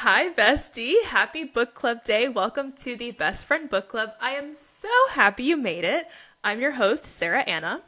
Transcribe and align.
Hi, 0.00 0.28
bestie. 0.28 1.02
Happy 1.04 1.42
book 1.42 1.72
club 1.72 2.04
day. 2.04 2.28
Welcome 2.28 2.72
to 2.72 2.96
the 2.96 3.12
Best 3.12 3.46
Friend 3.46 3.66
Book 3.66 3.88
Club. 3.88 4.10
I 4.20 4.32
am 4.32 4.52
so 4.52 4.90
happy 5.12 5.44
you 5.44 5.56
made 5.56 5.84
it. 5.84 6.06
I'm 6.44 6.60
your 6.60 6.72
host, 6.72 7.06
Sara 7.06 7.40
Ana. 7.40 7.80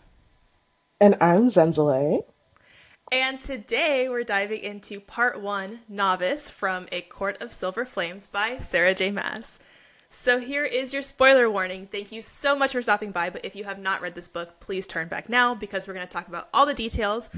And 1.02 1.16
I'm 1.20 1.50
Zenzele. 1.50 2.24
And 3.12 3.42
today 3.42 4.08
we're 4.08 4.24
diving 4.24 4.62
into 4.62 5.00
part 5.00 5.42
one 5.42 5.80
Novice 5.86 6.48
from 6.48 6.88
A 6.92 7.02
Court 7.02 7.42
of 7.42 7.52
Silver 7.52 7.84
Flames 7.84 8.26
by 8.26 8.56
Sarah 8.56 8.94
J. 8.94 9.10
Maas. 9.10 9.58
So 10.08 10.38
here 10.38 10.64
is 10.64 10.94
your 10.94 11.02
spoiler 11.02 11.50
warning. 11.50 11.86
Thank 11.86 12.10
you 12.10 12.22
so 12.22 12.56
much 12.56 12.72
for 12.72 12.80
stopping 12.80 13.12
by, 13.12 13.28
but 13.28 13.44
if 13.44 13.54
you 13.54 13.64
have 13.64 13.78
not 13.78 14.00
read 14.00 14.14
this 14.14 14.28
book, 14.28 14.60
please 14.60 14.86
turn 14.86 15.08
back 15.08 15.28
now 15.28 15.54
because 15.54 15.86
we're 15.86 15.92
going 15.92 16.06
to 16.06 16.12
talk 16.12 16.28
about 16.28 16.48
all 16.54 16.64
the 16.64 16.72
details. 16.72 17.28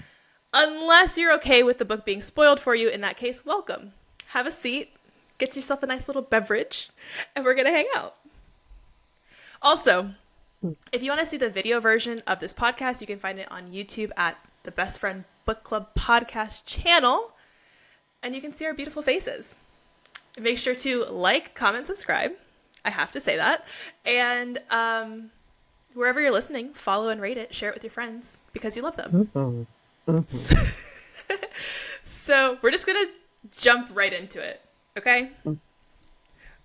Unless 0.55 1.18
you're 1.18 1.34
okay 1.34 1.64
with 1.64 1.79
the 1.79 1.84
book 1.84 2.05
being 2.05 2.23
spoiled 2.23 2.61
for 2.61 2.77
you, 2.77 2.89
in 2.89 3.00
that 3.00 3.16
case, 3.16 3.45
welcome. 3.45 3.95
Have 4.31 4.47
a 4.47 4.53
seat, 4.53 4.93
get 5.39 5.57
yourself 5.57 5.83
a 5.83 5.87
nice 5.87 6.07
little 6.07 6.23
beverage, 6.23 6.91
and 7.34 7.45
we're 7.45 7.55
going 7.55 7.66
to 7.66 7.73
hang 7.73 7.87
out. 7.97 8.15
Also, 9.61 10.11
if 10.93 11.03
you 11.03 11.11
want 11.11 11.20
to 11.20 11.27
see 11.27 11.37
the 11.37 11.51
video 11.51 11.80
version 11.80 12.23
of 12.29 12.39
this 12.39 12.55
podcast, 12.55 13.01
you 13.01 13.09
can 13.09 13.19
find 13.19 13.41
it 13.41 13.51
on 13.51 13.66
YouTube 13.66 14.12
at 14.16 14.39
the 14.62 14.70
Best 14.70 15.01
Friend 15.01 15.25
Book 15.47 15.65
Club 15.65 15.89
podcast 15.98 16.65
channel, 16.65 17.33
and 18.23 18.33
you 18.33 18.41
can 18.41 18.53
see 18.53 18.65
our 18.66 18.73
beautiful 18.73 19.03
faces. 19.03 19.56
Make 20.39 20.59
sure 20.59 20.77
to 20.77 21.06
like, 21.06 21.56
comment, 21.56 21.89
subscribe. 21.89 22.31
I 22.84 22.91
have 22.91 23.11
to 23.11 23.20
say 23.20 23.37
that. 23.37 23.67
And 24.05 24.61
um, 24.70 25.33
wherever 25.92 26.20
you're 26.20 26.31
listening, 26.31 26.73
follow 26.73 27.09
and 27.09 27.20
rate 27.20 27.37
it, 27.37 27.53
share 27.53 27.70
it 27.70 27.75
with 27.75 27.83
your 27.83 27.91
friends 27.91 28.39
because 28.53 28.77
you 28.77 28.83
love 28.83 28.95
them. 28.95 29.28
Mm-hmm. 29.34 30.12
Mm-hmm. 30.12 31.34
so 32.05 32.59
we're 32.62 32.70
just 32.70 32.87
going 32.87 33.05
to 33.05 33.12
jump 33.57 33.91
right 33.93 34.12
into 34.12 34.41
it, 34.41 34.61
okay? 34.97 35.30
Mm. 35.45 35.59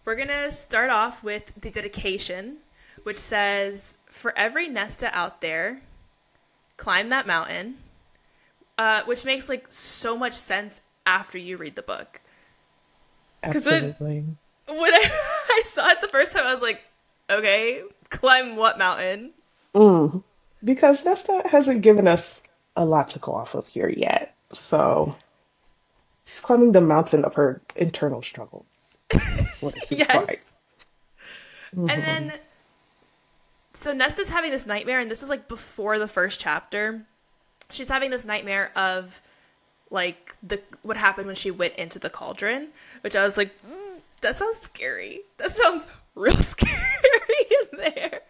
We're 0.04 0.16
going 0.16 0.28
to 0.28 0.52
start 0.52 0.90
off 0.90 1.24
with 1.24 1.52
the 1.60 1.72
dedication, 1.72 2.58
which 3.04 3.18
says 3.18 3.96
For 4.08 4.38
every 4.38 4.68
Nesta 4.68 5.10
out 5.18 5.42
there, 5.42 5.82
climb 6.78 7.10
that 7.10 7.26
mountain, 7.26 7.78
uh, 8.78 9.02
which 9.04 9.26
makes 9.26 9.50
like 9.50 9.66
so 9.70 10.18
much 10.18 10.34
sense 10.34 10.82
after 11.06 11.38
you 11.38 11.58
read 11.58 11.76
the 11.76 11.82
book. 11.82 12.22
Absolutely. 13.42 14.26
When, 14.68 14.78
when 14.78 14.94
I, 14.94 15.10
I 15.50 15.64
saw 15.66 15.90
it 15.90 16.02
the 16.02 16.08
first 16.08 16.34
time, 16.34 16.46
I 16.46 16.54
was 16.54 16.62
like, 16.62 16.82
okay, 17.30 17.82
climb 18.10 18.56
what 18.56 18.78
mountain? 18.78 19.32
Mm. 19.74 20.24
Because 20.64 21.06
Nesta 21.06 21.44
hasn't 21.46 21.82
given 21.82 22.08
us 22.08 22.42
a 22.76 22.86
lot 22.86 23.10
to 23.10 23.20
go 23.20 23.34
off 23.34 23.56
of 23.56 23.68
here 23.68 23.90
yet. 23.90 24.36
So 24.54 25.16
she's 26.26 26.40
climbing 26.40 26.72
the 26.72 26.82
mountain 26.82 27.24
of 27.24 27.34
her 27.36 27.62
internal 27.76 28.22
struggles. 28.22 28.98
That's 29.10 29.62
what 29.62 29.76
it 29.92 30.00
yes. 30.00 30.16
like. 30.16 30.42
Mm-hmm. 31.76 31.90
And 31.90 32.04
then, 32.04 32.34
so 33.74 33.94
Nesta's 33.94 34.30
having 34.30 34.52
this 34.52 34.66
nightmare, 34.66 35.00
and 35.00 35.10
this 35.10 35.24
is 35.24 35.30
like 35.30 35.48
before 35.48 36.00
the 36.00 36.08
first 36.08 36.40
chapter. 36.40 37.06
She's 37.70 37.90
having 37.90 38.12
this 38.12 38.26
nightmare 38.26 38.72
of 38.76 39.22
like 39.90 40.36
the 40.44 40.62
what 40.84 40.98
happened 40.98 41.28
when 41.28 41.36
she 41.36 41.52
went 41.52 41.76
into 41.76 42.00
the 42.00 42.10
cauldron, 42.10 42.70
which 43.02 43.16
I 43.16 43.24
was 43.24 43.38
like, 43.38 43.52
mm, 43.66 44.00
that 44.22 44.38
sounds 44.38 44.58
scary. 44.62 45.22
That 45.38 45.52
sounds 45.52 45.88
real 46.16 46.38
scary 46.38 46.76
in 47.50 47.78
there. 47.78 48.22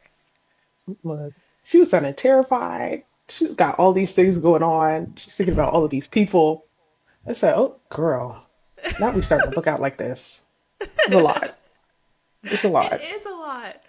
Look, 1.04 1.34
she 1.64 1.80
was 1.80 1.90
sounding 1.90 2.14
terrified. 2.14 3.04
She's 3.30 3.56
got 3.56 3.80
all 3.80 3.94
these 3.94 4.14
things 4.14 4.38
going 4.38 4.64
on. 4.64 5.14
She's 5.18 5.36
thinking 5.36 5.54
about 5.54 5.74
all 5.74 5.84
of 5.84 5.92
these 5.92 6.08
people. 6.08 6.66
I 7.28 7.34
said, 7.34 7.56
"Oh, 7.56 7.80
girl, 7.90 8.46
now 9.00 9.12
we 9.12 9.22
start 9.22 9.44
to 9.44 9.50
look 9.52 9.68
out 9.68 9.82
like 9.82 9.98
this. 9.98 10.46
It's 10.80 11.12
a 11.12 11.20
lot. 11.20 11.58
It's 12.44 12.64
a 12.64 12.70
lot. 12.70 12.94
It 12.94 13.02
is 13.02 13.26
a 13.26 13.32
lot." 13.32 13.82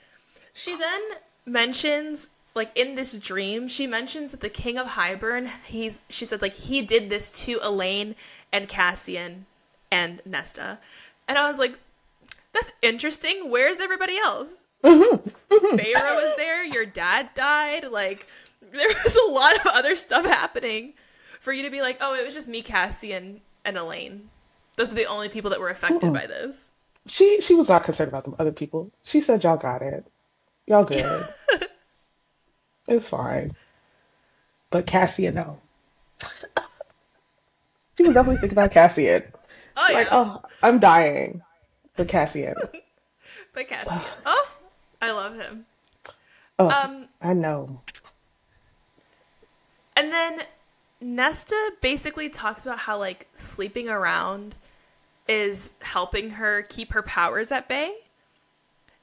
She 0.54 0.76
then 0.76 1.00
mentions 1.44 2.28
like 2.56 2.72
in 2.74 2.96
this 2.96 3.12
dream 3.12 3.68
she 3.68 3.86
mentions 3.86 4.32
that 4.32 4.40
the 4.40 4.48
king 4.48 4.78
of 4.78 4.88
hybern 4.88 5.48
he's 5.66 6.00
she 6.08 6.24
said 6.24 6.42
like 6.42 6.54
he 6.54 6.82
did 6.82 7.08
this 7.08 7.30
to 7.30 7.60
Elain 7.62 8.16
and 8.52 8.68
cassian 8.68 9.46
and 9.92 10.20
nesta 10.24 10.78
and 11.28 11.38
i 11.38 11.48
was 11.48 11.58
like 11.58 11.78
that's 12.52 12.72
interesting 12.82 13.50
where's 13.50 13.78
everybody 13.78 14.16
else 14.16 14.64
mm-hmm. 14.82 15.28
Feyre 15.50 16.14
was 16.16 16.34
there 16.36 16.64
your 16.64 16.86
dad 16.86 17.28
died 17.34 17.88
like 17.92 18.26
there 18.72 18.88
was 18.88 19.16
a 19.16 19.30
lot 19.30 19.54
of 19.60 19.66
other 19.66 19.94
stuff 19.94 20.24
happening 20.24 20.94
for 21.46 21.52
you 21.52 21.62
to 21.62 21.70
be 21.70 21.80
like, 21.80 21.98
oh, 22.00 22.16
it 22.16 22.26
was 22.26 22.34
just 22.34 22.48
me, 22.48 22.60
Cassie, 22.60 23.12
and 23.12 23.40
and 23.64 23.76
Elain. 23.76 24.30
Those 24.74 24.90
are 24.90 24.96
the 24.96 25.06
only 25.06 25.28
people 25.28 25.50
that 25.50 25.60
were 25.60 25.68
affected 25.68 26.00
Mm-mm. 26.02 26.12
by 26.12 26.26
this. 26.26 26.72
She 27.06 27.40
she 27.40 27.54
was 27.54 27.68
not 27.68 27.84
concerned 27.84 28.08
about 28.08 28.24
the 28.24 28.32
other 28.40 28.50
people. 28.50 28.90
She 29.04 29.20
said, 29.20 29.44
"Y'all 29.44 29.56
got 29.56 29.80
it. 29.80 30.04
Y'all 30.66 30.84
good. 30.84 31.28
it's 32.88 33.08
fine." 33.08 33.52
But 34.70 34.88
Cassian, 34.88 35.36
no. 35.36 35.60
she 37.96 38.02
was 38.02 38.14
definitely 38.14 38.40
thinking 38.40 38.58
about 38.58 38.72
Cassian. 38.72 39.22
Oh 39.76 39.88
like, 39.92 40.08
yeah. 40.08 40.16
oh, 40.16 40.42
I'm 40.64 40.80
dying. 40.80 41.42
But 41.94 42.08
Cassian. 42.08 42.56
but 43.54 43.68
Cassian. 43.68 44.00
oh, 44.26 44.48
I 45.00 45.12
love 45.12 45.36
him. 45.36 45.64
Oh, 46.58 46.68
um, 46.68 47.06
I 47.22 47.34
know. 47.34 47.82
And 49.94 50.12
then 50.12 50.42
Nesta 51.00 51.72
basically 51.80 52.28
talks 52.28 52.64
about 52.64 52.78
how 52.80 52.98
like 52.98 53.28
sleeping 53.34 53.88
around 53.88 54.54
is 55.28 55.74
helping 55.80 56.30
her 56.30 56.62
keep 56.62 56.92
her 56.92 57.02
powers 57.02 57.50
at 57.50 57.68
bay. 57.68 57.94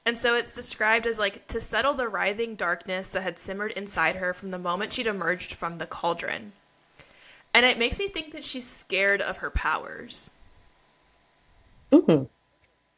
And 0.06 0.18
so 0.18 0.34
it's 0.34 0.54
described 0.54 1.06
as 1.06 1.18
like 1.18 1.46
to 1.48 1.60
settle 1.60 1.94
the 1.94 2.08
writhing 2.08 2.56
darkness 2.56 3.10
that 3.10 3.22
had 3.22 3.38
simmered 3.38 3.72
inside 3.72 4.16
her 4.16 4.34
from 4.34 4.50
the 4.50 4.58
moment 4.58 4.92
she'd 4.92 5.06
emerged 5.06 5.54
from 5.54 5.78
the 5.78 5.86
cauldron. 5.86 6.52
And 7.54 7.64
it 7.64 7.78
makes 7.78 7.98
me 7.98 8.08
think 8.08 8.32
that 8.32 8.44
she's 8.44 8.66
scared 8.66 9.22
of 9.22 9.38
her 9.38 9.50
powers. 9.50 10.30
Mm-hmm. 11.92 12.24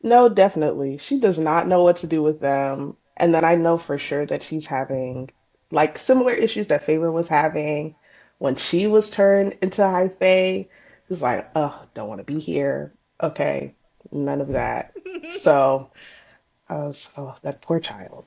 No, 0.03 0.29
definitely. 0.29 0.99
She 0.99 1.21
does 1.21 1.39
not 1.39 1.69
know 1.69 1.83
what 1.83 1.99
to 1.99 2.07
do 2.07 2.23
with 2.23 2.41
them. 2.41 2.97
And 3.17 3.33
then 3.33 3.45
I 3.45 3.55
know 3.55 3.77
for 3.77 3.99
sure 3.99 4.25
that 4.27 4.43
she's 4.43 4.67
having 4.67 5.31
like 5.71 5.99
similar 5.99 6.33
issues 6.33 6.69
that 6.69 6.87
Feyre 6.87 7.13
was 7.13 7.29
having 7.29 7.95
when 8.39 8.57
she 8.57 8.87
was 8.87 9.11
turned 9.11 9.57
into 9.63 9.83
High 9.83 10.09
Fae, 10.09 10.69
it 10.69 10.71
was 11.09 11.23
like, 11.23 11.51
oh, 11.55 11.83
don't 11.95 12.09
want 12.09 12.27
to 12.27 12.33
be 12.33 12.41
here. 12.41 12.93
Okay, 13.23 13.75
none 14.13 14.41
of 14.41 14.49
that. 14.49 14.95
so 15.31 15.91
I 16.69 16.77
was, 16.77 17.09
oh, 17.17 17.37
that 17.43 17.63
poor 17.63 17.81
child. 17.81 18.25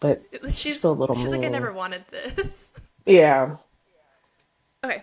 But 0.00 0.20
she's, 0.42 0.58
she's 0.58 0.78
still 0.78 0.92
a 0.92 0.94
little. 0.94 1.14
She's 1.14 1.30
like, 1.30 1.44
I 1.44 1.48
never 1.48 1.72
wanted 1.72 2.04
this. 2.10 2.70
Yeah. 3.04 3.56
Okay. 4.84 5.02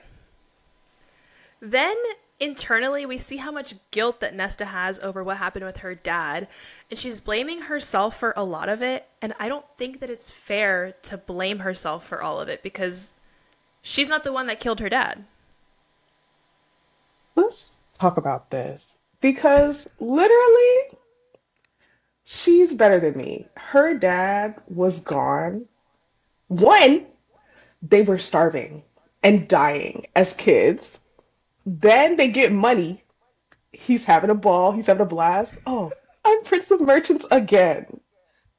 Then 1.60 1.98
internally, 2.40 3.06
we 3.06 3.18
see 3.18 3.36
how 3.36 3.52
much 3.52 3.76
guilt 3.92 4.22
that 4.22 4.34
Nesta 4.34 4.64
has 4.64 5.00
over 5.00 5.22
what 5.22 5.36
happened 5.36 5.66
with 5.66 5.78
her 5.80 5.96
dad, 5.96 6.48
and 6.90 6.98
she's 6.98 7.20
blaming 7.20 7.64
herself 7.64 8.18
for 8.18 8.34
a 8.38 8.44
lot 8.46 8.70
of 8.70 8.82
it. 8.82 9.06
And 9.22 9.34
I 9.38 9.50
don't 9.50 9.66
think 9.78 10.00
that 10.00 10.10
it's 10.10 10.32
fair 10.32 10.94
to 11.04 11.18
blame 11.18 11.60
herself 11.60 12.08
for 12.08 12.22
all 12.22 12.40
of 12.40 12.48
it 12.48 12.64
because 12.64 13.14
She's 13.82 14.10
not 14.10 14.24
the 14.24 14.34
one 14.34 14.48
that 14.48 14.60
killed 14.60 14.80
her 14.80 14.90
dad. 14.90 15.26
Let's 17.36 17.78
talk 17.94 18.18
about 18.18 18.50
this 18.50 19.00
because 19.22 19.88
literally, 20.00 20.98
she's 22.24 22.74
better 22.74 23.00
than 23.00 23.18
me. 23.18 23.48
Her 23.58 23.94
dad 23.94 24.56
was 24.68 25.00
gone. 25.00 25.66
One, 26.48 27.06
they 27.82 28.02
were 28.02 28.18
starving 28.18 28.84
and 29.24 29.48
dying 29.48 30.08
as 30.16 30.34
kids. 30.34 31.00
Then 31.66 32.16
they 32.16 32.30
get 32.30 32.52
money. 32.52 33.04
He's 33.72 34.04
having 34.04 34.30
a 34.30 34.36
ball. 34.36 34.72
He's 34.72 34.88
having 34.88 35.04
a 35.04 35.06
blast. 35.06 35.58
Oh, 35.66 35.92
I'm 36.26 36.44
Prince 36.44 36.72
of 36.72 36.82
Merchants 36.82 37.26
again. 37.32 38.00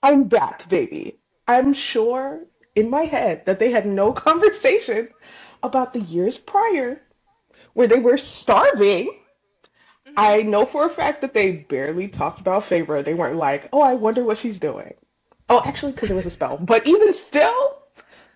I'm 0.02 0.24
back, 0.24 0.68
baby. 0.68 1.18
I'm 1.46 1.72
sure 1.74 2.44
in 2.80 2.90
my 2.90 3.04
head 3.04 3.46
that 3.46 3.58
they 3.58 3.70
had 3.70 3.86
no 3.86 4.12
conversation 4.28 5.08
about 5.62 5.92
the 5.92 6.00
years 6.00 6.38
prior 6.38 7.00
where 7.74 7.86
they 7.86 7.98
were 7.98 8.18
starving. 8.18 9.06
Mm-hmm. 9.06 10.14
I 10.16 10.42
know 10.42 10.64
for 10.64 10.86
a 10.86 10.90
fact 10.90 11.20
that 11.20 11.34
they 11.34 11.52
barely 11.52 12.08
talked 12.08 12.40
about 12.40 12.64
Feyre. 12.64 13.04
They 13.04 13.14
weren't 13.14 13.36
like, 13.36 13.68
oh, 13.72 13.80
I 13.80 13.94
wonder 13.94 14.24
what 14.24 14.38
she's 14.38 14.58
doing. 14.58 14.94
Oh, 15.48 15.62
actually, 15.64 15.92
because 15.92 16.10
it 16.10 16.14
was 16.14 16.26
a 16.26 16.30
spell. 16.30 16.56
But 16.58 16.86
even 16.86 17.12
still, 17.12 17.78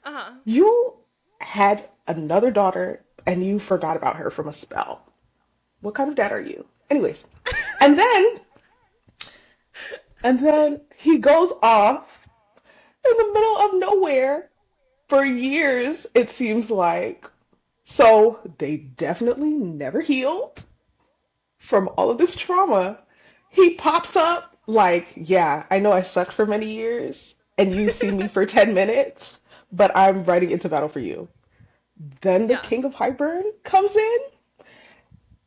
uh-huh. 0.04 0.32
you 0.44 0.94
had 1.40 1.88
another 2.06 2.50
daughter 2.50 3.04
and 3.26 3.44
you 3.44 3.58
forgot 3.58 3.96
about 3.96 4.16
her 4.16 4.30
from 4.30 4.48
a 4.48 4.52
spell. 4.52 5.00
What 5.80 5.94
kind 5.94 6.10
of 6.10 6.16
dad 6.16 6.32
are 6.32 6.40
you? 6.40 6.66
Anyways, 6.90 7.24
and 7.80 7.98
then, 7.98 8.26
and 10.22 10.38
then 10.38 10.80
he 10.96 11.18
goes 11.18 11.52
off 11.62 12.13
in 13.10 13.16
the 13.18 13.32
middle 13.34 13.56
of 13.58 13.74
nowhere 13.74 14.50
for 15.08 15.24
years, 15.24 16.06
it 16.14 16.30
seems 16.30 16.70
like. 16.70 17.30
So 17.84 18.40
they 18.58 18.76
definitely 18.76 19.54
never 19.54 20.00
healed 20.00 20.64
from 21.58 21.88
all 21.96 22.10
of 22.10 22.18
this 22.18 22.36
trauma, 22.36 23.00
he 23.48 23.74
pops 23.74 24.16
up 24.16 24.56
like, 24.66 25.12
yeah, 25.16 25.64
I 25.70 25.78
know 25.80 25.92
I 25.92 26.02
sucked 26.02 26.32
for 26.32 26.46
many 26.46 26.66
years 26.74 27.34
and 27.58 27.72
you've 27.74 27.92
seen 27.92 28.16
me 28.16 28.28
for 28.28 28.46
10 28.46 28.74
minutes, 28.74 29.40
but 29.72 29.96
I'm 29.96 30.24
riding 30.24 30.50
into 30.50 30.68
battle 30.68 30.88
for 30.88 31.00
you. 31.00 31.28
Then 32.22 32.46
the 32.48 32.54
Yeah. 32.54 32.60
King 32.62 32.84
of 32.84 32.94
Hybern 32.94 33.44
comes 33.64 33.96
in 33.96 34.18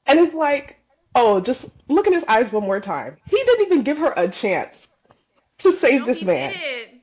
and 0.08 0.20
is 0.20 0.34
like, 0.34 0.80
oh, 1.16 1.40
just 1.42 1.70
look 1.88 2.08
in 2.08 2.14
his 2.14 2.24
eyes 2.26 2.52
one 2.52 2.64
more 2.64 2.80
time. 2.80 3.18
He 3.26 3.38
didn't 3.38 3.66
even 3.66 3.84
give 3.84 3.98
her 4.00 4.14
a 4.16 4.28
chance 4.28 4.88
to 5.60 5.72
save 5.72 6.02
No, 6.02 6.06
this 6.06 6.22
man. 6.22 6.54
didn't. 6.54 6.97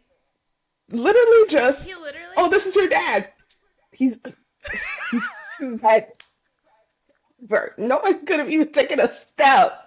Literally 0.91 1.49
just, 1.49 1.87
He 1.87 1.95
literally. 1.95 2.35
oh, 2.37 2.49
this 2.49 2.67
is 2.67 2.77
your 2.77 2.89
dad. 2.89 3.33
He's, 3.93 4.19
he's 5.59 5.81
had, 5.81 6.13
no 7.79 7.99
one 7.99 8.25
could 8.27 8.39
have 8.39 8.51
even 8.51 8.73
taken 8.73 9.01
a 9.01 9.09
step. 9.09 9.81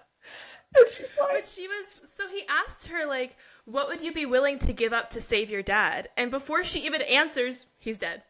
And 0.75 0.85
she's 0.89 1.15
But 1.17 1.45
she 1.45 1.67
was 1.67 1.87
so 1.87 2.27
he 2.27 2.43
asked 2.49 2.87
her 2.87 3.05
like, 3.07 3.37
"What 3.65 3.87
would 3.87 4.01
you 4.01 4.11
be 4.11 4.25
willing 4.25 4.59
to 4.59 4.73
give 4.73 4.91
up 4.91 5.09
to 5.11 5.21
save 5.21 5.49
your 5.49 5.61
dad?" 5.63 6.09
And 6.17 6.29
before 6.29 6.63
she 6.63 6.85
even 6.85 7.01
answers, 7.03 7.65
he's 7.79 7.97
dead. 7.97 8.21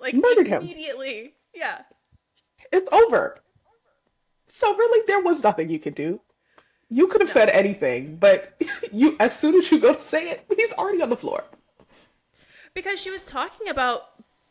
Like 0.00 0.14
Murdered 0.14 0.46
him. 0.48 0.62
immediately. 0.62 1.34
Yeah. 1.54 1.82
it's 2.72 2.88
over. 2.92 3.36
So 4.48 4.74
really, 4.74 5.04
there 5.06 5.20
was 5.20 5.42
nothing 5.42 5.68
you 5.68 5.78
could 5.78 5.94
do. 5.94 6.20
You 6.88 7.06
could 7.08 7.20
have 7.20 7.28
No. 7.28 7.34
said 7.34 7.50
anything, 7.50 8.16
but 8.16 8.60
you, 8.92 9.16
as 9.20 9.38
soon 9.38 9.54
as 9.56 9.70
you 9.70 9.78
go 9.78 9.94
to 9.94 10.02
say 10.02 10.30
it, 10.30 10.44
he's 10.56 10.72
already 10.72 11.02
on 11.02 11.10
the 11.10 11.16
floor. 11.16 11.44
Because 12.74 13.00
she 13.00 13.10
was 13.10 13.22
talking 13.22 13.68
about 13.68 14.08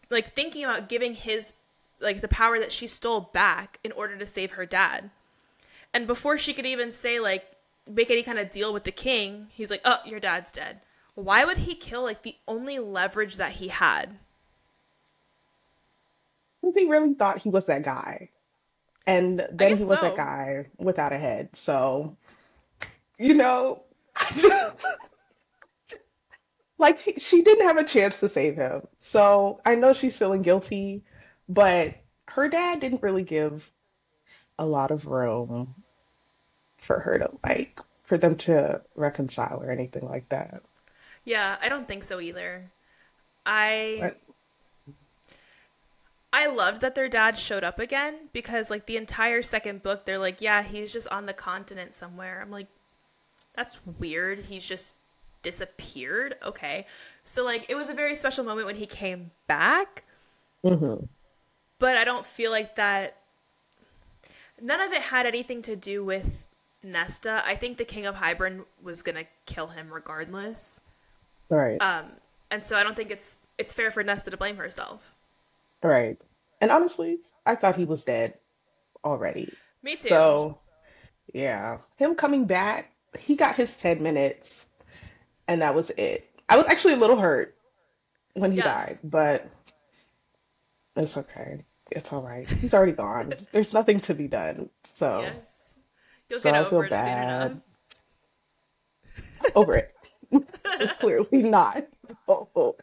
like 0.10 0.34
thinking 0.34 0.64
about 0.64 0.90
giving 0.90 1.14
his 1.14 1.54
like 2.00 2.22
the 2.22 2.28
power 2.28 2.60
that 2.60 2.72
she 2.72 2.88
stole 2.88 3.22
back 3.34 3.80
in 3.84 3.92
order 3.92 4.18
to 4.18 4.26
save 4.26 4.52
her 4.52 4.66
dad. 4.66 5.10
And 5.94 6.08
before 6.08 6.38
she 6.38 6.54
could 6.54 6.66
even 6.66 6.92
say 6.92 7.20
like 7.20 7.46
make 7.90 8.12
any 8.12 8.24
kind 8.24 8.40
of 8.40 8.52
deal 8.52 8.74
with 8.74 8.84
the 8.84 8.92
king, 8.92 9.48
he's 9.52 9.70
like, 9.70 9.82
"Oh, 9.86 10.00
your 10.06 10.20
dad's 10.20 10.52
dead." 10.52 10.82
Why 11.16 11.44
would 11.46 11.58
he 11.58 11.76
kill 11.76 12.04
like 12.04 12.24
the 12.24 12.36
only 12.48 12.80
leverage 12.80 13.38
that 13.38 13.54
he 13.54 13.68
had? 13.68 14.18
Because 16.62 16.76
he 16.76 16.86
really 16.86 17.14
thought 17.14 17.40
he 17.40 17.50
was 17.50 17.66
that 17.66 17.84
guy. 17.84 18.30
And 19.08 19.46
then 19.52 19.78
he 19.78 19.84
was 19.84 20.00
so. 20.00 20.06
that 20.06 20.16
guy 20.16 20.68
without 20.78 21.12
a 21.12 21.18
head. 21.18 21.50
So, 21.54 22.16
you 23.18 23.34
know, 23.34 23.84
I 24.16 24.26
just, 24.32 24.86
like, 26.82 27.00
she, 27.00 27.14
she 27.14 27.44
didn't 27.44 27.66
have 27.66 27.78
a 27.78 27.84
chance 27.84 28.20
to 28.20 28.30
save 28.30 28.56
him. 28.56 28.82
So 29.00 29.62
I 29.66 29.76
know 29.76 29.94
she's 29.94 30.18
feeling 30.18 30.42
guilty, 30.42 31.04
but 31.48 31.96
her 32.28 32.50
dad 32.50 32.80
didn't 32.82 33.02
really 33.02 33.24
give 33.24 33.72
a 34.60 34.66
lot 34.66 34.92
of 34.92 35.08
room 35.08 35.76
for 36.78 37.00
her 37.00 37.20
to, 37.20 37.32
like, 37.44 37.80
for 38.04 38.18
them 38.18 38.36
to 38.36 38.82
reconcile 38.96 39.64
or 39.64 39.72
anything 39.72 40.06
like 40.06 40.28
that. 40.30 40.62
Yeah, 41.24 41.58
I 41.62 41.70
don't 41.70 41.88
think 41.88 42.04
so 42.04 42.20
either. 42.20 42.72
I 43.46 44.00
Right. 44.02 44.18
I 46.34 46.48
loved 46.48 46.82
that 46.82 46.96
their 46.96 47.10
dad 47.10 47.38
showed 47.38 47.64
up 47.64 47.78
again 47.80 48.30
because 48.32 48.70
like 48.70 48.86
the 48.86 48.98
entire 48.98 49.42
second 49.42 49.84
book 49.84 50.06
they're 50.06 50.18
like, 50.18 50.42
yeah, 50.42 50.64
he's 50.64 50.94
just 50.94 51.08
on 51.10 51.26
the 51.26 51.34
continent 51.34 51.94
somewhere. 51.94 52.42
I'm 52.42 52.52
like 52.52 52.68
that's 53.56 53.80
weird. 54.00 54.40
He's 54.40 54.66
just 54.66 54.96
disappeared. 55.44 56.36
Okay. 56.44 56.86
So 57.24 57.44
like 57.44 57.70
it 57.70 57.76
was 57.76 57.90
a 57.90 57.94
very 57.94 58.16
special 58.16 58.44
moment 58.44 58.68
when 58.68 58.76
he 58.76 58.86
came 58.86 59.32
back, 59.48 60.04
hmm 60.64 60.96
but 61.80 61.98
I 61.98 62.04
don't 62.04 62.28
feel 62.28 62.52
like 62.52 62.76
that 62.76 63.18
none 64.62 64.82
of 64.82 64.94
it 64.94 65.02
had 65.02 65.26
anything 65.26 65.64
to 65.64 65.76
do 65.76 66.06
with 66.06 66.46
Nesta. 66.84 67.42
I 67.44 67.56
think 67.56 67.78
the 67.78 67.86
King 67.86 68.06
of 68.06 68.16
Hybern 68.16 68.66
was 68.84 69.02
going 69.02 69.16
to 69.16 69.26
kill 69.48 69.68
him 69.68 69.92
regardless. 69.92 70.80
Right. 71.50 71.82
Um 71.82 72.06
and 72.52 72.64
so 72.64 72.76
I 72.76 72.84
don't 72.84 72.96
think 72.96 73.12
it's 73.12 73.40
it's 73.58 73.74
fair 73.74 73.92
for 73.92 74.04
Nesta 74.04 74.30
to 74.30 74.38
blame 74.38 74.58
herself. 74.58 75.16
Right. 75.84 76.22
And 76.60 76.72
honestly, 76.72 77.20
I 77.46 77.56
thought 77.56 77.76
he 77.76 77.86
was 77.86 78.04
dead 78.04 78.36
already. 79.04 79.52
Me 79.82 79.96
too. 79.96 80.10
So, 80.10 80.60
yeah, 81.34 81.80
him 81.96 82.16
coming 82.16 82.46
back, 82.46 82.92
he 83.18 83.36
got 83.36 83.56
his 83.56 83.76
10 83.78 84.04
minutes 84.04 84.68
and 85.52 85.62
that 85.62 85.76
was 85.76 85.90
it. 85.92 86.30
I 86.48 86.56
was 86.56 86.66
actually 86.68 86.94
a 86.94 86.98
little 86.98 87.18
hurt 87.18 87.56
when 88.36 88.52
he 88.54 88.58
Yeah. 88.60 88.64
died, 88.64 89.00
but 89.04 89.46
it's 90.96 91.18
okay. 91.18 91.66
It's 91.92 92.14
all 92.14 92.22
right. 92.22 92.50
He's 92.50 92.74
already 92.74 92.94
gone. 92.94 93.34
There's 93.52 93.74
nothing 93.74 94.00
to 94.02 94.14
be 94.14 94.30
done. 94.30 94.70
So, 94.86 95.22
Yes. 95.24 95.76
You'll 96.30 96.40
so 96.40 96.50
get 96.52 96.56
I 96.56 96.64
feel 96.64 96.80
over 96.80 96.86
it 96.86 96.90
soon 96.92 97.00
bad. 97.04 97.62
over 99.54 99.76
it. 99.76 99.94
it's 100.32 100.94
clearly 100.94 101.44
not. 101.44 101.86
So, 102.30 102.78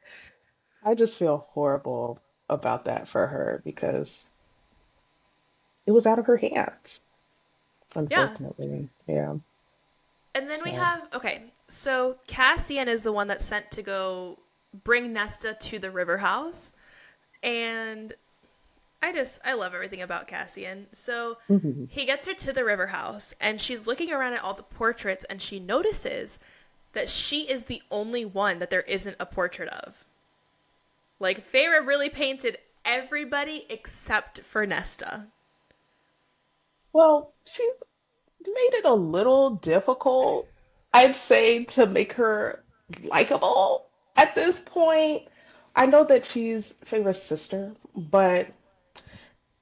I 0.84 0.94
just 0.94 1.16
feel 1.18 1.38
horrible 1.38 2.20
about 2.50 2.84
that 2.84 3.08
for 3.08 3.26
her 3.26 3.62
because 3.64 4.28
it 5.86 5.92
was 5.92 6.06
out 6.06 6.18
of 6.18 6.26
her 6.26 6.36
hands, 6.36 7.00
unfortunately. 7.96 8.90
Yeah. 9.06 9.36
And 10.34 10.48
then 10.50 10.62
we 10.62 10.70
have 10.70 11.08
okay, 11.14 11.42
so 11.68 12.16
Cassian 12.26 12.88
is 12.88 13.02
the 13.02 13.12
one 13.12 13.28
that's 13.28 13.44
sent 13.44 13.70
to 13.72 13.82
go 13.82 14.38
bring 14.84 15.12
Nesta 15.12 15.54
to 15.54 15.78
the 15.78 15.90
river 15.90 16.18
house. 16.18 16.72
And 17.42 18.14
I 19.02 19.12
just 19.12 19.40
I 19.44 19.54
love 19.54 19.74
everything 19.74 20.02
about 20.02 20.26
Cassian. 20.28 20.86
So 20.92 21.38
Mhm. 21.48 21.88
he 21.90 22.04
gets 22.04 22.26
her 22.26 22.34
to 22.34 22.52
the 22.52 22.64
river 22.64 22.88
house 22.88 23.34
and 23.40 23.60
she's 23.60 23.86
looking 23.86 24.10
around 24.12 24.32
at 24.34 24.42
all 24.42 24.54
the 24.54 24.62
portraits 24.62 25.24
and 25.30 25.40
she 25.40 25.60
notices 25.60 26.38
that 26.94 27.08
she 27.08 27.42
is 27.48 27.64
the 27.64 27.82
only 27.90 28.24
one 28.24 28.58
that 28.58 28.70
there 28.70 28.82
isn't 28.82 29.16
a 29.20 29.26
portrait 29.26 29.68
of. 29.68 30.04
Like 31.20 31.46
Feyre 31.46 31.86
really 31.86 32.08
painted 32.10 32.58
everybody 32.84 33.66
except 33.70 34.40
for 34.40 34.66
Nesta. 34.66 35.26
Well, 36.92 37.32
she's 37.46 37.82
made 38.46 38.74
it 38.74 38.84
a 38.84 38.94
little 38.94 39.50
difficult, 39.56 40.48
I'd 40.93 41.14
say, 41.14 41.64
to 41.64 41.87
make 41.87 42.14
her 42.14 42.64
likable 43.05 43.87
at 44.17 44.35
this 44.35 44.61
point. 44.61 45.25
I 45.76 45.87
know 45.87 46.05
that 46.05 46.26
she's 46.26 46.75
Feyre's 46.85 47.23
sister, 47.23 47.75
but 47.94 48.49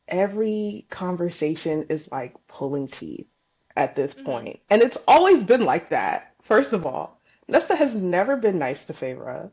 every 0.09 0.87
conversation 0.89 1.87
is 1.89 2.11
like 2.11 2.35
pulling 2.47 2.89
teeth 2.89 3.29
at 3.77 3.97
this 3.97 4.15
mm-hmm. 4.15 4.25
point. 4.25 4.61
And 4.71 4.83
it's 4.83 4.99
always 5.07 5.45
been 5.45 5.65
like 5.65 5.91
that, 5.91 6.35
first 6.43 6.73
of 6.73 6.87
all. 6.87 7.21
Nesta 7.49 7.77
has 7.77 7.95
never 7.95 8.37
been 8.37 8.59
nice 8.59 8.87
to 8.87 8.93
Feyre. 8.93 9.51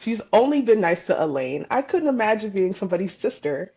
She's 0.00 0.22
only 0.32 0.62
been 0.62 0.80
nice 0.80 1.06
to 1.06 1.22
Elain. 1.22 1.66
I 1.70 1.82
couldn't 1.82 2.08
imagine 2.08 2.50
being 2.50 2.74
somebody's 2.74 3.16
sister. 3.16 3.72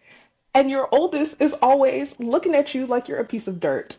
And 0.54 0.72
your 0.72 0.90
oldest 0.92 1.42
is 1.42 1.54
always 1.62 2.20
looking 2.20 2.56
at 2.56 2.74
you 2.74 2.88
like 2.88 3.08
you're 3.08 3.20
a 3.20 3.26
piece 3.26 3.48
of 3.48 3.60
dirt. 3.60 3.98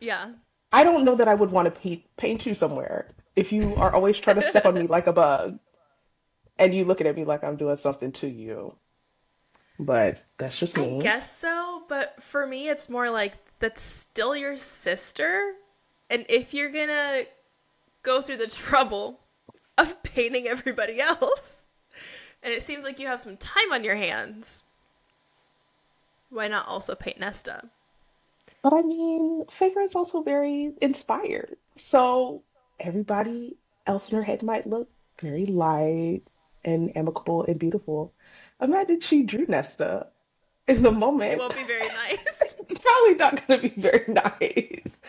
Yeah. 0.00 0.30
I 0.72 0.84
don't 0.84 1.04
know 1.04 1.14
that 1.14 1.28
I 1.28 1.34
would 1.34 1.50
want 1.50 1.72
to 1.72 1.80
pe- 1.80 2.04
paint 2.16 2.46
you 2.46 2.54
somewhere 2.54 3.08
if 3.36 3.52
you 3.52 3.74
are 3.76 3.94
always 3.94 4.18
trying 4.18 4.36
to 4.36 4.42
step 4.42 4.66
on 4.66 4.74
me 4.74 4.86
like 4.86 5.06
a 5.06 5.12
bug 5.12 5.58
and 6.58 6.74
you 6.74 6.84
looking 6.84 7.06
at 7.06 7.16
me 7.16 7.24
like 7.24 7.44
I'm 7.44 7.56
doing 7.56 7.76
something 7.76 8.12
to 8.12 8.28
you. 8.28 8.76
But 9.78 10.22
that's 10.38 10.58
just 10.58 10.76
me. 10.76 10.98
I 10.98 11.02
guess 11.02 11.36
so, 11.36 11.84
but 11.88 12.20
for 12.22 12.46
me, 12.46 12.68
it's 12.68 12.88
more 12.88 13.10
like 13.10 13.34
that's 13.60 13.82
still 13.82 14.36
your 14.36 14.58
sister. 14.58 15.54
And 16.10 16.26
if 16.28 16.52
you're 16.52 16.70
gonna 16.70 17.22
go 18.02 18.20
through 18.20 18.38
the 18.38 18.46
trouble 18.48 19.20
of 19.76 20.02
painting 20.02 20.48
everybody 20.48 21.00
else, 21.00 21.64
and 22.42 22.52
it 22.52 22.62
seems 22.64 22.82
like 22.82 22.98
you 22.98 23.06
have 23.06 23.20
some 23.20 23.36
time 23.36 23.72
on 23.72 23.84
your 23.84 23.94
hands, 23.94 24.64
why 26.28 26.48
not 26.48 26.66
also 26.66 26.96
paint 26.96 27.20
Nesta? 27.20 27.70
But 28.62 28.72
I 28.72 28.82
mean, 28.82 29.44
Feyre 29.46 29.84
is 29.84 29.94
also 29.94 30.22
very 30.22 30.72
inspired. 30.80 31.56
So 31.76 32.42
everybody 32.80 33.56
else 33.86 34.08
in 34.08 34.16
her 34.16 34.22
head 34.22 34.42
might 34.42 34.66
look 34.66 34.90
very 35.20 35.46
light 35.46 36.22
and 36.64 36.96
amicable 36.96 37.44
and 37.44 37.58
beautiful. 37.58 38.12
Imagine 38.60 39.00
she 39.00 39.22
drew 39.22 39.46
Nesta 39.46 40.08
in 40.66 40.82
the 40.82 40.90
moment. 40.90 41.34
It 41.34 41.38
won't 41.38 41.56
be 41.56 41.62
very 41.64 41.86
nice. 41.86 42.54
Probably 42.68 43.14
not 43.14 43.46
going 43.46 43.60
to 43.60 43.68
be 43.68 43.80
very 43.80 44.04
nice. 44.08 45.00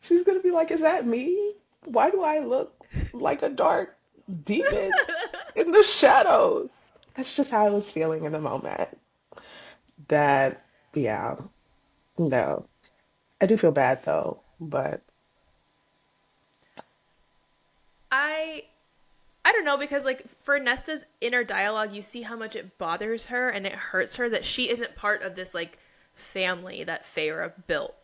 She's 0.00 0.24
going 0.24 0.38
to 0.38 0.42
be 0.42 0.50
like, 0.50 0.70
Is 0.70 0.80
that 0.80 1.06
me? 1.06 1.54
Why 1.84 2.10
do 2.10 2.22
I 2.22 2.40
look 2.40 2.84
like 3.12 3.42
a 3.42 3.48
dark 3.50 3.96
demon 4.44 4.90
in 5.56 5.70
the 5.70 5.82
shadows? 5.82 6.70
That's 7.14 7.36
just 7.36 7.50
how 7.50 7.66
I 7.66 7.70
was 7.70 7.90
feeling 7.90 8.24
in 8.24 8.32
the 8.32 8.40
moment. 8.40 8.88
That, 10.08 10.64
yeah, 10.94 11.36
no. 12.18 12.66
I 13.40 13.46
do 13.46 13.56
feel 13.56 13.70
bad 13.72 14.02
though, 14.02 14.42
but 14.58 15.02
I 18.10 18.64
I 19.44 19.52
don't 19.52 19.64
know 19.64 19.76
because 19.76 20.04
like 20.04 20.24
for 20.42 20.58
Nesta's 20.58 21.04
inner 21.20 21.44
dialogue, 21.44 21.92
you 21.92 22.02
see 22.02 22.22
how 22.22 22.36
much 22.36 22.56
it 22.56 22.78
bothers 22.78 23.26
her 23.26 23.48
and 23.50 23.66
it 23.66 23.74
hurts 23.74 24.16
her 24.16 24.28
that 24.30 24.44
she 24.44 24.70
isn't 24.70 24.96
part 24.96 25.22
of 25.22 25.34
this 25.36 25.54
like 25.54 25.78
family 26.14 26.84
that 26.84 27.04
Feyre 27.04 27.52
built. 27.66 27.94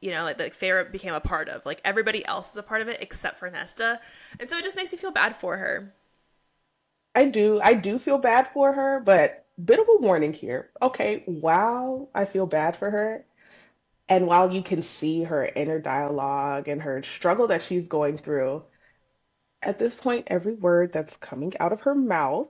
you 0.00 0.10
know, 0.12 0.24
like, 0.24 0.38
like 0.38 0.54
Feyre 0.54 0.90
became 0.90 1.14
a 1.14 1.20
part 1.20 1.48
of. 1.48 1.64
Like 1.66 1.80
everybody 1.84 2.24
else 2.26 2.52
is 2.52 2.56
a 2.56 2.62
part 2.62 2.82
of 2.82 2.88
it 2.88 2.98
except 3.00 3.38
for 3.38 3.50
Nesta. 3.50 4.00
And 4.40 4.48
so 4.48 4.56
it 4.58 4.64
just 4.64 4.76
makes 4.76 4.92
me 4.92 4.98
feel 4.98 5.10
bad 5.10 5.36
for 5.36 5.56
her. 5.58 5.94
I 7.14 7.26
do. 7.26 7.60
I 7.62 7.74
do 7.74 7.98
feel 7.98 8.18
bad 8.18 8.48
for 8.48 8.72
her, 8.72 9.00
but 9.00 9.44
bit 9.62 9.78
of 9.80 9.86
a 9.88 9.96
warning 10.00 10.32
here. 10.32 10.70
Okay, 10.80 11.22
while 11.26 12.10
I 12.14 12.24
feel 12.24 12.46
bad 12.46 12.76
for 12.76 12.90
her, 12.90 13.24
and 14.08 14.26
while 14.26 14.52
you 14.52 14.62
can 14.62 14.82
see 14.82 15.24
her 15.24 15.44
inner 15.44 15.78
dialogue 15.80 16.68
and 16.68 16.82
her 16.82 17.02
struggle 17.02 17.48
that 17.48 17.62
she's 17.62 17.88
going 17.88 18.18
through, 18.18 18.64
at 19.62 19.78
this 19.78 19.94
point, 19.94 20.26
every 20.28 20.54
word 20.54 20.92
that's 20.92 21.16
coming 21.16 21.52
out 21.60 21.72
of 21.72 21.82
her 21.82 21.94
mouth 21.94 22.48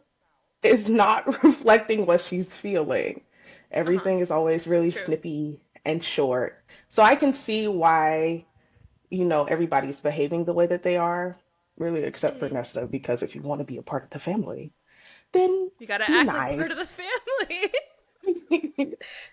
is 0.63 0.89
not 0.89 1.43
reflecting 1.45 2.07
what 2.07 2.21
she's 2.21 2.55
feeling. 2.55 3.23
Uh-huh. 3.85 4.09
Everything 4.09 4.21
is 4.21 4.31
always 4.31 4.67
really 4.67 4.91
True. 4.91 4.93
snippy 4.93 5.61
and 5.85 6.03
short. 6.05 6.63
So 6.89 7.03
I 7.03 7.17
can 7.17 7.35
see 7.35 7.69
why, 7.69 8.47
you 9.11 9.25
know, 9.25 9.45
everybody's 9.45 10.01
behaving 10.01 10.45
the 10.45 10.53
way 10.55 10.67
that 10.67 10.83
they 10.83 10.97
are, 10.97 11.37
really, 11.79 12.05
except 12.05 12.39
for 12.39 12.49
hmm 12.49 12.51
Nesta, 12.51 12.87
because 12.87 13.23
if 13.23 13.35
you 13.35 13.43
want 13.43 13.61
to 13.61 13.65
be 13.67 13.79
a 13.79 13.83
part 13.83 14.05
of 14.05 14.11
the 14.11 14.21
family, 14.21 14.73
then 15.33 15.71
You 15.79 15.87
gotta 15.87 16.05
act 16.05 16.35
like 16.35 16.49
part 16.57 16.71
of 16.71 16.77
the 16.79 16.85
family. 16.85 17.73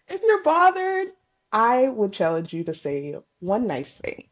If 0.07 0.21
you're 0.23 0.43
bothered, 0.43 1.07
I 1.55 1.87
would 1.87 2.11
challenge 2.11 2.53
you 2.53 2.65
to 2.65 2.73
say 2.73 3.15
one 3.39 3.65
nice 3.65 3.97
thing 3.97 4.27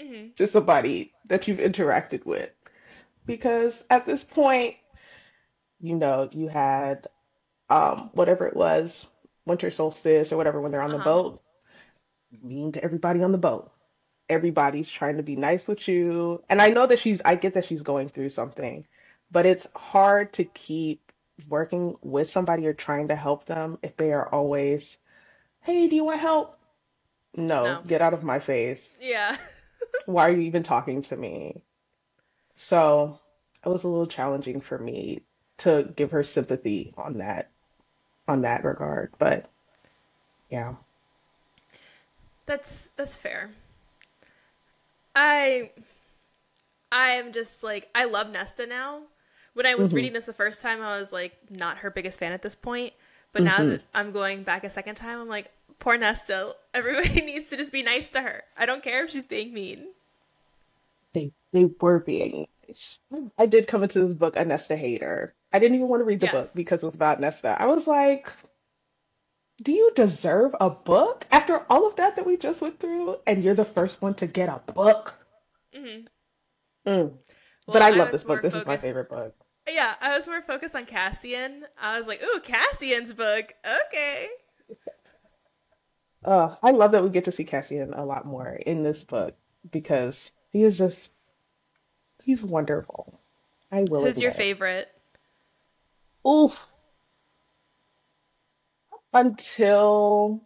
mm-hmm. 0.00 0.32
to 0.34 0.48
somebody 0.48 1.12
that 1.26 1.46
you've 1.46 1.58
interacted 1.58 2.26
with. 2.26 2.50
Because 3.24 3.84
at 3.88 4.06
this 4.06 4.24
point, 4.24 4.74
you 5.80 5.94
know, 5.94 6.28
you 6.32 6.48
had 6.48 7.06
um 7.70 8.10
whatever 8.12 8.48
it 8.48 8.56
was, 8.56 9.06
winter 9.46 9.70
solstice 9.70 10.32
or 10.32 10.36
whatever 10.36 10.60
when 10.60 10.72
they're 10.72 10.82
on 10.82 10.90
Uh 10.90 10.98
the 10.98 11.04
boat, 11.04 11.42
mean 12.42 12.72
to 12.72 12.82
everybody 12.82 13.22
on 13.22 13.32
the 13.32 13.38
boat. 13.38 13.70
Everybody's 14.28 14.90
trying 14.90 15.18
to 15.18 15.22
be 15.22 15.36
nice 15.36 15.68
with 15.68 15.86
you. 15.86 16.42
And 16.48 16.60
I 16.60 16.70
know 16.70 16.86
that 16.86 16.98
she's 16.98 17.22
I 17.24 17.36
get 17.36 17.54
that 17.54 17.66
she's 17.66 17.82
going 17.82 18.08
through 18.08 18.30
something, 18.30 18.84
but 19.30 19.46
it's 19.46 19.68
hard 19.76 20.32
to 20.34 20.44
keep 20.44 21.12
working 21.48 21.96
with 22.02 22.30
somebody 22.30 22.66
or 22.66 22.74
trying 22.74 23.08
to 23.08 23.16
help 23.16 23.44
them 23.44 23.78
if 23.82 23.96
they 23.96 24.12
are 24.12 24.28
always, 24.28 24.98
"Hey, 25.62 25.88
do 25.88 25.96
you 25.96 26.04
want 26.04 26.20
help?" 26.20 26.58
No, 27.36 27.78
No. 27.78 27.84
get 27.86 28.02
out 28.02 28.14
of 28.14 28.24
my 28.24 28.38
face. 28.40 29.00
Yeah. 29.00 29.36
Why 30.04 30.28
are 30.28 30.32
you 30.32 30.42
even 30.42 30.62
talking 30.62 31.02
to 31.02 31.16
me? 31.16 31.64
So 32.56 33.20
it 33.64 33.68
was 33.68 33.84
a 33.84 33.88
little 33.88 34.06
challenging 34.06 34.60
for 34.62 34.78
me 34.78 35.24
to 35.58 35.92
give 35.96 36.12
her 36.12 36.24
sympathy 36.24 36.94
on 36.96 37.18
that 37.18 37.52
on 38.28 38.42
that 38.42 38.64
regard. 38.64 39.14
But 39.18 39.50
yeah. 40.50 40.76
That's 42.46 42.90
that's 42.96 43.16
fair. 43.16 43.50
I 45.14 45.70
I 46.90 47.10
am 47.10 47.32
just 47.32 47.62
like 47.62 47.88
I 47.94 48.04
love 48.04 48.30
Nesta 48.30 48.66
now. 48.66 49.04
When 49.54 49.66
I 49.66 49.74
was 49.74 49.92
hmm 49.92 49.94
reading 49.94 50.12
this 50.12 50.26
the 50.26 50.32
first 50.32 50.62
time, 50.62 50.80
I 50.80 50.98
was 50.98 51.12
like 51.12 51.36
not 51.50 51.78
her 51.78 51.90
biggest 51.90 52.18
fan 52.18 52.32
at 52.32 52.42
this 52.42 52.54
point. 52.54 52.92
But 53.32 53.44
now 53.44 53.62
hmm 53.62 53.68
that 53.68 53.82
I'm 53.94 54.12
going 54.12 54.42
back 54.42 54.64
a 54.64 54.70
second 54.70 54.94
time, 54.96 55.20
I'm 55.20 55.28
like, 55.28 55.50
poor 55.78 55.96
Nesta. 55.98 56.56
Everybody 56.74 57.20
needs 57.22 57.48
to 57.50 57.56
just 57.56 57.72
be 57.72 57.82
nice 57.82 58.08
to 58.10 58.22
her. 58.22 58.44
I 58.56 58.66
don't 58.66 58.82
care 58.82 59.04
if 59.04 59.10
she's 59.10 59.26
being 59.26 59.52
mean. 59.52 59.88
They 61.14 61.32
they 61.52 61.64
were 61.80 62.00
being 62.04 62.46
nice. 62.68 62.98
I 63.38 63.46
did 63.46 63.66
come 63.66 63.82
into 63.82 64.00
this 64.00 64.12
book 64.14 64.36
a 64.36 64.44
Nesta 64.44 64.76
hater. 64.76 65.34
I 65.50 65.58
didn't 65.58 65.76
even 65.76 65.88
want 65.88 66.00
to 66.00 66.04
read 66.04 66.20
the 66.20 66.26
book 66.28 66.52
because 66.54 66.82
it 66.82 66.86
was 66.86 66.94
about 66.94 67.18
Nesta. 67.20 67.56
I 67.58 67.66
was 67.66 67.86
like, 67.86 68.30
do 69.62 69.72
you 69.72 69.90
deserve 69.94 70.54
a 70.60 70.68
book 70.68 71.26
after 71.30 71.64
all 71.70 71.86
of 71.86 71.96
that 71.96 72.16
that 72.16 72.26
we 72.26 72.36
just 72.36 72.60
went 72.60 72.78
through? 72.78 73.16
And 73.26 73.42
you're 73.42 73.54
the 73.54 73.64
first 73.64 74.02
one 74.02 74.12
to 74.16 74.26
get 74.26 74.50
a 74.50 74.58
book? 74.72 75.14
hmm 75.72 76.06
Mm. 76.86 77.18
But 77.72 77.82
I 77.82 77.90
I 77.90 77.90
love 77.90 78.12
this 78.12 78.22
book. 78.24 78.40
This 78.42 78.54
is 78.54 78.66
my 78.66 78.76
favorite 78.76 79.08
book. 79.08 79.34
Yeah, 79.68 79.94
I 80.00 80.16
was 80.16 80.26
more 80.28 80.42
focused 80.42 80.74
on 80.74 80.86
Cassian. 80.86 81.66
I 81.80 81.98
was 81.98 82.06
like, 82.06 82.22
ooh, 82.22 82.40
Cassian's 82.40 83.12
book. 83.12 83.52
Okay. 83.88 84.28
Uh, 86.24 86.56
I 86.62 86.72
love 86.72 86.92
that 86.92 87.04
we 87.04 87.10
get 87.10 87.26
to 87.26 87.32
see 87.32 87.44
Cassian 87.44 87.94
a 87.94 88.04
lot 88.04 88.26
more 88.26 88.48
in 88.48 88.82
this 88.82 89.04
book 89.04 89.36
because 89.70 90.32
he 90.50 90.64
is 90.64 90.76
just, 90.76 91.12
he's 92.22 92.42
wonderful. 92.42 93.20
I 93.70 93.84
will 93.84 94.02
Who's 94.02 94.20
your 94.20 94.32
favorite? 94.32 94.90
Oof. 96.26 96.82
Until 99.14 100.42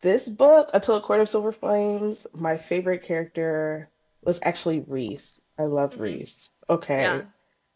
this 0.00 0.26
book, 0.26 0.70
until 0.72 0.96
A 0.96 1.00
Court 1.02 1.20
of 1.20 1.28
Silver 1.28 1.52
Flames, 1.52 2.26
my 2.32 2.56
favorite 2.56 3.02
character 3.02 3.90
was 4.22 4.38
actually 4.42 4.80
Rhys. 4.80 5.42
I 5.58 5.64
loved 5.64 5.96
hmm 5.96 5.98
Rhys. 5.98 6.48
Yeah. 6.96 7.22
Okay. 7.22 7.26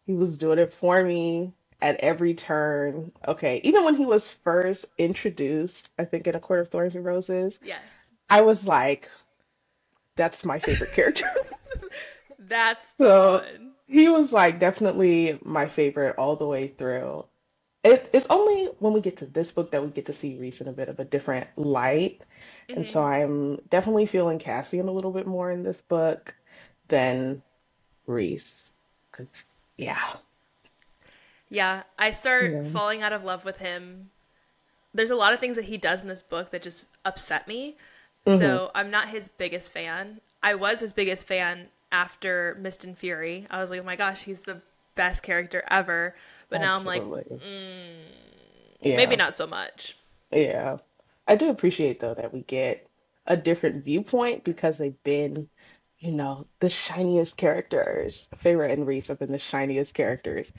He 0.07 0.15
was 0.15 0.39
doing 0.39 0.59
it 0.61 0.73
for 0.73 1.03
me 1.05 1.55
at 1.83 1.97
every 2.01 2.35
turn. 2.35 3.13
Okay. 3.29 3.61
Even 3.65 3.85
when 3.85 3.95
he 3.97 4.05
was 4.07 4.31
first 4.31 4.87
introduced, 4.99 5.93
I 5.99 6.05
think 6.05 6.27
in 6.27 6.35
A 6.37 6.41
Court 6.41 6.61
of 6.61 6.69
Thorns 6.69 6.97
and 6.97 7.05
Roses, 7.05 7.61
Yes. 7.61 8.11
I 8.31 8.43
was 8.43 8.67
like, 8.67 9.11
that's 10.17 10.45
my 10.45 10.59
favorite 10.59 10.93
character. 10.93 11.27
That's 12.39 12.93
So 12.99 13.43
one. 13.43 13.75
he 13.89 14.09
was 14.09 14.33
like 14.33 14.61
definitely 14.61 15.39
my 15.43 15.67
favorite 15.69 16.17
all 16.19 16.37
the 16.37 16.47
way 16.47 16.69
through. 16.69 17.25
It, 17.85 18.11
it's 18.13 18.27
only 18.31 18.67
when 18.81 18.93
we 18.95 19.01
get 19.01 19.19
to 19.19 19.27
this 19.27 19.53
book 19.53 19.73
that 19.73 19.83
we 19.85 19.91
get 19.91 20.07
to 20.07 20.13
see 20.15 20.39
Rhys 20.39 20.61
in 20.61 20.69
a 20.69 20.73
bit 20.73 20.89
of 20.89 21.01
a 21.01 21.05
different 21.05 21.49
light. 21.57 22.23
And 22.75 22.87
hmm 22.87 22.89
so 22.89 23.03
I'm 23.05 23.57
definitely 23.71 24.07
feeling 24.07 24.39
Cassian 24.41 24.89
a 24.89 24.93
little 24.93 25.13
bit 25.13 25.27
more 25.27 25.51
in 25.51 25.63
this 25.65 25.81
book 25.83 26.35
than 26.89 27.43
Rhys. 28.07 28.73
Because, 29.11 29.45
yeah, 29.77 30.17
Yeah, 31.49 31.83
I 31.99 32.11
start 32.13 32.65
yeah. 32.65 32.65
falling 32.65 33.03
out 33.03 33.13
of 33.13 33.25
love 33.25 33.45
with 33.45 33.59
him. 33.59 34.11
There's 34.95 35.11
a 35.11 35.17
lot 35.17 35.35
of 35.35 35.41
things 35.41 35.57
that 35.57 35.67
he 35.67 35.79
does 35.79 36.03
in 36.03 36.09
this 36.09 36.23
book 36.23 36.51
that 36.53 36.63
just 36.63 36.87
upset 37.05 37.49
me. 37.49 37.77
hmm 38.27 38.57
So 38.57 38.71
I'm 38.75 38.91
not 38.91 39.11
his 39.11 39.29
biggest 39.29 39.73
fan. 39.73 40.21
I 40.43 40.55
was 40.55 40.81
his 40.81 40.93
biggest 40.95 41.27
fan 41.27 41.69
after 41.93 42.57
Mist 42.61 42.85
and 42.85 42.99
Fury. 42.99 43.47
I 43.51 43.61
was 43.61 43.71
like, 43.71 43.81
oh 43.81 43.85
my 43.85 43.97
gosh, 43.97 44.25
he's 44.25 44.43
the 44.43 44.63
best 44.97 45.23
character 45.23 45.65
ever. 45.69 46.17
But 46.51 46.61
now 46.61 46.77
I'm 46.77 46.85
like, 46.85 47.05
Absolutely. 47.05 47.43
mm, 47.43 47.95
maybe 48.95 49.17
not 49.17 49.35
so 49.35 49.47
much. 49.47 49.97
yeah. 50.31 50.79
I 51.27 51.37
do 51.37 51.51
appreciate, 51.51 52.01
though, 52.01 52.15
that 52.15 52.33
we 52.33 52.43
get 52.43 52.89
a 53.27 53.37
different 53.37 53.85
viewpoint 53.85 54.45
because 54.45 54.79
they've 54.79 55.01
been, 55.05 55.49
you 56.01 56.13
know, 56.13 56.47
the 56.61 56.71
shiniest 56.71 57.37
characters. 57.37 58.29
Feyre 58.43 58.71
and 58.71 58.87
Rhys 58.87 59.09
have 59.09 59.19
been 59.19 59.33
the 59.33 59.39
shiniest 59.39 59.95
characters 59.95 60.51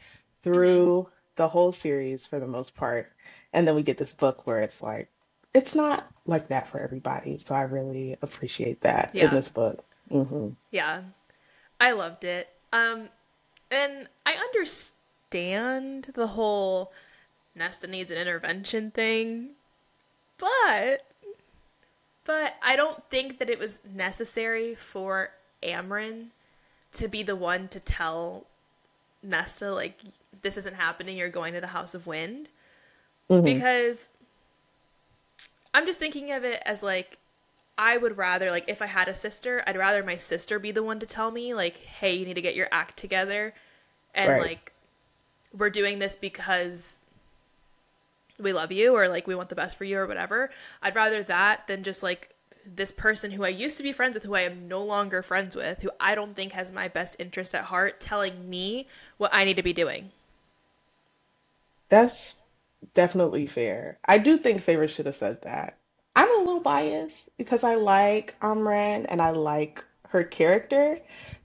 through 0.44 1.10
the 1.36 1.48
whole 1.48 1.72
series 1.72 2.28
for 2.28 2.40
the 2.40 2.48
most 2.48 2.76
part. 2.76 3.12
And 3.52 3.68
then 3.68 3.76
we 3.76 3.84
get 3.84 3.98
this 3.98 4.14
book 4.14 4.46
where 4.46 4.62
it's 4.62 4.82
like, 4.82 5.10
it's 5.54 5.76
not 5.76 6.08
like 6.26 6.48
that 6.50 6.68
for 6.68 6.80
everybody. 6.80 7.40
So 7.40 7.56
I 7.56 7.64
really 7.64 8.18
appreciate 8.22 8.82
that 8.82 9.14
in 9.16 9.32
this 9.32 9.50
book. 9.50 9.84
hmm 10.10 10.50
yeah. 10.70 11.02
I 11.80 11.92
loved 11.94 12.24
it. 12.24 12.48
Um, 12.72 13.10
and 13.72 14.08
I 14.26 14.34
understand 14.34 16.12
the 16.14 16.28
whole 16.28 16.94
Nesta 17.56 17.88
needs 17.88 18.12
an 18.12 18.18
intervention 18.18 18.92
thing, 18.92 19.52
but 20.38 21.11
but 22.26 22.56
I 22.64 22.76
don't 22.76 23.04
think 23.10 23.40
that 23.40 23.50
it 23.50 23.60
was 23.60 23.80
necessary 23.94 24.76
for 24.76 25.32
Amren 25.64 26.28
to 26.94 27.08
be 27.08 27.24
the 27.24 27.36
one 27.36 27.68
to 27.70 27.80
tell 27.80 28.46
Nesta 29.24 29.72
like 29.74 30.00
this 30.42 30.58
isn't 30.58 30.76
happening, 30.76 31.18
you're 31.18 31.30
going 31.30 31.54
to 31.54 31.62
the 31.62 31.68
House 31.68 31.94
of 31.94 32.08
Wind 32.08 32.50
hmm 33.30 33.62
because 33.62 34.10
I'm 35.74 35.86
just 35.86 36.00
thinking 36.00 36.32
of 36.32 36.44
it 36.44 36.62
as 36.66 36.84
like 36.84 37.18
I 37.78 37.98
would 37.98 38.18
rather 38.18 38.52
like 38.52 38.66
if 38.68 38.82
I 38.82 38.88
had 38.88 39.08
a 39.08 39.14
sister, 39.14 39.64
I'd 39.68 39.78
rather 39.78 40.04
my 40.04 40.16
sister 40.16 40.60
be 40.60 40.72
the 40.72 40.84
one 40.84 41.00
to 41.00 41.06
tell 41.06 41.32
me 41.32 41.54
like, 41.54 41.78
"Hey, 41.78 42.14
you 42.16 42.26
need 42.26 42.36
to 42.36 42.42
get 42.42 42.56
your 42.56 42.70
act 42.72 42.98
together." 42.98 43.54
And 44.14 44.38
Right. 44.38 44.40
like 44.40 44.74
we're 45.58 45.72
doing 45.72 46.00
this 46.00 46.16
because 46.18 47.00
we 48.42 48.54
love 48.54 48.72
you 48.72 48.96
or 48.96 49.08
like 49.08 49.28
we 49.28 49.36
want 49.36 49.50
the 49.50 49.56
best 49.56 49.78
for 49.78 49.84
you 49.84 49.98
or 49.98 50.08
whatever. 50.08 50.50
I'd 50.82 50.96
rather 50.96 51.24
that 51.24 51.68
than 51.68 51.84
just 51.84 52.04
like 52.04 52.34
this 52.66 52.92
person 52.92 53.32
who 53.32 53.44
I 53.44 53.50
used 53.50 53.78
to 53.78 53.84
be 53.84 53.92
friends 53.92 54.14
with 54.16 54.24
who 54.24 54.36
I 54.36 54.42
am 54.42 54.68
no 54.68 54.84
longer 54.84 55.22
friends 55.22 55.56
with, 55.56 55.82
who 55.82 55.92
I 56.00 56.16
don't 56.16 56.36
think 56.36 56.52
has 56.54 56.72
my 56.72 56.88
best 56.88 57.16
interest 57.20 57.56
at 57.56 57.66
heart 57.66 58.00
telling 58.00 58.50
me 58.50 58.88
what 59.18 59.34
I 59.34 59.46
need 59.46 59.58
to 59.58 59.64
be 59.64 59.74
doing. 59.74 60.12
That's 61.90 62.42
definitely 62.94 63.48
fair. 63.48 63.98
I 64.06 64.18
do 64.18 64.38
think 64.38 64.64
Feyre 64.64 64.88
should 64.88 65.06
have 65.06 65.18
said 65.18 65.42
that. 65.44 65.78
I'm 66.16 66.32
a 66.32 66.44
little 66.44 66.62
biased 66.62 67.30
because 67.38 67.64
I 67.64 67.76
like 67.76 68.36
Amren 68.42 69.06
and 69.08 69.22
I 69.22 69.32
like 69.32 69.84
her 70.10 70.24
character 70.24 71.00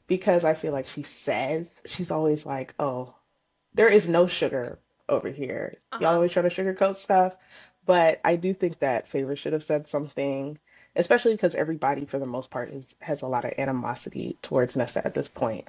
because 0.06 0.44
I 0.44 0.54
feel 0.54 0.72
like 0.72 0.88
she 0.88 1.02
says 1.02 1.82
she's 1.86 2.10
always 2.10 2.44
like, 2.44 2.74
"Oh, 2.78 3.14
there 3.74 3.88
is 3.88 4.08
no 4.08 4.26
sugar 4.26 4.78
over 5.08 5.28
here. 5.28 5.74
Y'all 5.98 6.10
Uh-huh. 6.10 6.16
always 6.16 6.32
try 6.32 6.42
to 6.42 6.48
sugarcoat 6.48 6.96
stuff." 6.96 7.36
but 7.84 8.20
I 8.24 8.36
do 8.36 8.52
think 8.52 8.80
that 8.80 9.08
Feyre 9.08 9.36
should 9.36 9.52
have 9.52 9.62
said 9.64 9.86
something, 9.88 10.58
especially 10.96 11.34
because 11.34 11.54
everybody, 11.54 12.04
for 12.04 12.18
the 12.18 12.26
most 12.26 12.50
part, 12.50 12.70
is, 12.70 12.94
has 13.00 13.22
a 13.22 13.26
lot 13.28 13.44
of 13.44 13.52
animosity 13.58 14.38
towards 14.42 14.74
Nesta 14.76 15.06
at 15.06 15.14
this 15.14 15.28
point. 15.28 15.68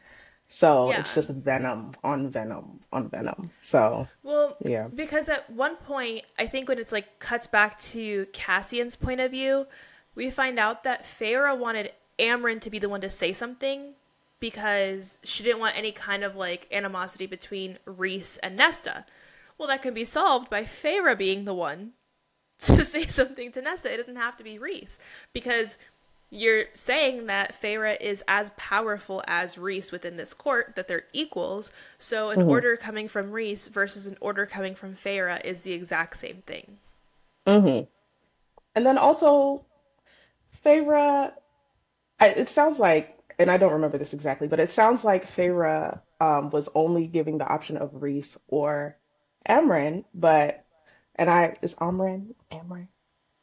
So 0.49 0.93
it's 0.93 1.13
just 1.13 1.29
venom 1.29 1.91
on 2.03 2.29
venom 2.31 2.79
on 2.91 3.09
venom. 3.09 3.51
So 3.61 4.07
Well, 4.23 4.57
yeah. 4.63 4.89
because 4.93 5.29
at 5.29 5.49
one 5.49 5.75
point, 5.75 6.23
I 6.39 6.47
think 6.47 6.67
when 6.69 6.79
it's 6.79 6.91
like 6.91 7.19
cuts 7.19 7.47
back 7.47 7.79
to 7.93 8.25
Cassian's 8.33 8.95
point 8.95 9.19
of 9.19 9.31
view, 9.31 9.67
we 10.15 10.29
find 10.29 10.57
out 10.59 10.83
that 10.83 11.03
Feyre 11.03 11.57
wanted 11.57 11.91
Amren 12.19 12.59
to 12.61 12.69
be 12.69 12.79
the 12.79 12.89
one 12.89 13.01
to 13.01 13.09
say 13.09 13.33
something 13.33 13.93
because 14.39 15.19
she 15.23 15.43
didn't 15.43 15.59
want 15.59 15.77
any 15.77 15.91
kind 15.91 16.23
of 16.23 16.35
like 16.35 16.67
animosity 16.71 17.25
between 17.25 17.77
Rhys 17.85 18.37
and 18.37 18.55
Nesta. 18.55 19.05
Well, 19.57 19.67
that 19.69 19.81
can 19.81 19.93
be 19.93 20.05
solved 20.05 20.49
by 20.49 20.63
Feyre 20.63 21.17
being 21.17 21.45
the 21.45 21.53
one 21.53 21.93
to 22.59 22.83
say 22.85 23.07
something 23.07 23.51
to 23.53 23.61
Nessa. 23.61 23.93
It 23.93 23.97
doesn't 23.97 24.15
have 24.15 24.37
to 24.37 24.43
be 24.43 24.59
Rhys 24.59 24.99
because 25.33 25.77
you're 26.29 26.65
saying 26.73 27.27
that 27.27 27.59
Feyre 27.59 27.99
is 28.01 28.23
as 28.27 28.51
powerful 28.57 29.23
as 29.27 29.57
Rhys 29.57 29.91
within 29.91 30.17
this 30.17 30.33
court, 30.33 30.75
that 30.75 30.87
they're 30.87 31.05
equals. 31.13 31.71
So 31.99 32.29
an 32.31 32.41
order 32.47 32.75
coming 32.77 33.07
from 33.07 33.31
Rhys 33.31 33.67
versus 33.69 34.07
an 34.07 34.17
order 34.21 34.45
coming 34.45 34.75
from 34.75 34.95
Feyre 34.95 35.43
is 35.45 35.61
the 35.61 35.73
exact 35.73 36.17
same 36.17 36.43
thing. 36.45 36.79
hmm 37.45 37.81
And 38.75 38.85
then 38.85 38.97
also, 38.97 39.65
Feyre, 40.63 41.33
I, 42.19 42.27
it 42.29 42.49
sounds 42.49 42.79
like, 42.79 43.17
and 43.39 43.51
I 43.51 43.57
don't 43.57 43.73
remember 43.73 43.97
this 43.97 44.13
exactly, 44.13 44.47
but 44.47 44.59
it 44.59 44.69
sounds 44.69 45.03
like 45.05 45.29
Feyre 45.29 46.01
um, 46.21 46.49
was 46.51 46.69
only 46.75 47.07
giving 47.07 47.37
the 47.37 47.47
option 47.47 47.77
of 47.77 48.01
Rhys 48.01 48.37
or 48.47 48.97
Amren, 49.47 50.03
but, 50.13 50.65
and 51.15 51.29
I, 51.29 51.55
is 51.61 51.75
Amren? 51.75 52.33
Amren? 52.51 52.87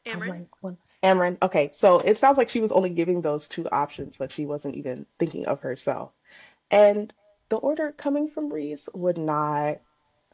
Amren? 0.07 0.47
Amren? 0.47 0.47
One. 0.61 1.39
Okay, 1.43 1.71
so 1.75 1.99
it 1.99 2.17
sounds 2.17 2.39
like 2.39 2.49
she 2.49 2.61
was 2.61 2.73
only 2.73 2.91
giving 2.91 3.21
those 3.21 3.49
two 3.49 3.69
options, 3.71 4.17
but 4.17 4.33
she 4.33 4.47
wasn't 4.47 4.77
even 4.77 5.07
thinking 5.19 5.47
of 5.47 5.61
herself. 5.61 6.13
And 6.71 7.13
the 7.49 7.57
order 7.57 7.93
coming 7.93 8.29
from 8.29 8.53
Rhys 8.53 8.89
would 8.95 9.19
not 9.19 9.81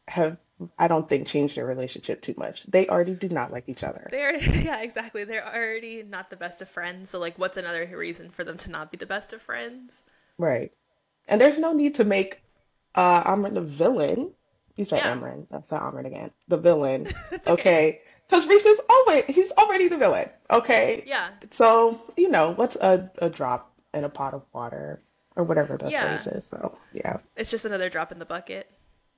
have, 0.09 0.39
I 0.79 0.89
don't 0.89 1.09
think, 1.09 1.27
changed 1.27 1.57
their 1.57 1.67
relationship 1.67 2.23
too 2.23 2.35
much. 2.37 2.65
They 2.67 2.89
already 2.89 3.15
do 3.15 3.29
not 3.29 3.53
like 3.53 3.69
each 3.69 3.83
other. 3.83 4.09
They're 4.11 4.37
yeah, 4.39 4.83
exactly. 4.83 5.25
They're 5.25 5.47
already 5.47 6.03
not 6.03 6.31
the 6.31 6.37
best 6.37 6.63
of 6.63 6.69
friends. 6.69 7.11
So 7.11 7.19
like, 7.19 7.39
what's 7.39 7.57
another 7.57 7.87
reason 7.97 8.31
for 8.31 8.45
them 8.45 8.57
to 8.59 8.71
not 8.71 8.91
be 8.91 8.97
the 8.97 9.07
best 9.07 9.33
of 9.33 9.43
friends? 9.43 10.03
Right. 10.39 10.73
And 11.29 11.41
there's 11.41 11.59
no 11.59 11.73
need 11.73 11.97
to 11.97 12.05
make 12.05 12.43
uh 12.95 13.25
Amren 13.25 13.55
the 13.55 13.61
villain. 13.61 14.33
You 14.77 14.85
said 14.85 14.99
Yeah, 14.99 15.15
Amren. 15.15 15.47
I 15.53 15.61
said 15.63 15.81
Amren 15.81 16.07
again. 16.07 16.31
The 16.49 16.57
villain. 16.57 17.09
okay. 17.33 17.53
Okay. 17.53 18.01
Because 18.29 18.47
Rhys 18.47 18.65
is 18.65 18.81
always 18.89 19.25
he's 19.27 19.51
already 19.53 19.89
the 19.89 19.99
villain. 19.99 20.29
Okay. 20.51 21.03
Yeah, 21.07 21.31
So, 21.51 22.01
you 22.17 22.29
know, 22.29 22.53
what's 22.53 22.77
a, 22.77 23.11
a 23.19 23.29
drop 23.29 23.73
in 23.93 24.05
a 24.05 24.09
pot 24.09 24.35
of 24.35 24.45
water 24.53 25.03
or 25.37 25.45
whatever 25.45 25.77
the 25.77 25.91
yeah. 25.91 26.19
phrase 26.19 26.33
is. 26.35 26.47
So 26.47 26.79
yeah. 26.93 27.19
It's 27.37 27.51
just 27.51 27.65
another 27.65 27.89
drop 27.89 28.13
in 28.13 28.19
the 28.19 28.25
bucket. 28.25 28.71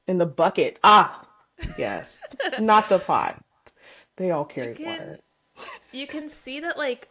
In 0.07 0.19
the 0.19 0.27
bucket. 0.27 0.79
Ah, 0.83 1.27
yes. 1.79 2.19
Not 2.59 2.89
the 2.89 2.99
pot. 2.99 3.43
They 4.17 4.31
all 4.31 4.49
You 4.49 4.55
carry 4.55 4.75
can 4.75 4.87
water. 4.87 5.19
you 5.93 6.07
can 6.07 6.29
see 6.29 6.61
that 6.61 6.79
like 6.79 7.09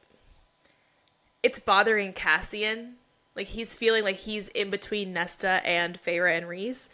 it's 1.44 1.60
bothering 1.60 2.14
Cassian. 2.14 2.96
Like 3.36 3.48
he's 3.48 3.76
feeling 3.76 4.04
like 4.04 4.18
he's 4.18 4.50
in 4.50 4.70
between 4.70 5.14
Nesta 5.14 5.62
and 5.66 6.02
Feyre 6.04 6.36
and 6.36 6.48
Rhys. 6.48 6.90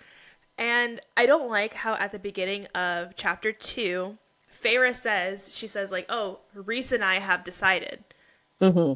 And 0.58 1.02
I 1.16 1.26
don't 1.26 1.50
like 1.50 1.74
how 1.76 1.94
at 1.96 2.12
the 2.12 2.20
beginning 2.20 2.66
of 2.74 3.16
chapter 3.16 3.52
two, 3.52 4.18
Feyre 4.52 4.96
says, 4.96 5.56
she 5.56 5.68
says 5.68 5.92
like, 5.92 6.06
"Oh, 6.10 6.40
Rhys 6.56 6.92
and 6.92 7.04
I 7.04 7.16
have 7.16 7.44
decided." 7.44 8.04
Mm-hmm. 8.62 8.94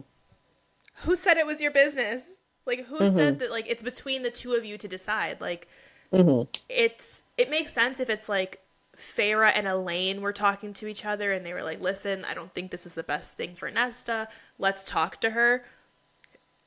Who 1.08 1.15
said 1.15 1.38
it 1.38 1.46
was 1.46 1.62
your 1.62 1.72
business? 1.72 2.32
Like 2.65 2.86
who 2.86 3.00
Mm-hmm. 3.00 3.15
said 3.15 3.39
that 3.39 3.51
like 3.51 3.66
it's 3.68 3.83
between 3.83 4.24
the 4.24 4.31
two 4.31 4.53
of 4.53 4.66
you 4.66 4.77
to 4.77 4.88
decide? 4.88 5.40
Like 5.42 5.68
Mm-hmm. 6.12 6.50
it's 6.68 7.24
it 7.38 7.50
makes 7.50 7.72
sense 7.72 8.00
if 8.00 8.09
it's 8.09 8.27
like 8.27 8.59
Feyre 8.98 9.51
and 9.55 9.68
Elain 9.68 10.20
were 10.22 10.33
talking 10.33 10.74
to 10.74 10.88
each 10.88 11.05
other 11.05 11.31
and 11.31 11.46
they 11.46 11.53
were 11.53 11.64
like, 11.64 11.79
"Listen, 11.79 12.25
I 12.25 12.33
don't 12.33 12.53
think 12.53 12.72
this 12.72 12.85
is 12.85 12.96
the 12.96 13.03
best 13.03 13.38
thing 13.38 13.55
for 13.55 13.70
Nesta. 13.72 14.27
Let's 14.59 14.83
talk 14.83 15.22
to 15.22 15.31
her." 15.31 15.64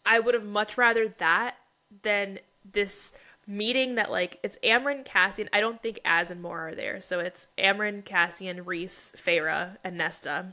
I 0.06 0.20
would 0.20 0.34
have 0.34 0.44
much 0.44 0.76
rather 0.78 1.08
that 1.08 1.56
than 2.02 2.38
this 2.70 3.12
meeting 3.46 3.94
that 3.96 4.10
like 4.10 4.38
it's 4.42 4.58
Amren, 4.62 5.04
Cassian. 5.04 5.48
I 5.52 5.60
don't 5.60 5.82
think 5.82 6.00
Az 6.04 6.30
and 6.30 6.42
Mor 6.42 6.68
are 6.68 6.74
there, 6.74 7.00
so 7.00 7.20
it's 7.20 7.48
Amren, 7.58 8.04
Cassian, 8.04 8.64
Rhys, 8.64 9.12
Feyre, 9.16 9.76
and 9.82 9.96
Nesta. 9.98 10.46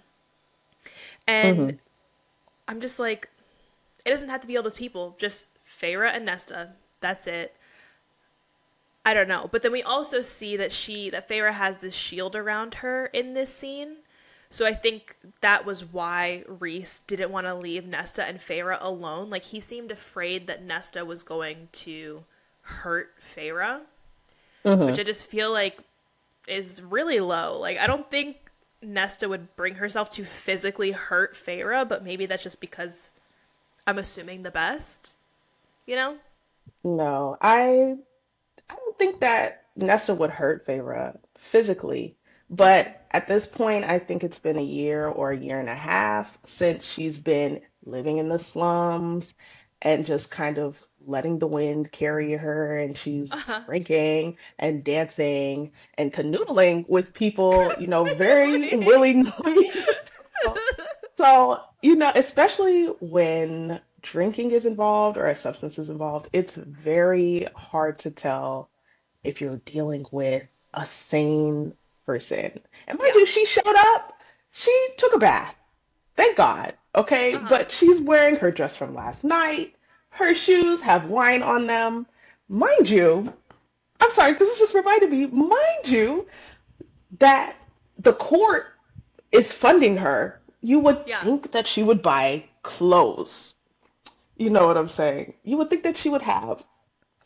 Mm-hmm. 1.28 1.62
And 1.62 1.80
I'm 2.68 2.82
just 2.82 3.00
like, 3.00 3.30
it 4.06 4.10
doesn't 4.10 4.30
have 4.30 4.42
to 4.42 4.48
be 4.48 4.58
all 4.58 4.64
those 4.64 4.76
people. 4.76 5.16
Just 5.20 5.48
Feyre 5.68 6.10
and 6.14 6.26
Nesta. 6.26 6.70
That's 7.00 7.28
it. 7.28 7.56
I 9.06 9.14
don't 9.14 9.28
know. 9.28 9.50
But 9.52 9.64
then 9.64 9.72
we 9.72 9.82
also 9.82 10.22
see 10.22 10.58
that 10.58 10.72
she 10.72 11.10
that 11.10 11.28
Feyre 11.28 11.54
has 11.54 11.78
this 11.78 11.96
shield 11.96 12.36
around 12.36 12.76
her 12.76 13.08
in 13.08 13.34
this 13.34 13.54
scene. 13.54 13.98
So 14.50 14.66
I 14.66 14.74
think 14.74 15.16
that 15.40 15.66
was 15.66 15.86
why 15.86 16.44
Rhys 16.48 17.00
didn't 17.08 17.32
want 17.32 17.48
to 17.48 17.56
leave 17.56 17.88
Nesta 17.88 18.24
and 18.24 18.40
Feyre 18.40 18.78
alone. 18.80 19.30
Like 19.30 19.46
he 19.46 19.60
seemed 19.60 19.92
afraid 19.92 20.46
that 20.48 20.64
Nesta 20.64 21.06
was 21.06 21.24
going 21.24 21.70
to 21.72 22.26
hurt 22.62 23.14
Feyre, 23.22 23.82
mm-hmm. 24.66 24.86
which 24.86 25.00
I 25.00 25.04
just 25.04 25.26
feel 25.26 25.52
like 25.52 25.80
is 26.48 26.82
really 26.82 27.20
low. 27.20 27.60
Like 27.60 27.78
I 27.78 27.88
don't 27.88 28.10
think 28.10 28.38
Nesta 28.82 29.30
would 29.30 29.56
bring 29.56 29.76
herself 29.76 30.10
to 30.12 30.24
physically 30.24 30.92
hurt 30.92 31.36
Feyre, 31.36 31.88
but 31.88 32.04
maybe 32.04 32.26
that's 32.26 32.44
just 32.44 32.62
because 32.62 33.12
I'm 33.86 33.98
assuming 33.98 34.44
the 34.44 34.52
best, 34.52 35.18
you 35.86 35.96
know? 35.96 36.18
No, 36.84 37.38
I 37.42 37.98
I 38.70 38.76
don't 38.76 38.98
think 38.98 39.20
that 39.20 39.66
Nesta 39.76 40.14
would 40.14 40.30
hurt 40.30 40.66
Feyre 40.66 41.18
physically, 41.38 42.16
but 42.50 43.06
at 43.12 43.28
this 43.28 43.46
point, 43.46 43.86
I 43.86 44.00
think 44.00 44.24
it's 44.24 44.40
been 44.40 44.58
a 44.58 44.64
year 44.64 45.08
or 45.08 45.32
a 45.32 45.38
year 45.38 45.60
and 45.60 45.70
a 45.70 45.76
half 45.76 46.38
since 46.46 46.86
she's 46.86 47.18
been 47.18 47.62
living 47.86 48.18
in 48.18 48.30
the 48.30 48.40
slums 48.40 49.34
and 49.82 50.06
just 50.06 50.32
kind 50.32 50.58
of 50.58 50.82
letting 51.06 51.40
the 51.40 51.48
wind 51.48 51.92
carry 51.92 52.34
her, 52.34 52.78
and 52.78 52.98
she's 52.98 53.32
Uh-huh. 53.32 53.62
drinking 53.66 54.38
and 54.60 54.84
dancing 54.84 55.72
and 55.98 56.14
canoodling 56.14 56.88
with 56.90 57.14
people, 57.14 57.74
you 57.80 57.88
know, 57.88 58.04
very 58.06 58.52
Really? 58.52 58.78
willy-nilly. 58.78 59.72
So, 61.18 61.62
you 61.82 61.96
know, 61.96 62.12
especially 62.16 62.86
when 62.88 63.80
drinking 64.02 64.52
is 64.52 64.66
involved 64.66 65.18
or 65.18 65.26
a 65.26 65.36
substance 65.36 65.78
is 65.78 65.90
involved, 65.90 66.30
it's 66.34 66.56
very 66.56 67.48
hard 67.56 68.00
to 68.00 68.12
tell 68.12 68.70
if 69.24 69.42
you're 69.42 69.58
dealing 69.58 70.06
with 70.12 70.48
a 70.74 70.86
sane 70.86 71.74
person. 72.06 72.60
And 72.88 72.98
mind 72.98 73.12
Yeah. 73.14 73.20
you, 73.20 73.26
she 73.26 73.46
showed 73.46 73.76
up, 73.76 74.14
she 74.52 74.88
took 74.98 75.14
a 75.16 75.20
bath. 75.20 75.56
Thank 76.16 76.38
God. 76.38 76.76
Okay. 76.96 77.36
Uh-huh. 77.36 77.48
But 77.50 77.72
she's 77.72 78.02
wearing 78.02 78.38
her 78.38 78.52
dress 78.52 78.76
from 78.78 78.96
last 78.96 79.24
night. 79.24 79.76
Her 80.12 80.36
shoes 80.36 80.82
have 80.82 81.06
wine 81.10 81.42
on 81.44 81.68
them. 81.68 82.06
Mind 82.48 82.90
you, 82.90 83.34
I'm 84.00 84.12
sorry, 84.12 84.34
because 84.34 84.50
this 84.50 84.60
just 84.60 84.76
reminded 84.76 85.12
me, 85.12 85.28
mind 85.28 85.86
you, 85.88 86.28
that 87.20 87.56
the 87.98 88.14
court 88.14 88.66
is 89.32 89.52
funding 89.54 89.98
her. 89.98 90.40
You 90.62 90.80
would 90.82 91.04
Yeah. 91.06 91.22
think 91.24 91.52
that 91.52 91.68
she 91.68 91.84
would 91.84 92.02
buy 92.02 92.46
clothes. 92.64 93.56
You 94.38 94.50
know 94.50 94.68
what 94.68 94.78
I'm 94.78 94.88
saying? 94.88 95.36
You 95.44 95.58
would 95.58 95.70
think 95.70 95.84
that 95.84 95.98
she 95.98 96.10
would 96.10 96.22
have 96.24 96.64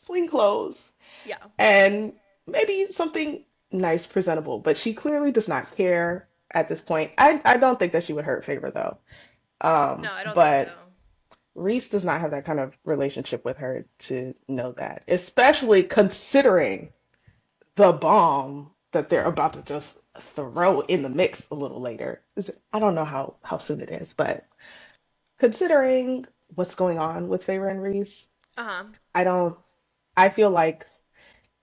clean 0.06 0.28
clothes 0.28 0.92
Yeah. 1.26 1.38
and 1.58 2.14
maybe 2.48 2.88
something 2.92 3.44
nice, 3.72 4.06
presentable, 4.06 4.60
but 4.60 4.78
she 4.78 4.94
clearly 4.94 5.32
does 5.32 5.48
not 5.48 5.72
care 5.76 6.28
at 6.52 6.70
this 6.70 6.82
point. 6.82 7.12
I, 7.18 7.42
I 7.44 7.58
don't 7.58 7.78
think 7.80 7.94
that 7.94 8.04
she 8.04 8.14
would 8.14 8.26
hurt 8.26 8.46
Feyre 8.46 8.72
though. 8.74 8.98
Um, 9.62 10.02
No, 10.02 10.12
I 10.12 10.24
don't 10.24 10.34
think 10.36 10.46
but 10.46 10.68
so. 10.68 10.74
Rhys 11.56 11.90
does 11.90 12.06
not 12.06 12.22
have 12.22 12.32
that 12.32 12.46
kind 12.46 12.60
of 12.60 12.78
relationship 12.86 13.46
with 13.46 13.58
her 13.58 13.86
to 14.00 14.34
know 14.48 14.74
that, 14.74 15.04
especially 15.08 15.84
considering 15.84 16.94
the 17.76 17.94
bomb 17.94 18.72
that 18.92 19.10
they're 19.10 19.26
about 19.26 19.54
to 19.54 19.62
just 19.64 19.98
throw 20.20 20.82
in 20.82 21.04
the 21.04 21.10
mix 21.10 21.48
a 21.50 21.56
little 21.56 21.82
later. 21.82 22.22
Is 22.36 22.50
it- 22.50 22.60
I 22.74 22.80
don't 22.80 22.96
know 22.96 23.06
how 23.06 23.36
how 23.44 23.58
soon 23.58 23.82
it 23.82 23.90
is, 23.90 24.14
but 24.14 24.46
considering 25.38 26.26
what's 26.54 26.76
going 26.76 27.00
on 27.00 27.28
with 27.28 27.46
Feyre 27.46 27.70
and 27.70 27.82
Rhys, 27.82 28.30
Uh-huh. 28.58 28.86
I 29.14 29.24
don't. 29.24 29.58
I 30.16 30.30
feel 30.30 30.50
like 30.50 30.88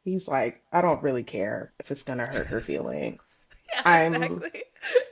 he's 0.05 0.29
like, 0.29 0.63
I 0.73 0.83
don't 0.83 1.03
really 1.03 1.25
care 1.25 1.73
if 1.81 1.91
it's 1.91 2.03
gonna 2.03 2.27
hurt 2.27 2.49
her 2.49 2.61
feelings. 2.61 3.21
Yeah, 3.75 3.83
I'm 3.87 4.15
exactly. 4.15 4.65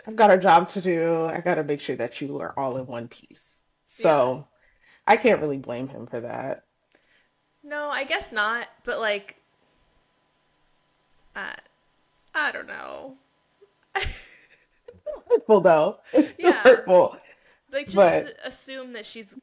I've 0.07 0.17
got 0.17 0.31
a 0.31 0.37
job 0.37 0.69
to 0.71 0.83
do. 0.83 1.25
I 1.25 1.41
gotta 1.41 1.65
make 1.65 1.81
sure 1.81 1.97
that 1.97 2.21
you 2.21 2.41
are 2.41 2.53
all 2.59 2.77
in 2.77 2.87
one 2.87 3.09
piece. 3.09 3.63
So 3.87 4.49
I 5.11 5.17
can't 5.17 5.41
really 5.41 5.59
blame 5.59 5.89
him 5.89 6.07
for 6.07 6.21
that. 6.21 6.63
No, 7.65 7.89
I 7.91 8.05
guess 8.05 8.33
not, 8.33 8.69
but 8.85 9.01
like 9.01 9.37
I 11.35 11.57
I 12.33 12.53
don't 12.53 12.69
know. 12.69 13.17
It's 13.97 14.07
hurtful 15.29 15.61
though. 15.61 15.99
It's 16.13 16.31
still 16.35 16.51
Yeah. 16.51 16.61
hurtful. 16.63 17.17
Like 17.73 17.87
just 17.87 17.97
But- 17.97 18.37
assume 18.45 18.93
that 18.93 19.05
she's 19.05 19.37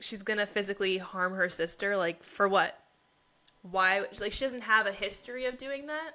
she's 0.00 0.24
gonna 0.24 0.46
physically 0.46 0.98
harm 0.98 1.34
her 1.34 1.48
sister. 1.48 1.96
Like 1.96 2.22
for 2.24 2.48
what? 2.48 2.78
Why? 3.62 4.04
Like 4.20 4.32
she 4.32 4.44
doesn't 4.44 4.62
have 4.62 4.88
a 4.88 4.92
history 4.92 5.44
of 5.44 5.56
doing 5.56 5.86
that. 5.86 6.14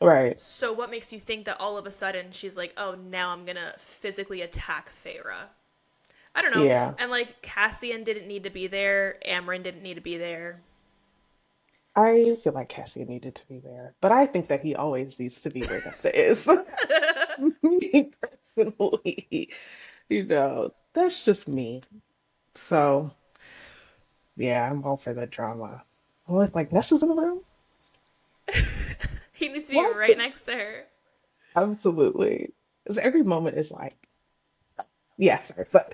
Right. 0.00 0.40
So 0.40 0.72
what 0.72 0.90
makes 0.90 1.12
you 1.12 1.20
think 1.20 1.44
that 1.44 1.60
all 1.60 1.76
of 1.76 1.86
a 1.86 1.90
sudden 1.90 2.32
she's 2.32 2.56
like, 2.56 2.72
oh, 2.78 2.94
now 2.94 3.30
I'm 3.30 3.44
gonna 3.44 3.74
physically 3.76 4.40
attack 4.40 4.90
Feyre? 5.04 5.48
I 6.36 6.42
don't 6.42 6.52
know. 6.52 6.68
Yeah. 6.68 6.94
And 6.98 7.10
like 7.10 7.42
Cassian 7.42 8.04
didn't 8.04 8.28
need 8.28 8.44
to 8.44 8.50
be 8.50 8.68
there. 8.68 9.18
Amren 9.28 9.64
didn't 9.64 9.82
need 9.82 9.94
to 9.96 10.02
be 10.02 10.18
there. 10.18 10.62
I 11.96 12.36
feel 12.44 12.52
like 12.52 12.68
Cassian 12.68 13.08
needed 13.08 13.34
to 13.36 13.48
be 13.48 13.58
there, 13.58 13.96
but 14.00 14.12
I 14.12 14.26
think 14.26 14.48
that 14.48 14.60
he 14.60 14.76
always 14.76 15.18
needs 15.18 15.40
to 15.42 15.50
be 15.50 15.64
where 15.64 15.82
Nesta 15.82 16.14
is. 16.30 16.46
Me 17.62 18.12
personally, 18.20 19.52
you 20.08 20.24
know, 20.24 20.72
that's 20.94 21.24
just 21.24 21.48
me. 21.48 21.82
So, 22.56 23.12
yeah, 24.36 24.70
I'm 24.70 24.84
all 24.84 24.96
for 24.96 25.12
the 25.14 25.26
drama. 25.26 25.84
I 26.28 26.32
was 26.32 26.54
like, 26.54 26.72
Nesta's 26.72 27.02
in 27.02 27.08
the 27.08 27.14
room? 27.16 27.42
He 29.32 29.48
needs 29.48 29.66
to 29.66 29.70
be 29.72 29.76
What? 29.76 29.96
right 29.96 30.16
next 30.16 30.42
to 30.42 30.52
her. 30.52 30.84
Absolutely. 31.56 32.54
Because 32.84 32.98
every 32.98 33.22
moment 33.24 33.58
is 33.58 33.70
like, 33.72 34.05
yeah, 35.18 35.42
sorry, 35.42 35.68
sorry. 35.68 35.84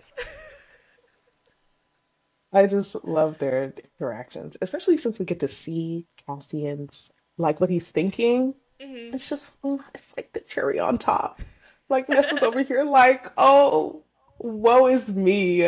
I 2.53 2.67
just 2.67 2.95
love 3.05 3.39
their 3.39 3.73
interactions, 3.99 4.57
especially 4.61 4.97
since 4.99 5.19
we 5.19 5.25
get 5.25 5.41
to 5.41 5.49
see 5.49 6.07
Cassian's, 6.27 7.11
like 7.39 7.61
what 7.61 7.71
he's 7.71 7.91
thinking. 7.91 8.55
hmm 8.81 9.15
It's 9.15 9.29
just, 9.29 9.61
mm, 9.63 9.81
it's 9.95 10.17
like 10.17 10.33
the 10.33 10.41
cherry 10.41 10.79
on 10.79 10.99
top. 10.99 11.41
Like 11.89 12.09
Nessa's 12.09 12.43
over 12.43 12.63
here, 12.63 12.85
like, 12.85 13.33
oh, 13.37 14.05
woe 14.39 14.87
is 14.87 15.13
me. 15.13 15.65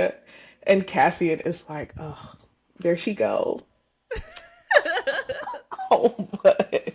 And 0.62 0.87
Cassian 0.87 1.40
is 1.40 1.69
like, 1.69 1.95
oh, 1.99 2.35
there 2.81 2.97
she 2.97 3.14
go. 3.14 3.61
Oh, 5.90 6.29
but. 6.43 6.93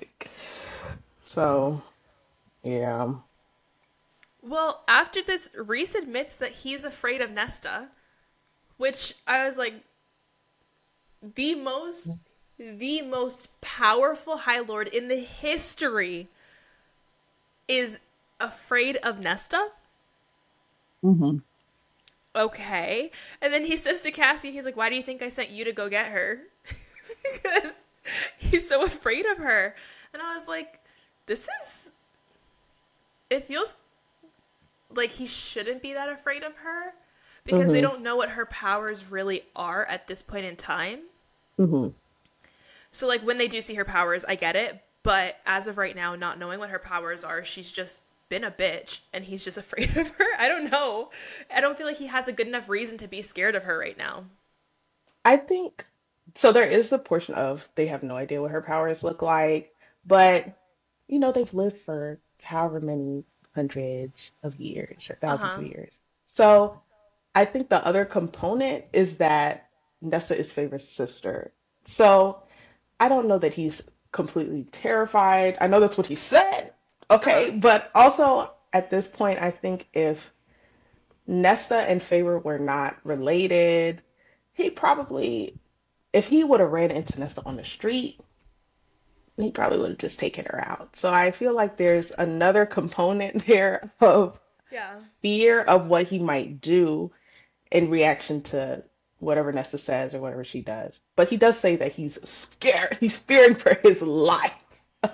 So, 1.26 1.82
yeah. 2.64 3.16
Well, 4.50 4.82
after 4.88 5.22
this, 5.22 5.52
Rhys 5.56 5.94
admits 5.94 6.36
that 6.38 6.52
he's 6.52 6.84
afraid 6.84 7.22
of 7.22 7.30
Nesta, 7.30 7.90
which 8.78 9.14
I 9.28 9.46
was 9.46 9.60
like, 9.60 9.76
the 11.22 11.54
most, 11.54 12.18
the 12.58 13.04
most 13.04 13.62
powerful 13.62 14.38
High 14.38 14.62
Lord 14.62 14.88
in 14.88 15.08
the 15.08 15.20
history 15.20 16.30
is 17.68 18.00
afraid 18.40 18.96
of 18.98 19.20
Nesta. 19.20 19.68
hmm 21.02 21.38
Okay, 22.36 23.12
and 23.42 23.54
then 23.54 23.66
he 23.66 23.76
says 23.76 24.02
to 24.02 24.12
Cassie, 24.12 24.52
he's 24.52 24.66
like, 24.66 24.78
"Why 24.78 24.90
do 24.90 24.96
you 24.96 25.04
think 25.04 25.22
I 25.22 25.30
sent 25.30 25.50
you 25.50 25.66
to 25.66 25.74
go 25.74 25.90
get 25.90 26.12
her?" 26.12 26.42
because 27.34 27.84
he's 28.38 28.68
so 28.68 28.84
afraid 28.84 29.26
of 29.26 29.38
her, 29.38 29.76
and 30.14 30.22
I 30.22 30.36
was 30.36 30.48
like, 30.48 30.80
"This 31.28 31.48
is." 31.62 31.92
It 33.30 33.46
feels 33.46 33.76
like 34.94 35.12
he 35.12 35.26
shouldn't 35.28 35.82
be 35.82 35.94
that 35.94 36.10
afraid 36.10 36.44
of 36.44 36.56
her 36.58 36.94
because 37.46 37.72
they 37.72 37.82
Mhm. 37.82 37.82
don't 37.82 38.02
know 38.02 38.16
what 38.16 38.32
her 38.32 38.46
powers 38.46 39.06
really 39.10 39.44
are 39.56 39.86
at 39.86 40.08
this 40.08 40.22
point 40.22 40.46
in 40.46 40.56
time. 40.56 41.02
hmm 41.58 41.90
So 42.92 43.08
like 43.08 43.22
when 43.22 43.38
they 43.38 43.48
do 43.48 43.62
see 43.62 43.76
her 43.76 43.86
powers, 43.86 44.26
I 44.26 44.36
get 44.36 44.56
it, 44.56 44.82
but 45.04 45.38
as 45.46 45.68
of 45.68 45.78
right 45.78 45.96
now, 45.96 46.16
not 46.16 46.38
knowing 46.40 46.60
what 46.60 46.70
her 46.70 46.80
powers 46.80 47.24
are, 47.24 47.44
she's 47.44 47.72
just 47.72 48.04
been 48.30 48.44
a 48.44 48.52
bitch 48.52 49.00
and 49.14 49.26
he's 49.26 49.44
just 49.44 49.58
afraid 49.58 49.96
of 49.98 50.10
her. 50.12 50.26
I 50.38 50.48
don't 50.48 50.70
know. 50.70 51.10
I 51.54 51.62
don't 51.62 51.78
feel 51.78 51.88
like 51.88 51.98
he 51.98 52.08
has 52.08 52.28
a 52.28 52.34
good 52.34 52.48
enough 52.48 52.70
reason 52.70 52.98
to 53.00 53.08
be 53.08 53.22
scared 53.22 53.56
of 53.56 53.64
her 53.64 53.78
right 53.78 53.98
now. 53.98 54.26
I 55.24 55.38
think 55.38 55.86
so. 56.36 56.52
There 56.52 56.70
is 56.70 56.90
the 56.90 57.00
portion 57.00 57.36
of 57.36 57.70
they 57.76 57.88
have 57.88 58.04
no 58.04 58.16
idea 58.18 58.42
what 58.42 58.52
her 58.52 58.62
powers 58.62 59.02
look 59.04 59.22
like, 59.22 59.74
but 60.06 60.58
you 61.08 61.20
know, 61.20 61.32
they've 61.32 61.54
lived 61.54 61.78
for 61.78 62.20
however 62.42 62.80
many 62.82 63.26
hundreds 63.56 64.32
of 64.44 64.56
years 64.58 65.10
or 65.10 65.16
1000s 65.16 65.44
Uh-huh. 65.44 65.62
of 65.62 65.68
years. 65.68 66.00
So 66.26 66.82
I 67.34 67.46
think 67.46 67.70
the 67.70 67.84
other 67.86 68.06
component 68.06 68.86
is 68.94 69.18
that 69.18 69.70
Nessa 70.02 70.38
is 70.38 70.52
Feyre's 70.54 70.88
sister. 70.88 71.52
So 71.86 72.44
I 73.00 73.10
don't 73.10 73.28
know 73.28 73.40
that 73.40 73.54
he's 73.54 73.82
completely 74.12 74.64
terrified. 74.72 75.58
I 75.62 75.68
know 75.68 75.80
that's 75.80 75.98
what 75.98 76.08
he 76.08 76.16
said. 76.16 76.74
Okay, 77.12 77.50
but 77.52 77.90
also 77.96 78.52
at 78.72 78.90
this 78.90 79.08
point, 79.08 79.42
I 79.42 79.52
think 79.52 79.88
if 79.94 80.32
Nesta 81.26 81.76
and 81.78 82.02
Favor 82.02 82.38
were 82.40 82.60
not 82.60 82.98
related, 83.04 84.02
he 84.54 84.70
probably, 84.70 85.58
if 86.14 86.28
he 86.28 86.44
would 86.44 86.60
have 86.60 86.72
ran 86.72 86.92
into 86.92 87.20
Nesta 87.20 87.42
on 87.46 87.56
the 87.56 87.64
street, 87.64 88.20
he 89.40 89.52
probably 89.52 89.80
would 89.80 89.90
have 89.92 89.98
just 89.98 90.20
taken 90.20 90.46
her 90.46 90.60
out. 90.60 90.96
So 90.96 91.12
I 91.12 91.32
feel 91.32 91.54
like 91.54 91.78
there's 91.78 92.12
another 92.18 92.66
component 92.66 93.46
there 93.48 93.90
of 94.02 94.40
Yeah. 94.72 95.00
fear 95.22 95.62
of 95.62 95.88
what 95.88 96.08
he 96.08 96.20
might 96.20 96.62
do 96.62 97.12
in 97.72 97.90
reaction 97.90 98.42
to 98.44 98.84
whatever 99.20 99.52
Nesta 99.52 99.78
says 99.78 100.16
or 100.16 100.22
whatever 100.22 100.44
she 100.44 100.62
does. 100.62 101.00
But 101.16 101.30
he 101.30 101.38
does 101.38 101.58
say 101.60 101.78
that 101.78 101.92
he's 101.92 102.20
scared, 102.30 102.98
he's 103.00 103.18
fearing 103.18 103.56
for 103.56 103.74
his 103.74 104.02
life. 104.02 104.54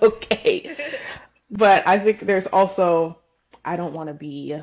Okay. 0.02 0.74
But 1.48 1.86
I 1.86 2.00
think 2.00 2.18
there's 2.18 2.48
also, 2.48 3.20
I 3.64 3.76
don't 3.76 3.94
want 3.94 4.08
to 4.08 4.14
be, 4.14 4.60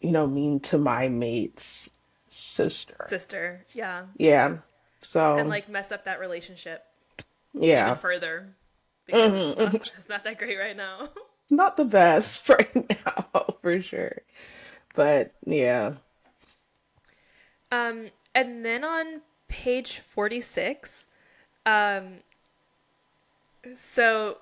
you 0.00 0.10
know, 0.10 0.26
mean 0.26 0.58
to 0.60 0.76
my 0.78 1.08
mate's 1.08 1.88
sister. 2.30 2.96
Sister. 3.06 3.64
Yeah. 3.74 4.06
Yeah. 4.16 4.58
So, 5.02 5.38
And 5.38 5.48
like 5.48 5.68
mess 5.68 5.92
up 5.92 6.06
that 6.06 6.18
relationship 6.18 6.84
yeah, 7.54 7.86
even 7.90 7.98
further. 7.98 8.48
Because 9.06 9.34
it's, 9.34 9.56
Mhm. 9.56 9.56
not, 9.56 9.74
it's 9.96 10.08
not 10.08 10.24
that 10.24 10.38
great 10.38 10.58
right 10.58 10.76
now. 10.76 11.08
not 11.50 11.76
the 11.76 11.84
best 11.84 12.48
right 12.48 12.74
now, 12.74 13.56
for 13.62 13.80
sure. 13.80 14.22
But 14.94 15.34
yeah. 15.46 15.94
Um, 17.70 18.10
and 18.34 18.64
then 18.64 18.84
on 18.84 19.22
page 19.48 19.98
46, 19.98 21.06
um, 21.66 22.20
so 23.74 24.38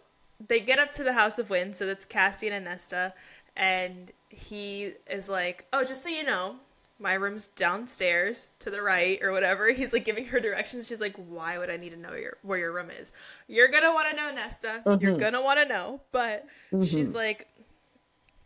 they 0.46 0.60
get 0.60 0.78
up 0.78 0.90
to 0.92 1.04
the 1.04 1.12
House 1.12 1.38
of 1.38 1.50
Wind, 1.50 1.76
so 1.76 1.86
that's 1.86 2.04
Cassian 2.04 2.52
and 2.52 2.64
Nesta, 2.64 3.14
and 3.56 4.12
he 4.28 4.92
is 5.08 5.28
like, 5.28 5.66
oh, 5.72 5.84
just 5.84 6.02
so 6.02 6.08
you 6.08 6.24
know, 6.24 6.56
my 7.02 7.14
room's 7.14 7.48
downstairs 7.48 8.52
to 8.60 8.70
the 8.70 8.80
right 8.80 9.18
or 9.22 9.32
whatever. 9.32 9.70
He's 9.72 9.92
like 9.92 10.04
giving 10.04 10.24
her 10.26 10.38
directions. 10.40 10.86
She's 10.86 11.00
like, 11.00 11.16
why 11.16 11.58
would 11.58 11.68
I 11.68 11.76
need 11.76 11.90
to 11.90 11.96
know 11.98 12.14
your 12.14 12.36
where 12.42 12.58
your 12.58 12.72
room 12.72 12.90
is? 12.90 13.12
You're 13.48 13.68
gonna 13.68 13.92
want 13.92 14.08
to 14.10 14.16
know, 14.16 14.30
Nesta. 14.32 14.82
You're 15.00 15.14
Mhm. 15.16 15.18
gonna 15.18 15.42
want 15.42 15.58
to 15.58 15.66
know. 15.66 16.00
But 16.12 16.46
she's 16.84 17.14
like, 17.14 17.48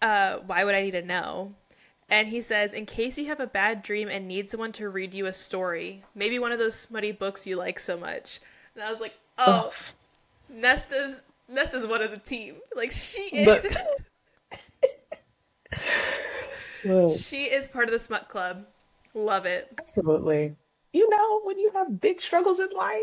uh, 0.03 0.38
why 0.47 0.64
would 0.64 0.75
I 0.75 0.83
need 0.83 0.92
to 0.92 1.03
know? 1.03 1.55
And 2.09 2.29
he 2.29 2.40
says, 2.40 2.73
in 2.73 2.87
case 2.87 3.19
you 3.19 3.27
have 3.27 3.40
a 3.40 3.47
bad 3.49 3.83
dream 3.83 4.09
and 4.09 4.29
need 4.29 4.49
someone 4.49 4.73
to 4.73 4.88
read 4.88 5.12
you 5.12 5.27
a 5.27 5.33
story, 5.33 6.05
maybe 6.14 6.38
one 6.38 6.53
of 6.53 6.59
those 6.59 6.75
smutty 6.77 7.11
books 7.12 7.47
you 7.47 7.57
like 7.57 7.79
so 7.81 7.97
much. 7.97 8.40
And 8.75 8.83
I 8.85 8.90
was 8.90 9.01
like, 9.01 9.14
oh, 9.38 9.73
Nesta's 10.49 11.23
Nesta's 11.49 11.87
one 11.87 12.03
of 12.03 12.11
the 12.11 12.16
team. 12.19 12.57
Like 12.75 12.92
she 12.92 13.23
is. 13.23 13.47
But- 13.47 13.66
Look, 16.87 17.18
she 17.18 17.44
is 17.44 17.68
part 17.68 17.88
of 17.88 17.92
the 17.92 17.99
smut 17.99 18.29
club. 18.29 18.66
Love 19.14 19.46
it. 19.46 19.72
absolutely. 19.79 20.55
You 20.92 21.09
know, 21.09 21.40
when 21.44 21.59
you 21.59 21.70
have 21.72 22.01
big 22.01 22.20
struggles 22.20 22.61
in 22.61 22.68
life, 22.70 23.01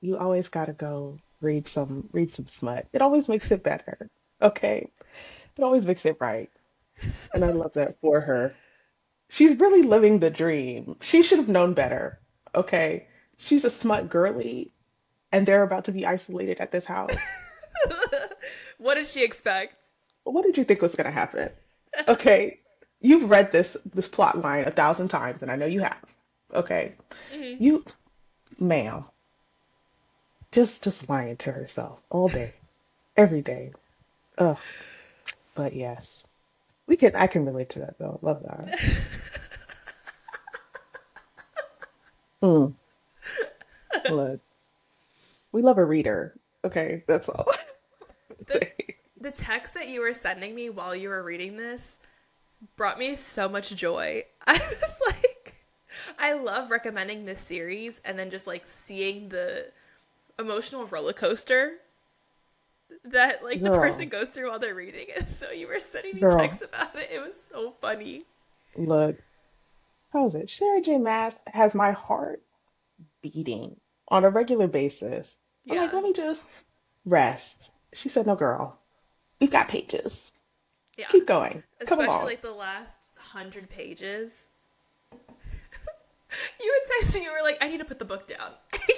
you 0.00 0.16
always 0.16 0.48
gotta 0.48 0.72
go 0.72 1.18
read 1.40 1.68
some 1.68 2.08
read 2.12 2.32
some 2.32 2.46
smut. 2.46 2.86
It 2.92 3.02
always 3.02 3.28
makes 3.28 3.50
it 3.50 3.62
better. 3.62 4.08
Okay? 4.40 4.88
It 5.56 5.62
always 5.62 5.86
makes 5.86 6.06
it 6.06 6.16
right. 6.20 6.50
And 7.34 7.44
I 7.44 7.50
love 7.50 7.72
that 7.74 8.00
for 8.00 8.20
her. 8.20 8.54
She's 9.30 9.58
really 9.58 9.82
living 9.82 10.18
the 10.18 10.30
dream. 10.30 10.96
She 11.00 11.22
should 11.22 11.38
have 11.38 11.48
known 11.48 11.74
better. 11.74 12.20
Okay? 12.54 13.08
She's 13.38 13.64
a 13.64 13.70
smut 13.70 14.08
girly, 14.08 14.72
and 15.32 15.46
they're 15.46 15.62
about 15.62 15.86
to 15.86 15.92
be 15.92 16.06
isolated 16.06 16.58
at 16.58 16.70
this 16.70 16.86
house. 16.86 17.14
what 18.78 18.94
did 18.94 19.08
she 19.08 19.24
expect? 19.24 19.88
What 20.24 20.44
did 20.44 20.56
you 20.56 20.64
think 20.64 20.82
was 20.82 20.94
gonna 20.94 21.10
happen? 21.10 21.50
Okay, 22.08 22.60
you've 23.02 23.28
read 23.28 23.52
this 23.52 23.76
this 23.94 24.08
plot 24.08 24.38
line 24.38 24.64
a 24.64 24.70
thousand 24.70 25.08
times, 25.08 25.42
and 25.42 25.50
I 25.50 25.56
know 25.56 25.66
you 25.66 25.80
have. 25.80 26.02
Okay, 26.54 26.94
mm-hmm. 27.32 27.62
you, 27.62 27.84
ma'am, 28.58 29.04
just 30.50 30.82
just 30.82 31.08
lying 31.08 31.36
to 31.38 31.52
herself 31.52 32.00
all 32.10 32.28
day, 32.28 32.54
every 33.16 33.42
day. 33.42 33.72
Ugh. 34.38 34.58
But 35.54 35.74
yes, 35.74 36.24
we 36.86 36.96
can. 36.96 37.14
I 37.14 37.26
can 37.26 37.44
relate 37.44 37.70
to 37.70 37.80
that 37.80 37.98
though. 37.98 38.18
Love 38.22 38.42
that. 38.44 38.80
Mm. 42.42 42.74
Look, 44.10 44.40
we 45.52 45.62
love 45.62 45.78
a 45.78 45.84
reader. 45.84 46.34
Okay, 46.64 47.04
that's 47.06 47.28
all. 47.28 47.46
The, 48.46 48.68
the 49.20 49.30
text 49.30 49.74
that 49.74 49.88
you 49.88 50.00
were 50.00 50.14
sending 50.14 50.54
me 50.54 50.68
while 50.68 50.94
you 50.94 51.08
were 51.08 51.22
reading 51.22 51.56
this 51.56 52.00
brought 52.76 52.98
me 52.98 53.14
so 53.14 53.48
much 53.48 53.74
joy. 53.74 54.24
I 54.46 54.52
was 54.52 55.00
like, 55.06 55.54
I 56.18 56.34
love 56.34 56.70
recommending 56.70 57.24
this 57.24 57.40
series 57.40 58.00
and 58.04 58.18
then 58.18 58.30
just 58.30 58.46
like 58.46 58.64
seeing 58.66 59.28
the 59.28 59.70
emotional 60.38 60.86
roller 60.86 61.12
coaster 61.12 61.74
that 63.04 63.42
like 63.42 63.60
the 63.60 63.70
person 63.70 64.08
goes 64.08 64.30
through 64.30 64.48
while 64.48 64.58
they're 64.58 64.74
reading 64.74 65.06
it. 65.08 65.28
So 65.28 65.50
you 65.50 65.66
were 65.66 65.80
sending 65.80 66.14
me 66.14 66.20
Girl. 66.20 66.38
texts 66.38 66.62
about 66.62 66.94
it. 66.96 67.10
It 67.12 67.20
was 67.20 67.40
so 67.40 67.74
funny. 67.80 68.24
Look, 68.76 69.16
how 70.12 70.28
is 70.28 70.34
it? 70.34 70.50
Sarah 70.50 70.80
J. 70.80 70.98
Maas 70.98 71.40
has 71.46 71.74
my 71.74 71.92
heart 71.92 72.42
beating 73.22 73.76
on 74.08 74.24
a 74.24 74.30
regular 74.30 74.68
basis. 74.68 75.36
I'm 75.70 75.76
like, 75.76 75.92
let 75.92 76.02
me 76.02 76.12
just 76.12 76.62
rest. 77.04 77.70
She 77.92 78.08
said, 78.08 78.26
no, 78.26 78.34
girl, 78.34 78.78
we've 79.40 79.50
got 79.50 79.68
pages. 79.68 80.32
Yeah. 80.96 81.06
Keep 81.08 81.26
going. 81.26 81.62
Come 81.86 82.00
Especially 82.00 82.26
like 82.26 82.42
the 82.42 82.52
last 82.52 83.12
hundred 83.16 83.70
pages. 83.70 84.46
you 85.12 85.18
would 86.60 87.00
text 87.00 87.14
me, 87.16 87.24
you 87.24 87.32
were 87.32 87.42
like, 87.42 87.58
I 87.60 87.68
need 87.68 87.78
to 87.78 87.84
put 87.84 87.98
the 87.98 88.04
book 88.04 88.26
down. 88.26 88.52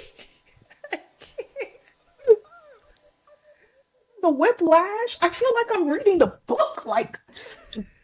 The 4.25 4.31
whiplash. 4.31 5.19
I 5.21 5.29
feel 5.29 5.49
like 5.53 5.67
I'm 5.75 5.87
reading 5.87 6.17
the 6.17 6.35
book 6.47 6.83
like 6.87 7.19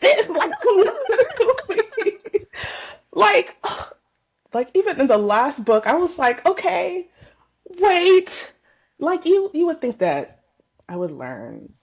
this, 0.01 0.29
like 0.29 0.51
like, 3.11 3.57
like 4.53 4.69
even 4.75 5.01
in 5.01 5.07
the 5.07 5.17
last 5.17 5.65
book, 5.65 5.87
I 5.87 5.95
was 5.95 6.19
like, 6.19 6.45
okay, 6.45 7.09
wait. 7.79 8.53
Like 8.99 9.25
you, 9.25 9.49
you 9.51 9.65
would 9.65 9.81
think 9.81 9.97
that 9.97 10.43
I 10.87 10.95
would 10.95 11.09
learn 11.09 11.73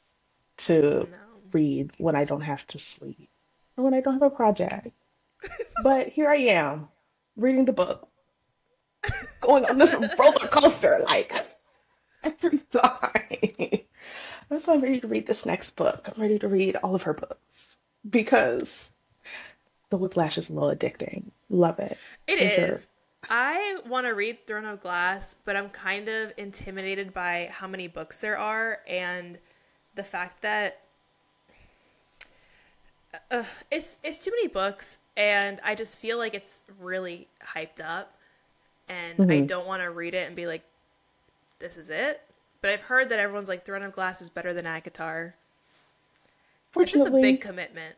to 0.58 1.08
No. 1.10 1.27
Read 1.52 1.92
when 1.98 2.16
I 2.16 2.24
don't 2.24 2.40
have 2.42 2.66
to 2.68 2.78
sleep 2.78 3.30
or 3.76 3.84
when 3.84 3.94
I 3.94 4.00
don't 4.00 4.14
have 4.14 4.22
a 4.22 4.30
project. 4.30 4.88
But 5.82 6.08
here 6.08 6.28
I 6.28 6.36
am, 6.36 6.88
reading 7.36 7.64
the 7.64 7.72
book, 7.72 8.08
going 9.40 9.64
on 9.64 9.78
this 9.78 9.94
roller 10.18 10.48
coaster, 10.50 10.98
like 11.04 11.32
every 12.24 12.58
time. 12.58 13.80
That's 14.48 14.66
why 14.66 14.74
I'm 14.74 14.80
ready 14.80 15.00
to 15.00 15.08
read 15.08 15.26
this 15.26 15.46
next 15.46 15.76
book. 15.76 16.08
I'm 16.08 16.20
ready 16.20 16.38
to 16.38 16.48
read 16.48 16.76
all 16.76 16.94
of 16.94 17.02
her 17.02 17.14
books 17.14 17.76
because 18.08 18.90
the 19.90 19.96
whiplash 19.96 20.38
is 20.38 20.48
a 20.48 20.54
little 20.54 20.74
addicting. 20.74 21.30
Love 21.50 21.78
it. 21.78 21.98
It 22.26 22.38
For 22.38 22.48
sure. 22.48 22.74
is. 22.74 22.88
I 23.30 23.78
want 23.86 24.06
to 24.06 24.10
read 24.14 24.46
Throne 24.46 24.64
of 24.64 24.80
Glass, 24.80 25.36
but 25.44 25.56
I'm 25.56 25.70
kind 25.70 26.08
of 26.08 26.32
intimidated 26.36 27.12
by 27.12 27.50
how 27.52 27.66
many 27.66 27.88
books 27.88 28.18
there 28.18 28.38
are 28.38 28.80
and 28.88 29.38
the 29.94 30.04
fact 30.04 30.42
that 30.42 30.80
uh, 33.30 33.44
it's 33.70 33.96
it's 34.02 34.18
too 34.18 34.30
many 34.30 34.48
books, 34.48 34.98
and 35.16 35.60
I 35.64 35.74
just 35.74 35.98
feel 35.98 36.18
like 36.18 36.34
it's 36.34 36.62
really 36.80 37.28
hyped 37.54 37.80
up, 37.82 38.14
and 38.88 39.24
I 39.28 39.40
Mhm. 39.40 39.48
don't 39.48 39.66
want 39.66 39.82
to 39.82 39.90
read 39.90 40.14
it 40.14 40.26
and 40.26 40.36
be 40.36 40.46
like, 40.46 40.64
"This 41.60 41.76
is 41.76 41.90
it." 41.90 42.22
But 42.62 42.72
I've 42.72 42.82
heard 42.82 43.10
that 43.10 43.20
everyone's 43.20 43.48
like 43.48 43.64
Throne 43.64 43.82
of 43.84 43.92
Glass 43.92 44.22
is 44.22 44.30
better 44.30 44.54
than 44.54 44.66
ACOTAR. 44.66 45.34
It's 46.80 46.90
just 46.90 47.06
a 47.06 47.10
big 47.10 47.40
commitment. 47.40 47.96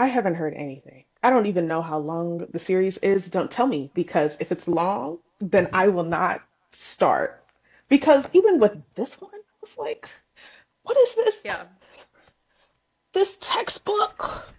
I 0.00 0.06
haven't 0.08 0.34
heard 0.34 0.54
anything. 0.54 1.04
I 1.22 1.30
don't 1.30 1.46
even 1.46 1.68
know 1.68 1.80
how 1.80 1.98
long 1.98 2.38
the 2.38 2.58
series 2.58 2.98
is. 2.98 3.28
Don't 3.28 3.52
tell 3.52 3.68
me 3.68 3.92
because 3.94 4.36
if 4.40 4.50
it's 4.50 4.66
long, 4.66 5.20
then 5.38 5.68
I 5.72 5.86
will 5.88 6.02
not 6.02 6.42
start. 6.72 7.44
Because 7.88 8.26
even 8.34 8.58
with 8.58 8.82
this 8.96 9.20
one, 9.20 9.30
I 9.32 9.56
was 9.60 9.78
like, 9.78 10.10
what 10.84 10.98
is 10.98 11.14
this? 11.16 11.44
Yeah. 11.44 11.66
This 13.12 13.36
textbook 13.40 14.54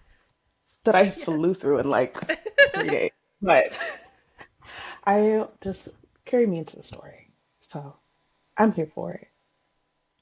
that 0.84 0.94
I 0.94 1.08
flew 1.08 1.54
through 1.54 1.78
in 1.78 1.88
like 1.90 2.18
three 2.74 2.90
days. 2.98 3.10
But 3.40 3.64
I 5.06 5.46
just 5.62 5.88
carry 6.24 6.46
me 6.46 6.58
into 6.58 6.76
the 6.76 6.82
story. 6.82 7.30
So 7.60 7.96
I'm 8.56 8.72
here 8.72 8.86
for 8.86 9.12
it. 9.12 9.28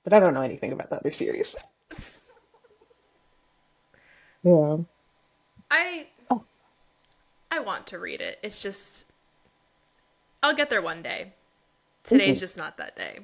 But 0.05 0.13
I 0.13 0.21
don't 0.21 0.35
know 0.35 0.43
anything 0.43 0.73
about 0.73 0.91
the 0.91 0.97
other 0.97 1.13
series. 1.13 1.75
Yeah. 4.43 4.79
I 5.71 6.07
Oh. 6.31 6.43
I 7.51 7.59
want 7.61 7.87
to 7.89 7.99
read 7.99 8.23
it. 8.23 8.39
It's 8.43 8.63
just 8.63 9.05
I'll 10.43 10.55
get 10.55 10.71
there 10.71 10.81
one 10.81 11.03
day. 11.03 11.35
Today's 12.05 12.39
Mhm. 12.39 12.41
just 12.41 12.57
not 12.57 12.79
that 12.79 12.97
day. 12.97 13.19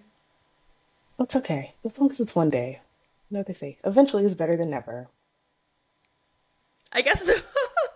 It's 1.18 1.34
okay. 1.36 1.72
As 1.86 1.98
long 1.98 2.10
as 2.10 2.20
it's 2.20 2.34
one 2.34 2.50
day. 2.50 2.80
What 3.28 3.46
they 3.46 3.54
say? 3.54 3.78
Eventually 3.84 4.24
is 4.24 4.34
better 4.34 4.56
than 4.56 4.70
never. 4.70 5.08
I 6.92 7.02
guess 7.02 7.26
so. 7.26 7.34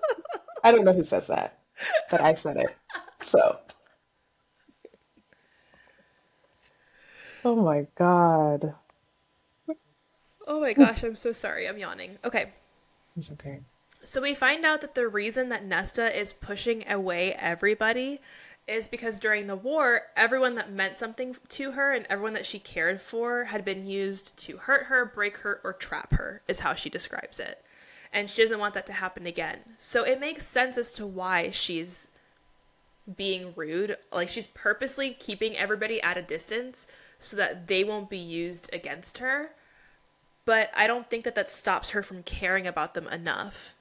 I 0.64 0.72
don't 0.72 0.84
know 0.84 0.92
who 0.92 1.04
says 1.04 1.26
that, 1.28 1.58
but 2.10 2.20
I 2.20 2.34
said 2.34 2.56
it. 2.56 2.76
So. 3.20 3.58
Oh 7.44 7.56
my 7.56 7.86
God. 7.94 8.74
oh 10.46 10.60
my 10.60 10.72
gosh, 10.74 11.02
I'm 11.02 11.16
so 11.16 11.32
sorry. 11.32 11.68
I'm 11.68 11.78
yawning. 11.78 12.16
Okay. 12.24 12.52
It's 13.16 13.30
okay. 13.32 13.60
So 14.02 14.22
we 14.22 14.34
find 14.34 14.64
out 14.64 14.80
that 14.80 14.94
the 14.94 15.08
reason 15.08 15.50
that 15.50 15.64
Nesta 15.64 16.18
is 16.18 16.32
pushing 16.32 16.88
away 16.90 17.34
everybody 17.34 18.20
is 18.66 18.88
because 18.88 19.18
during 19.18 19.46
the 19.46 19.56
war, 19.56 20.02
everyone 20.16 20.54
that 20.54 20.72
meant 20.72 20.96
something 20.96 21.36
to 21.48 21.72
her 21.72 21.92
and 21.92 22.06
everyone 22.08 22.34
that 22.34 22.46
she 22.46 22.58
cared 22.58 23.00
for 23.00 23.44
had 23.44 23.64
been 23.64 23.86
used 23.86 24.36
to 24.38 24.58
hurt 24.58 24.86
her, 24.86 25.04
break 25.04 25.38
her, 25.38 25.60
or 25.64 25.72
trap 25.72 26.12
her, 26.12 26.42
is 26.46 26.60
how 26.60 26.74
she 26.74 26.88
describes 26.88 27.40
it. 27.40 27.64
And 28.12 28.30
she 28.30 28.42
doesn't 28.42 28.60
want 28.60 28.74
that 28.74 28.86
to 28.86 28.92
happen 28.92 29.26
again. 29.26 29.58
So 29.78 30.04
it 30.04 30.20
makes 30.20 30.46
sense 30.46 30.78
as 30.78 30.92
to 30.92 31.06
why 31.06 31.50
she's 31.50 32.08
being 33.16 33.52
rude. 33.56 33.96
Like 34.12 34.28
she's 34.28 34.46
purposely 34.48 35.12
keeping 35.12 35.56
everybody 35.56 36.00
at 36.02 36.18
a 36.18 36.22
distance 36.22 36.86
so 37.18 37.36
that 37.36 37.66
they 37.66 37.84
won't 37.84 38.10
be 38.10 38.18
used 38.18 38.70
against 38.72 39.18
her. 39.18 39.50
But 40.44 40.70
I 40.74 40.86
don't 40.86 41.08
think 41.08 41.24
that 41.24 41.34
that 41.34 41.50
stops 41.50 41.90
her 41.90 42.02
from 42.02 42.22
caring 42.22 42.66
about 42.66 42.94
them 42.94 43.06
enough. 43.08 43.74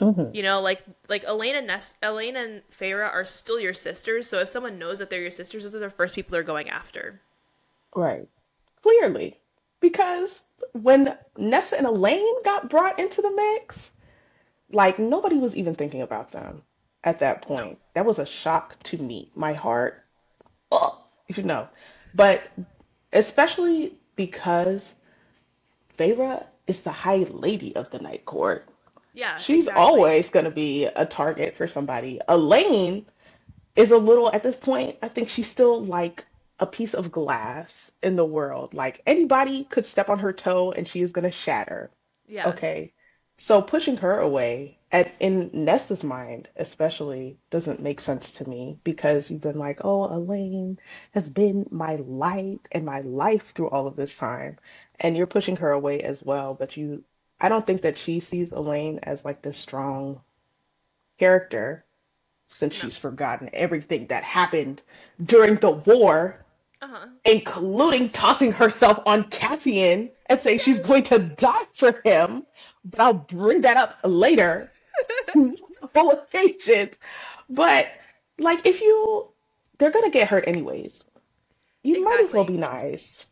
Hmm 0.00 0.30
You 0.32 0.42
know, 0.42 0.60
like 0.60 0.82
like 1.08 1.24
Elain 1.26 1.56
and 1.56 1.66
Ness, 1.66 1.94
Elain 2.02 2.34
and 2.34 2.62
Feyre 2.72 3.08
are 3.08 3.24
still 3.24 3.60
your 3.60 3.74
sisters. 3.74 4.26
So 4.26 4.38
if 4.38 4.48
someone 4.48 4.78
knows 4.78 4.98
that 4.98 5.10
they're 5.10 5.20
your 5.20 5.30
sisters, 5.30 5.62
those 5.62 5.74
are 5.74 5.78
the 5.78 5.90
first 5.90 6.14
people 6.14 6.32
they're 6.32 6.42
going 6.42 6.70
after. 6.70 7.20
Right. 7.94 8.26
Clearly. 8.82 9.38
Because 9.80 10.44
when 10.72 11.16
Nessa 11.36 11.76
and 11.76 11.86
Elain 11.86 12.42
got 12.44 12.70
brought 12.70 12.98
into 12.98 13.22
the 13.22 13.30
mix, 13.30 13.90
like 14.72 14.98
nobody 14.98 15.36
was 15.36 15.54
even 15.54 15.74
thinking 15.74 16.02
about 16.02 16.32
them 16.32 16.62
at 17.04 17.18
that 17.20 17.42
point. 17.42 17.78
That 17.94 18.06
was 18.06 18.18
a 18.18 18.26
shock 18.26 18.82
to 18.84 18.98
me. 18.98 19.30
My 19.34 19.52
heart, 19.52 20.02
oh, 20.70 20.98
you 21.28 21.42
know. 21.42 21.68
But 22.14 22.42
especially 23.12 23.98
because 24.16 24.94
Feyre 25.98 26.46
is 26.66 26.80
the 26.80 26.90
high 26.90 27.26
lady 27.30 27.74
of 27.76 27.90
the 27.90 27.98
night 27.98 28.24
court. 28.24 28.66
Yeah, 29.12 29.38
She's 29.38 29.66
exactly. 29.66 29.82
always 29.82 30.30
going 30.30 30.44
to 30.44 30.50
be 30.50 30.84
a 30.84 31.06
target 31.06 31.56
for 31.56 31.66
somebody. 31.66 32.20
Elain 32.28 33.06
is 33.76 33.90
a 33.90 33.98
little, 33.98 34.30
at 34.32 34.42
this 34.42 34.56
point, 34.56 34.96
I 35.02 35.08
think 35.08 35.28
she's 35.28 35.48
still 35.48 35.82
like 35.82 36.24
a 36.58 36.66
piece 36.66 36.94
of 36.94 37.10
glass 37.10 37.90
in 38.02 38.16
the 38.16 38.24
world. 38.24 38.74
Like 38.74 39.02
anybody 39.06 39.64
could 39.64 39.86
step 39.86 40.10
on 40.10 40.20
her 40.20 40.32
toe 40.32 40.72
and 40.72 40.86
she 40.86 41.00
is 41.00 41.12
going 41.12 41.24
to 41.24 41.30
shatter. 41.30 41.90
Yeah. 42.26 42.50
Okay. 42.50 42.92
So 43.38 43.62
pushing 43.62 43.96
her 43.98 44.18
away, 44.18 44.78
at, 44.92 45.12
in 45.20 45.50
Nesta's 45.52 46.04
mind 46.04 46.48
especially, 46.56 47.38
doesn't 47.50 47.80
make 47.80 48.00
sense 48.00 48.32
to 48.32 48.48
me 48.48 48.78
because 48.84 49.30
you've 49.30 49.40
been 49.40 49.58
like, 49.58 49.84
oh, 49.84 50.04
Elain 50.14 50.78
has 51.12 51.30
been 51.30 51.66
my 51.70 51.94
light 51.96 52.60
and 52.72 52.84
my 52.84 53.00
life 53.00 53.52
through 53.52 53.70
all 53.70 53.86
of 53.86 53.96
this 53.96 54.16
time. 54.18 54.58
And 54.98 55.16
you're 55.16 55.26
pushing 55.26 55.56
her 55.56 55.70
away 55.70 56.00
as 56.00 56.22
well. 56.22 56.54
But 56.54 56.76
you, 56.76 57.04
I 57.40 57.48
don't 57.48 57.66
think 57.66 57.82
that 57.82 57.96
she 57.98 58.20
sees 58.20 58.52
Elain 58.52 59.00
as 59.02 59.24
like 59.24 59.42
this 59.42 59.58
strong 59.58 60.20
character 61.18 61.84
since 62.48 62.74
No. 62.82 62.88
she's 62.88 62.98
forgotten 62.98 63.50
everything 63.52 64.06
that 64.08 64.24
happened 64.24 64.82
during 65.22 65.56
the 65.56 65.70
war 65.70 66.44
Uh 66.82 66.88
huh. 66.88 67.06
including 67.24 68.10
tossing 68.10 68.52
herself 68.52 69.00
on 69.06 69.24
Cassian 69.30 70.10
and 70.26 70.40
saying 70.40 70.58
she's 70.60 70.80
going 70.80 71.04
to 71.04 71.18
die 71.18 71.64
for 71.72 72.00
him. 72.04 72.46
But 72.84 73.00
I'll 73.00 73.14
bring 73.14 73.62
that 73.62 73.76
up 73.76 73.98
later. 74.04 74.70
Multiple 75.34 76.10
occasions. 76.12 76.98
But 77.48 77.88
like 78.38 78.66
if 78.66 78.80
you 78.80 79.28
they're 79.78 79.90
gonna 79.90 80.10
get 80.10 80.28
hurt 80.28 80.44
anyways. 80.46 81.04
You 81.82 82.04
might 82.04 82.20
as 82.20 82.32
well 82.34 82.44
be 82.44 82.56
nice. 82.58 83.26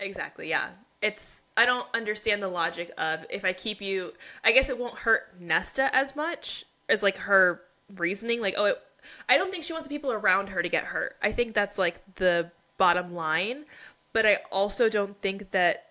Exactly. 0.00 0.48
Yeah. 0.48 0.70
It's 1.04 1.44
I 1.54 1.66
don't 1.66 1.86
understand 1.92 2.42
the 2.42 2.48
logic 2.48 2.90
of 2.96 3.26
if 3.28 3.44
I 3.44 3.52
keep 3.52 3.82
you. 3.82 4.14
I 4.42 4.52
guess 4.52 4.70
it 4.70 4.78
won't 4.78 4.96
hurt 4.96 5.34
Nesta 5.38 5.94
as 5.94 6.16
much 6.16 6.64
as 6.88 7.02
like 7.02 7.18
her 7.18 7.60
reasoning. 7.94 8.40
Like, 8.40 8.54
oh, 8.56 8.64
it, 8.64 8.82
I 9.28 9.36
don't 9.36 9.50
think 9.50 9.64
she 9.64 9.74
wants 9.74 9.86
the 9.86 9.94
people 9.94 10.12
around 10.12 10.48
her 10.48 10.62
to 10.62 10.68
get 10.70 10.84
hurt. 10.84 11.14
I 11.22 11.30
think 11.30 11.52
that's 11.52 11.76
like 11.76 12.00
the 12.14 12.50
bottom 12.78 13.14
line. 13.14 13.66
But 14.14 14.24
I 14.24 14.38
also 14.50 14.88
don't 14.88 15.20
think 15.20 15.50
that 15.50 15.90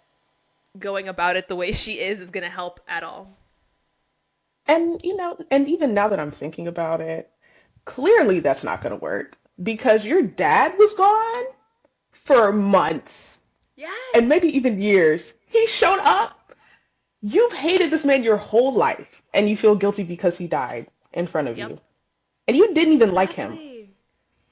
going 0.79 1.07
about 1.07 1.35
it 1.35 1.47
the 1.47 1.55
way 1.55 1.73
she 1.73 1.99
is 1.99 2.19
is 2.19 2.31
going 2.31 2.43
to 2.43 2.49
help 2.49 2.79
at 2.87 3.03
all. 3.03 3.37
And 4.65 4.99
you 5.03 5.15
know, 5.15 5.37
and 5.51 5.67
even 5.67 5.93
now 5.93 6.07
that 6.07 6.19
I'm 6.19 6.31
thinking 6.31 6.67
about 6.67 7.01
it, 7.01 7.29
clearly 7.85 8.39
that's 8.39 8.63
not 8.63 8.81
going 8.81 8.97
to 8.97 8.99
work 8.99 9.37
because 9.61 10.07
your 10.07 10.23
dad 10.23 10.73
was 10.79 10.95
gone 10.95 11.43
for 12.13 12.51
months 12.51 13.37
and 14.15 14.29
maybe 14.29 14.47
even 14.57 14.81
years. 14.81 15.33
He 15.47 15.67
showed 15.67 15.99
up. 15.99 16.39
You've 17.21 17.53
hated 17.53 17.89
this 17.89 18.03
man 18.05 18.23
your 18.23 18.37
whole 18.37 18.73
life 18.73 19.21
and 19.33 19.49
you 19.49 19.55
feel 19.55 19.75
guilty 19.75 20.03
because 20.03 20.37
he 20.37 20.47
died 20.47 20.87
in 21.13 21.25
front 21.27 21.47
of 21.47 21.57
Yep. 21.57 21.69
you. 21.69 21.79
And 22.47 22.57
you 22.57 22.73
didn't 22.73 22.93
even 22.93 23.13
like 23.13 23.33
him. 23.33 23.51
Exactly. 23.53 23.89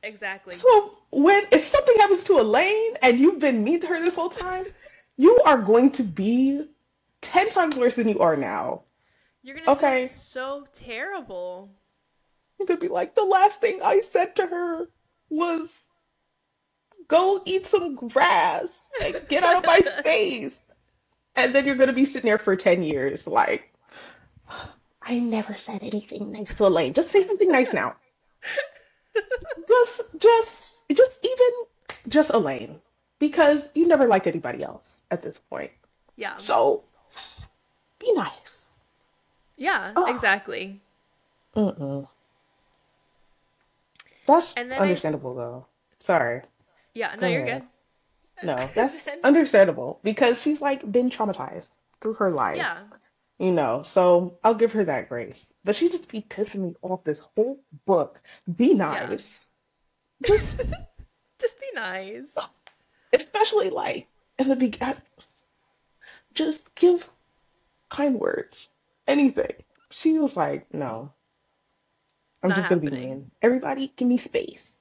Exactly. 0.04 0.56
So 0.56 0.98
when 1.12 1.46
if 1.52 1.68
something 1.68 1.96
happens 1.98 2.24
to 2.26 2.40
Elain 2.40 2.96
and 3.02 3.20
you've 3.20 3.40
been 3.40 3.64
mean 3.64 3.82
to 3.82 3.88
her 3.88 4.00
this 4.00 4.16
whole 4.16 4.30
time, 4.30 4.66
you 5.18 5.42
are 5.46 5.58
going 5.58 5.92
to 5.92 6.04
be 6.04 6.66
10 7.22 7.50
times 7.50 7.78
worse 7.78 7.96
than 7.96 8.08
you 8.08 8.20
are 8.20 8.38
now. 8.38 8.84
You're 9.44 9.56
gonna 9.56 9.68
feel 9.68 9.78
Okay. 9.78 10.08
so 10.08 10.66
terrible. 10.74 11.70
You're 12.58 12.68
gonna 12.68 12.80
be 12.80 12.88
like, 12.88 13.16
the 13.16 13.26
last 13.26 13.60
thing 13.62 13.82
I 13.84 14.02
said 14.02 14.36
to 14.38 14.48
her 14.48 14.88
was 15.30 15.88
go 17.08 17.42
eat 17.46 17.68
some 17.68 17.96
grass. 17.96 18.88
Like, 19.00 19.28
get 19.30 19.44
out 19.44 19.58
of 19.58 19.66
my 19.66 19.80
face. 20.04 20.62
And 21.36 21.54
then 21.56 21.66
you're 21.66 21.76
gonna 21.76 21.94
be 21.94 22.06
sitting 22.06 22.28
there 22.30 22.38
for 22.38 22.56
10 22.56 22.84
years, 22.84 23.28
like, 23.28 23.68
I 25.02 25.18
never 25.20 25.56
said 25.56 25.82
anything 25.82 26.32
nice 26.32 26.54
to 26.56 26.66
Elain. 26.68 26.94
Just 26.94 27.10
say 27.12 27.24
something 27.24 27.52
nice 27.52 27.74
now. 27.74 27.96
Just, 29.68 30.02
just, 30.20 30.66
just 30.94 31.20
even, 31.26 31.50
just 32.08 32.30
Elain. 32.32 32.80
Because 33.20 33.70
you 33.76 33.88
never 33.88 34.08
liked 34.08 34.28
anybody 34.28 34.64
else 34.64 35.02
at 35.12 35.22
this 35.22 35.38
point. 35.40 35.72
Yeah. 36.16 36.38
So, 36.38 36.84
be 38.00 38.14
nice. 38.14 38.74
Yeah, 39.58 39.94
Oh, 39.96 40.12
exactly. 40.12 40.82
mm-mm. 41.56 42.08
That's 44.28 44.54
And 44.56 44.72
then 44.72 44.80
I, 44.80 44.84
understandable, 44.84 45.36
though. 45.36 45.66
Sorry. 46.00 46.42
Yeah, 46.94 47.16
no, 47.16 47.22
Go 47.22 47.28
you're 47.28 47.44
ahead. 47.44 47.62
good. 47.62 47.68
No, 48.44 48.68
that's 48.74 49.08
understandable 49.24 50.00
because 50.04 50.42
she's 50.42 50.62
like 50.62 50.90
been 50.92 51.12
traumatized 51.12 51.78
through 52.02 52.16
her 52.16 52.32
life, 52.32 52.58
yeah, 52.58 52.80
you 53.38 53.52
know. 53.52 53.84
So 53.84 54.40
I'll 54.44 54.56
give 54.56 54.72
her 54.74 54.84
that 54.86 55.10
grace. 55.10 55.54
But 55.64 55.76
she 55.76 55.90
just 55.90 56.10
be 56.12 56.22
pissing 56.22 56.62
me 56.62 56.76
off 56.82 57.04
this 57.04 57.20
whole 57.20 57.60
book. 57.86 58.20
Be 58.56 58.70
yeah. 58.70 59.06
nice. 59.08 59.46
Just 60.26 60.60
Just 61.40 61.60
be 61.60 61.68
nice. 61.76 62.36
especially 63.14 63.70
like 63.70 64.08
in 64.40 64.48
the 64.48 64.56
beginning, 64.56 64.96
just 66.34 66.74
give 66.74 67.08
kind 67.90 68.20
words. 68.20 68.70
Anything. 69.08 69.54
She 69.92 70.18
was 70.18 70.36
like, 70.36 70.74
no, 70.74 71.14
I'm 72.42 72.50
Not 72.50 72.56
just 72.56 72.70
gonna 72.70 72.82
be 72.82 72.90
mean. 72.90 73.30
Everybody 73.42 73.94
give 73.96 74.08
me 74.08 74.18
space 74.18 74.81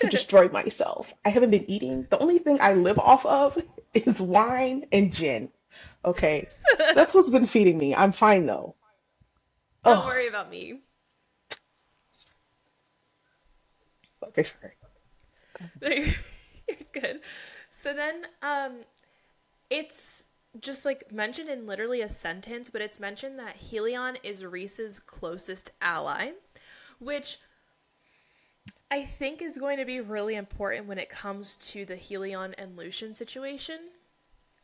to 0.00 0.08
destroy 0.08 0.48
myself. 0.48 1.12
I 1.24 1.30
haven't 1.30 1.50
been 1.50 1.70
eating. 1.70 2.06
The 2.10 2.18
only 2.18 2.38
thing 2.38 2.58
I 2.60 2.74
live 2.74 2.98
off 2.98 3.24
of 3.26 3.58
is 3.94 4.20
wine 4.20 4.86
and 4.92 5.12
gin. 5.12 5.50
Okay. 6.04 6.48
That's 6.94 7.14
what's 7.14 7.30
been 7.30 7.46
feeding 7.46 7.78
me. 7.78 7.94
I'm 7.94 8.12
fine 8.12 8.46
though. 8.46 8.76
Don't 9.84 10.04
Oh, 10.04 10.06
worry 10.06 10.28
about 10.28 10.50
me. 10.50 10.80
okay, 14.22 14.42
sorry. 14.44 14.72
No, 15.80 15.88
You're, 15.88 16.04
you're 16.68 16.76
good. 16.92 17.20
So 17.70 17.92
then, 17.94 18.26
um, 18.42 18.80
it's 19.70 20.26
just 20.60 20.84
like 20.84 21.10
mentioned 21.12 21.48
in 21.48 21.66
literally 21.66 22.00
a 22.02 22.08
sentence, 22.08 22.70
but 22.70 22.82
it's 22.82 23.00
mentioned 23.00 23.38
that 23.38 23.56
Helion 23.58 24.16
is 24.22 24.44
Rhys's 24.44 25.00
closest 25.00 25.70
ally, 25.80 26.32
which 26.98 27.38
I 28.92 29.04
think 29.04 29.40
is 29.40 29.56
going 29.56 29.78
to 29.78 29.86
be 29.86 30.00
really 30.00 30.34
important 30.34 30.86
when 30.86 30.98
it 30.98 31.08
comes 31.08 31.56
to 31.72 31.86
the 31.86 31.96
Helion 31.96 32.52
and 32.58 32.76
Lucien 32.76 33.14
situation. 33.14 33.78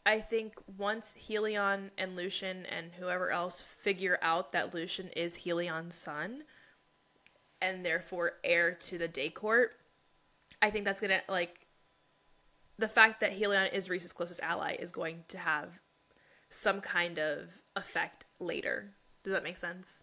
I 0.05 0.21
think 0.21 0.53
once 0.77 1.14
Helion 1.19 1.88
and 1.97 2.14
Lucien 2.14 2.67
and 2.67 2.91
whoever 2.99 3.31
else 3.31 3.62
figure 3.62 4.19
out 4.21 4.53
that 4.53 4.75
Lucien 4.75 5.09
is 5.17 5.38
Helion's 5.38 5.95
son 5.95 6.43
and 7.62 7.87
therefore 7.87 8.33
heir 8.45 8.73
to 8.73 8.99
the 8.99 9.09
Day 9.09 9.31
Court, 9.31 9.73
I 10.61 10.69
think 10.69 10.85
that's 10.85 11.01
gonna 11.01 11.23
like 11.27 11.67
the 12.77 12.87
fact 12.87 13.23
that 13.23 13.33
Helion 13.33 13.73
is 13.73 13.88
Rhys's 13.88 14.12
closest 14.12 14.41
ally 14.41 14.77
is 14.79 14.91
going 14.91 15.25
to 15.29 15.38
have 15.38 15.81
some 16.51 16.83
kind 16.83 17.19
of 17.19 17.62
effect 17.77 18.27
later. 18.38 18.93
Does 19.25 19.33
that 19.33 19.43
make 19.43 19.57
sense? 19.57 20.03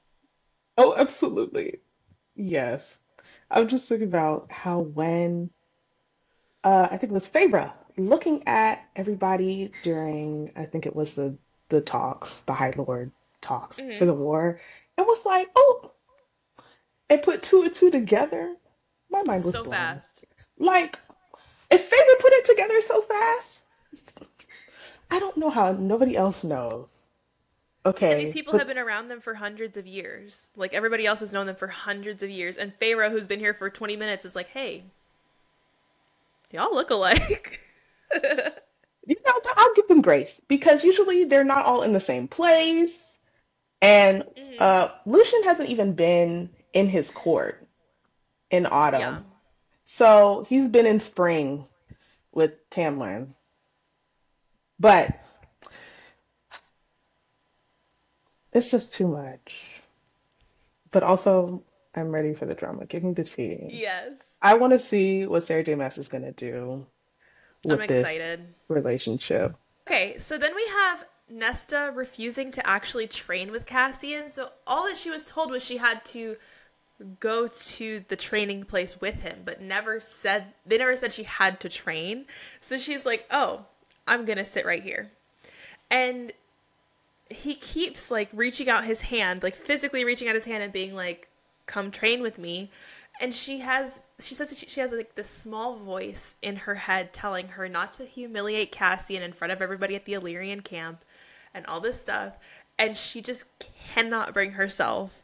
Oh, 0.80 0.96
absolutely. 0.98 1.82
Yes. 2.36 2.98
I'm 3.50 3.68
just 3.68 3.90
thinking 3.90 4.08
about 4.08 4.52
how 4.52 4.80
when 4.82 5.50
uh 6.64 6.88
I 6.92 6.98
think 6.98 7.12
it 7.12 7.14
was 7.14 7.30
Feyre 7.30 7.72
looking 7.98 8.44
at 8.48 8.84
everybody 8.96 9.74
during 9.84 10.52
I 10.56 10.66
think 10.66 10.86
it 10.86 10.96
was 10.96 11.14
the 11.14 11.38
the 11.70 11.82
talks, 11.82 12.42
the 12.42 12.54
High 12.54 12.74
Lord 12.78 13.12
talks 13.42 13.80
for 13.80 14.06
hmm 14.06 14.06
the 14.06 14.14
war, 14.14 14.60
and 14.98 15.08
was 15.08 15.26
like, 15.26 15.50
oh, 15.56 15.92
and 17.10 17.22
put 17.24 17.42
two 17.44 17.64
and 17.64 17.74
two 17.74 17.90
together. 17.92 18.56
My 19.10 19.24
mind 19.24 19.44
was 19.44 19.54
So 19.54 19.64
blown. 19.64 19.72
fast. 19.72 20.24
Like, 20.58 21.00
if 21.72 21.90
Feyre 21.90 22.20
put 22.20 22.34
it 22.34 22.46
together 22.46 22.82
so 22.82 23.02
fast, 23.02 23.64
I 25.10 25.18
don't 25.18 25.38
know 25.38 25.50
how 25.50 25.72
nobody 25.72 26.16
else 26.16 26.44
knows. 26.44 27.05
And 28.10 28.20
these 28.20 28.32
Okay, 28.32 28.34
people 28.34 28.54
have 28.56 28.68
been 28.68 28.78
around 28.78 29.08
them 29.10 29.22
for 29.22 29.34
hundreds 29.36 29.78
of 29.78 29.88
years. 29.88 30.50
Like 30.56 30.74
everybody 30.74 31.06
else 31.06 31.20
has 31.22 31.34
known 31.34 31.48
them 31.48 31.56
for 31.56 31.68
hundreds 31.68 32.24
of 32.24 32.30
years. 32.30 32.58
And 32.58 32.78
Feyre, 32.80 33.12
who's 33.12 33.28
been 33.28 33.40
here 33.40 33.54
for 33.54 33.70
20 33.70 33.96
minutes, 33.96 34.26
is 34.26 34.36
like, 34.36 34.50
hey, 34.50 34.86
y'all 36.52 36.74
look 36.74 36.90
alike. 36.90 37.60
you 39.08 39.16
know, 39.26 39.34
I'll 39.56 39.74
give 39.76 39.88
them 39.88 40.02
grace 40.02 40.42
because 40.48 40.84
usually 40.84 41.26
they're 41.26 41.44
not 41.44 41.66
all 41.66 41.84
in 41.84 41.94
the 41.94 42.00
same 42.00 42.28
place. 42.28 43.18
And 43.82 44.24
hmm 44.36 44.60
uh, 44.60 44.90
Lucien 45.06 45.44
hasn't 45.44 45.70
even 45.70 45.94
been 45.94 46.52
in 46.74 46.88
his 46.88 47.12
court 47.12 47.68
in 48.52 48.68
Yeah. 48.92 49.20
autumn. 49.20 49.26
So 49.86 50.46
he's 50.50 50.70
been 50.70 50.88
in 50.88 51.00
spring 51.02 51.68
with 52.34 52.54
Tamlin. 52.72 53.34
But 54.80 55.12
it's 58.56 58.72
just 58.72 58.94
too 58.94 59.08
much. 59.08 59.82
But 60.92 61.04
also, 61.04 61.62
I'm 61.94 62.10
ready 62.10 62.34
for 62.34 62.46
the 62.46 62.56
drama. 62.56 62.86
Give 62.86 63.04
me 63.04 63.14
the 63.14 63.26
tea. 63.26 63.68
Yes. 63.70 64.38
I 64.42 64.56
want 64.56 64.74
to 64.74 64.80
see 64.80 65.26
what 65.26 65.44
Sarah 65.44 65.64
J. 65.64 65.76
Maas 65.76 65.98
is 65.98 66.08
going 66.08 66.24
to 66.24 66.32
do 66.32 66.86
I'm 67.66 67.78
with 67.78 67.90
this 67.90 68.02
excited. 68.02 68.48
relationship. 68.70 69.56
Okay, 69.88 70.18
so 70.20 70.38
then 70.38 70.56
we 70.56 70.66
have 70.68 71.06
Nesta 71.30 71.92
refusing 71.94 72.50
to 72.52 72.66
actually 72.66 73.08
train 73.08 73.52
with 73.52 73.66
Cassian. 73.66 74.30
So 74.30 74.52
all 74.66 74.86
that 74.88 74.98
she 74.98 75.10
was 75.10 75.26
told 75.26 75.52
was 75.52 75.64
she 75.64 75.78
had 75.78 76.06
to 76.06 76.38
go 77.20 77.48
to 77.48 78.06
the 78.08 78.16
training 78.16 78.64
place 78.64 79.02
with 79.02 79.16
him, 79.16 79.40
but 79.44 79.62
never 79.62 80.00
said 80.00 80.54
they 80.66 80.78
never 80.78 80.96
said 80.96 81.12
she 81.12 81.24
had 81.24 81.60
to 81.60 81.70
train. 81.70 82.26
So 82.62 82.78
she's 82.78 83.06
like, 83.06 83.26
"Oh, 83.30 83.66
I'm 84.08 84.24
going 84.26 84.38
to 84.38 84.46
sit 84.46 84.66
right 84.66 84.82
here." 84.82 85.12
And 85.92 86.32
he 87.30 87.56
keeps 87.56 88.12
like 88.12 88.30
reaching 88.34 88.70
out 88.70 88.86
his 88.86 89.02
hand, 89.02 89.44
like 89.44 89.56
physically 89.56 90.04
reaching 90.04 90.28
out 90.28 90.36
his 90.36 90.46
hand 90.46 90.64
and 90.64 90.72
being 90.72 90.96
like, 90.96 91.30
"Come 91.66 91.92
train 91.92 92.22
with 92.22 92.38
me." 92.38 92.72
And 93.20 93.34
she 93.34 93.60
has 93.60 94.04
she 94.20 94.36
says 94.36 94.58
she, 94.58 94.68
she 94.68 94.82
has 94.82 94.92
like 94.92 95.16
this 95.16 95.30
small 95.30 95.78
voice 95.78 96.36
in 96.42 96.56
her 96.58 96.76
head 96.76 97.14
telling 97.14 97.50
her 97.50 97.68
not 97.70 97.94
to 97.94 98.06
humiliate 98.06 98.72
Cassian 98.72 99.24
in 99.24 99.34
front 99.34 99.52
of 99.52 99.62
everybody 99.62 99.96
at 99.96 100.06
the 100.06 100.14
Illyrian 100.14 100.62
camp 100.62 101.04
and 101.54 101.66
all 101.66 101.80
this 101.80 102.00
stuff. 102.00 102.38
And 102.78 102.98
she 102.98 103.22
just 103.22 103.46
cannot 103.94 104.34
bring 104.34 104.52
herself 104.52 105.24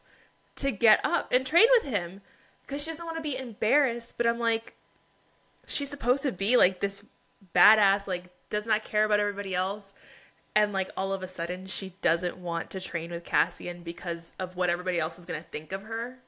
to 0.56 0.70
get 0.70 1.00
up 1.04 1.32
and 1.32 1.46
train 1.46 1.66
with 1.76 1.92
him 1.92 2.22
because 2.62 2.82
she 2.82 2.90
doesn't 2.90 3.04
want 3.04 3.18
to 3.18 3.22
be 3.22 3.36
embarrassed. 3.36 4.16
But 4.16 4.26
I'm 4.26 4.38
like, 4.38 4.74
she's 5.66 5.90
supposed 5.90 6.22
to 6.22 6.32
be 6.32 6.56
like 6.56 6.80
this 6.80 7.04
badass, 7.54 8.06
like 8.06 8.24
does 8.50 8.66
not 8.66 8.84
care 8.84 9.04
about 9.04 9.20
everybody 9.20 9.54
else. 9.54 9.92
And 10.54 10.72
like 10.72 10.90
all 10.96 11.12
of 11.12 11.22
a 11.22 11.28
sudden, 11.28 11.66
she 11.66 11.94
doesn't 12.02 12.36
want 12.36 12.70
to 12.70 12.80
train 12.80 13.10
with 13.10 13.24
Cassian 13.24 13.82
because 13.82 14.34
of 14.38 14.56
what 14.56 14.70
everybody 14.70 14.98
else 14.98 15.18
is 15.18 15.24
gonna 15.24 15.44
think 15.50 15.72
of 15.72 15.82
her. 15.82 16.18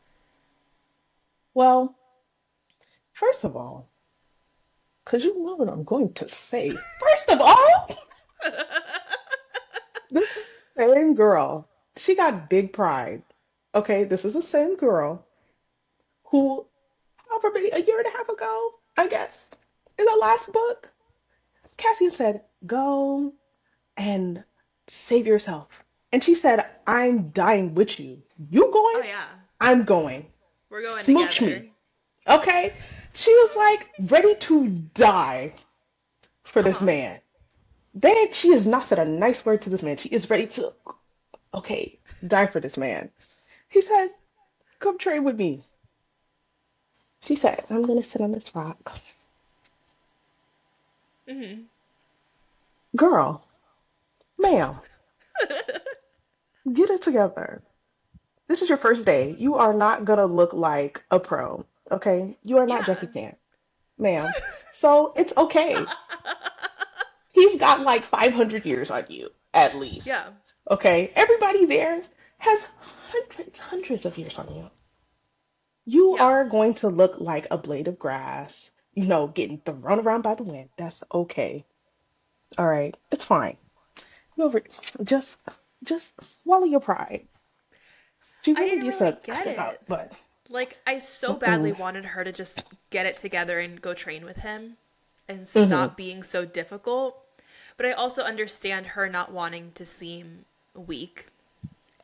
Well, 1.53 1.95
first 3.13 3.45
of 3.45 3.55
all, 3.57 3.89
because 5.05 5.25
you 5.25 5.45
know 5.45 5.57
what 5.57 5.69
I'm 5.69 5.85
going 5.85 6.13
to 6.15 6.29
say. 6.29 6.71
First 6.71 7.29
of 7.29 7.41
all, 7.41 7.89
this 10.11 10.37
is 10.37 10.47
the 10.75 10.95
same 10.95 11.15
girl. 11.15 11.69
She 11.97 12.15
got 12.15 12.49
big 12.49 12.73
pride. 12.73 13.23
Okay, 13.75 14.05
this 14.05 14.25
is 14.25 14.33
the 14.33 14.43
same 14.43 14.77
girl 14.77 15.25
who, 16.25 16.65
however 17.29 17.51
many, 17.53 17.71
a 17.71 17.79
year 17.79 17.99
and 17.99 18.07
a 18.07 18.17
half 18.17 18.29
ago, 18.29 18.71
I 18.97 19.09
guess, 19.09 19.51
in 19.99 20.05
the 20.05 20.19
last 20.21 20.53
book, 20.53 20.91
Cassian 21.77 22.11
said, 22.11 22.43
go 22.67 23.33
and 23.97 24.43
save 24.89 25.27
yourself 25.27 25.85
And 26.13 26.23
she 26.23 26.35
said, 26.35 26.65
I'm 26.87 27.31
dying 27.31 27.75
with 27.75 27.99
you. 27.99 28.23
You 28.51 28.63
Oh 28.63 28.71
going? 28.73 29.07
yeah. 29.09 29.27
I'm 29.61 29.85
going. 29.85 30.27
We're 30.71 30.83
going 30.83 31.03
Smooch 31.03 31.41
together. 31.41 31.61
me. 31.63 31.73
Okay? 32.29 32.73
She 33.15 33.33
was 33.33 33.57
like 33.57 33.89
ready 34.11 34.35
to 34.35 34.69
die 34.95 35.53
for 36.45 36.63
this 36.63 36.77
Uh-huh. 36.77 36.87
man. 36.87 37.21
Then 37.95 38.33
she 38.33 38.51
has 38.53 38.67
not 38.67 38.85
said 38.85 38.99
a 38.99 39.05
nice 39.05 39.45
word 39.47 39.63
to 39.63 39.71
this 39.71 39.83
man. 39.83 39.97
She 39.97 40.09
is 40.09 40.29
ready 40.31 40.47
to, 40.49 40.73
okay, 41.55 41.99
die 42.27 42.47
for 42.47 42.61
this 42.61 42.77
man. 42.77 43.11
He 43.69 43.81
said, 43.83 44.09
Come 44.81 44.99
trade 44.99 45.21
with 45.21 45.37
me. 45.37 45.65
She 47.23 47.37
said, 47.37 47.65
I'm 47.71 47.83
going 47.87 48.03
to 48.03 48.09
sit 48.09 48.21
on 48.21 48.33
this 48.33 48.55
rock. 48.55 48.93
hmm 51.29 51.63
Girl, 52.97 53.45
ma'am, 54.39 54.77
get 56.73 56.91
it 56.91 57.03
together. 57.03 57.63
This 58.49 58.63
is 58.63 58.69
your 58.69 58.79
first 58.79 59.07
day. 59.07 59.35
You 59.39 59.55
are 59.57 59.73
not 59.73 60.05
going 60.05 60.19
to 60.19 60.27
look 60.27 60.53
like 60.53 61.03
a 61.11 61.19
pro, 61.19 61.65
okay? 61.91 62.37
You 62.43 62.59
are 62.59 62.67
not 62.67 62.81
Yeah. 62.87 62.95
Jackie 62.95 63.07
Chan, 63.07 63.37
ma'am. 63.99 64.33
So 64.73 65.13
it's 65.17 65.37
okay. 65.37 65.85
He's 67.33 67.57
got 67.57 67.81
like 67.81 68.03
500 68.03 68.65
years 68.65 68.91
on 68.91 69.07
you, 69.09 69.31
at 69.53 69.77
least. 69.77 70.07
Yeah. 70.07 70.25
Okay? 70.71 71.11
Everybody 71.15 71.65
there 71.65 72.03
has 72.39 72.67
hundreds, 73.11 73.59
hundreds 73.59 74.05
of 74.05 74.19
years 74.19 74.39
on 74.39 74.55
you. 74.55 74.71
You 75.87 76.17
Yeah. 76.17 76.25
are 76.25 76.45
going 76.45 76.75
to 76.75 76.89
look 76.89 77.19
like 77.21 77.47
a 77.51 77.59
blade 77.59 77.89
of 77.89 77.99
grass, 77.99 78.71
you 78.95 79.07
know, 79.07 79.27
getting 79.27 79.59
thrown 79.59 80.01
around 80.01 80.23
by 80.23 80.35
the 80.35 80.43
wind. 80.45 80.69
That's 80.77 81.03
okay. 81.13 81.65
All 82.57 82.69
right, 82.69 82.97
it's 83.11 83.25
fine. 83.25 83.57
Over, 84.39 84.63
just, 85.03 85.41
just 85.83 86.23
swallow 86.23 86.67
your 86.67 86.81
pride. 86.81 87.27
She 88.43 88.55
I 88.55 88.61
really 88.61 88.77
didn't 88.77 88.87
really 88.87 89.11
to 89.11 89.19
get 89.25 89.47
it 89.47 89.59
out, 89.59 89.81
but 89.89 90.13
Like 90.49 90.79
I 90.87 90.99
so 90.99 91.37
badly 91.37 91.73
wanted 91.73 92.07
her 92.07 92.25
to 92.25 92.33
just 92.33 92.65
get 92.91 93.07
it 93.07 93.17
together 93.17 93.59
and 93.59 93.81
go 93.81 93.95
train 93.95 94.25
with 94.25 94.39
him 94.39 94.77
and 95.29 95.49
Mhm. 95.55 95.89
stop 95.89 95.97
being 95.97 96.23
so 96.23 96.45
difficult. 96.45 97.19
But 97.77 97.87
I 97.87 97.93
also 97.93 98.23
understand 98.23 98.89
her 98.89 99.09
not 99.09 99.33
wanting 99.33 99.73
to 99.73 99.87
seem 99.87 100.45
weak. 100.75 101.27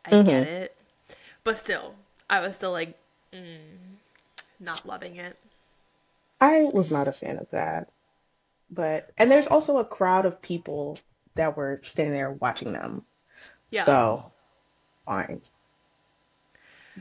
I 0.04 0.14
Mhm. 0.14 0.16
get 0.16 0.44
it. 0.44 0.76
But 1.44 1.58
still, 1.58 1.96
I 2.30 2.40
was 2.40 2.56
still 2.56 2.72
like 2.72 2.98
mm, 3.32 3.76
not 4.60 4.86
loving 4.86 5.16
it. 5.16 5.36
I 6.42 6.64
was 6.64 6.90
not 6.90 7.08
a 7.08 7.12
fan 7.12 7.38
of 7.38 7.48
that. 7.48 7.88
But 8.70 9.12
and 9.18 9.30
there's 9.30 9.46
also 9.48 9.78
a 9.78 9.84
crowd 9.84 10.26
of 10.26 10.42
people 10.42 10.98
that 11.34 11.56
were 11.56 11.80
standing 11.82 12.14
there 12.14 12.32
watching 12.32 12.72
them. 12.72 13.04
Yeah. 13.70 13.84
So 13.84 14.32
fine. 15.06 15.40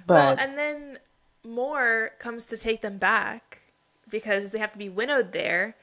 well, 0.08 0.36
But 0.36 0.40
and 0.40 0.58
then 0.58 1.00
Mor 1.44 2.12
comes 2.20 2.46
to 2.48 2.58
take 2.58 2.82
them 2.82 2.98
back 2.98 3.60
because 4.10 4.52
they 4.52 4.60
have 4.60 4.72
to 4.74 4.78
be 4.78 4.90
winnowed 4.90 5.32
there. 5.32 5.76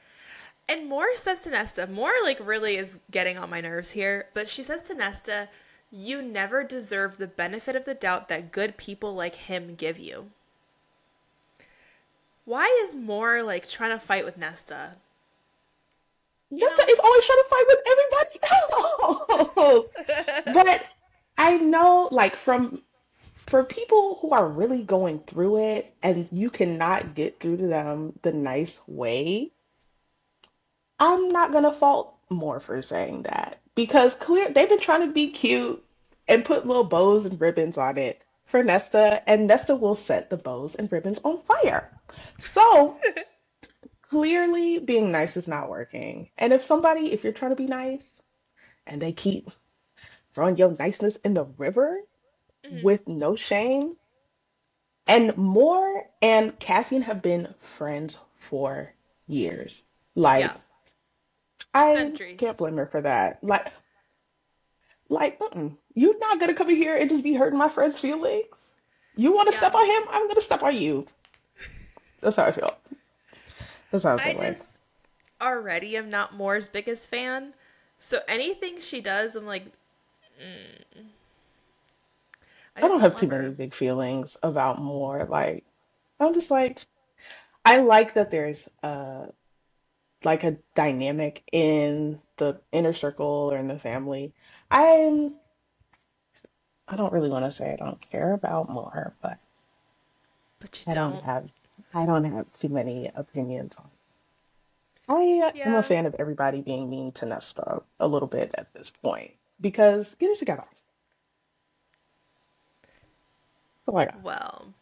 And 0.69 0.87
Mor 0.87 1.15
says 1.15 1.41
to 1.41 1.49
Nesta, 1.49 1.87
Mor 1.87 2.11
like 2.23 2.39
really 2.45 2.75
is 2.77 2.99
getting 3.09 3.37
on 3.37 3.49
my 3.49 3.61
nerves 3.61 3.91
here, 3.91 4.27
but 4.33 4.49
she 4.49 4.63
says 4.63 4.81
to 4.83 4.93
Nesta, 4.93 5.49
"You 5.91 6.21
never 6.21 6.63
deserve 6.63 7.17
the 7.17 7.27
benefit 7.27 7.75
of 7.75 7.85
the 7.85 7.93
doubt 7.93 8.27
that 8.27 8.51
good 8.51 8.75
people 8.77 9.13
like 9.13 9.35
him 9.35 9.75
give 9.75 9.97
you." 9.97 10.31
Why 12.43 12.65
is 12.83 12.95
Mor 12.95 13.43
like 13.43 13.67
trying 13.69 13.91
to 13.91 13.99
fight 13.99 14.25
with 14.25 14.37
Nesta? 14.37 14.95
Nesta 16.49 16.85
is 16.89 16.99
always 16.99 17.25
trying 17.25 17.37
to 17.37 17.49
fight 17.49 17.65
with 17.67 17.79
everybody 17.91 18.39
else. 18.51 19.87
But 20.53 20.85
I 21.37 21.57
know, 21.57 22.09
like, 22.11 22.35
from 22.35 22.81
for 23.35 23.63
people 23.63 24.17
who 24.21 24.31
are 24.31 24.47
really 24.47 24.83
going 24.83 25.19
through 25.19 25.57
it 25.57 25.93
and 26.03 26.27
you 26.31 26.49
cannot 26.49 27.15
get 27.15 27.39
through 27.39 27.57
to 27.57 27.67
them 27.67 28.17
the 28.21 28.33
nice 28.33 28.81
way, 28.87 29.51
I'm 30.99 31.29
not 31.29 31.51
gonna 31.51 31.71
fault 31.71 32.15
Mor 32.29 32.59
for 32.59 32.81
saying 32.81 33.23
that 33.23 33.59
because 33.75 34.15
clear 34.15 34.49
they've 34.49 34.69
been 34.69 34.79
trying 34.79 35.07
to 35.07 35.13
be 35.13 35.29
cute 35.29 35.83
and 36.27 36.43
put 36.43 36.65
little 36.65 36.83
bows 36.83 37.25
and 37.25 37.39
ribbons 37.39 37.77
on 37.77 37.97
it 37.97 38.21
for 38.45 38.63
Nesta, 38.63 39.21
and 39.29 39.47
Nesta 39.47 39.75
will 39.75 39.95
set 39.95 40.29
the 40.29 40.37
bows 40.37 40.75
and 40.75 40.91
ribbons 40.91 41.19
on 41.23 41.41
fire. 41.41 41.91
So 42.39 42.97
clearly 44.09 44.79
being 44.79 45.11
nice 45.11 45.37
is 45.37 45.47
not 45.47 45.69
working. 45.69 46.29
And 46.37 46.53
if 46.53 46.63
somebody, 46.63 47.11
if 47.13 47.23
you're 47.23 47.33
trying 47.33 47.51
to 47.51 47.55
be 47.55 47.67
nice 47.67 48.21
and 48.85 49.01
they 49.01 49.11
keep 49.11 49.49
throwing 50.31 50.57
your 50.57 50.75
niceness 50.77 51.17
in 51.17 51.33
the 51.33 51.45
river 51.57 52.01
Mhm. 52.63 52.83
with 52.83 53.07
no 53.07 53.35
shame, 53.35 53.97
and 55.07 55.35
Mor 55.37 56.09
and 56.21 56.57
Cassian 56.59 57.01
have 57.03 57.21
been 57.21 57.53
friends 57.59 58.17
for 58.35 58.93
years. 59.27 59.83
Like, 60.15 60.41
Yeah. 60.45 60.57
I 61.73 61.95
Centuries. 61.95 62.39
can't 62.39 62.57
blame 62.57 62.77
her 62.77 62.87
for 62.87 63.01
that. 63.01 63.43
Like, 63.43 63.67
like, 65.09 65.39
mm-mm. 65.39 65.77
you're 65.93 66.17
not 66.19 66.39
gonna 66.39 66.53
come 66.53 66.69
in 66.69 66.75
here 66.75 66.95
and 66.95 67.09
just 67.09 67.23
be 67.23 67.33
hurting 67.33 67.57
my 67.59 67.69
friend's 67.69 67.99
feelings. 67.99 68.45
You 69.15 69.33
want 69.33 69.47
to 69.47 69.53
Yeah. 69.53 69.59
step 69.59 69.75
on 69.75 69.85
him? 69.85 70.03
I'm 70.09 70.27
gonna 70.27 70.41
step 70.41 70.63
on 70.63 70.75
you. 70.75 71.07
That's 72.21 72.35
how 72.35 72.45
I 72.45 72.51
feel. 72.51 72.75
That's 73.91 74.03
how 74.03 74.17
I 74.17 74.33
like. 74.33 74.57
just 74.57 74.81
already 75.41 75.95
am 75.97 76.09
not 76.09 76.33
Mor's 76.33 76.67
biggest 76.67 77.09
fan. 77.09 77.53
So 77.99 78.19
anything 78.27 78.79
she 78.81 79.01
does, 79.01 79.35
I'm 79.35 79.45
like, 79.45 79.65
mm. 80.41 81.05
I 82.75 82.81
I 82.83 82.87
don't 82.87 83.01
have 83.01 83.15
too 83.19 83.27
many 83.27 83.53
big 83.53 83.73
feelings 83.73 84.37
about 84.43 84.81
Mor. 84.81 85.25
Like, 85.25 85.65
I'm 86.19 86.33
just 86.33 86.51
like, 86.51 86.85
I 87.65 87.79
like 87.81 88.13
that 88.13 88.31
there's 88.31 88.69
uh 88.83 89.27
like 90.23 90.43
a 90.43 90.57
dynamic 90.75 91.43
in 91.51 92.21
the 92.37 92.61
inner 92.71 92.93
circle 92.93 93.49
or 93.51 93.57
in 93.57 93.67
the 93.67 93.79
family. 93.79 94.33
I'm 94.71 95.37
I 96.87 96.97
don't 96.97 97.13
really 97.13 97.29
want 97.29 97.45
to 97.45 97.51
say 97.51 97.71
I 97.71 97.77
don't 97.77 98.01
care 98.01 98.33
about 98.33 98.69
Mor, 98.69 99.15
but 99.21 99.37
But 100.59 100.79
you 100.85 100.91
I 100.91 100.95
don't 100.95 101.13
don't. 101.13 101.25
have 101.25 101.51
I 101.93 102.05
don't 102.05 102.23
have 102.25 102.51
too 102.53 102.69
many 102.69 103.09
opinions 103.15 103.75
on. 103.77 103.89
I 105.09 105.41
uh, 105.47 105.51
am 105.69 105.75
a 105.75 105.83
fan 105.83 106.05
of 106.05 106.15
everybody 106.19 106.61
being 106.61 106.89
mean 106.89 107.11
to 107.13 107.25
Nesta 107.25 107.81
a 107.99 108.07
little 108.07 108.27
bit 108.27 108.53
at 108.57 108.73
this 108.73 108.89
point 108.89 109.31
because 109.61 110.15
get 110.15 110.29
it 110.31 110.39
together. 110.39 110.65
Oh 113.87 113.93
my 113.93 114.05
God. 114.05 114.15
Well, 114.21 114.73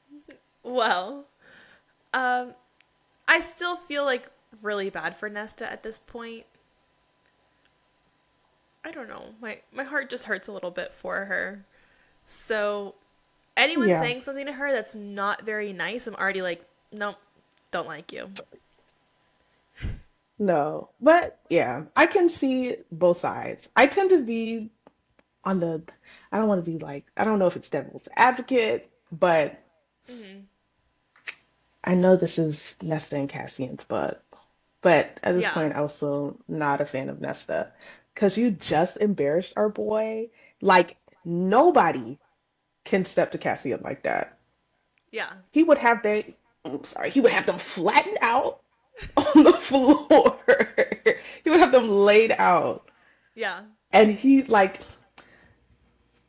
well, 0.63 1.25
um, 2.13 2.53
I 3.27 3.39
still 3.41 3.75
feel 3.75 4.03
like 4.03 4.29
really 4.61 4.89
bad 4.89 5.17
for 5.17 5.29
Nesta 5.29 5.71
at 5.71 5.83
this 5.83 5.99
point. 5.99 6.45
I 8.83 8.91
don't 8.91 9.07
know. 9.09 9.35
My 9.41 9.59
my 9.71 9.83
heart 9.83 10.09
just 10.09 10.25
hurts 10.25 10.47
a 10.47 10.51
little 10.51 10.71
bit 10.71 10.93
for 10.93 11.25
her. 11.25 11.65
So 12.27 12.95
anyone 13.57 13.89
Yeah. 13.89 13.99
saying 14.01 14.21
something 14.21 14.45
to 14.45 14.53
her 14.53 14.71
that's 14.71 14.95
not 14.95 15.43
very 15.43 15.73
nice, 15.73 16.07
I'm 16.07 16.15
already 16.15 16.41
like, 16.41 16.65
nope, 16.97 17.17
don't 17.71 17.87
like 17.87 18.11
you. 18.11 18.29
No, 20.39 20.89
but 21.01 21.39
yeah, 21.49 21.85
I 21.95 22.07
can 22.07 22.29
see 22.29 22.77
both 22.91 23.17
sides. 23.19 23.69
I 23.75 23.87
tend 23.87 24.09
to 24.11 24.21
be 24.21 24.71
on 25.43 25.59
the, 25.59 25.83
I 26.31 26.39
don't 26.39 26.47
want 26.49 26.65
to 26.65 26.71
be 26.71 26.79
like, 26.79 27.05
I 27.17 27.23
don't 27.25 27.39
know 27.39 27.47
if 27.47 27.55
it's 27.57 27.69
devil's 27.69 28.07
advocate, 28.15 28.91
but 29.11 29.59
hmm 30.07 30.47
I 31.85 31.95
know 31.95 32.17
this 32.17 32.37
is 32.37 32.75
Nesta 32.81 33.15
and 33.15 33.29
Cassian's 33.29 33.85
butt. 33.85 34.21
But 34.81 35.19
at 35.23 35.33
this 35.33 35.43
Yeah. 35.43 35.53
point, 35.53 35.75
I'm 35.75 35.89
still 35.89 36.37
not 36.47 36.81
a 36.81 36.85
fan 36.85 37.09
of 37.09 37.21
Nesta 37.21 37.73
because 38.13 38.37
you 38.37 38.51
just 38.51 38.97
embarrassed 38.97 39.53
our 39.57 39.69
boy. 39.69 40.31
Like, 40.61 40.97
nobody 41.23 42.19
can 42.85 43.05
step 43.05 43.31
to 43.33 43.37
Cassian 43.39 43.81
like 43.83 44.03
that. 44.03 44.37
Yeah. 45.11 45.33
He 45.51 45.63
would 45.63 45.79
have 45.79 46.03
they, 46.03 46.35
I'm 46.65 46.83
sorry, 46.83 47.09
he 47.11 47.21
would 47.21 47.31
have 47.31 47.45
them 47.47 47.59
flattened 47.59 48.17
out 48.21 48.61
on 49.17 49.43
the 49.43 49.53
floor. 49.53 50.37
He 51.43 51.51
would 51.51 51.59
have 51.59 51.71
them 51.71 51.89
laid 51.89 52.31
out. 52.31 52.89
Yeah. 53.35 53.63
And 53.91 54.11
he, 54.11 54.43
like, 54.43 54.79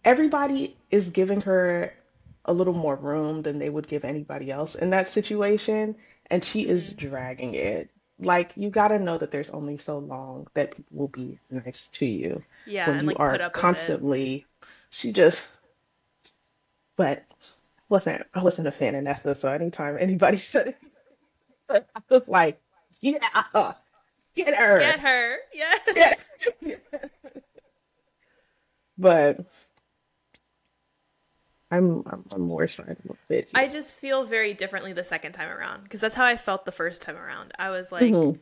everybody 0.04 0.76
is 0.90 1.10
giving 1.10 1.42
her 1.42 1.92
a 2.44 2.52
little 2.52 2.74
more 2.74 2.96
room 2.96 3.42
than 3.42 3.58
they 3.58 3.70
would 3.70 3.88
give 3.88 4.04
anybody 4.04 4.50
else 4.50 4.74
in 4.74 4.90
that 4.90 5.08
situation. 5.08 5.96
And 6.30 6.44
she 6.44 6.66
is 6.68 6.92
dragging 6.92 7.54
it. 7.54 7.90
Like, 8.18 8.52
you 8.56 8.70
gotta 8.70 8.98
know 8.98 9.18
that 9.18 9.30
there's 9.32 9.50
only 9.50 9.78
so 9.78 9.98
long 9.98 10.48
that 10.54 10.72
people 10.76 10.96
will 10.98 11.08
be 11.08 11.38
nice 11.50 11.88
to 11.88 12.06
you 12.06 12.44
Yeah, 12.64 12.90
when 12.90 12.98
and 12.98 13.06
you 13.06 13.08
like 13.08 13.16
are 13.16 13.38
constantly. 13.52 14.46
She 14.90 15.12
just, 15.12 15.46
but 16.96 17.24
wasn't 17.88 18.26
I 18.34 18.42
wasn't 18.42 18.68
a 18.68 18.72
fan 18.72 18.94
of 18.94 19.04
Nesta, 19.04 19.34
so 19.34 19.48
anytime 19.50 19.96
anybody 19.98 20.36
said 20.38 20.74
it, 21.70 21.86
I 21.94 22.00
was 22.08 22.28
like, 22.28 22.60
yeah, 23.00 23.18
get 24.34 24.54
her. 24.54 24.78
Get 24.80 25.00
her. 25.00 25.36
Yes. 25.52 26.32
Yes. 26.62 26.82
But 28.98 29.40
I'm 31.70 32.02
I'm, 32.06 32.24
I'm 32.32 32.40
more 32.42 32.68
side 32.68 32.96
of 33.04 33.10
a 33.10 33.32
bitch. 33.32 33.48
I 33.54 33.68
just 33.68 33.94
feel 33.98 34.24
very 34.24 34.54
differently 34.54 34.92
the 34.92 35.04
second 35.04 35.32
time 35.32 35.48
around 35.50 35.82
because 35.84 36.00
that's 36.00 36.14
how 36.14 36.24
I 36.24 36.36
felt 36.36 36.64
the 36.64 36.72
first 36.72 37.02
time 37.02 37.16
around. 37.16 37.52
I 37.58 37.70
was 37.70 37.90
like, 37.92 38.04
Mhm. 38.04 38.38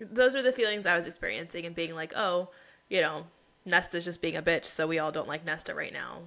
those 0.00 0.36
are 0.36 0.42
the 0.42 0.52
feelings 0.52 0.86
I 0.86 0.96
was 0.96 1.06
experiencing 1.06 1.64
and 1.66 1.74
being 1.74 1.94
like, 1.94 2.12
oh, 2.14 2.50
you 2.88 3.00
know, 3.00 3.26
Nesta's 3.64 4.04
just 4.04 4.22
being 4.22 4.36
a 4.36 4.42
bitch, 4.42 4.66
so 4.66 4.86
we 4.86 4.98
all 4.98 5.10
don't 5.12 5.28
like 5.28 5.44
Nesta 5.44 5.74
right 5.74 5.92
now. 5.92 6.22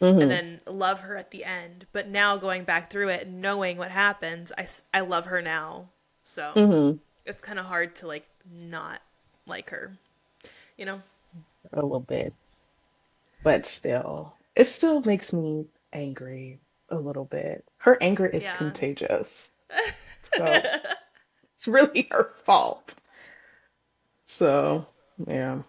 Mhm. 0.00 0.20
And 0.22 0.30
then 0.30 0.60
love 0.66 1.00
her 1.00 1.16
at 1.16 1.30
the 1.30 1.44
end. 1.44 1.86
But 1.92 2.08
now 2.08 2.36
going 2.36 2.64
back 2.64 2.90
through 2.90 3.08
it, 3.08 3.28
knowing 3.28 3.78
what 3.78 3.90
happens, 3.90 4.52
I, 4.56 4.68
I 4.92 5.00
love 5.00 5.26
her 5.26 5.40
now. 5.40 5.88
So 6.24 6.52
Mhm. 6.54 7.00
it's 7.24 7.42
kind 7.42 7.58
of 7.58 7.66
hard 7.66 7.96
to 7.96 8.06
like 8.06 8.28
not 8.50 9.00
like 9.46 9.70
her, 9.70 9.96
you 10.76 10.84
know? 10.86 11.02
a 11.72 11.82
little 11.82 12.00
bit, 12.00 12.32
but 13.42 13.66
still, 13.66 14.34
it 14.54 14.66
still 14.66 15.00
makes 15.02 15.32
me 15.32 15.66
angry 15.92 16.60
a 16.90 16.96
little 16.96 17.24
bit. 17.24 17.64
Her 17.78 17.98
anger 18.00 18.26
is 18.26 18.44
Yeah. 18.44 18.56
contagious, 18.56 19.50
so 20.36 20.62
it's 21.54 21.66
really 21.68 22.06
her 22.10 22.32
fault. 22.44 22.94
So 24.26 24.86
yeah. 25.26 25.62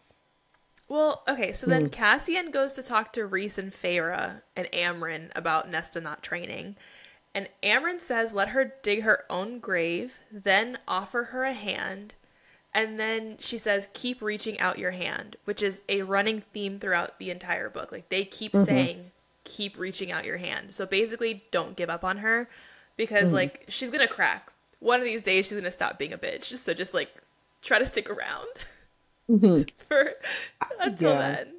Well, 0.90 1.24
okay, 1.28 1.52
so 1.52 1.68
then 1.68 1.84
hmm. 1.84 1.90
Cassian 1.90 2.52
goes 2.52 2.74
to 2.74 2.84
talk 2.84 3.12
to 3.14 3.26
Rhys 3.26 3.58
and 3.58 3.74
Feyre 3.74 4.42
and 4.56 4.68
Amren 4.72 5.32
about 5.36 5.70
Nesta 5.70 6.00
not 6.00 6.24
training. 6.24 6.78
And 7.36 7.50
Amren 7.62 8.00
says 8.00 8.34
let 8.34 8.50
her 8.50 8.74
dig 8.82 9.04
her 9.04 9.26
own 9.30 9.60
grave, 9.60 10.20
then 10.32 10.78
offer 10.88 11.26
her 11.26 11.44
a 11.44 11.54
hand. 11.54 12.16
And 12.74 13.00
then 13.00 13.38
she 13.40 13.58
says 13.58 13.90
keep 13.94 14.22
reaching 14.22 14.60
out 14.60 14.80
your 14.80 14.92
hand, 14.92 15.36
which 15.44 15.62
is 15.62 15.82
a 15.90 16.04
running 16.04 16.42
theme 16.54 16.80
throughout 16.80 17.20
the 17.20 17.32
entire 17.32 17.70
book. 17.70 17.92
Like 17.92 18.10
they 18.10 18.24
keep 18.24 18.54
mm-hmm. 18.54 18.66
saying 18.66 19.12
keep 19.44 19.78
reaching 19.78 20.12
out 20.12 20.26
your 20.26 20.38
hand. 20.38 20.74
So 20.74 20.86
basically 20.86 21.44
don't 21.52 21.76
give 21.76 21.90
up 21.90 22.04
on 22.04 22.18
her 22.18 22.50
because 22.96 23.26
mm-hmm. 23.26 23.36
like 23.36 23.66
she's 23.68 23.92
going 23.92 24.08
to 24.08 24.14
crack. 24.14 24.52
One 24.80 25.00
of 25.00 25.06
these 25.06 25.24
days 25.24 25.46
she's 25.46 25.54
going 25.54 25.64
to 25.64 25.72
stop 25.72 26.00
being 26.00 26.14
a 26.14 26.18
bitch. 26.18 26.58
So 26.58 26.74
just 26.74 26.94
like 26.94 27.14
try 27.62 27.80
to 27.80 27.86
stick 27.86 28.10
around 28.10 28.48
Mhm. 29.30 29.70
for 29.88 30.14
until 30.82 31.16
Yeah. 31.16 31.18
then. 31.18 31.56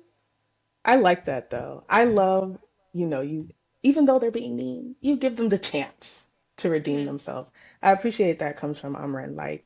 I 0.85 0.97
like 0.97 1.27
that 1.27 1.51
though. 1.51 1.85
I 1.89 2.03
love, 2.05 2.59
you 2.93 3.07
know, 3.07 3.21
you 3.21 3.49
even 3.85 4.07
though 4.07 4.19
they're 4.19 4.33
being 4.33 4.57
mean, 4.57 4.97
you 5.01 5.17
give 5.17 5.37
them 5.37 5.49
the 5.51 5.59
chance 5.59 6.29
to 6.57 6.69
redeem 6.69 7.05
themselves. 7.05 7.51
I 7.81 7.93
appreciate 7.93 8.41
that 8.41 8.57
comes 8.57 8.81
from 8.81 8.97
Amren. 8.97 9.37
Like 9.37 9.65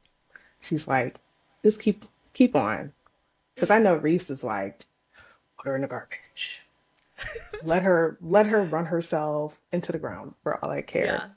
she's 0.61 0.89
like, 0.89 1.21
just 1.65 1.81
keep 1.81 2.05
keep 2.35 2.57
on. 2.57 2.93
Because 3.55 3.71
I 3.71 3.81
know 3.81 3.97
Rhys 3.97 4.31
is 4.31 4.45
like, 4.45 4.87
put 5.59 5.69
her 5.69 5.77
in 5.77 5.83
the 5.83 5.89
garbage. 5.89 6.63
Let 7.63 7.83
her 7.85 8.19
let 8.21 8.47
her 8.49 8.63
run 8.65 8.87
herself 8.87 9.59
into 9.73 9.93
the 9.93 9.99
ground 9.99 10.35
for 10.43 10.63
all 10.65 10.71
I 10.71 10.83
care. 10.83 11.25
Yeah. 11.25 11.31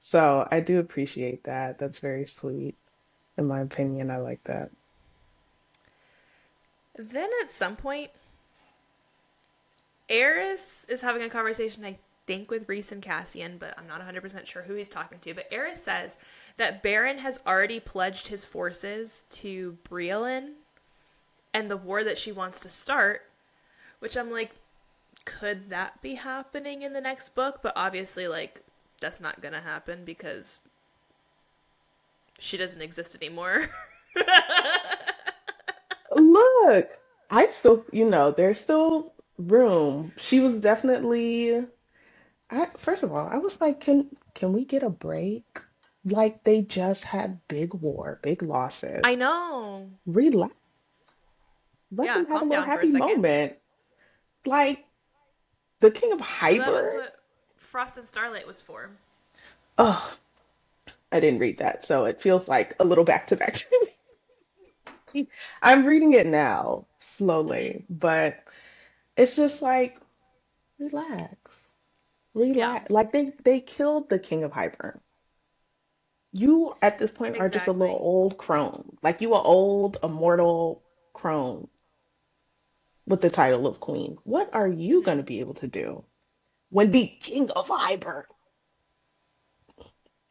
So 0.00 0.48
I 0.50 0.60
do 0.60 0.80
appreciate 0.80 1.44
that. 1.44 1.78
That's 1.78 2.00
very 2.00 2.26
sweet. 2.26 2.76
In 3.38 3.46
my 3.46 3.60
opinion, 3.60 4.10
I 4.10 4.18
like 4.18 4.44
that. 4.44 4.70
Then 6.98 7.30
at 7.42 7.50
some 7.50 7.76
point, 7.76 8.10
Eris 10.08 10.86
is 10.88 11.00
having 11.00 11.22
a 11.22 11.28
conversation, 11.28 11.84
I 11.84 11.98
think, 12.26 12.50
with 12.50 12.68
Rhys 12.68 12.92
and 12.92 13.02
Cassian, 13.02 13.58
but 13.58 13.74
I'm 13.78 13.86
not 13.86 14.00
100% 14.00 14.46
sure 14.46 14.62
who 14.62 14.74
he's 14.74 14.88
talking 14.88 15.18
to. 15.20 15.34
But 15.34 15.48
Eris 15.50 15.82
says 15.82 16.16
that 16.56 16.82
Beron 16.82 17.18
has 17.18 17.38
already 17.46 17.80
pledged 17.80 18.28
his 18.28 18.44
forces 18.44 19.24
to 19.30 19.78
Briallyn 19.88 20.52
and 21.52 21.70
the 21.70 21.76
war 21.76 22.04
that 22.04 22.18
she 22.18 22.32
wants 22.32 22.60
to 22.60 22.68
start, 22.68 23.22
which 23.98 24.16
I'm 24.16 24.30
like, 24.30 24.52
could 25.24 25.70
that 25.70 26.00
be 26.02 26.14
happening 26.14 26.82
in 26.82 26.92
the 26.92 27.00
next 27.00 27.34
book? 27.34 27.60
But 27.62 27.72
obviously, 27.76 28.28
like, 28.28 28.62
that's 29.00 29.20
not 29.20 29.40
gonna 29.40 29.60
happen 29.60 30.04
because 30.04 30.60
she 32.38 32.56
doesn't 32.56 32.82
exist 32.82 33.14
anymore. 33.14 33.68
Look, 36.14 36.88
I 37.30 37.46
still, 37.48 37.84
you 37.92 38.08
know, 38.08 38.30
there's 38.30 38.60
still 38.60 39.12
room. 39.38 40.12
She 40.16 40.40
was 40.40 40.60
definitely, 40.60 41.64
I, 42.50 42.66
first 42.76 43.02
of 43.02 43.12
all, 43.12 43.26
I 43.26 43.38
was 43.38 43.60
like, 43.60 43.80
can 43.80 44.08
can 44.34 44.52
we 44.52 44.64
get 44.64 44.82
a 44.82 44.90
break? 44.90 45.44
Like 46.04 46.44
they 46.44 46.62
just 46.62 47.04
had 47.04 47.40
big 47.48 47.74
war, 47.74 48.20
big 48.22 48.42
losses. 48.42 49.00
I 49.02 49.16
know. 49.16 49.90
Relax. 50.06 51.14
Let 51.90 52.06
Yeah, 52.06 52.14
them 52.14 52.26
have 52.26 52.28
a 52.28 52.38
calm 52.40 52.48
little 52.48 52.64
down 52.64 52.64
for 52.64 52.68
a 52.70 52.72
happy 52.72 52.86
second. 52.88 53.08
moment. 53.16 53.54
Like 54.44 54.84
the 55.80 55.90
King 55.90 56.12
of 56.12 56.18
That 56.20 56.26
was 56.26 56.58
Hybern. 56.58 56.94
what 56.94 57.16
Frost 57.56 57.96
and 57.96 58.06
Starlight 58.06 58.46
was 58.46 58.60
for. 58.60 58.90
Oh, 59.78 60.16
I 61.12 61.20
didn't 61.20 61.40
read 61.40 61.58
that, 61.58 61.84
so 61.84 62.04
it 62.04 62.20
feels 62.20 62.48
like 62.48 62.74
a 62.78 62.84
little 62.84 63.04
back 63.04 63.26
to 63.28 63.36
back 63.36 63.54
to 63.54 63.66
me. 63.82 63.88
I'm 65.62 65.86
reading 65.86 66.12
it 66.12 66.26
now, 66.26 66.86
slowly, 66.98 67.84
but 67.88 68.42
it's 69.16 69.36
just 69.36 69.62
like 69.62 69.98
relax. 70.78 71.72
Yeah, 72.34 72.42
Relax. 72.42 72.90
Like 72.90 73.12
they 73.12 73.32
they 73.44 73.60
killed 73.60 74.10
the 74.10 74.18
King 74.18 74.44
of 74.44 74.52
Hybern. 74.52 75.00
You 76.32 76.74
at 76.82 76.98
this 76.98 77.10
point 77.10 77.38
are 77.38 77.48
just 77.48 77.66
a 77.66 77.72
little 77.72 77.96
exactly. 77.96 78.06
old 78.06 78.36
crone. 78.36 78.96
Like 79.02 79.20
you 79.22 79.32
are 79.34 79.42
old 79.42 79.98
immortal 80.02 80.82
crone 81.14 81.68
with 83.06 83.22
the 83.22 83.30
title 83.30 83.66
of 83.66 83.80
queen. 83.80 84.18
What 84.24 84.54
are 84.54 84.68
you 84.68 85.02
going 85.02 85.16
to 85.16 85.24
be 85.24 85.40
able 85.40 85.54
to 85.54 85.66
do 85.66 86.04
when 86.68 86.90
the 86.90 87.06
King 87.06 87.50
of 87.50 87.68
Hybern? 87.68 88.24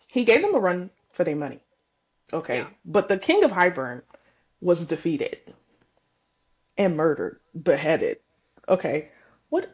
He 0.08 0.26
gave 0.26 0.42
them 0.42 0.54
a 0.54 0.60
run 0.60 0.92
for 1.12 1.24
their 1.24 1.36
money. 1.36 1.60
Yeah, 2.32 2.40
Okay. 2.40 2.68
But 2.86 3.08
the 3.08 3.18
King 3.18 3.44
of 3.44 3.52
Hybern 3.52 4.04
was 4.62 4.86
defeated 4.86 5.40
and 6.78 6.98
murdered, 6.98 7.40
beheaded. 7.62 8.18
Okay. 8.68 9.10
What 9.50 9.70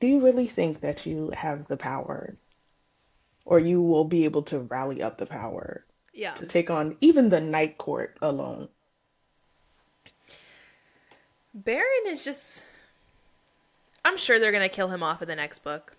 do 0.00 0.06
you 0.06 0.20
really 0.20 0.46
think 0.46 0.80
that 0.80 1.06
you 1.06 1.30
have 1.34 1.66
the 1.68 1.76
power 1.76 2.36
or 3.44 3.58
you 3.58 3.82
will 3.82 4.04
be 4.04 4.24
able 4.24 4.42
to 4.42 4.60
rally 4.60 5.02
up 5.02 5.18
the 5.18 5.26
power 5.26 5.84
yeah. 6.12 6.34
to 6.34 6.46
take 6.46 6.70
on 6.70 6.96
even 7.00 7.28
the 7.28 7.40
Night 7.40 7.78
Court 7.78 8.16
alone? 8.22 8.68
Beron 11.54 12.06
is 12.06 12.24
just. 12.24 12.64
I'm 14.04 14.16
sure 14.16 14.38
they're 14.38 14.52
gonna 14.52 14.68
kill 14.68 14.88
him 14.88 15.02
off 15.02 15.22
in 15.22 15.28
the 15.28 15.36
next 15.36 15.60
book. 15.60 15.96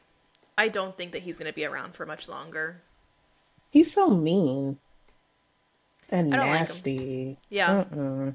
I 0.57 0.67
don't 0.67 0.97
think 0.97 1.11
that 1.11 1.21
he's 1.21 1.37
gonna 1.37 1.53
be 1.53 1.65
around 1.65 1.93
for 1.93 2.05
much 2.05 2.27
longer. 2.27 2.81
He's 3.69 3.91
so 3.91 4.09
mean 4.09 4.79
and 6.09 6.31
don't 6.31 6.39
like 6.39 6.59
nasty. 6.61 7.37
Yeah. 7.49 8.31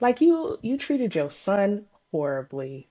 Like 0.00 0.20
you 0.20 0.58
you 0.62 0.76
treated 0.76 1.14
your 1.14 1.30
son 1.30 1.86
horribly. 2.10 2.88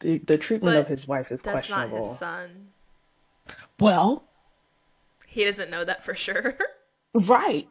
The, 0.00 0.18
the 0.18 0.36
treatment 0.36 0.76
of 0.76 0.86
his 0.86 1.06
wife 1.08 1.30
is 1.32 1.40
that's 1.42 1.70
not 1.70 1.88
his 1.88 1.90
questionable. 1.90 2.14
son. 2.14 2.68
Well, 3.80 4.24
He 5.26 5.44
doesn't 5.44 5.70
know 5.70 5.84
that 5.84 6.02
for 6.02 6.14
sure. 6.14 6.56
right. 7.14 7.66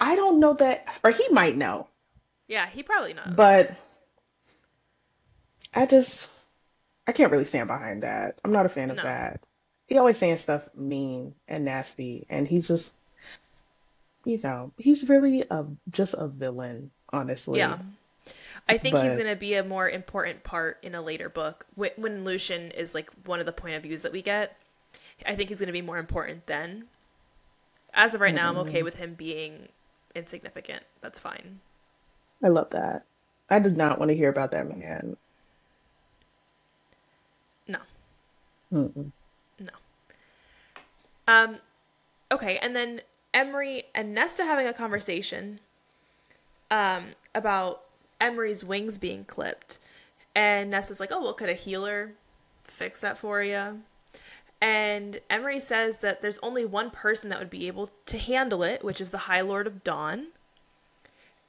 I 0.00 0.16
don't 0.16 0.38
know 0.40 0.52
that, 0.54 0.86
or 1.02 1.10
he 1.12 1.28
might 1.30 1.56
know, 1.56 1.88
yeah, 2.46 2.66
he 2.66 2.82
probably 2.82 3.14
knows. 3.14 3.32
but 3.34 3.74
I 5.74 5.86
just 5.86 6.28
I 7.06 7.12
can't 7.12 7.32
really 7.32 7.46
stand 7.46 7.68
behind 7.68 8.02
that. 8.02 8.38
I'm 8.44 8.52
not 8.52 8.66
a 8.66 8.68
fan 8.70 8.90
of 8.90 8.96
No. 8.98 9.02
that. 9.04 9.42
He 9.86 9.96
always 9.96 10.18
saying 10.18 10.36
stuff 10.38 10.68
mean 10.74 11.34
and 11.46 11.64
nasty, 11.64 12.26
and 12.28 12.46
he's 12.46 12.68
just, 12.68 12.92
you 14.28 14.38
know, 14.44 14.72
he's 14.76 15.08
really 15.08 15.42
a 15.50 15.64
just 15.90 16.14
a 16.14 16.28
villain, 16.28 16.90
honestly. 17.12 17.58
Yeah. 17.58 17.78
I 18.68 18.76
think 18.76 18.98
he's 18.98 19.16
going 19.16 19.26
to 19.28 19.36
be 19.36 19.54
a 19.54 19.64
more 19.64 19.88
important 19.88 20.44
part 20.44 20.78
in 20.82 20.94
a 20.94 21.00
later 21.00 21.30
book 21.30 21.64
wh- 21.78 21.98
when 21.98 22.24
Lucien 22.24 22.70
is 22.72 22.94
like 22.94 23.10
one 23.24 23.40
of 23.40 23.46
the 23.46 23.52
point 23.52 23.74
of 23.76 23.82
views 23.82 24.02
that 24.02 24.12
we 24.12 24.20
get. 24.20 24.58
I 25.24 25.34
think 25.34 25.48
he's 25.48 25.60
going 25.60 25.68
to 25.68 25.72
be 25.72 25.80
more 25.80 25.96
important 25.96 26.46
then. 26.46 26.88
As 27.94 28.12
of 28.14 28.20
right 28.20 28.34
now, 28.34 28.50
I'm 28.50 28.58
okay 28.58 28.82
with 28.82 28.98
him 28.98 29.14
being 29.14 29.68
insignificant. 30.14 30.82
That's 31.00 31.18
fine. 31.18 31.60
I 32.42 32.48
love 32.48 32.68
that. 32.70 33.04
I 33.48 33.58
did 33.60 33.78
not 33.78 33.98
want 33.98 34.10
to 34.10 34.16
hear 34.16 34.28
about 34.28 34.52
that 34.52 34.68
man. 34.68 35.16
No, 37.66 37.78
Mm-mm. 38.72 39.10
no. 39.58 39.72
Um, 41.26 41.58
okay, 42.30 42.58
and 42.58 42.76
then 42.76 43.00
Emerie 43.38 43.84
and 43.94 44.12
Nesta 44.12 44.44
having 44.44 44.66
a 44.66 44.72
conversation 44.72 45.60
um, 46.72 47.14
about 47.36 47.84
Emerie's 48.20 48.64
wings 48.64 48.98
being 48.98 49.24
clipped, 49.24 49.78
and 50.34 50.70
Nesta's 50.70 50.98
like, 50.98 51.12
"Oh, 51.12 51.22
well, 51.22 51.34
could 51.34 51.48
a 51.48 51.54
healer 51.54 52.14
fix 52.64 53.00
that 53.00 53.16
for 53.16 53.40
you?" 53.40 53.82
And 54.60 55.20
Emerie 55.30 55.60
says 55.60 55.98
that 55.98 56.20
there's 56.20 56.40
only 56.40 56.64
one 56.64 56.90
person 56.90 57.28
that 57.28 57.38
would 57.38 57.48
be 57.48 57.68
able 57.68 57.90
to 58.06 58.18
handle 58.18 58.64
it, 58.64 58.82
which 58.82 59.00
is 59.00 59.10
the 59.10 59.18
High 59.18 59.42
Lord 59.42 59.68
of 59.68 59.84
Dawn. 59.84 60.28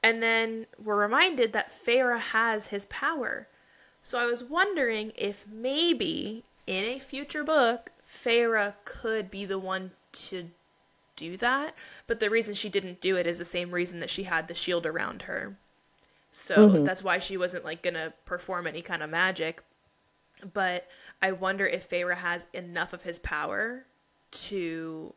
And 0.00 0.22
then 0.22 0.66
we're 0.82 0.94
reminded 0.94 1.52
that 1.52 1.72
Feyre 1.72 2.20
has 2.20 2.66
his 2.66 2.86
power, 2.86 3.48
So 4.00 4.16
I 4.16 4.26
was 4.26 4.44
wondering 4.44 5.12
if 5.16 5.44
maybe 5.48 6.44
in 6.68 6.84
a 6.84 7.00
future 7.00 7.42
book, 7.42 7.90
Feyre 8.06 8.74
could 8.84 9.28
be 9.28 9.44
the 9.44 9.58
one 9.58 9.90
to 10.12 10.50
do 11.20 11.36
that. 11.36 11.74
But 12.06 12.18
the 12.18 12.30
reason 12.30 12.54
she 12.54 12.70
didn't 12.70 13.00
do 13.00 13.16
it 13.16 13.26
is 13.26 13.38
the 13.38 13.44
same 13.44 13.70
reason 13.70 14.00
that 14.00 14.10
she 14.10 14.24
had 14.24 14.48
the 14.48 14.54
shield 14.54 14.86
around 14.86 15.22
her. 15.22 15.56
So 16.32 16.56
mm-hmm. 16.56 16.84
that's 16.84 17.04
why 17.04 17.18
she 17.18 17.36
wasn't 17.36 17.64
like 17.64 17.82
gonna 17.82 18.14
perform 18.24 18.66
any 18.66 18.82
kind 18.82 19.02
of 19.02 19.10
magic. 19.10 19.62
But 20.52 20.88
I 21.20 21.32
wonder 21.32 21.66
if 21.66 21.88
Feyre 21.88 22.16
has 22.16 22.46
enough 22.54 22.92
of 22.92 23.02
his 23.02 23.18
power 23.18 23.84
to 24.30 25.12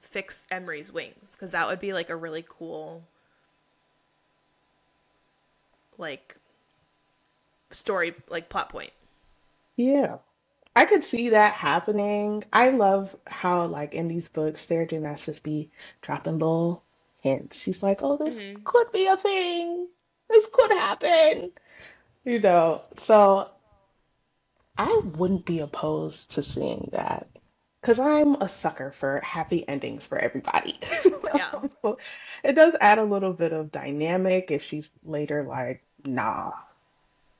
fix 0.00 0.46
Emerie's 0.50 0.92
wings 0.92 1.36
because 1.36 1.52
that 1.52 1.68
would 1.68 1.80
be 1.80 1.92
like 1.92 2.10
a 2.10 2.16
really 2.16 2.44
cool 2.48 3.04
like 5.98 6.36
story 7.70 8.14
like 8.28 8.48
plot 8.48 8.70
point. 8.70 8.92
Yeah. 9.76 10.16
I 10.78 10.84
could 10.84 11.04
see 11.04 11.30
that 11.30 11.54
happening. 11.54 12.44
I 12.52 12.68
love 12.68 13.16
how 13.26 13.66
like 13.66 13.94
in 13.94 14.06
these 14.06 14.28
books 14.28 14.64
Sarah 14.64 14.86
J 14.86 15.00
Maas 15.00 15.26
just 15.26 15.42
be 15.42 15.72
dropping 16.02 16.34
little 16.34 16.84
hints. 17.16 17.60
She's 17.60 17.82
like, 17.82 18.00
Oh, 18.04 18.16
this 18.16 18.40
mm-hmm. 18.40 18.62
could 18.62 18.92
be 18.92 19.08
a 19.08 19.16
thing. 19.16 19.88
This 20.30 20.46
could 20.52 20.70
happen. 20.70 21.50
You 22.24 22.38
know. 22.38 22.82
So 22.98 23.50
I 24.76 25.00
wouldn't 25.16 25.46
be 25.46 25.58
opposed 25.58 26.30
to 26.36 26.44
seeing 26.44 26.90
that 26.92 27.26
because 27.80 27.98
I'm 27.98 28.36
a 28.36 28.48
sucker 28.48 28.92
for 28.92 29.20
happy 29.24 29.66
endings 29.66 30.06
for 30.06 30.16
everybody. 30.16 30.78
yeah. 31.34 31.60
it 32.44 32.52
does 32.52 32.76
add 32.80 32.98
a 32.98 33.04
little 33.04 33.32
bit 33.32 33.52
of 33.52 33.72
dynamic 33.72 34.52
if 34.52 34.62
she's 34.62 34.92
later 35.02 35.42
like, 35.42 35.82
nah, 36.06 36.52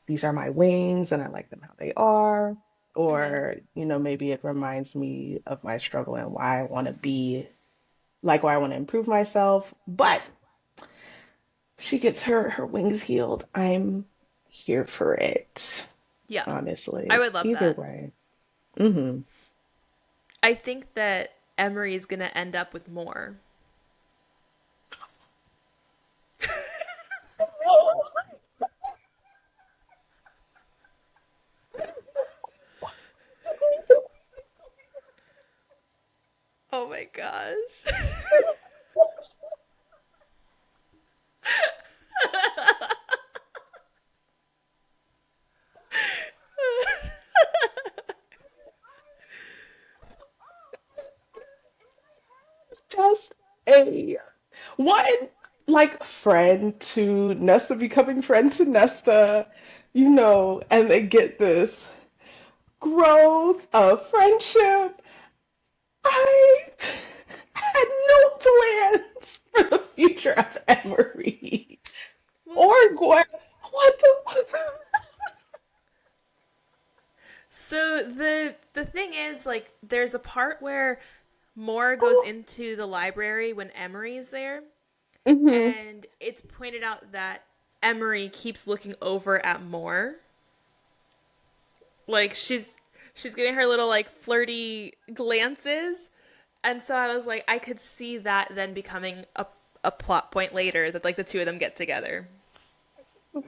these 0.06 0.24
are 0.24 0.32
my 0.32 0.50
wings 0.50 1.12
and 1.12 1.22
I 1.22 1.28
like 1.28 1.50
them 1.50 1.60
how 1.62 1.74
they 1.78 1.92
are. 1.92 2.56
Or, 2.98 3.20
mm-hmm. 3.20 3.78
you 3.78 3.86
know, 3.86 4.00
maybe 4.00 4.32
it 4.32 4.40
reminds 4.42 4.96
me 4.96 5.40
of 5.46 5.62
my 5.62 5.78
struggle 5.78 6.16
and 6.16 6.32
why 6.32 6.58
I 6.58 6.62
want 6.64 6.88
to 6.88 6.92
be 6.92 7.48
like 8.24 8.42
why 8.42 8.54
I 8.54 8.56
want 8.56 8.72
to 8.72 8.76
improve 8.76 9.06
myself. 9.06 9.72
But 9.86 10.20
she 11.78 12.00
gets 12.00 12.24
her 12.24 12.50
her 12.50 12.66
wings 12.66 13.00
healed. 13.00 13.46
I'm 13.54 14.04
here 14.48 14.84
for 14.84 15.14
it. 15.14 15.88
Yeah. 16.26 16.42
Honestly. 16.44 17.06
I 17.08 17.20
would 17.20 17.34
love 17.34 17.46
Either 17.46 17.68
that. 17.68 17.78
way. 17.78 18.10
Mm-hmm. 18.76 19.20
I 20.42 20.54
think 20.54 20.92
that 20.94 21.34
Emerie 21.56 21.94
is 21.94 22.04
going 22.04 22.18
to 22.18 22.36
end 22.36 22.56
up 22.56 22.72
with 22.72 22.88
Mor. 22.88 23.36
Oh 36.78 36.88
my 36.88 37.08
gosh. 37.12 37.92
Just 52.90 53.34
a 53.66 54.16
one 54.76 55.04
like 55.66 56.04
friend 56.04 56.78
to 56.80 57.34
Nesta 57.34 57.74
becoming 57.74 58.22
friend 58.22 58.52
to 58.52 58.64
Nesta, 58.64 59.48
you 59.94 60.08
know, 60.08 60.62
and 60.70 60.88
they 60.88 61.02
get 61.02 61.40
this 61.40 61.86
growth 62.78 63.66
of 63.72 64.08
friendship. 64.10 65.02
I 66.04 66.58
had 67.52 67.88
no 68.08 68.30
plans 68.40 69.38
for 69.52 69.78
future 70.28 70.40
of 70.40 70.58
Emerie 70.84 71.78
or 72.54 72.94
Gwen. 72.94 73.24
What 73.70 73.98
the 73.98 74.58
So 77.50 78.02
the 78.02 78.54
the 78.72 78.84
thing 78.84 79.14
is 79.14 79.44
like 79.44 79.70
there's 79.82 80.14
a 80.14 80.18
part 80.18 80.62
where 80.62 81.00
Mor 81.54 81.96
goes 81.96 82.24
into 82.24 82.76
the 82.76 82.86
library 82.86 83.52
when 83.52 83.70
Emerie's 83.72 84.30
there, 84.30 84.62
mm-hmm. 85.26 85.48
and 85.48 86.06
it's 86.20 86.40
pointed 86.40 86.82
out 86.82 87.12
that 87.12 87.44
Emerie 87.82 88.28
keeps 88.28 88.66
looking 88.66 88.94
over 89.02 89.44
at 89.44 89.62
Mor. 89.62 90.16
Like 92.06 92.34
she's 92.34 92.76
she's 93.12 93.34
giving 93.34 93.54
her 93.54 93.66
little 93.66 93.88
like 93.88 94.08
flirty 94.08 94.94
glances, 95.12 96.08
and 96.62 96.82
so 96.82 96.94
I 96.94 97.14
was 97.14 97.26
like, 97.26 97.44
I 97.48 97.58
could 97.58 97.80
see 97.80 98.18
that 98.18 98.54
then 98.54 98.72
becoming 98.72 99.26
a 99.36 99.46
a 99.88 99.90
plot 99.90 100.30
point 100.30 100.54
later 100.54 100.90
that 100.90 101.02
like 101.02 101.16
the 101.16 101.24
two 101.24 101.40
of 101.40 101.46
them 101.46 101.58
get 101.58 101.74
together. 101.74 102.28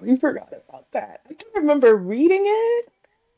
We 0.01 0.17
forgot 0.17 0.53
about 0.53 0.91
that. 0.93 1.21
I 1.29 1.35
don't 1.35 1.55
remember 1.55 1.95
reading 1.95 2.43
it, 2.45 2.89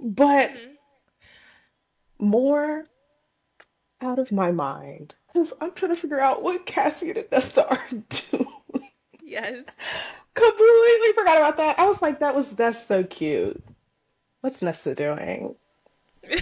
but 0.00 0.50
mm-hmm. 0.50 2.26
Mor 2.26 2.86
out 4.00 4.18
of 4.18 4.32
my 4.32 4.52
mind 4.52 5.14
because 5.26 5.52
I'm 5.60 5.72
trying 5.72 5.94
to 5.94 6.00
figure 6.00 6.20
out 6.20 6.42
what 6.42 6.66
Cassian 6.66 7.16
and 7.16 7.26
Nesta 7.30 7.68
are 7.68 7.88
doing. 8.08 8.90
Yes. 9.22 9.64
Completely 10.34 11.12
forgot 11.14 11.38
about 11.38 11.56
that. 11.56 11.78
I 11.78 11.86
was 11.86 12.00
like, 12.00 12.20
that 12.20 12.34
was 12.34 12.48
that's 12.50 12.86
so 12.86 13.02
cute. 13.02 13.62
What's 14.40 14.62
Nesta 14.62 14.94
doing? 14.94 15.56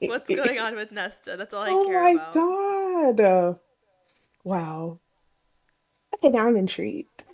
What's 0.00 0.28
going 0.28 0.58
on 0.58 0.74
with 0.76 0.92
Nesta? 0.92 1.36
That's 1.36 1.54
all 1.54 1.62
I 1.62 1.70
oh 1.70 1.86
care 1.86 2.14
about. 2.14 2.36
Oh 2.36 3.12
my 3.16 3.22
god. 3.22 3.58
Wow. 4.44 4.98
Okay, 6.14 6.28
now 6.30 6.46
I'm 6.46 6.56
intrigued. 6.56 7.24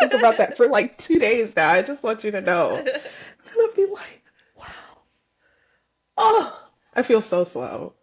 think 0.00 0.14
about 0.14 0.38
that 0.38 0.56
for 0.56 0.68
like 0.68 0.98
two 0.98 1.18
days 1.18 1.54
now. 1.56 1.70
I 1.70 1.82
just 1.82 2.02
want 2.02 2.24
you 2.24 2.30
to 2.32 2.40
know. 2.40 2.76
I'm 2.86 3.54
gonna 3.54 3.72
be 3.74 3.86
like, 3.86 4.24
wow. 4.58 4.66
Oh, 6.16 6.68
I 6.94 7.02
feel 7.02 7.22
so 7.22 7.44
slow. 7.44 7.94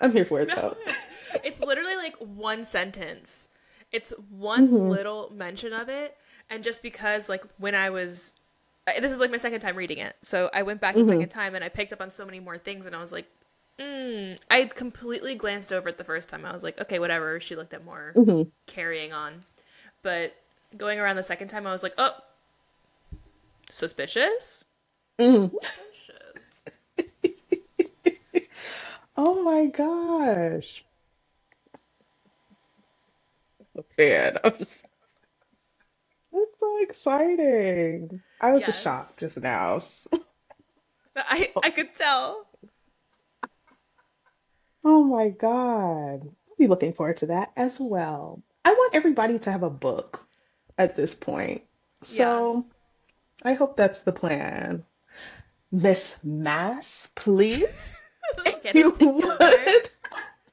I'm 0.00 0.12
here 0.12 0.24
for 0.24 0.40
it 0.40 0.50
though. 0.54 0.76
it's 1.44 1.60
literally 1.60 1.96
like 1.96 2.16
one 2.16 2.64
sentence. 2.64 3.48
It's 3.92 4.12
one 4.30 4.68
mm-hmm. 4.68 4.88
little 4.88 5.30
mention 5.34 5.72
of 5.72 5.88
it, 5.88 6.16
and 6.50 6.64
just 6.64 6.82
because 6.82 7.28
like 7.28 7.44
when 7.58 7.74
I 7.74 7.90
was, 7.90 8.32
this 9.00 9.12
is 9.12 9.18
like 9.18 9.30
my 9.30 9.36
second 9.36 9.60
time 9.60 9.76
reading 9.76 9.98
it, 9.98 10.16
so 10.22 10.50
I 10.54 10.62
went 10.62 10.80
back 10.80 10.94
mm-hmm. 10.94 11.06
the 11.06 11.12
second 11.12 11.28
time 11.28 11.54
and 11.54 11.64
I 11.64 11.68
picked 11.68 11.92
up 11.92 12.00
on 12.00 12.10
so 12.10 12.24
many 12.24 12.40
more 12.40 12.58
things, 12.58 12.86
and 12.86 12.94
I 12.94 13.00
was 13.00 13.12
like, 13.12 13.26
mm. 13.78 14.38
I 14.50 14.64
completely 14.64 15.34
glanced 15.34 15.72
over 15.72 15.88
it 15.88 15.98
the 15.98 16.04
first 16.04 16.28
time. 16.28 16.44
I 16.44 16.52
was 16.52 16.62
like, 16.62 16.80
okay, 16.80 16.98
whatever. 16.98 17.40
She 17.40 17.56
looked 17.56 17.74
at 17.74 17.84
Mor 17.84 18.12
mm-hmm. 18.14 18.48
carrying 18.66 19.12
on, 19.12 19.44
but 20.02 20.34
going 20.76 20.98
around 20.98 21.16
the 21.16 21.22
second 21.22 21.48
time, 21.48 21.66
I 21.66 21.72
was 21.72 21.82
like, 21.82 21.94
oh, 21.98 22.12
suspicious. 23.70 24.64
Mm. 25.18 25.50
Suspicious. 25.50 26.60
oh 29.16 29.42
my 29.42 29.66
gosh. 29.66 30.84
Man, 33.98 34.38
that's 34.42 34.64
so 36.66 36.82
exciting. 36.82 38.22
I 38.40 38.52
was 38.52 38.60
yes. 38.60 38.68
just 38.68 38.82
shocked 38.82 39.20
just 39.20 39.38
now. 39.38 39.80
I 41.16 41.50
I 41.62 41.70
could 41.70 41.94
tell. 41.94 42.46
Oh 44.84 45.04
my 45.04 45.30
god. 45.30 46.22
I'll 46.22 46.56
be 46.58 46.66
looking 46.66 46.92
forward 46.92 47.18
to 47.18 47.26
that 47.26 47.52
as 47.56 47.78
well. 47.80 48.42
I 48.64 48.72
want 48.72 48.94
everybody 48.94 49.38
to 49.40 49.52
have 49.52 49.62
a 49.62 49.70
book 49.70 50.26
at 50.78 50.96
this 50.96 51.14
point. 51.14 51.62
So 52.02 52.66
yeah. 53.44 53.50
I 53.50 53.54
hope 53.54 53.76
that's 53.76 54.02
the 54.02 54.12
plan. 54.12 54.84
Miss 55.72 56.16
Maas, 56.22 57.08
please. 57.14 58.00
if 58.46 58.74
you 58.74 58.90
would 58.90 59.38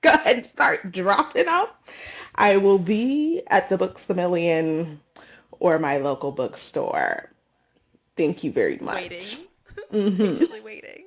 go 0.01 0.13
ahead 0.13 0.37
and 0.37 0.45
start 0.45 0.91
dropping 0.91 1.47
off. 1.47 1.71
I 2.35 2.57
will 2.57 2.79
be 2.79 3.43
at 3.47 3.69
the 3.69 3.77
Books 3.77 4.09
a 4.09 4.13
Million 4.13 4.99
or 5.63 5.79
my 5.79 5.97
local 5.97 6.29
bookstore. 6.33 7.29
Thank 8.17 8.43
you 8.43 8.51
very 8.51 8.77
much. 8.77 8.95
Waiting. 8.95 9.27
Mm-hmm. 9.91 10.17
Patiently 10.17 10.61
waiting. 10.61 11.03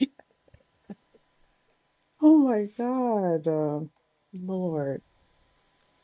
Oh 2.24 2.38
my 2.38 2.68
God. 2.78 3.48
Uh, 3.48 3.80
Lord. 4.32 5.02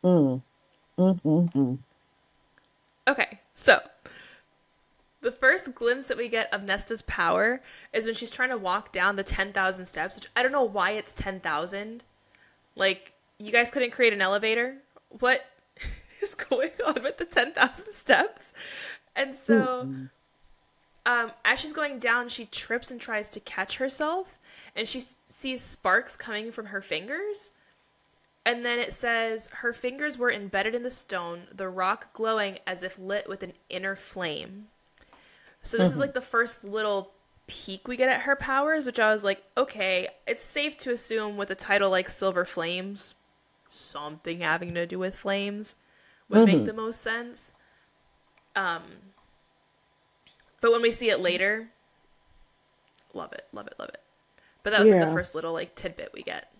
Mm. 0.02 0.42
Mm-hmm. 0.98 1.74
Okay, 3.06 3.38
so 3.54 3.80
the 5.20 5.30
first 5.30 5.74
glimpse 5.74 6.08
that 6.08 6.16
we 6.16 6.28
get 6.28 6.52
of 6.52 6.62
Nesta's 6.62 7.02
power 7.02 7.60
is 7.92 8.04
when 8.04 8.14
she's 8.14 8.32
trying 8.32 8.48
to 8.50 8.58
walk 8.58 8.90
down 8.90 9.14
the 9.16 9.22
10,000 9.22 9.86
steps, 9.86 10.16
which 10.16 10.26
I 10.34 10.42
don't 10.42 10.52
know 10.52 10.64
why 10.64 10.90
it's 10.92 11.14
10,000. 11.14 12.02
Like, 12.74 13.12
you 13.38 13.52
guys 13.52 13.70
couldn't 13.70 13.92
create 13.92 14.12
an 14.12 14.20
elevator? 14.20 14.78
What 15.20 15.44
is 16.22 16.34
going 16.34 16.70
on 16.86 17.02
with 17.02 17.18
the 17.18 17.24
10,000 17.24 17.92
steps? 17.92 18.52
And 19.16 19.34
so, 19.34 19.88
um, 21.06 21.32
as 21.44 21.58
she's 21.60 21.72
going 21.72 21.98
down, 21.98 22.28
she 22.28 22.44
trips 22.46 22.90
and 22.90 23.00
tries 23.00 23.28
to 23.30 23.40
catch 23.40 23.76
herself, 23.78 24.38
and 24.76 24.86
she 24.88 24.98
s- 24.98 25.16
sees 25.28 25.62
sparks 25.62 26.16
coming 26.16 26.52
from 26.52 26.66
her 26.66 26.80
fingers. 26.80 27.50
And 28.46 28.64
then 28.64 28.78
it 28.78 28.92
says, 28.92 29.48
Her 29.48 29.72
fingers 29.72 30.16
were 30.16 30.30
embedded 30.30 30.74
in 30.74 30.82
the 30.82 30.90
stone, 30.90 31.48
the 31.52 31.68
rock 31.68 32.12
glowing 32.12 32.58
as 32.66 32.82
if 32.82 32.98
lit 32.98 33.28
with 33.28 33.42
an 33.42 33.54
inner 33.68 33.96
flame. 33.96 34.68
So, 35.62 35.76
this 35.76 35.92
is 35.92 35.98
like 35.98 36.14
the 36.14 36.20
first 36.20 36.62
little 36.62 37.12
peek 37.46 37.88
we 37.88 37.96
get 37.96 38.08
at 38.08 38.22
her 38.22 38.36
powers, 38.36 38.86
which 38.86 39.00
I 39.00 39.12
was 39.12 39.24
like, 39.24 39.42
okay, 39.56 40.08
it's 40.26 40.44
safe 40.44 40.76
to 40.78 40.92
assume 40.92 41.36
with 41.36 41.50
a 41.50 41.54
title 41.54 41.90
like 41.90 42.08
Silver 42.08 42.44
Flames, 42.44 43.14
something 43.68 44.40
having 44.40 44.74
to 44.74 44.86
do 44.86 44.98
with 44.98 45.16
flames 45.16 45.74
would 46.30 46.44
make 46.44 46.64
the 46.64 46.72
most 46.72 47.00
sense. 47.00 47.52
Um, 48.56 48.82
but 50.60 50.72
when 50.72 50.82
we 50.82 50.90
see 50.90 51.10
it 51.10 51.20
later, 51.20 51.70
love 53.14 53.32
it, 53.32 53.46
love 53.52 53.66
it, 53.66 53.74
love 53.78 53.88
it. 53.90 54.00
But 54.62 54.70
that 54.70 54.80
was 54.80 54.90
like 54.90 55.00
the 55.00 55.06
first 55.06 55.34
little 55.34 55.52
like 55.52 55.74
tidbit 55.74 56.10
we 56.14 56.22
get. 56.22 56.52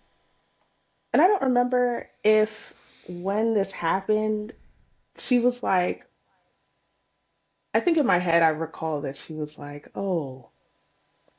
And 1.12 1.20
I 1.20 1.26
don't 1.26 1.42
remember 1.42 2.10
if 2.24 2.72
when 3.04 3.52
this 3.52 3.72
happened, 3.72 4.54
she 5.18 5.40
was 5.40 5.62
like, 5.62 6.06
I 7.74 7.80
think 7.80 7.96
in 7.96 8.04
my 8.06 8.18
head, 8.18 8.42
I 8.42 8.48
recall 8.50 9.00
that 9.02 9.16
she 9.16 9.32
was 9.32 9.58
like, 9.58 9.88
oh, 9.94 10.50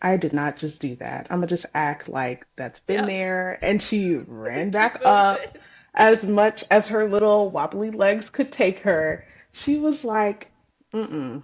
I 0.01 0.17
did 0.17 0.33
not 0.33 0.57
just 0.57 0.81
do 0.81 0.95
that. 0.97 1.27
I'm 1.31 1.39
gonna 1.39 1.47
just 1.47 1.67
act 1.73 2.09
like 2.09 2.47
that's 2.57 2.81
been 2.81 3.05
Yep. 3.05 3.07
there. 3.07 3.59
And 3.63 3.81
she 3.83 4.15
ran 4.17 4.71
back 4.71 5.01
up 5.05 5.57
as 5.99 6.25
much 6.25 6.63
as 6.71 6.87
her 6.87 7.07
little 7.07 7.51
wobbly 7.51 7.91
legs 7.91 8.29
could 8.29 8.51
take 8.51 8.79
her. 8.79 9.25
She 9.51 9.77
was 9.77 10.05
like, 10.05 10.49
mm-mm, 10.93 11.43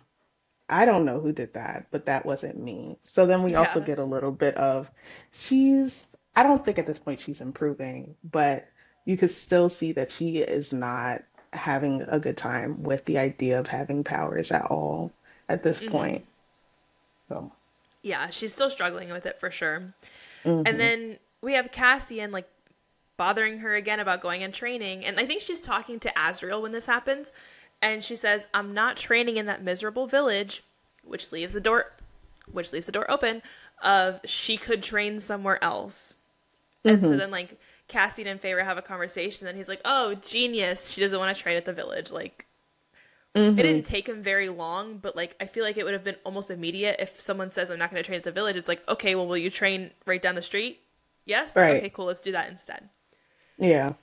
I 0.70 0.86
don't 0.86 1.06
know 1.06 1.20
who 1.20 1.34
did 1.34 1.54
that, 1.54 1.88
but 1.92 2.06
that 2.06 2.26
wasn't 2.26 2.58
me. 2.58 2.98
So 3.04 3.26
then 3.28 3.44
we 3.44 3.56
also 3.56 3.82
get 3.82 4.00
a 4.00 4.06
little 4.06 4.32
bit 4.32 4.56
of 4.56 4.90
she's, 5.34 6.16
I 6.36 6.44
don't 6.44 6.64
think 6.64 6.80
at 6.80 6.88
this 6.88 6.98
point 6.98 7.20
she's 7.20 7.42
improving, 7.42 8.16
but 8.24 8.66
you 9.04 9.18
could 9.18 9.32
still 9.32 9.70
see 9.70 9.92
that 9.92 10.12
she 10.12 10.38
is 10.38 10.72
not 10.72 11.24
having 11.52 12.04
a 12.08 12.18
good 12.18 12.38
time 12.38 12.82
with 12.82 13.04
the 13.06 13.18
idea 13.18 13.60
of 13.60 13.68
having 13.68 14.06
powers 14.06 14.52
at 14.52 14.66
all 14.66 15.12
at 15.50 15.64
this 15.64 15.82
mm-hmm. 15.82 15.92
point. 15.92 16.26
So, 17.28 17.52
Yeah, 18.04 18.30
she's 18.30 18.54
still 18.54 18.70
struggling 18.70 19.10
with 19.10 19.26
it 19.26 19.38
for 19.40 19.52
sure. 19.52 19.94
And 20.46 20.66
mm-hmm. 20.66 20.78
then 20.78 21.18
we 21.42 21.54
have 21.54 21.72
Cassian 21.72 22.32
like 22.32 22.48
bothering 23.18 23.60
her 23.60 23.76
again 23.76 24.00
about 24.00 24.22
going 24.22 24.44
and 24.44 24.54
training. 24.54 25.06
And 25.06 25.20
I 25.20 25.26
think 25.26 25.42
she's 25.42 25.62
talking 25.62 26.00
to 26.02 26.10
Azriel 26.10 26.62
when 26.62 26.72
this 26.72 26.86
happens. 26.86 27.32
And 27.82 28.04
she 28.04 28.16
says, 28.16 28.48
I'm 28.54 28.74
not 28.74 28.98
training 28.98 29.38
in 29.38 29.46
that 29.46 29.64
miserable 29.64 30.08
village, 30.08 30.64
which 31.04 31.32
leaves 31.32 31.54
the 31.54 31.62
door 31.62 31.92
which 32.52 32.72
leaves 32.72 32.86
the 32.86 32.92
door 32.92 33.10
open 33.10 33.42
of 33.82 34.20
she 34.24 34.56
could 34.56 34.84
train 34.84 35.20
somewhere 35.20 35.64
else. 35.64 36.18
And 36.84 37.02
so 37.02 37.10
mm-hmm. 37.10 37.18
then 37.18 37.32
like 37.32 37.60
Cassie 37.88 38.28
and 38.28 38.40
Feyre 38.40 38.64
have 38.64 38.78
a 38.78 38.84
conversation 38.84 39.48
and 39.48 39.58
he's 39.58 39.68
like, 39.68 39.82
Oh, 39.84 40.16
genius. 40.16 40.92
She 40.92 41.02
doesn't 41.02 41.18
want 41.18 41.36
to 41.36 41.42
train 41.42 41.58
at 41.58 41.66
the 41.66 41.74
village. 41.74 42.12
Like 42.12 42.46
it 43.34 43.40
mm-hmm. 43.40 43.56
didn't 43.56 43.84
take 43.86 44.08
him 44.08 44.24
very 44.24 44.48
long, 44.50 44.98
but 44.98 45.16
like 45.16 45.36
I 45.42 45.46
feel 45.46 45.64
like 45.64 45.78
it 45.78 45.84
would 45.84 45.94
have 45.94 46.04
been 46.04 46.16
almost 46.24 46.52
immediate 46.52 46.98
if 47.00 47.20
someone 47.20 47.52
says 47.52 47.70
I'm 47.70 47.80
not 47.80 47.92
going 47.92 48.02
to 48.02 48.08
train 48.08 48.18
at 48.18 48.24
the 48.24 48.32
village. 48.32 48.56
It's 48.56 48.68
like, 48.68 48.88
okay, 48.88 49.16
well, 49.16 49.28
will 49.28 49.38
you 49.38 49.50
train 49.50 49.92
right 50.06 50.22
down 50.22 50.36
the 50.36 50.42
street? 50.42 50.82
Yes. 51.26 51.56
Right. 51.56 51.78
Okay, 51.78 51.90
cool. 51.90 52.06
Let's 52.06 52.20
do 52.20 52.32
that 52.32 52.50
instead. 52.50 52.90
Yeah. 53.58 53.94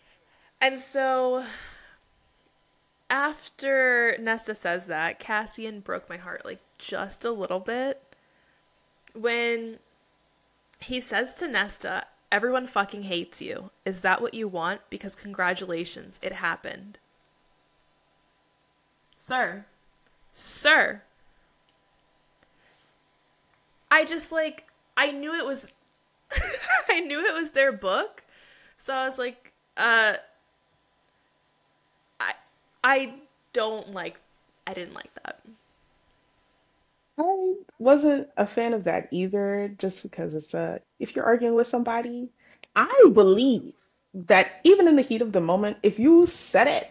And 0.60 0.80
so 0.80 1.44
after 3.10 4.16
Nesta 4.18 4.54
says 4.54 4.86
that, 4.86 5.18
Cassian 5.18 5.80
broke 5.80 6.08
my 6.08 6.16
heart 6.16 6.44
like 6.44 6.60
just 6.78 7.24
a 7.24 7.30
little 7.30 7.60
bit 7.60 8.02
when 9.14 9.78
he 10.80 11.00
says 11.00 11.34
to 11.34 11.48
Nesta, 11.48 12.06
"Everyone 12.30 12.66
fucking 12.66 13.04
hates 13.04 13.42
you. 13.42 13.70
Is 13.84 14.00
that 14.00 14.22
what 14.22 14.34
you 14.34 14.48
want? 14.48 14.80
Because 14.90 15.14
congratulations, 15.14 16.18
it 16.22 16.32
happened." 16.34 16.98
Sir. 19.18 19.66
Sir. 20.32 21.02
I 23.90 24.04
just 24.04 24.32
like 24.32 24.64
I 24.96 25.10
knew 25.10 25.34
it 25.34 25.44
was 25.44 25.68
I 26.88 27.00
knew 27.00 27.24
it 27.24 27.34
was 27.34 27.50
their 27.50 27.72
book. 27.72 28.24
So 28.82 28.92
I 28.92 29.06
was 29.06 29.16
like, 29.16 29.52
uh 29.76 30.14
I 32.18 32.32
I 32.82 33.14
don't 33.52 33.92
like 33.92 34.18
I 34.66 34.74
didn't 34.74 34.94
like 34.94 35.14
that. 35.22 35.38
I 37.16 37.54
wasn't 37.78 38.28
a 38.36 38.44
fan 38.44 38.72
of 38.72 38.82
that 38.84 39.06
either, 39.12 39.72
just 39.78 40.02
because 40.02 40.34
it's 40.34 40.52
a, 40.52 40.80
if 40.98 41.14
you're 41.14 41.24
arguing 41.24 41.54
with 41.54 41.68
somebody, 41.68 42.30
I 42.74 43.10
believe 43.12 43.74
that 44.14 44.50
even 44.64 44.88
in 44.88 44.96
the 44.96 45.02
heat 45.02 45.22
of 45.22 45.30
the 45.30 45.40
moment, 45.40 45.76
if 45.84 46.00
you 46.00 46.26
said 46.26 46.66
it, 46.66 46.90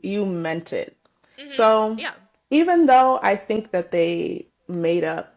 you 0.00 0.24
meant 0.24 0.72
it. 0.72 0.96
So 1.44 1.94
Yeah. 1.98 2.14
even 2.48 2.86
though 2.86 3.20
I 3.22 3.36
think 3.36 3.72
that 3.72 3.90
they 3.92 4.48
made 4.66 5.04
up 5.04 5.36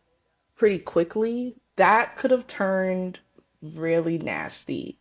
pretty 0.56 0.80
quickly, 0.80 1.58
that 1.76 2.16
could 2.16 2.32
have 2.32 2.48
turned 2.48 3.20
really 3.62 4.20
nasty. 4.20 5.01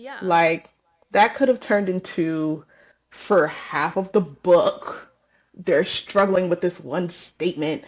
Yeah. 0.00 0.16
Like, 0.22 0.70
that 1.10 1.34
could 1.34 1.48
have 1.48 1.60
turned 1.60 1.90
into, 1.90 2.64
for 3.10 3.48
half 3.48 3.98
of 3.98 4.12
the 4.12 4.22
book, 4.22 5.12
they're 5.54 5.84
struggling 5.84 6.48
with 6.48 6.62
this 6.62 6.80
one 6.80 7.10
statement, 7.10 7.84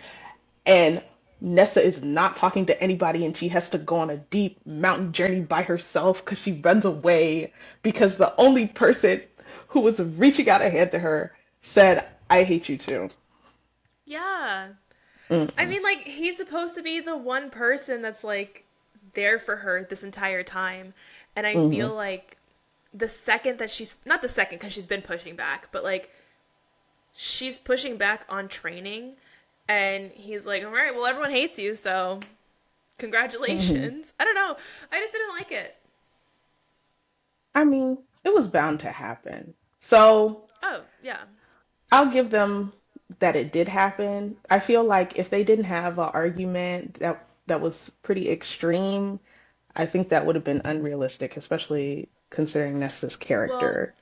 and 0.66 1.02
Nessa 1.40 1.82
is 1.82 2.02
not 2.02 2.36
talking 2.36 2.66
to 2.66 2.82
anybody, 2.82 3.24
and 3.24 3.34
she 3.34 3.48
has 3.48 3.70
to 3.70 3.78
go 3.78 3.96
on 3.96 4.10
a 4.10 4.18
deep 4.18 4.60
mountain 4.66 5.12
journey 5.12 5.40
by 5.40 5.62
herself 5.62 6.22
because 6.22 6.38
she 6.38 6.60
runs 6.60 6.84
away 6.84 7.54
because 7.82 8.18
the 8.18 8.38
only 8.38 8.66
person 8.68 9.22
who 9.68 9.80
was 9.80 9.98
reaching 9.98 10.50
out 10.50 10.60
a 10.60 10.68
hand 10.68 10.90
to 10.90 10.98
her 10.98 11.34
said, 11.62 12.06
I 12.28 12.42
hate 12.44 12.68
you 12.68 12.76
too. 12.76 13.08
Yeah. 14.04 14.68
I 15.30 15.64
mean, 15.64 15.82
like, 15.82 16.02
he's 16.06 16.36
supposed 16.36 16.74
to 16.74 16.82
be 16.82 17.00
the 17.00 17.16
one 17.16 17.48
person 17.48 18.02
that's, 18.02 18.22
like, 18.22 18.66
there 19.14 19.38
for 19.38 19.56
her 19.56 19.86
this 19.88 20.02
entire 20.02 20.42
time. 20.42 20.92
And 21.34 21.46
I 21.46 21.54
mm-hmm. 21.54 21.70
feel 21.70 21.94
like 21.94 22.36
the 22.92 23.08
second 23.08 23.58
that 23.58 23.70
she's, 23.70 23.98
not 24.04 24.22
the 24.22 24.28
second 24.28 24.58
because 24.58 24.72
she's 24.72 24.86
been 24.86 25.02
pushing 25.02 25.36
back, 25.36 25.68
but, 25.72 25.84
like, 25.84 26.10
she's 27.14 27.58
pushing 27.58 27.96
back 27.96 28.26
on 28.28 28.48
training. 28.48 29.14
And 29.68 30.10
he's 30.12 30.46
like, 30.46 30.64
all 30.64 30.70
right, 30.70 30.94
well, 30.94 31.06
everyone 31.06 31.30
hates 31.30 31.58
you, 31.58 31.74
so 31.74 32.20
congratulations. 32.98 34.08
Mm-hmm. 34.08 34.20
I 34.20 34.24
don't 34.24 34.34
know. 34.34 34.56
I 34.90 35.00
just 35.00 35.12
didn't 35.12 35.34
like 35.36 35.52
it. 35.52 35.76
I 37.54 37.64
mean, 37.64 37.98
it 38.24 38.34
was 38.34 38.48
bound 38.48 38.80
to 38.80 38.90
happen. 38.90 39.54
So 39.80 40.44
Oh, 40.62 40.80
yeah. 41.02 41.18
I'll 41.90 42.10
give 42.10 42.30
them 42.30 42.72
that 43.18 43.36
it 43.36 43.52
did 43.52 43.68
happen. 43.68 44.36
I 44.48 44.58
feel 44.58 44.84
like 44.84 45.18
if 45.18 45.28
they 45.28 45.44
didn't 45.44 45.64
have 45.64 45.98
an 45.98 46.10
argument 46.14 46.94
that 46.94 47.26
that 47.46 47.60
was 47.60 47.90
pretty 48.02 48.30
extreme, 48.30 49.20
I 49.74 49.86
think 49.86 50.10
that 50.10 50.26
would 50.26 50.34
have 50.34 50.44
been 50.44 50.62
unrealistic, 50.64 51.36
especially 51.36 52.08
considering 52.30 52.78
Nesta's 52.78 53.16
character. 53.16 53.94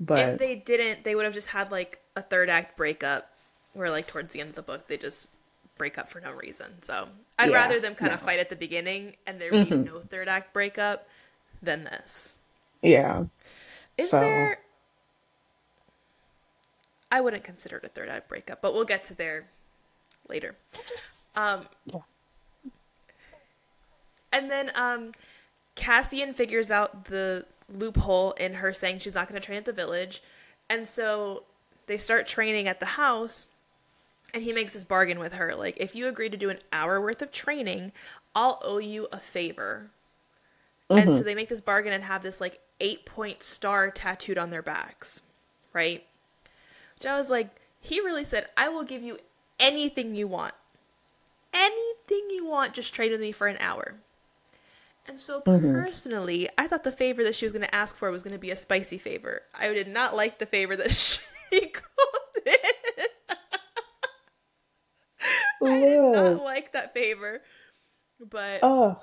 if 0.00 0.06
But 0.06 0.28
if 0.30 0.38
they 0.38 0.54
didn't, 0.56 1.04
they 1.04 1.14
would 1.14 1.24
have 1.24 1.34
just 1.34 1.48
had, 1.48 1.70
like, 1.70 2.00
a 2.16 2.22
third 2.22 2.48
act 2.48 2.76
breakup 2.76 3.30
where, 3.74 3.90
like, 3.90 4.06
towards 4.06 4.32
the 4.32 4.40
end 4.40 4.50
of 4.50 4.56
the 4.56 4.62
book, 4.62 4.86
they 4.86 4.96
just 4.96 5.28
break 5.76 5.98
up 5.98 6.08
for 6.10 6.20
no 6.20 6.32
reason. 6.32 6.82
So 6.82 7.08
I'd 7.38 7.50
Yeah, 7.50 7.56
rather 7.56 7.78
them 7.80 7.94
kind 7.94 8.12
of 8.12 8.20
fight 8.20 8.38
at 8.40 8.48
the 8.48 8.56
beginning 8.56 9.16
and 9.26 9.40
there 9.40 9.50
be 9.50 9.64
no 9.70 10.00
third 10.00 10.28
act 10.28 10.52
breakup 10.52 11.06
than 11.62 11.84
this. 11.84 12.36
yeah, 12.82 13.24
Is 13.96 14.10
So- 14.10 14.20
there. 14.20 14.60
I 17.10 17.20
wouldn't 17.20 17.42
consider 17.44 17.78
it 17.78 17.84
a 17.84 17.88
third 17.88 18.08
act 18.08 18.28
breakup, 18.28 18.60
but 18.60 18.74
we'll 18.74 18.84
get 18.84 19.04
to 19.04 19.14
there 19.14 19.48
later. 20.28 20.56
Um, 21.34 21.66
Yeah. 21.86 22.00
And 24.32 24.50
then 24.50 24.70
um, 24.74 25.12
Cassian 25.74 26.34
figures 26.34 26.70
out 26.70 27.06
the 27.06 27.46
loophole 27.72 28.32
in 28.32 28.54
her 28.54 28.72
saying 28.72 28.98
she's 28.98 29.14
not 29.14 29.28
going 29.28 29.40
to 29.40 29.44
train 29.44 29.58
at 29.58 29.64
the 29.64 29.72
village. 29.72 30.22
And 30.68 30.88
so 30.88 31.44
they 31.86 31.96
start 31.96 32.26
training 32.26 32.68
at 32.68 32.80
the 32.80 32.86
house. 32.86 33.46
And 34.34 34.42
he 34.42 34.52
makes 34.52 34.74
this 34.74 34.84
bargain 34.84 35.18
with 35.18 35.34
her 35.34 35.54
like, 35.54 35.76
if 35.78 35.94
you 35.94 36.06
agree 36.06 36.28
to 36.28 36.36
do 36.36 36.50
an 36.50 36.58
hour 36.72 37.00
worth 37.00 37.22
of 37.22 37.30
training, 37.30 37.92
I'll 38.34 38.60
owe 38.62 38.78
you 38.78 39.08
a 39.10 39.18
favor. 39.18 39.90
And 40.90 41.12
so 41.12 41.22
they 41.22 41.34
make 41.34 41.48
this 41.48 41.60
bargain 41.60 41.92
and 41.92 42.04
have 42.04 42.22
this 42.22 42.40
like 42.40 42.60
eight 42.80 43.04
point 43.04 43.42
star 43.42 43.90
tattooed 43.90 44.38
on 44.38 44.50
their 44.50 44.62
backs, 44.62 45.20
right? 45.72 46.04
Which 46.94 47.06
I 47.06 47.18
was 47.18 47.30
like, 47.30 47.48
he 47.80 48.00
really 48.00 48.24
said, 48.24 48.46
I 48.56 48.68
will 48.68 48.84
give 48.84 49.02
you 49.02 49.18
anything 49.60 50.14
you 50.14 50.26
want. 50.26 50.54
Anything 51.52 52.30
you 52.30 52.46
want, 52.46 52.74
just 52.74 52.94
trade 52.94 53.12
with 53.12 53.20
me 53.20 53.32
for 53.32 53.46
an 53.46 53.58
hour. 53.60 53.94
And 55.08 55.18
so 55.18 55.40
hmm 55.46 55.82
personally, 55.82 56.48
I 56.58 56.68
thought 56.68 56.84
the 56.84 56.92
favor 56.92 57.24
that 57.24 57.34
she 57.34 57.46
was 57.46 57.52
going 57.52 57.64
to 57.66 57.74
ask 57.74 57.96
for 57.96 58.10
was 58.10 58.22
going 58.22 58.34
to 58.34 58.38
be 58.40 58.50
a 58.50 58.56
spicy 58.56 58.98
favor. 58.98 59.42
I 59.54 59.72
did 59.72 59.88
not 59.88 60.14
like 60.14 60.38
the 60.38 60.46
favor 60.46 60.76
that 60.76 60.92
she 60.92 61.20
called 61.60 62.46
in. 62.46 62.54
I 65.64 65.80
did 65.80 66.02
not 66.12 66.42
like 66.44 66.72
that 66.72 66.94
favor. 66.94 67.42
But 68.20 68.62
uh, 68.62 68.94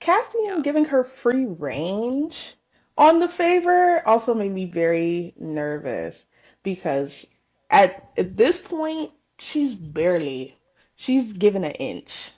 Cassian 0.00 0.44
yeah. 0.44 0.60
giving 0.62 0.84
her 0.86 1.04
free 1.04 1.46
range 1.46 2.54
on 2.96 3.20
the 3.20 3.28
favor 3.28 4.06
also 4.06 4.34
made 4.34 4.52
me 4.52 4.66
very 4.66 5.34
nervous 5.38 6.26
because 6.62 7.26
at, 7.70 8.10
at 8.16 8.36
this 8.36 8.58
point, 8.58 9.12
she's 9.38 9.74
barely, 9.74 10.58
she's 10.96 11.32
given 11.32 11.64
an 11.64 11.72
inch. 11.72 12.32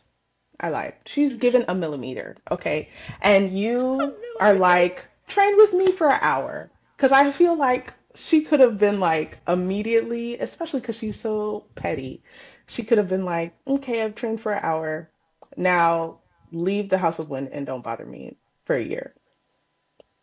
I 0.61 0.71
lied. 0.71 0.95
She's 1.07 1.37
given 1.37 1.65
a 1.69 1.75
millimeter, 1.75 2.37
okay? 2.51 2.89
And 3.21 3.51
you 3.59 4.15
are 4.41 4.55
like, 4.55 5.09
train 5.29 5.57
with 5.57 5.73
me 5.75 5.93
for 5.93 6.09
an 6.11 6.19
hour. 6.23 6.71
Because 6.97 7.13
I 7.13 7.31
feel 7.33 7.57
like 7.57 7.95
she 8.15 8.43
could 8.43 8.61
have 8.61 8.79
been 8.79 9.01
like 9.01 9.41
immediately, 9.49 10.39
especially 10.39 10.81
because 10.81 10.97
she's 10.97 11.19
so 11.21 11.67
petty. 11.75 12.23
She 12.67 12.85
could 12.85 12.99
have 12.99 13.09
been 13.09 13.25
like, 13.25 13.55
okay, 13.67 14.03
I've 14.03 14.15
trained 14.15 14.41
for 14.41 14.53
an 14.53 14.61
hour. 14.63 15.11
Now 15.57 16.21
leave 16.53 16.89
the 16.91 16.99
House 16.99 17.19
of 17.19 17.31
Wind 17.31 17.49
and 17.53 17.67
don't 17.67 17.85
bother 17.85 18.07
me 18.07 18.37
for 18.65 18.77
a 18.77 18.83
year. 18.83 19.15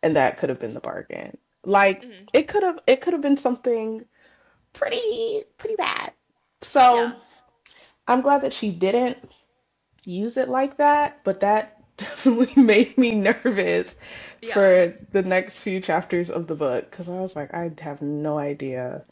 And 0.03 0.15
that 0.15 0.38
could 0.38 0.49
have 0.49 0.59
been 0.59 0.73
the 0.73 0.79
bargain. 0.79 1.38
Like, 1.63 2.03
hmm 2.03 2.25
it 2.33 2.47
could 2.47 2.63
have 2.63 2.79
it 2.88 3.01
could 3.01 3.13
have 3.13 3.21
been 3.21 3.38
something 3.38 4.05
pretty 4.73 5.43
pretty 5.57 5.75
bad. 5.75 6.13
So 6.61 6.95
Yeah. 6.95 7.13
I'm 8.07 8.21
glad 8.21 8.41
that 8.43 8.53
she 8.53 8.71
didn't. 8.71 9.17
Use 10.07 10.37
it 10.37 10.49
like 10.49 10.77
that, 10.77 11.23
but 11.23 11.41
that 11.41 11.83
definitely 11.97 12.63
made 12.63 12.97
me 12.97 13.15
nervous 13.15 13.95
Yeah. 14.41 14.69
for 14.79 14.97
the 15.11 15.23
next 15.23 15.61
few 15.61 15.81
chapters 15.81 16.29
of 16.31 16.47
the 16.47 16.55
book 16.55 16.89
because 16.91 17.09
I 17.09 17.19
was 17.21 17.35
like, 17.35 17.53
I 17.53 17.71
have 17.81 18.01
no 18.01 18.37
idea 18.39 19.05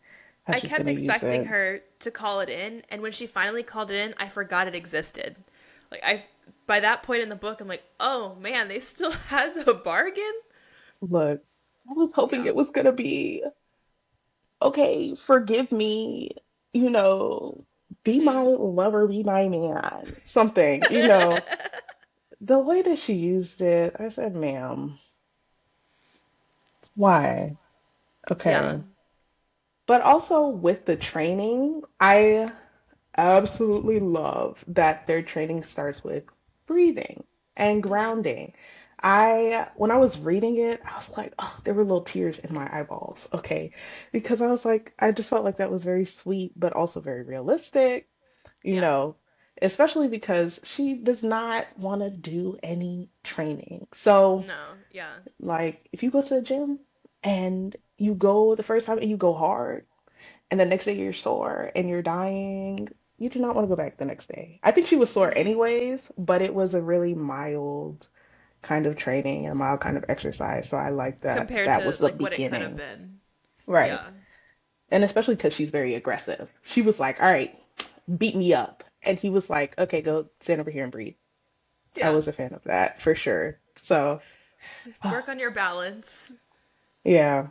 how 0.45 0.53
I 0.53 0.59
kept 0.59 0.87
expecting 0.87 1.45
her 1.45 1.81
to 1.99 2.09
call 2.11 2.39
it 2.39 2.49
in, 2.49 2.83
and 2.89 3.01
when 3.03 3.11
she 3.11 3.27
finally 3.27 3.61
called 3.63 3.91
it 3.91 3.95
in, 3.97 4.13
I 4.17 4.27
forgot 4.29 4.67
it 4.67 4.73
existed. 4.75 5.35
Like 5.91 6.03
I 6.03 6.25
by 6.67 6.79
that 6.79 7.03
point 7.03 7.21
in 7.21 7.29
the 7.29 7.35
book, 7.35 7.61
I'm 7.61 7.67
like, 7.67 7.83
"Oh 7.99 8.33
man, 8.35 8.67
they 8.67 8.79
still 8.79 9.11
had 9.29 9.53
the 9.65 9.73
bargain?" 9.75 10.33
Look, 11.01 11.41
I 11.89 11.93
was 11.93 12.11
hoping 12.13 12.43
Yeah. 12.43 12.45
it 12.45 12.53
was 12.55 12.69
gonna 12.71 12.91
be 12.91 13.43
okay, 14.61 15.15
forgive 15.15 15.71
me, 15.71 16.31
you 16.73 16.89
know, 16.89 17.65
be 18.05 18.21
my 18.21 18.41
lover, 18.41 19.07
be 19.07 19.23
my 19.23 19.49
man, 19.49 20.15
something, 20.25 20.87
you 20.89 21.03
know. 21.03 21.45
The 22.41 22.59
way 22.59 22.81
that 22.83 22.99
she 22.99 23.13
used 23.13 23.61
it, 23.61 23.95
I 23.99 24.09
said, 24.09 24.35
ma'am, 24.35 24.99
why? 26.95 27.57
Yeah. 28.45 28.75
Okay. 28.75 28.83
But 29.87 30.01
also 30.01 30.47
with 30.49 30.85
the 30.85 30.95
training, 30.95 31.83
I 31.99 32.51
absolutely 33.17 33.99
love 33.99 34.63
that 34.67 35.07
their 35.07 35.23
training 35.23 35.63
starts 35.63 36.03
with 36.03 36.25
breathing 36.67 37.23
and 37.57 37.83
grounding. 37.83 38.53
I, 39.01 39.67
when 39.75 39.91
I 39.91 39.97
was 39.97 40.19
reading 40.19 40.57
it, 40.57 40.81
I 40.85 40.95
was 40.97 41.15
like, 41.17 41.33
oh, 41.39 41.59
there 41.63 41.73
were 41.73 41.83
little 41.83 42.01
tears 42.03 42.39
in 42.39 42.53
my 42.53 42.67
eyeballs, 42.71 43.27
okay? 43.33 43.71
Because 44.11 44.41
I 44.41 44.47
was 44.47 44.65
like, 44.65 44.93
I 44.99 45.11
just 45.11 45.29
felt 45.29 45.43
like 45.45 45.57
that 45.57 45.71
was 45.71 45.83
very 45.83 46.05
sweet, 46.05 46.53
but 46.57 46.73
also 46.73 47.01
very 47.01 47.23
realistic, 47.23 48.09
you 48.63 48.75
Yeah. 48.75 48.81
know, 48.81 49.17
especially 49.61 50.07
because 50.09 50.59
she 50.63 50.95
does 50.95 51.23
not 51.23 51.67
want 51.77 52.01
to 52.01 52.09
do 52.11 52.57
any 52.63 53.09
training. 53.23 53.87
So, 53.93 54.45
No. 54.47 54.77
Yeah. 54.91 55.15
like, 55.39 55.87
if 55.91 56.03
you 56.03 56.11
go 56.11 56.21
to 56.21 56.35
the 56.35 56.41
gym 56.41 56.79
and 57.23 57.75
you 57.97 58.13
go 58.15 58.55
the 58.55 58.63
first 58.63 58.85
time 58.85 58.97
and 58.99 59.09
you 59.09 59.17
go 59.17 59.33
hard, 59.33 59.85
and 60.51 60.59
the 60.59 60.65
next 60.65 60.85
day 60.85 60.93
you're 60.95 61.13
sore 61.13 61.71
and 61.75 61.89
you're 61.89 62.01
dying, 62.01 62.89
you 63.17 63.29
do 63.29 63.39
not 63.39 63.55
want 63.55 63.65
to 63.65 63.69
go 63.69 63.75
back 63.75 63.97
the 63.97 64.05
next 64.05 64.27
day. 64.29 64.59
I 64.63 64.71
think 64.71 64.87
she 64.87 64.95
was 64.97 65.11
sore 65.11 65.31
hmm 65.31 65.35
anyways, 65.35 66.11
but 66.17 66.41
it 66.41 66.53
was 66.53 66.73
a 66.75 66.81
really 66.81 67.15
mild 67.15 68.07
kind 68.65 68.87
of 68.87 68.97
training 68.97 69.47
and 69.47 69.57
mild 69.59 69.81
kind 69.81 69.97
of 69.97 70.05
exercise. 70.09 70.69
So 70.69 70.77
I 70.77 70.89
like 70.89 71.21
that 71.21 71.37
Compared 71.37 71.65
that 71.65 71.83
to 71.83 71.87
was 71.87 71.99
the 71.99 72.03
like 72.03 72.19
what 72.19 72.33
it 72.33 72.45
could 72.45 72.61
have 72.61 72.71
beginning. 72.71 72.77
been. 72.77 73.21
Right. 73.67 73.91
Yeah. 73.91 74.09
And 74.91 75.03
especially 75.03 75.35
because 75.35 75.53
she's 75.53 75.69
very 75.71 75.95
aggressive. 75.95 76.49
She 76.63 76.81
was 76.81 76.99
like, 76.99 77.21
all 77.21 77.29
right, 77.31 77.55
beat 78.17 78.35
me 78.35 78.53
up. 78.53 78.83
And 79.03 79.19
he 79.19 79.29
was 79.29 79.49
like, 79.49 79.77
okay, 79.79 80.01
go 80.01 80.29
stand 80.41 80.61
over 80.61 80.71
here 80.71 80.83
and 80.83 80.91
breathe. 80.91 81.15
I 82.01 82.11
was 82.11 82.27
a 82.27 82.33
fan 82.33 82.53
of 82.53 82.63
that 82.65 83.01
for 83.01 83.15
sure. 83.15 83.59
So, 83.77 84.21
Work 85.09 85.29
on 85.29 85.39
your 85.39 85.51
balance. 85.51 86.33
yeah, 87.03 87.47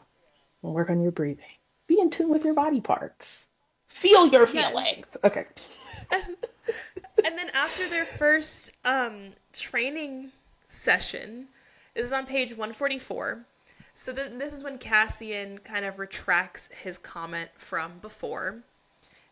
work 0.63 0.91
on 0.91 1.01
your 1.03 1.13
breathing. 1.13 1.45
Be 1.89 2.01
in 2.01 2.11
tune 2.11 2.31
with 2.31 2.45
your 2.45 2.55
body 2.55 2.81
parts. 2.81 3.49
Feel 3.89 4.29
your 4.29 4.47
Yes. 4.47 4.73
feelings. 4.75 5.17
Okay. 5.25 5.47
And 7.25 7.37
then 7.39 7.51
after 7.55 7.89
their 7.89 8.07
first 8.07 8.73
um 8.85 9.35
training 9.53 10.33
session, 10.75 11.49
this 11.95 12.07
is 12.07 12.13
on 12.13 12.27
page 12.27 12.51
144. 12.57 13.47
So 13.95 14.13
th- 14.13 14.33
this 14.39 14.53
is 14.53 14.65
when 14.65 14.79
Cassian 14.79 15.59
kind 15.59 15.85
of 15.85 15.99
retracts 15.99 16.69
his 16.83 16.99
comment 16.99 17.51
from 17.57 17.99
before. 18.01 18.63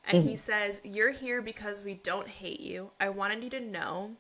And 0.04 0.18
he 0.20 0.30
hmm 0.30 0.36
says, 0.36 0.80
You're 0.84 1.10
here 1.12 1.42
because 1.42 1.82
we 1.82 1.94
don't 1.94 2.28
hate 2.28 2.60
you. 2.60 2.90
I 3.00 3.08
wanted 3.10 3.44
you 3.44 3.50
to 3.50 3.60
know 3.60 4.12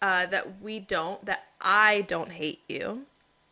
uh, 0.00 0.26
that 0.26 0.60
we 0.62 0.78
don't, 0.78 1.24
that 1.24 1.44
I 1.60 2.02
don't 2.02 2.30
hate 2.30 2.60
you. 2.68 3.02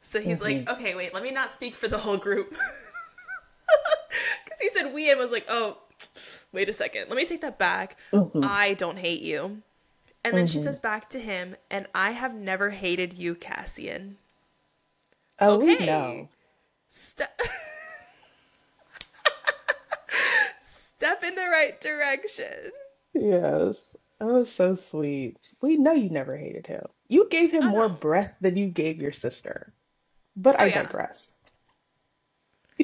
So 0.03 0.21
he's 0.21 0.41
hmm 0.41 0.41
like, 0.41 0.69
Okay, 0.71 0.95
wait, 0.95 1.13
let 1.15 1.23
me 1.23 1.31
not 1.31 1.53
speak 1.53 1.75
for 1.75 1.89
the 1.89 1.99
whole 1.99 2.17
group. 2.17 2.57
Because 4.45 4.61
he 4.61 4.71
said 4.71 4.93
we 4.95 5.11
and 5.11 5.19
was 5.19 5.31
like, 5.33 5.47
Oh, 5.49 5.79
wait 6.53 6.69
a 6.69 6.73
second. 6.73 7.09
Let 7.09 7.17
me 7.17 7.27
take 7.27 7.41
that 7.43 7.59
back. 7.59 7.97
hmm 8.13 8.43
I 8.43 8.75
don't 8.75 8.99
hate 8.99 9.23
you. 9.23 9.63
And 10.27 10.37
then 10.37 10.47
she 10.47 10.59
hmm 10.59 10.59
says 10.59 10.81
back 10.81 11.09
to 11.11 11.21
him, 11.21 11.57
And 11.71 11.87
I 11.95 12.11
have 12.11 12.35
never 12.35 12.71
hated 12.71 13.15
you, 13.15 13.35
Cassian. 13.37 14.19
Oh, 15.41 15.57
we 15.57 15.79
Okay. 15.79 15.81
know. 15.81 16.29
Step 16.91 17.41
step 20.61 21.23
in 21.25 21.35
the 21.35 21.49
right 21.49 21.81
direction. 21.81 22.73
Yes. 23.15 23.97
That 24.21 24.27
was 24.27 24.53
so 24.53 24.77
sweet. 24.77 25.39
We 25.61 25.77
know 25.77 25.91
you 25.93 26.09
never 26.09 26.37
hated 26.37 26.69
him. 26.69 26.87
You 27.09 27.29
gave 27.29 27.51
him 27.51 27.65
Oh 27.65 27.69
more 27.69 27.89
no. 27.89 27.89
breath 27.89 28.37
than 28.41 28.57
you 28.57 28.69
gave 28.69 29.03
your 29.03 29.11
sister. 29.13 29.75
But 30.37 30.59
Oh 30.59 30.63
I 30.63 30.69
yeah. 30.69 30.71
digress. 30.71 31.35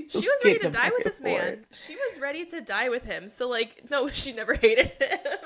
She 0.07 0.27
was 0.29 0.41
ready 0.43 0.59
to 0.61 0.69
die 0.69 0.91
with 0.91 1.03
this 1.05 1.21
man. 1.21 1.67
She 1.73 1.97
was 1.97 2.21
ready 2.21 2.45
to 2.47 2.61
die 2.61 2.89
with 2.89 3.05
him. 3.05 3.29
So 3.29 3.49
like, 3.49 3.91
no, 3.91 4.09
she 4.11 4.33
never 4.33 4.55
hated 4.55 4.93
him. 5.01 5.39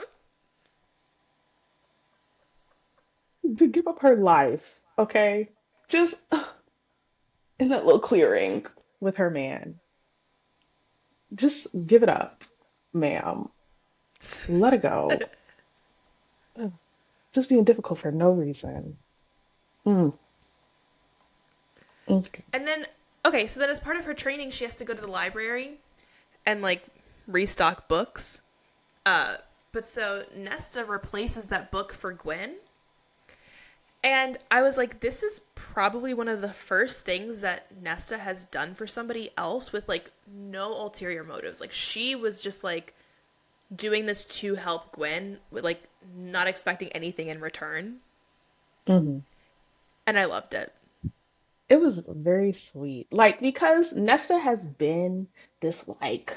To 3.54 3.66
give 3.66 3.86
up 3.86 4.00
her 4.02 4.16
life, 4.16 4.80
okay? 4.98 5.48
Just 5.88 6.16
in 7.58 7.68
that 7.68 7.84
little 7.84 8.00
clearing 8.00 8.66
with 9.00 9.16
her 9.16 9.30
man. 9.30 9.78
Just 11.34 11.66
give 11.86 12.02
it 12.02 12.08
up, 12.08 12.44
ma'am. 12.92 13.48
Let 14.48 14.74
it 14.74 14.82
go. 14.82 15.10
Just 17.32 17.48
being 17.48 17.64
difficult 17.64 17.98
for 17.98 18.10
no 18.10 18.30
reason. 18.30 18.96
Mm, 19.84 20.16
okay. 22.08 22.42
And 22.52 22.66
then 22.66 22.86
okay, 23.24 23.46
so 23.46 23.60
then 23.60 23.70
as 23.70 23.80
part 23.80 23.96
of 23.96 24.04
her 24.04 24.14
training, 24.14 24.50
she 24.50 24.64
has 24.64 24.74
to 24.76 24.84
go 24.84 24.94
to 24.94 25.00
the 25.00 25.10
library 25.10 25.80
and 26.44 26.62
like 26.62 26.82
restock 27.26 27.88
books. 27.88 28.40
Uh, 29.04 29.36
but 29.72 29.86
so 29.86 30.24
Nesta 30.34 30.84
replaces 30.84 31.46
that 31.46 31.70
book 31.70 31.92
for 31.92 32.12
Gwen, 32.12 32.56
and 34.06 34.38
I 34.52 34.62
was 34.62 34.76
like, 34.76 35.00
this 35.00 35.24
is 35.24 35.40
probably 35.56 36.14
one 36.14 36.28
of 36.28 36.40
the 36.40 36.52
first 36.52 37.04
things 37.04 37.40
that 37.40 37.66
Nesta 37.82 38.18
has 38.18 38.44
done 38.44 38.76
for 38.76 38.86
somebody 38.86 39.30
else 39.36 39.72
with 39.72 39.88
like 39.88 40.12
no 40.32 40.72
ulterior 40.72 41.24
motives. 41.24 41.60
Like 41.60 41.72
she 41.72 42.14
was 42.14 42.40
just 42.40 42.62
like 42.62 42.94
doing 43.74 44.06
this 44.06 44.24
to 44.26 44.54
help 44.54 44.92
Gwen 44.92 45.38
with 45.50 45.64
like 45.64 45.82
not 46.16 46.46
expecting 46.46 46.88
anything 46.90 47.26
in 47.28 47.40
return, 47.40 47.96
hmm 48.86 49.18
and 50.06 50.18
I 50.18 50.26
loved 50.26 50.54
it. 50.54 50.72
It 51.68 51.80
was 51.80 51.98
very 51.98 52.52
sweet. 52.52 53.12
Like, 53.12 53.40
because 53.40 53.92
Nesta 53.92 54.38
has 54.38 54.64
been 54.64 55.28
this, 55.60 55.88
like, 56.00 56.36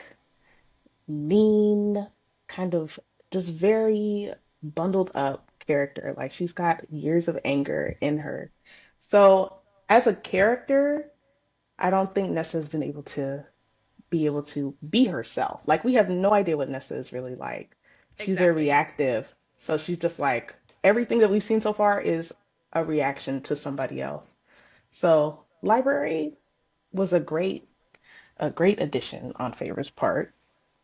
mean, 1.07 2.07
kind 2.47 2.75
of 2.75 2.99
just 3.31 3.49
very 3.51 4.33
bundled 4.63 5.11
up 5.15 5.48
character. 5.69 6.13
Like, 6.17 6.31
she's 6.33 6.53
got 6.53 6.91
years 6.91 7.27
of 7.27 7.39
anger 7.45 7.95
in 8.01 8.17
her. 8.19 8.51
So, 8.99 9.57
as 9.87 10.07
a 10.07 10.13
character, 10.13 11.11
I 11.77 11.89
don't 11.89 12.13
think 12.13 12.29
Nessa's 12.29 12.69
been 12.69 12.83
able 12.83 13.03
to 13.03 13.45
be 14.09 14.25
able 14.25 14.43
to 14.43 14.75
be 14.89 15.05
herself. 15.05 15.61
Like, 15.65 15.83
we 15.83 15.93
have 15.93 16.09
no 16.09 16.33
idea 16.33 16.57
what 16.57 16.69
Nessa 16.69 16.95
is 16.95 17.13
really 17.13 17.35
like. 17.35 17.75
She's 18.19 18.37
very 18.37 18.53
reactive. 18.53 19.33
So, 19.57 19.77
she's 19.77 19.97
just 19.97 20.19
like, 20.19 20.55
everything 20.83 21.19
that 21.19 21.29
we've 21.29 21.43
seen 21.43 21.61
so 21.61 21.73
far 21.73 22.01
is 22.01 22.33
a 22.73 22.83
reaction 22.83 23.41
to 23.41 23.55
somebody 23.55 24.01
else. 24.01 24.35
So 24.91 25.43
library 25.61 26.33
was 26.91 27.13
a 27.13 27.19
great 27.19 27.67
a 28.37 28.49
great 28.49 28.81
addition 28.81 29.33
on 29.35 29.51
Feyre's 29.51 29.89
part 29.89 30.33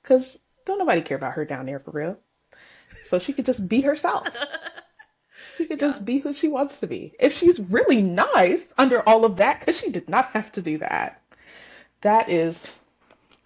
because 0.02 0.38
don't 0.66 0.80
nobody 0.80 1.02
care 1.02 1.18
about 1.18 1.34
her 1.34 1.46
down 1.46 1.66
there 1.66 1.80
for 1.80 1.92
real. 1.92 2.18
So 3.06 3.20
she 3.20 3.34
could 3.34 3.46
just 3.46 3.68
be 3.68 3.82
herself. 3.82 4.28
She 5.56 5.66
could 5.66 5.80
Yeah. 5.80 5.88
just 5.88 6.06
be 6.06 6.20
who 6.20 6.34
she 6.34 6.48
wants 6.48 6.80
to 6.82 6.88
be. 6.88 7.14
If 7.20 7.34
she's 7.34 7.60
really 7.60 8.02
nice 8.02 8.74
under 8.78 9.02
all 9.08 9.26
of 9.26 9.38
that, 9.38 9.60
because 9.60 9.80
she 9.80 9.90
did 9.92 10.10
not 10.10 10.32
have 10.32 10.52
to 10.54 10.62
do 10.62 10.78
that. 10.80 11.22
That 12.02 12.30
is, 12.30 12.74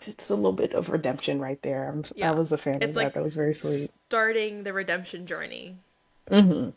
it's 0.07 0.29
a 0.29 0.35
little 0.35 0.53
bit 0.53 0.73
of 0.73 0.89
redemption 0.89 1.39
right 1.39 1.61
there. 1.61 1.89
I'm, 1.89 2.03
I 2.21 2.31
was 2.31 2.51
a 2.51 2.57
fan 2.57 2.81
It's 2.81 2.91
of 2.91 2.95
like 2.95 3.07
that. 3.07 3.15
That 3.15 3.23
was 3.23 3.35
very 3.35 3.55
sweet. 3.55 3.91
starting 4.07 4.63
the 4.63 4.73
redemption 4.73 5.25
journey. 5.25 5.77
Mm 6.31 6.73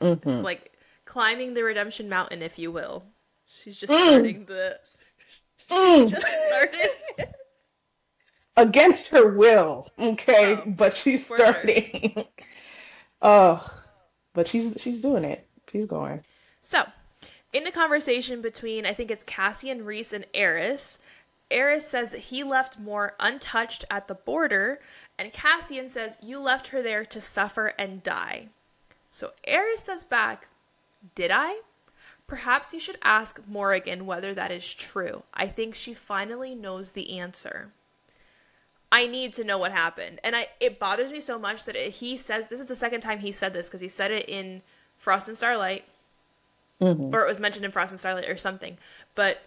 hmm 0.00 0.06
Mm-hmm. 0.06 0.30
It's 0.30 0.42
like 0.42 0.72
climbing 1.04 1.54
the 1.54 1.64
redemption 1.64 2.08
mountain, 2.08 2.42
if 2.42 2.58
you 2.58 2.70
will. 2.70 3.04
She's 3.46 3.78
just 3.78 3.94
Mm. 3.94 4.00
starting 4.02 4.44
the 4.46 4.78
Mm. 5.70 6.10
just 6.10 6.46
starting. 6.46 6.90
Against 8.58 9.08
her 9.08 9.28
will, 9.36 9.88
okay, 9.98 10.56
Oh, 10.56 10.64
but 10.66 10.96
she's 10.96 11.24
for 11.26 11.42
sure. 11.44 11.54
starting. 11.54 12.24
oh, 13.22 13.75
but 14.36 14.46
she's 14.46 14.74
she's 14.76 15.00
doing 15.00 15.24
it. 15.24 15.44
She's 15.72 15.86
going. 15.86 16.22
So, 16.60 16.84
in 17.52 17.66
a 17.66 17.72
conversation 17.72 18.40
between, 18.40 18.86
I 18.86 18.94
think 18.94 19.10
it's 19.10 19.24
Cassian 19.24 19.84
Rhys 19.84 20.12
and 20.12 20.26
Eris, 20.32 20.98
Eris 21.50 21.88
says 21.88 22.10
that 22.10 22.20
he 22.20 22.44
left 22.44 22.78
Mor 22.78 23.14
untouched 23.20 23.84
at 23.90 24.08
the 24.08 24.14
border, 24.14 24.80
and 25.18 25.32
Cassian 25.32 25.88
says, 25.88 26.18
You 26.22 26.40
left 26.40 26.68
her 26.68 26.82
there 26.82 27.04
to 27.06 27.20
suffer 27.20 27.72
and 27.78 28.02
die. 28.02 28.48
So 29.10 29.32
Eris 29.44 29.84
says 29.84 30.04
back, 30.04 30.48
Did 31.14 31.30
I? 31.32 31.60
Perhaps 32.26 32.74
you 32.74 32.80
should 32.80 32.98
ask 33.02 33.40
Morrigan 33.46 34.04
whether 34.04 34.34
that 34.34 34.50
is 34.50 34.74
true. 34.74 35.22
I 35.32 35.46
think 35.46 35.74
she 35.74 35.94
finally 35.94 36.54
knows 36.54 36.92
the 36.92 37.18
answer. 37.18 37.72
I 38.92 39.06
need 39.06 39.32
to 39.34 39.44
know 39.44 39.58
what 39.58 39.72
happened. 39.72 40.20
And 40.24 40.36
I 40.36 40.48
it 40.60 40.78
bothers 40.78 41.12
me 41.12 41.20
so 41.20 41.38
much 41.38 41.64
that 41.64 41.76
it, 41.76 41.92
he 41.94 42.16
says 42.16 42.48
this 42.48 42.60
is 42.60 42.66
the 42.66 42.76
second 42.76 43.00
time 43.00 43.20
he 43.20 43.32
said 43.32 43.52
this 43.54 43.68
because 43.68 43.80
he 43.80 43.88
said 43.88 44.10
it 44.10 44.28
in 44.28 44.62
Frost 44.98 45.28
and 45.28 45.36
Starlight 45.36 45.84
hmm 46.80 47.14
or 47.14 47.22
it 47.22 47.28
was 47.28 47.40
mentioned 47.40 47.64
in 47.64 47.70
Frost 47.70 47.90
and 47.92 47.98
Starlight 48.00 48.28
or 48.28 48.36
something. 48.36 48.78
But 49.14 49.42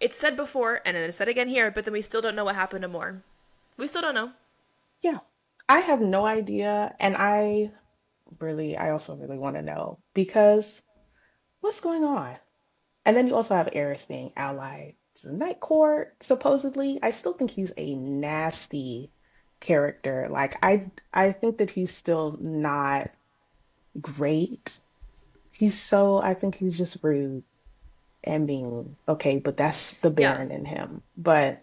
it's 0.00 0.18
said 0.18 0.36
before, 0.36 0.80
and 0.84 0.96
then 0.96 1.04
it's 1.08 1.18
said 1.18 1.28
again 1.28 1.48
here, 1.48 1.70
but 1.70 1.84
then 1.84 1.92
we 1.92 2.02
still 2.02 2.20
don't 2.22 2.34
know 2.36 2.44
what 2.44 2.54
happened 2.54 2.82
to 2.82 2.88
Mor. 2.88 3.22
We 3.76 3.86
still 3.88 4.02
don't 4.02 4.14
know. 4.14 4.32
Yeah, 5.02 5.18
I 5.68 5.80
have 5.80 6.00
no 6.00 6.24
idea, 6.26 6.94
and 7.00 7.16
I 7.16 7.72
really, 8.40 8.76
I 8.76 8.90
also 8.90 9.16
really 9.16 9.38
want 9.38 9.56
to 9.56 9.62
know 9.62 9.98
because 10.14 10.82
what's 11.60 11.80
going 11.80 12.04
on? 12.04 12.36
And 13.04 13.16
then 13.16 13.26
you 13.26 13.34
also 13.34 13.54
have 13.54 13.70
Eris 13.72 14.04
being 14.06 14.32
allied 14.36 14.94
the 15.22 15.32
Night 15.32 15.60
Court, 15.60 16.14
supposedly. 16.20 16.98
I 17.02 17.10
still 17.12 17.32
think 17.32 17.50
he's 17.50 17.72
a 17.76 17.94
nasty 17.94 19.10
character. 19.60 20.26
Like 20.30 20.64
I, 20.64 20.86
I 21.12 21.32
think 21.32 21.58
that 21.58 21.70
he's 21.70 21.94
still 21.94 22.36
not 22.40 23.10
great. 24.00 24.78
He's 25.52 25.78
so, 25.78 26.18
I 26.18 26.34
think 26.34 26.54
he's 26.54 26.78
just 26.78 27.02
rude 27.02 27.42
and 28.24 28.46
mean. 28.46 28.96
Okay, 29.08 29.38
but 29.38 29.56
that's 29.56 29.92
the 29.94 30.08
Yeah. 30.08 30.34
Beron 30.34 30.50
in 30.50 30.64
him. 30.64 31.02
But 31.16 31.62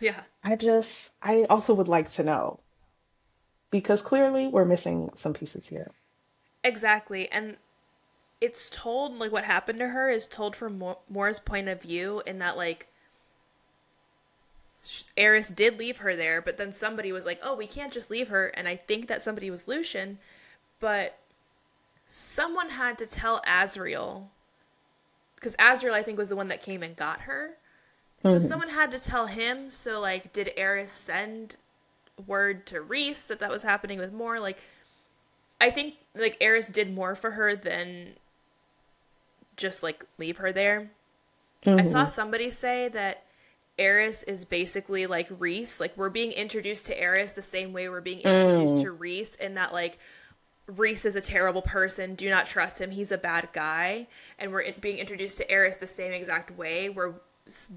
Yeah. 0.00 0.20
I 0.42 0.56
just, 0.56 1.12
I 1.22 1.44
also 1.44 1.74
would 1.74 1.88
like 1.88 2.10
to 2.12 2.24
know 2.24 2.60
because 3.70 4.02
clearly 4.02 4.48
we're 4.48 4.64
missing 4.64 5.10
some 5.16 5.34
pieces 5.34 5.66
here. 5.66 5.90
Exactly. 6.64 7.30
And 7.30 7.56
it's 8.40 8.70
told, 8.70 9.18
like, 9.18 9.32
what 9.32 9.44
happened 9.44 9.78
to 9.80 9.88
her 9.88 10.08
is 10.08 10.26
told 10.26 10.56
from 10.56 10.78
Mo- 10.78 10.98
Mor's 11.08 11.38
point 11.38 11.68
of 11.68 11.82
view, 11.82 12.22
in 12.26 12.38
that, 12.38 12.56
like, 12.56 12.86
Eris 15.16 15.48
did 15.48 15.78
leave 15.78 15.98
her 15.98 16.16
there, 16.16 16.40
but 16.40 16.56
then 16.56 16.72
somebody 16.72 17.12
was 17.12 17.26
like, 17.26 17.38
oh, 17.42 17.54
we 17.54 17.66
can't 17.66 17.92
just 17.92 18.10
leave 18.10 18.28
her. 18.28 18.46
And 18.48 18.66
I 18.66 18.76
think 18.76 19.08
that 19.08 19.20
somebody 19.20 19.50
was 19.50 19.68
Lucien, 19.68 20.18
but 20.78 21.18
someone 22.08 22.70
had 22.70 22.96
to 22.98 23.06
tell 23.06 23.42
Azriel, 23.42 24.28
because 25.34 25.54
Azriel, 25.56 25.92
I 25.92 26.02
think, 26.02 26.16
was 26.16 26.30
the 26.30 26.36
one 26.36 26.48
that 26.48 26.62
came 26.62 26.82
and 26.82 26.96
got 26.96 27.22
her. 27.22 27.56
So 28.22 28.36
Mhm. 28.36 28.40
someone 28.40 28.68
had 28.70 28.90
to 28.90 28.98
tell 28.98 29.26
him. 29.26 29.70
So, 29.70 30.00
like, 30.00 30.32
did 30.32 30.52
Eris 30.56 30.92
send 30.92 31.56
word 32.26 32.66
to 32.66 32.80
Rhys 32.80 33.26
that 33.26 33.38
that 33.40 33.50
was 33.50 33.62
happening 33.62 33.98
with 33.98 34.12
Mor? 34.12 34.40
Like, 34.40 34.58
I 35.60 35.70
think 35.70 35.96
like 36.14 36.36
Eris 36.40 36.68
did 36.68 36.92
more 36.92 37.14
for 37.14 37.32
her 37.32 37.54
than 37.54 38.16
just 39.60 39.82
like 39.84 40.04
leave 40.18 40.38
her 40.38 40.52
there. 40.52 40.90
I 41.64 41.84
saw 41.84 42.04
Mhm. 42.04 42.08
somebody 42.08 42.50
say 42.50 42.88
that 42.88 43.22
Eris 43.78 44.22
is 44.24 44.44
basically 44.46 45.06
like 45.06 45.28
Rhys. 45.38 45.78
Like 45.78 45.96
we're 45.96 46.08
being 46.08 46.32
introduced 46.32 46.86
to 46.86 46.98
Eris 46.98 47.34
the 47.34 47.42
same 47.42 47.72
way 47.72 47.88
we're 47.88 48.00
being 48.00 48.20
introduced 48.20 48.76
Mm. 48.78 48.82
to 48.82 48.90
Rhys, 48.92 49.36
in 49.36 49.54
that 49.54 49.72
like 49.72 49.98
Rhys 50.66 51.04
is 51.04 51.16
a 51.16 51.20
terrible 51.20 51.62
person. 51.62 52.14
Do 52.14 52.30
not 52.30 52.46
trust 52.46 52.80
him. 52.80 52.90
He's 52.92 53.12
a 53.12 53.18
bad 53.18 53.50
guy. 53.52 54.06
And 54.38 54.52
we're 54.52 54.72
being 54.80 54.98
introduced 54.98 55.36
to 55.38 55.50
Eris 55.50 55.76
the 55.76 55.86
same 55.86 56.12
exact 56.12 56.50
way, 56.52 56.88
where 56.88 57.14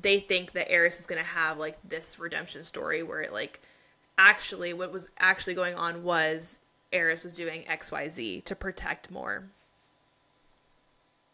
they 0.01 0.19
think 0.19 0.51
that 0.53 0.69
Eris 0.71 0.99
is 0.99 1.05
going 1.07 1.21
to 1.21 1.27
have 1.27 1.57
like 1.57 1.77
this 1.83 2.19
redemption 2.19 2.63
story 2.63 3.01
where 3.03 3.21
it 3.21 3.33
like 3.33 3.59
actually 4.17 4.73
what 4.73 4.91
was 4.93 5.09
actually 5.19 5.55
going 5.55 5.75
on 5.75 6.03
was 6.03 6.59
Eris 6.91 7.23
was 7.23 7.33
doing 7.33 7.65
XYZ 7.67 8.41
to 8.45 8.55
protect 8.55 9.09
Mor. 9.11 9.49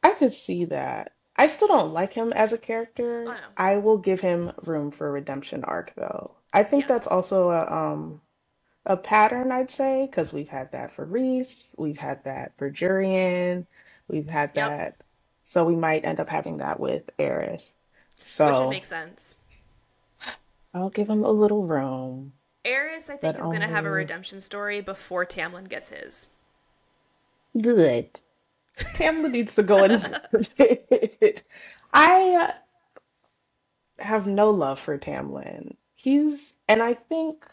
I 0.04 0.12
could 0.12 0.34
see 0.34 0.66
that. 0.66 1.14
I 1.38 1.48
still 1.48 1.70
don't 1.70 1.94
like 1.94 2.12
him 2.14 2.34
as 2.34 2.52
a 2.52 2.58
character. 2.58 3.24
Oh, 3.28 3.34
no. 3.34 3.48
I 3.56 3.78
will 3.78 3.98
give 3.98 4.20
him 4.20 4.52
room 4.64 4.92
for 4.92 5.08
a 5.08 5.12
redemption 5.12 5.64
arc 5.64 5.94
though. 5.96 6.36
I 6.54 6.64
think 6.64 6.86
that's 6.88 7.06
Yes. 7.06 7.14
also 7.14 7.50
a 7.52 7.66
um 7.72 8.22
a 8.86 8.98
pattern 8.98 9.52
I'd 9.52 9.72
say 9.72 10.06
because 10.08 10.34
we've 10.34 10.50
had 10.50 10.72
that 10.74 10.92
for 10.92 11.06
Rhys, 11.06 11.76
we've 11.78 12.00
had 12.00 12.24
that 12.26 12.58
for 12.58 12.72
Jurian, 12.72 13.68
we've 14.08 14.30
had 14.30 14.54
Yep. 14.54 14.68
that. 14.68 15.04
So 15.44 15.66
we 15.66 15.76
might 15.76 16.06
end 16.06 16.20
up 16.20 16.30
having 16.30 16.58
that 16.58 16.80
with 16.80 17.10
Eris. 17.20 17.76
Which 18.42 18.60
would 18.60 18.70
So 18.70 18.70
make 18.70 18.86
sense. 18.86 19.36
I'll 20.74 20.90
give 20.90 21.08
him 21.12 21.24
a 21.24 21.30
little 21.32 21.68
room, 21.68 22.34
Eris, 22.64 23.10
I 23.10 23.18
think, 23.18 23.38
is 23.38 23.50
going 23.50 23.62
to 23.62 23.68
have 23.68 23.86
a 23.86 23.90
only 23.90 23.92
redemption 23.92 24.40
story 24.42 24.80
before 24.82 25.26
Tamlin 25.26 25.68
gets 25.68 25.90
his. 25.90 26.28
good. 27.60 28.20
Tamlin 28.96 29.32
needs 29.32 29.56
to 29.56 29.64
go 29.64 29.84
in. 29.84 30.02
I 31.94 32.54
have 33.98 34.28
no 34.28 34.52
love 34.52 34.80
for 34.80 34.98
Tamlin. 34.98 35.76
He's, 35.96 36.54
and 36.68 36.82
I 36.82 36.94
think, 36.94 37.46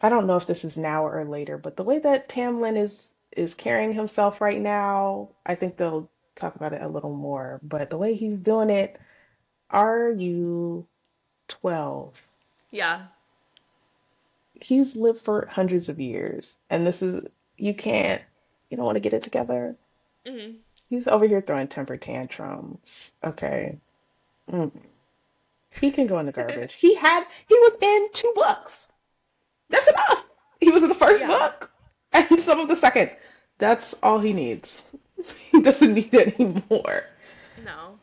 I 0.00 0.08
don't 0.08 0.26
know 0.26 0.36
if 0.36 0.46
this 0.46 0.64
is 0.64 0.76
now 0.76 1.06
or 1.06 1.24
later, 1.24 1.58
but 1.58 1.76
the 1.76 1.84
way 1.84 1.98
that 1.98 2.28
Tamlin 2.28 2.76
is 2.76 3.14
is 3.36 3.54
carrying 3.54 3.92
himself 3.92 4.40
right 4.40 4.60
now, 4.60 5.28
I 5.46 5.54
think 5.54 5.76
they'll 5.76 6.10
talk 6.34 6.56
about 6.56 6.72
it 6.72 6.82
a 6.82 6.88
little 6.88 7.14
more. 7.14 7.60
But 7.62 7.90
the 7.90 7.98
way 7.98 8.14
he's 8.14 8.40
doing 8.40 8.70
it, 8.70 8.98
are 9.70 10.10
you 10.10 10.86
12? 11.48 12.20
Yeah. 12.70 13.02
He's 14.60 14.96
lived 14.96 15.20
for 15.20 15.46
hundreds 15.46 15.88
of 15.88 16.00
years, 16.00 16.58
and 16.68 16.86
this 16.86 17.02
is, 17.02 17.26
you 17.56 17.74
can't, 17.74 18.22
you 18.70 18.76
don't 18.76 18.86
want 18.86 18.96
to 18.96 19.00
get 19.00 19.12
it 19.12 19.22
together. 19.22 19.76
hmm 20.26 20.52
He's 20.88 21.06
over 21.06 21.26
here 21.26 21.40
throwing 21.40 21.68
temper 21.68 21.96
tantrums. 21.96 23.12
Okay. 23.22 23.78
Mm. 24.50 24.72
He 25.80 25.92
can 25.92 26.06
go 26.08 26.18
in 26.18 26.26
the 26.26 26.32
garbage. 26.32 26.74
He 26.74 26.94
had, 26.96 27.24
he 27.48 27.54
was 27.54 27.76
in 27.80 28.08
two 28.12 28.32
books. 28.34 28.88
That's 29.68 29.86
enough. 29.88 30.26
He 30.60 30.70
was 30.70 30.82
in 30.82 30.88
the 30.88 30.94
first 30.94 31.20
Yeah. 31.20 31.28
book 31.28 31.70
and 32.12 32.40
some 32.40 32.60
of 32.60 32.68
the 32.68 32.76
second. 32.76 33.10
That's 33.58 33.94
all 34.02 34.18
he 34.18 34.32
needs. 34.32 34.82
He 35.52 35.60
doesn't 35.60 35.92
need 35.94 36.14
any 36.14 36.62
more. 36.70 37.04
No. 37.62 37.98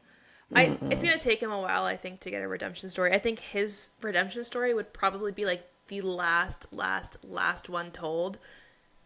I 0.55 0.77
it's 0.91 1.03
gonna 1.03 1.17
take 1.19 1.41
him 1.41 1.51
a 1.51 1.59
while, 1.59 1.83
I 1.83 1.97
think, 1.97 2.19
to 2.21 2.29
get 2.31 2.43
a 2.43 2.47
redemption 2.47 2.89
story. 2.89 3.13
I 3.13 3.19
think 3.19 3.39
his 3.39 3.89
redemption 4.01 4.43
story 4.43 4.73
would 4.73 4.93
probably 4.93 5.31
be 5.31 5.45
like 5.45 5.67
the 5.87 6.01
last, 6.01 6.71
last, 6.71 7.17
last 7.23 7.69
one 7.69 7.91
told. 7.91 8.37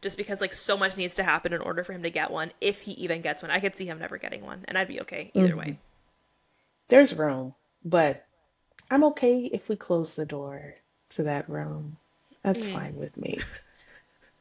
Just 0.01 0.17
because 0.17 0.41
like 0.41 0.53
so 0.53 0.75
much 0.77 0.97
needs 0.97 1.15
to 1.15 1.23
happen 1.23 1.53
in 1.53 1.61
order 1.61 1.83
for 1.83 1.93
him 1.93 2.03
to 2.03 2.09
get 2.09 2.31
one, 2.31 2.51
if 2.59 2.81
he 2.81 2.93
even 2.93 3.21
gets 3.21 3.41
one. 3.41 3.51
I 3.51 3.59
could 3.59 3.75
see 3.75 3.85
him 3.85 3.99
never 3.99 4.17
getting 4.17 4.43
one, 4.43 4.65
and 4.67 4.77
I'd 4.77 4.87
be 4.87 5.01
okay 5.01 5.31
either 5.33 5.53
Mhm. 5.53 5.57
way. 5.57 5.77
There's 6.87 7.13
room, 7.13 7.53
but 7.85 8.25
I'm 8.89 9.03
okay 9.05 9.45
if 9.45 9.69
we 9.69 9.75
close 9.75 10.15
the 10.15 10.25
door 10.25 10.75
to 11.09 11.23
that 11.23 11.47
room. 11.47 11.97
That's 12.41 12.67
Mm. 12.67 12.73
fine 12.73 12.95
with 12.95 13.15
me. 13.15 13.39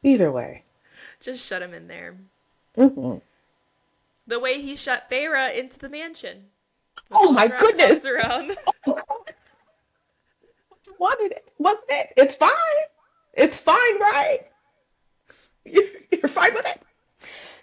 Either 0.03 0.31
way. 0.31 0.63
Just 1.19 1.45
shut 1.45 1.61
him 1.61 1.73
in 1.73 1.87
there. 1.87 2.17
Mhm. 2.75 3.21
The 4.25 4.39
way 4.39 4.61
he 4.61 4.75
shut 4.75 5.09
Feyre 5.09 5.55
into 5.55 5.77
the 5.77 5.89
mansion. 5.89 6.49
Oh 7.11 7.31
my 7.31 7.47
goodness. 7.47 8.03
around. 8.05 8.57
wanted 10.97 11.31
it, 11.31 11.53
wasn't 11.57 11.89
it? 11.89 12.13
It's 12.17 12.35
fine. 12.35 12.51
It's 13.33 13.59
fine, 13.59 13.99
right? 13.99 14.50
You- 15.65 15.87
You're 16.11 16.27
fine 16.29 16.53
with 16.53 16.65
it? 16.67 16.81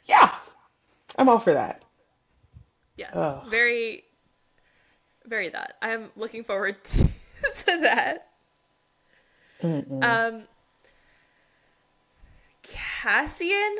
Yeah. 0.07 0.35
I'm 1.17 1.29
all 1.29 1.39
for 1.39 1.53
that. 1.53 1.85
Yes. 2.97 3.11
Oh. 3.15 3.43
Very, 3.49 4.05
very 5.27 5.49
that. 5.51 5.75
I'm 5.83 6.11
looking 6.17 6.45
forward 6.45 6.83
to, 6.85 6.99
to 7.55 7.81
that. 7.83 8.29
Um, 9.63 10.45
Cassian 12.63 13.77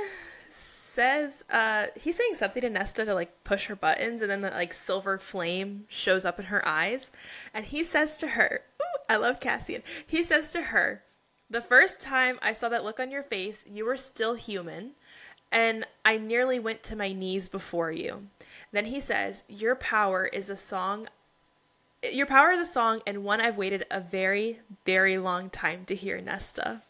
says 0.51 1.45
uh 1.51 1.87
he's 1.95 2.17
saying 2.17 2.35
something 2.35 2.63
to 2.63 2.71
Nesta 2.71 3.05
to 3.05 3.15
like 3.15 3.45
push 3.45 3.67
her 3.67 3.77
buttons 3.77 4.23
and 4.23 4.31
then 4.31 4.41
the 4.41 4.51
like 4.51 4.75
silver 4.75 5.19
flame 5.19 5.85
shows 5.89 6.25
up 6.25 6.41
in 6.41 6.47
her 6.47 6.67
eyes 6.67 7.11
and 7.55 7.67
he 7.67 7.85
says 7.85 8.17
to 8.17 8.29
her 8.29 8.63
ooh, 8.83 8.99
I 9.09 9.17
love 9.17 9.39
Cassian 9.39 9.83
he 10.05 10.25
says 10.25 10.51
to 10.51 10.63
her 10.63 11.03
the 11.51 11.61
first 11.61 12.01
time 12.01 12.39
I 12.43 12.53
saw 12.53 12.69
that 12.69 12.85
look 12.85 13.01
on 13.01 13.11
your 13.11 13.23
face 13.23 13.65
you 13.71 13.85
were 13.85 13.97
still 13.97 14.35
human 14.35 14.93
and 15.51 15.87
I 16.05 16.19
nearly 16.19 16.59
went 16.59 16.83
to 16.85 16.97
my 16.97 17.13
knees 17.13 17.49
before 17.49 17.91
you 17.93 18.29
then 18.73 18.87
he 18.87 19.01
says 19.01 19.45
your 19.49 19.75
power 19.75 20.27
is 20.27 20.51
a 20.51 20.57
song 20.57 21.09
your 22.13 22.27
power 22.27 22.51
is 22.51 22.61
a 22.61 22.71
song 22.71 23.03
and 23.07 23.25
one 23.25 23.41
I've 23.41 23.57
waited 23.57 23.85
a 23.91 24.01
very 24.01 24.61
very 24.85 25.19
long 25.19 25.51
time 25.51 25.85
to 25.87 25.95
hear 25.95 26.21
Nesta 26.21 26.83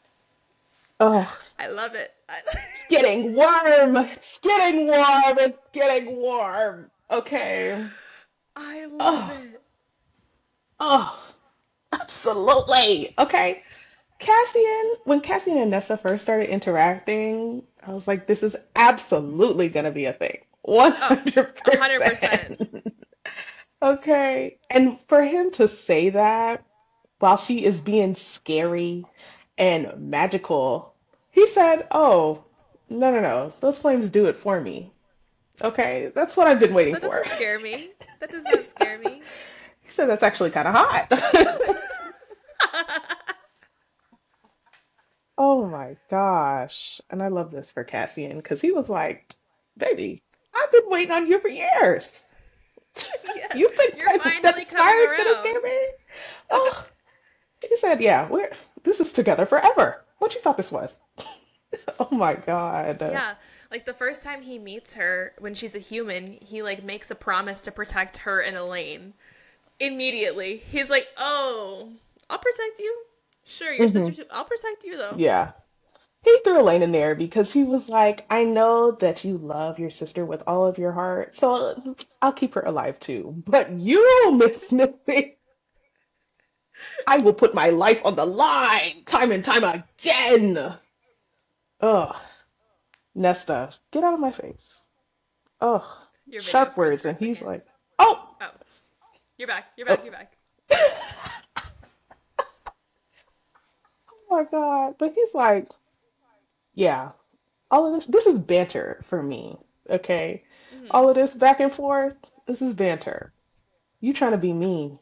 Oh, 1.01 1.39
I 1.59 1.69
love 1.69 1.95
it 1.95 2.13
it's 2.29 2.85
getting 2.91 3.35
warm. 3.35 3.97
It's 3.97 4.39
getting 4.39 4.87
warm. 4.89 5.39
It's 5.39 5.69
getting 5.69 6.17
warm. 6.17 6.91
Okay. 7.11 7.87
I 8.57 8.87
love 8.87 9.31
Oh. 9.31 9.33
it 9.53 9.61
Oh, 10.81 11.19
absolutely. 11.93 13.15
Okay. 13.19 13.63
Cassian, 14.19 14.93
when 15.05 15.21
Cassian 15.21 15.59
and 15.59 15.71
Nessa 15.71 15.97
first 15.97 16.23
started 16.25 16.49
interacting, 16.51 17.63
I 17.87 17.93
was 17.93 18.07
like, 18.09 18.27
this 18.27 18.43
is 18.43 18.57
absolutely 18.75 19.69
going 19.69 19.85
to 19.85 19.91
be 19.93 20.07
a 20.07 20.13
thing. 20.13 20.39
100%. 20.67 21.55
100%. 21.65 22.93
Okay. 23.81 24.59
And 24.71 24.99
for 25.09 25.23
him 25.23 25.53
to 25.53 25.69
say 25.69 26.11
that 26.11 26.65
while 27.21 27.37
she 27.37 27.65
is 27.65 27.81
being 27.81 28.17
scary 28.17 29.05
and 29.57 29.93
magical, 30.11 30.95
he 31.31 31.47
said, 31.47 31.87
oh, 31.93 32.43
no, 32.91 33.13
no, 33.13 33.21
no. 33.21 33.53
Those 33.61 33.79
flames 33.79 34.11
do 34.11 34.27
it 34.27 34.37
for 34.37 34.61
me. 34.61 34.93
Okay. 35.63 36.11
That's 36.15 36.37
what 36.37 36.49
I've 36.49 36.59
been 36.61 36.75
waiting 36.75 36.95
That 36.95 37.03
for. 37.03 37.19
doesn't 37.23 37.33
scare 37.37 37.61
me. 37.61 37.91
That 38.21 38.31
does 38.33 38.45
not 38.45 38.67
scare 38.77 38.99
me. 38.99 39.23
He 39.83 39.91
said 39.93 40.07
that's 40.09 40.23
actually 40.25 40.51
kind 40.51 40.67
of 40.69 40.75
hot. 40.75 41.07
Oh 45.39 45.65
my 45.67 45.97
gosh. 46.11 47.01
And 47.11 47.23
I 47.23 47.29
love 47.29 47.53
this 47.53 47.71
for 47.71 47.85
Cassian 47.85 48.37
because 48.37 48.61
he 48.61 48.73
was 48.73 48.91
like, 48.91 49.35
baby, 49.77 50.21
I've 50.53 50.73
been 50.73 50.91
waiting 50.91 51.13
on 51.13 51.27
you 51.29 51.39
for 51.39 51.49
years. 51.49 52.35
Yes, 53.25 53.55
You 53.55 53.69
think 53.69 53.97
you're 53.97 54.07
that, 54.07 54.21
finally 54.21 54.65
coming 54.65 55.07
around. 55.07 55.63
Oh, 56.51 56.87
he 57.63 57.77
said, 57.77 58.01
yeah, 58.01 58.29
we're 58.29 58.51
this 58.83 58.99
is 58.99 59.13
together 59.13 59.47
forever. 59.47 60.05
What 60.19 60.35
you 60.35 60.41
thought 60.41 60.57
this 60.57 60.73
was? 60.73 60.99
Oh 62.01 62.09
my 62.11 62.35
God. 62.35 62.99
Yeah, 63.01 63.35
like 63.71 63.85
the 63.85 63.93
first 63.93 64.23
time 64.23 64.41
he 64.43 64.59
meets 64.59 64.95
her 64.95 65.35
when 65.39 65.55
she's 65.55 65.75
a 65.75 65.79
human, 65.81 66.39
he 66.41 66.63
like 66.63 66.83
makes 66.83 67.11
a 67.11 67.15
promise 67.15 67.61
to 67.63 67.71
protect 67.71 68.19
her 68.19 68.41
and 68.41 68.57
Elain. 68.57 69.13
Immediately, 69.79 70.57
he's 70.57 70.89
like, 70.89 71.09
"Oh, 71.19 71.93
I'll 72.31 72.39
protect 72.39 72.79
you. 72.79 73.03
Sure, 73.49 73.73
your 73.73 73.89
sister 73.89 74.13
mm-hmm. 74.13 74.23
too. 74.23 74.29
I'll 74.31 74.45
protect 74.45 74.85
you 74.85 74.97
though." 74.97 75.15
Yeah. 75.17 75.53
He 76.25 76.37
threw 76.43 76.61
Elain 76.61 76.83
in 76.83 76.91
there 76.93 77.15
because 77.15 77.53
he 77.53 77.63
was 77.63 77.89
like, 77.89 78.27
I 78.29 78.43
know 78.43 78.91
that 78.91 79.25
you 79.25 79.39
love 79.39 79.79
your 79.79 79.91
sister 79.91 80.27
with 80.27 80.43
all 80.49 80.67
of 80.67 80.77
your 80.77 80.91
heart, 80.91 81.37
so 81.37 81.97
I'll 82.21 82.33
keep 82.33 82.55
her 82.55 82.61
alive 82.61 82.99
too. 82.99 83.41
But 83.47 83.71
you, 83.71 84.33
Miss 84.33 84.73
Missy, 84.73 85.39
I 87.07 87.19
will 87.19 87.35
put 87.35 87.55
my 87.55 87.71
life 87.71 88.05
on 88.05 88.17
the 88.17 88.27
line 88.27 89.05
time 89.07 89.31
and 89.31 89.45
time 89.45 89.65
again. 89.65 90.77
Ugh. 91.81 92.17
Nesta, 93.15 93.71
get 93.93 94.05
out 94.05 94.15
of 94.15 94.21
my 94.21 94.33
face. 94.33 94.87
Ugh. 95.61 95.85
Sharp 96.41 96.77
words. 96.77 97.05
And 97.05 97.17
he's 97.17 97.41
like, 97.41 97.65
oh, 97.99 98.37
"Oh, 98.41 98.51
you're 99.39 99.49
back. 99.49 99.67
You're 99.77 99.87
back. 99.87 100.01
Oh. 100.01 100.05
You're 100.05 100.13
back." 100.13 100.38
Oh 104.31 104.37
my 104.37 104.45
God. 104.45 104.95
But 104.99 105.15
he's 105.15 105.35
like, 105.35 105.69
yeah, 106.75 107.11
all 107.71 107.87
of 107.87 107.95
this, 107.95 108.07
this 108.07 108.27
is 108.27 108.39
banter 108.39 109.01
for 109.05 109.23
me. 109.23 109.59
Okay. 109.89 110.45
All 110.91 111.09
of 111.09 111.15
this 111.15 111.35
back 111.35 111.61
and 111.61 111.73
forth, 111.73 112.15
this 112.47 112.63
is 112.63 112.73
banter. 112.75 113.33
You 114.01 114.13
trying 114.13 114.33
to 114.33 114.39
be 114.39 114.53
mean. 114.53 114.99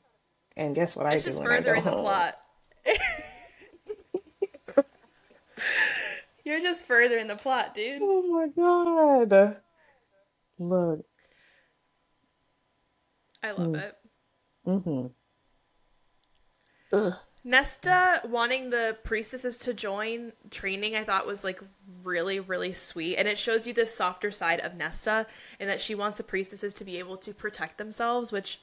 And 0.57 0.75
guess 0.75 0.97
what 0.97 1.07
I 1.07 1.15
It's 1.15 1.25
do 1.25 1.31
just 1.31 1.43
when 1.43 1.53
I 1.53 1.57
further 1.57 1.75
go 1.75 1.79
in 1.79 1.85
the 1.85 1.91
home? 1.91 2.01
plot. 2.03 2.35
You're 6.45 6.61
just 6.61 6.87
further 6.87 7.19
in 7.19 7.27
the 7.27 7.37
plot, 7.37 7.75
dude. 7.75 8.01
Oh 8.03 8.23
my 8.23 8.49
God. 9.29 9.57
Look. 10.59 11.05
I 13.43 13.51
love 13.51 13.75
it. 13.75 13.97
Mm-hmm. 14.67 15.07
Ugh. 16.93 17.15
Nesta 17.47 18.23
wanting 18.25 18.71
the 18.71 18.97
priestesses 19.05 19.59
to 19.59 19.73
join 19.73 20.33
training, 20.51 20.97
I 20.97 21.05
thought 21.05 21.29
was 21.29 21.45
like 21.45 21.61
really, 22.03 22.41
really 22.41 22.73
sweet. 22.73 23.17
And 23.17 23.29
it 23.29 23.39
shows 23.39 23.69
you 23.69 23.73
this 23.73 23.95
softer 23.95 24.33
side 24.33 24.59
of 24.59 24.75
Nesta 24.75 25.29
and 25.61 25.71
that 25.71 25.81
she 25.81 25.95
wants 25.95 26.17
the 26.17 26.25
priestesses 26.25 26.75
to 26.75 26.85
be 26.85 26.99
able 26.99 27.17
to 27.19 27.33
protect 27.33 27.79
themselves, 27.79 28.33
which 28.33 28.59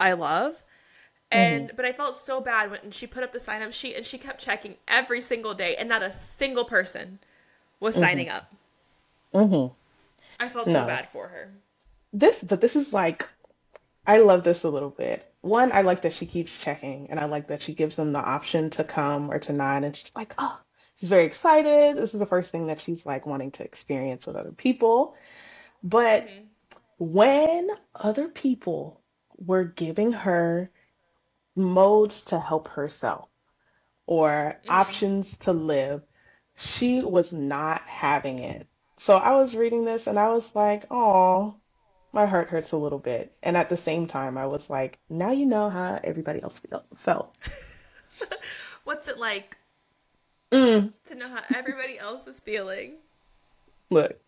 I 0.00 0.14
love. 0.14 0.62
And 1.30 1.72
but 1.76 1.84
I 1.84 1.92
felt 1.92 2.16
so 2.16 2.40
bad 2.40 2.70
when 2.70 2.90
she 2.92 3.06
put 3.06 3.24
up 3.24 3.32
the 3.32 3.40
sign 3.40 3.60
up 3.60 3.74
sheet 3.74 3.94
and 3.94 4.06
she 4.06 4.16
kept 4.16 4.40
checking 4.40 4.76
every 4.88 5.20
single 5.20 5.52
day 5.52 5.76
and 5.76 5.86
not 5.86 6.02
a 6.02 6.10
single 6.10 6.64
person 6.64 7.18
was 7.78 7.94
signing 7.94 8.30
up. 8.30 8.50
Mm-hmm. 9.34 9.74
I 10.40 10.48
felt 10.48 10.68
so 10.68 10.86
bad 10.86 11.10
for 11.12 11.28
her. 11.28 11.50
This, 12.14 12.42
but 12.42 12.62
this 12.62 12.74
is 12.74 12.94
like, 12.94 13.28
I 14.06 14.16
love 14.16 14.44
this 14.44 14.64
a 14.64 14.70
little 14.70 14.88
bit. 14.88 15.30
One, 15.44 15.72
I 15.72 15.82
like 15.82 16.02
that 16.02 16.14
she 16.14 16.24
keeps 16.24 16.56
checking, 16.56 17.10
and 17.10 17.20
I 17.20 17.26
like 17.26 17.48
that 17.48 17.60
she 17.60 17.74
gives 17.74 17.96
them 17.96 18.14
the 18.14 18.18
option 18.18 18.70
to 18.70 18.84
come 18.84 19.30
or 19.30 19.38
to 19.40 19.52
not, 19.52 19.84
and 19.84 19.94
she's 19.94 20.10
like, 20.16 20.34
oh, 20.38 20.58
she's 20.96 21.10
very 21.10 21.26
excited. 21.26 21.98
This 21.98 22.14
is 22.14 22.20
the 22.20 22.24
first 22.24 22.50
thing 22.50 22.68
that 22.68 22.80
she's 22.80 23.04
like 23.04 23.26
wanting 23.26 23.50
to 23.52 23.62
experience 23.62 24.26
with 24.26 24.36
other 24.36 24.52
people. 24.52 25.16
But 25.82 26.26
mm-hmm. 26.26 26.44
when 26.98 27.68
other 27.94 28.28
people 28.28 29.02
were 29.36 29.64
giving 29.64 30.12
her 30.12 30.70
modes 31.54 32.24
to 32.26 32.40
help 32.40 32.68
herself 32.68 33.28
or 34.06 34.30
mm-hmm. 34.30 34.70
options 34.70 35.36
to 35.38 35.52
live, 35.52 36.02
she 36.56 37.02
was 37.02 37.32
not 37.32 37.82
having 37.82 38.38
it. 38.38 38.66
So 38.96 39.14
I 39.14 39.34
was 39.36 39.54
reading 39.54 39.84
this 39.84 40.06
and 40.06 40.18
I 40.18 40.28
was 40.28 40.54
like, 40.54 40.86
oh, 40.90 41.56
my 42.14 42.26
heart 42.26 42.48
hurts 42.48 42.72
a 42.72 42.76
little 42.76 42.98
bit. 42.98 43.36
And 43.42 43.56
at 43.56 43.68
the 43.68 43.76
same 43.76 44.06
time, 44.06 44.38
I 44.38 44.46
was 44.46 44.70
like, 44.70 44.98
now 45.10 45.32
you 45.32 45.46
know 45.46 45.68
how 45.70 46.00
everybody 46.04 46.42
else 46.42 46.58
feel, 46.60 46.84
felt. 46.96 47.36
What's 48.84 49.08
it 49.08 49.18
like 49.18 49.58
Mm, 50.52 50.92
to 51.06 51.14
know 51.14 51.28
how 51.28 51.42
everybody 51.52 51.98
else 51.98 52.26
is 52.26 52.40
feeling? 52.40 52.96
look, 53.90 54.18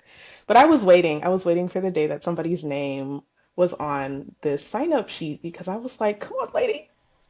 but 0.47 0.57
I 0.57 0.67
was 0.67 0.85
waiting. 0.85 1.25
I 1.25 1.29
was 1.29 1.45
waiting 1.45 1.69
for 1.69 1.81
the 1.81 1.91
day 1.91 2.09
that 2.09 2.25
somebody's 2.25 2.65
name 2.65 3.23
was 3.57 3.73
on 3.75 4.35
this 4.43 4.67
sign 4.67 4.93
up 4.93 5.09
sheet 5.09 5.43
because 5.43 5.69
I 5.69 5.77
was 5.77 5.99
like, 6.01 6.21
come 6.21 6.37
on, 6.39 6.51
ladies. 6.55 7.29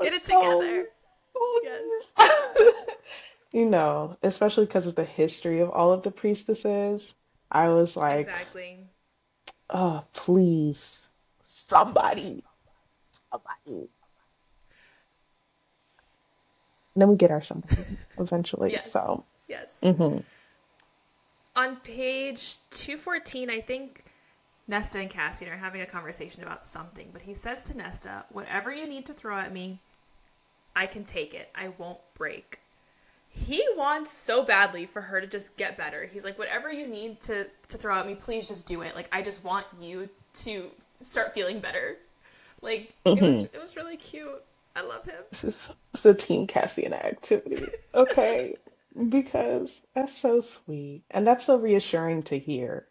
Get 0.00 0.12
it 0.14 0.24
go. 0.28 0.60
together. 0.60 0.86
Please. 1.34 2.08
You 3.52 3.64
know, 3.64 4.18
especially 4.22 4.66
because 4.66 4.86
of 4.86 4.94
the 4.96 5.04
history 5.04 5.60
of 5.60 5.70
all 5.70 5.92
of 5.92 6.02
the 6.02 6.10
priestesses, 6.10 7.14
I 7.50 7.70
was 7.70 7.96
like, 7.96 8.18
Exactly. 8.20 8.88
Oh, 9.70 10.04
please, 10.12 11.08
somebody, 11.42 12.42
somebody. 13.30 13.88
And 16.94 17.02
then 17.02 17.08
we 17.08 17.16
get 17.16 17.30
our 17.30 17.42
somebody 17.42 17.84
eventually. 18.18 18.72
Yes. 18.72 18.90
So, 18.90 19.24
Yes. 19.48 19.66
hmm 19.82 20.18
On 21.54 21.76
page 21.76 22.56
214, 22.70 23.50
I 23.50 23.60
think 23.60 24.04
Nesta 24.66 24.98
and 24.98 25.10
Cassian 25.10 25.48
are 25.52 25.56
having 25.56 25.80
a 25.82 25.86
conversation 25.86 26.42
about 26.42 26.64
something, 26.64 27.10
but 27.12 27.22
he 27.22 27.34
says 27.34 27.64
to 27.64 27.76
Nesta, 27.76 28.24
Whatever 28.30 28.72
you 28.72 28.88
need 28.88 29.06
to 29.06 29.12
throw 29.14 29.36
at 29.38 29.52
me, 29.52 29.80
I 30.74 30.86
can 30.86 31.04
take 31.04 31.34
it. 31.34 31.50
I 31.54 31.68
won't 31.78 32.00
break. 32.14 32.60
He 33.36 33.64
wants 33.76 34.12
so 34.12 34.42
badly 34.42 34.86
for 34.86 35.02
her 35.02 35.20
to 35.20 35.26
just 35.26 35.56
get 35.56 35.76
better. 35.76 36.08
He's 36.12 36.24
like, 36.24 36.38
Whatever 36.38 36.72
you 36.72 36.86
need 36.86 37.20
to, 37.22 37.46
to 37.68 37.78
throw 37.78 37.98
at 37.98 38.06
me, 38.06 38.14
please 38.14 38.48
just 38.48 38.66
do 38.66 38.82
it. 38.82 38.96
Like, 38.96 39.08
I 39.12 39.22
just 39.22 39.44
want 39.44 39.66
you 39.80 40.08
to 40.34 40.70
start 41.00 41.34
feeling 41.34 41.60
better. 41.60 41.96
Like, 42.62 42.94
it, 43.04 43.20
was, 43.20 43.42
mm-hmm. 43.42 43.56
it 43.56 43.62
was 43.62 43.76
really 43.76 43.96
cute. 43.96 44.42
I 44.74 44.82
love 44.82 45.04
him. 45.04 45.22
this 45.30 45.44
is 45.44 45.72
it's 45.94 46.04
a 46.04 46.14
Team 46.14 46.46
Cassian 46.46 46.92
activity, 46.92 47.66
okay? 47.94 48.56
Because 49.10 49.78
that's 49.94 50.16
so 50.16 50.40
sweet, 50.40 51.02
and 51.10 51.26
that's 51.26 51.44
so 51.44 51.58
reassuring 51.58 52.22
to 52.24 52.38
hear. 52.38 52.88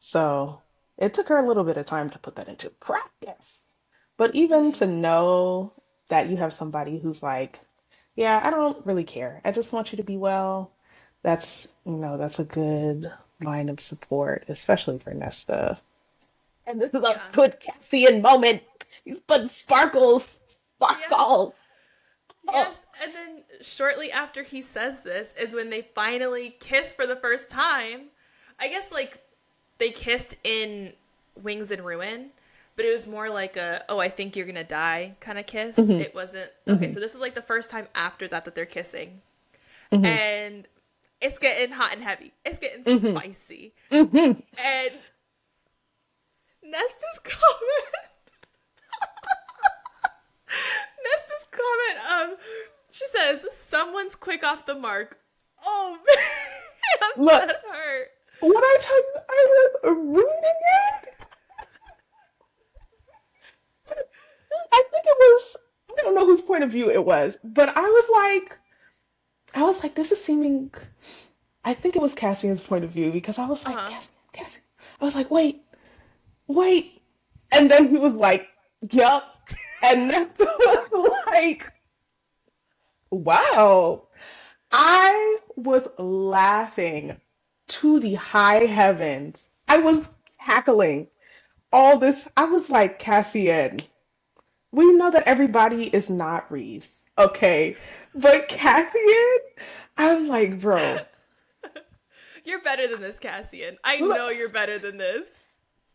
So 0.00 0.60
it 0.98 1.14
took 1.14 1.28
her 1.28 1.38
a 1.38 1.46
little 1.46 1.64
bit 1.64 1.78
of 1.78 1.86
time 1.86 2.10
to 2.10 2.18
put 2.18 2.36
that 2.36 2.48
into 2.48 2.68
practice. 2.68 3.78
But 4.18 4.34
even 4.34 4.72
to 4.72 4.86
know 4.86 5.72
that 6.08 6.28
you 6.28 6.36
have 6.36 6.52
somebody 6.52 6.98
who's 6.98 7.22
like, 7.22 7.60
yeah, 8.16 8.40
I 8.42 8.50
don't 8.50 8.84
really 8.86 9.04
care. 9.04 9.40
I 9.44 9.52
just 9.52 9.72
want 9.72 9.92
you 9.92 9.96
to 9.98 10.04
be 10.04 10.16
well. 10.16 10.70
That's, 11.22 11.68
you 11.84 11.92
know, 11.92 12.16
that's 12.16 12.38
a 12.38 12.44
good 12.44 13.10
line 13.40 13.68
of 13.68 13.80
support, 13.80 14.44
especially 14.48 14.98
for 14.98 15.14
Nesta. 15.14 15.80
And 16.66 16.80
this 16.80 16.94
is 16.94 17.02
a 17.02 17.10
Yeah. 17.10 17.28
good 17.32 17.60
Cassian 17.60 18.22
moment. 18.22 18.62
He's 19.04 19.20
putting 19.20 19.48
sparkles, 19.48 20.40
Yes. 20.80 21.04
sparkle. 21.06 21.54
Oh. 22.48 22.52
Yes. 22.52 22.76
And 23.02 23.14
then 23.14 23.44
shortly 23.60 24.10
after 24.12 24.42
he 24.42 24.62
says 24.62 25.00
this 25.00 25.32
is 25.40 25.54
when 25.54 25.70
they 25.70 25.82
finally 25.94 26.56
kiss 26.60 26.92
for 26.92 27.06
the 27.06 27.16
first 27.16 27.50
time. 27.50 28.10
I 28.58 28.68
guess 28.68 28.92
like 28.92 29.18
they 29.78 29.90
kissed 29.90 30.36
in 30.44 30.92
Wings 31.40 31.70
and 31.70 31.84
Ruin, 31.84 32.30
but 32.76 32.84
it 32.84 32.92
was 32.92 33.06
more 33.06 33.28
like 33.30 33.56
a 33.56 33.84
oh 33.88 33.98
I 33.98 34.08
think 34.08 34.36
you're 34.36 34.46
gonna 34.46 34.64
die 34.64 35.16
kind 35.20 35.38
of 35.38 35.46
kiss. 35.46 35.76
hmm 35.76 35.92
It 35.92 36.14
wasn't 36.14 36.50
okay. 36.68 36.86
hmm 36.88 36.92
So 36.92 37.00
this 37.00 37.14
is 37.14 37.20
like 37.20 37.34
the 37.34 37.42
first 37.42 37.70
time 37.70 37.86
after 37.94 38.26
that 38.28 38.44
that 38.44 38.54
they're 38.54 38.66
kissing, 38.66 39.20
hmm 39.90 40.04
and 40.04 40.66
it's 41.20 41.38
getting 41.38 41.72
hot 41.74 41.92
and 41.92 42.02
heavy. 42.02 42.32
It's 42.44 42.58
getting 42.58 42.82
hmm 42.84 43.16
spicy, 43.16 43.72
hmm 43.90 44.16
and 44.16 44.92
Nesta's 46.64 47.18
comment. 47.24 47.94
Nesta's 51.04 51.46
comment. 51.50 51.98
Um, 52.32 52.36
she 52.90 53.06
says 53.06 53.46
someone's 53.52 54.14
quick 54.14 54.44
off 54.44 54.66
the 54.66 54.74
mark. 54.74 55.18
Oh 55.64 55.98
man, 56.06 57.24
Look, 57.24 57.32
that 57.46 57.62
hurt. 57.70 58.08
what 58.40 58.62
I 58.64 58.76
tell 58.80 58.96
you, 58.96 59.14
I 59.28 59.46
was 59.48 59.96
reading 60.16 60.60
it. 61.04 61.11
I 64.72 64.82
think 64.90 65.04
it 65.06 65.16
was, 65.18 65.56
I 65.98 66.02
don't 66.02 66.14
know 66.14 66.26
whose 66.26 66.42
point 66.42 66.64
of 66.64 66.70
view 66.70 66.90
it 66.90 67.04
was, 67.04 67.38
but 67.44 67.76
I 67.76 67.82
was 67.82 68.10
like, 68.12 68.58
I 69.54 69.62
was 69.64 69.82
like, 69.82 69.94
this 69.94 70.12
is 70.12 70.22
seeming, 70.24 70.72
I 71.64 71.74
think 71.74 71.96
it 71.96 72.02
was 72.02 72.14
Cassian's 72.14 72.62
point 72.62 72.84
of 72.84 72.90
view 72.90 73.12
because 73.12 73.38
I 73.38 73.46
was 73.46 73.64
like, 73.64 73.76
huh. 73.76 73.88
Cassian, 73.88 74.14
Cassian. 74.32 74.62
I 75.00 75.04
was 75.04 75.14
like, 75.14 75.30
wait, 75.30 75.62
wait. 76.46 77.02
And 77.52 77.70
then 77.70 77.88
he 77.88 77.98
was 77.98 78.14
like, 78.14 78.48
yup. 78.90 79.28
And 79.84 80.08
Nesta 80.08 80.44
was 80.58 81.10
like, 81.32 81.70
wow. 83.10 84.08
I 84.70 85.38
was 85.56 85.86
laughing 85.98 87.20
to 87.68 88.00
the 88.00 88.14
high 88.14 88.64
heavens. 88.64 89.50
I 89.68 89.78
was 89.78 90.08
cackling 90.40 91.08
all 91.72 91.98
this. 91.98 92.28
I 92.36 92.44
was 92.44 92.70
like, 92.70 92.98
Cassian, 92.98 93.80
we 94.72 94.92
know 94.94 95.10
that 95.10 95.24
everybody 95.28 95.84
is 95.86 96.10
not 96.10 96.50
Rhys, 96.50 97.04
okay? 97.18 97.76
But 98.14 98.48
Cassian, 98.48 99.38
I'm 99.96 100.26
like, 100.26 100.60
bro, 100.60 100.98
You're 102.44 102.62
better 102.62 102.88
than 102.88 103.00
this, 103.00 103.18
Cassian. 103.20 103.76
I 103.84 103.98
look, 103.98 104.16
know 104.16 104.28
you're 104.28 104.48
better 104.48 104.78
than 104.78 104.96
this. 104.98 105.28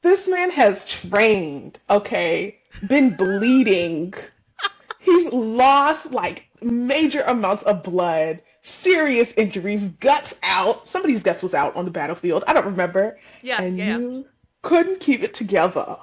this 0.02 0.28
man 0.30 0.49
has 0.52 0.86
trained, 0.86 1.80
okay? 1.90 2.58
Been 2.88 3.16
bleeding. 3.16 4.14
He's 4.99 5.26
lost 5.34 6.12
like 6.12 6.48
major 6.62 7.22
amounts 7.22 7.64
of 7.64 7.84
blood, 7.84 8.41
serious 8.62 9.34
injuries, 9.34 9.90
guts 9.90 10.40
out. 10.44 10.88
Somebody's 10.88 11.24
guts 11.24 11.44
was 11.44 11.54
out 11.54 11.76
on 11.76 11.86
the 11.86 11.91
battlefield. 11.91 12.44
I 12.48 12.54
don't 12.54 12.66
remember. 12.66 13.20
Yeah, 13.41 13.62
And 13.62 13.78
yeah, 13.78 13.86
yeah. 13.86 13.98
you 13.98 14.26
couldn't 14.62 14.99
keep 15.02 15.24
it 15.24 15.34
together. 15.34 15.98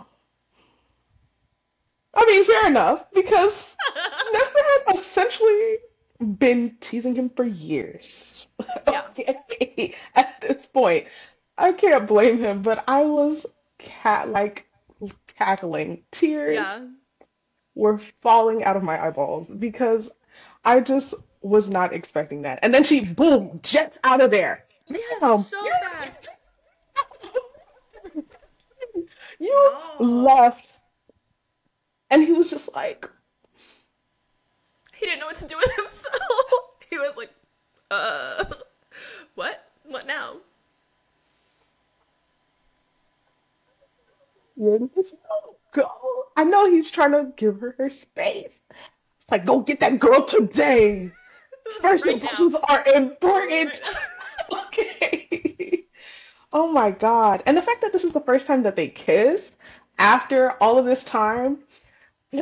I 2.17 2.27
mean, 2.27 2.45
fair 2.45 2.67
enough, 2.69 3.05
because 3.13 3.77
Nesta 4.33 4.63
has 4.87 4.99
essentially 5.01 5.79
been 6.39 6.77
teasing 6.81 7.15
him 7.15 7.29
for 7.31 7.45
years. 7.45 8.47
yeah, 8.89 9.03
Okay, 9.19 9.95
at 10.15 10.41
this 10.41 10.67
point, 10.67 11.07
I 11.57 11.73
can't 11.73 12.07
blame 12.07 12.39
him, 12.39 12.63
but 12.63 12.85
I 12.89 13.03
was 13.03 13.47
cat 13.79 14.29
like 14.29 14.67
cackling. 15.39 16.05
Tears 16.11 16.55
yeah. 16.57 16.81
were 17.75 17.99
falling 17.99 18.65
out 18.65 18.77
of 18.77 18.83
my 18.83 19.03
eyeballs 19.03 19.49
because 19.49 20.11
I 20.65 20.81
just 20.81 21.15
was 21.43 21.69
not 21.69 21.93
expecting 21.93 22.43
that. 22.43 22.61
And 22.63 22.73
then 22.73 22.85
she, 22.85 23.05
boom, 23.05 23.61
jets 23.63 24.01
out 24.03 24.21
of 24.21 24.31
there. 24.31 24.65
Um, 24.89 24.97
yes, 24.97 25.21
Damn, 25.21 25.43
so 25.43 25.65
you 25.65 25.73
fast. 25.83 26.29
you 29.39 29.73
No. 30.01 30.05
left, 30.05 30.79
and 32.15 32.23
he 32.23 32.33
was 32.33 32.49
just 32.49 32.73
like, 32.77 33.11
He 34.95 35.05
didn't 35.05 35.19
know 35.19 35.27
what 35.27 35.37
to 35.37 35.47
do 35.47 35.57
with 35.57 35.71
himself. 35.77 36.15
He 36.89 36.97
was 36.99 37.17
like, 37.17 37.31
uh, 37.91 38.45
what? 39.35 39.69
What 39.85 40.07
now? 40.07 40.37
"You 44.57 44.89
go. 45.73 45.91
I 46.37 46.45
know 46.45 46.71
he's 46.71 46.89
trying 46.91 47.11
to 47.13 47.33
give 47.37 47.61
her 47.61 47.75
her 47.79 47.91
space. 47.91 48.61
It's 49.17 49.31
like, 49.31 49.45
go 49.45 49.59
get 49.61 49.81
that 49.81 49.99
girl 49.99 50.25
today. 50.25 51.11
First 51.81 52.07
Right 52.07 52.23
now. 52.23 52.29
impressions 52.29 52.55
are 52.55 52.87
important. 52.95 53.83
Right. 53.83 53.97
Okay. 54.67 55.85
Oh 56.53 56.71
my 56.71 56.91
God. 56.91 57.43
And 57.47 57.57
the 57.57 57.63
fact 57.63 57.81
that 57.81 57.93
this 57.93 58.05
is 58.05 58.13
the 58.13 58.21
first 58.21 58.47
time 58.47 58.65
that 58.65 58.77
they 58.77 58.89
kissed 58.89 59.57
after 59.99 60.51
all 60.63 60.79
of 60.79 60.85
this 60.85 61.05
time, 61.05 61.59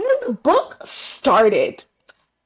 the 0.00 0.32
book 0.32 0.78
started, 0.84 1.84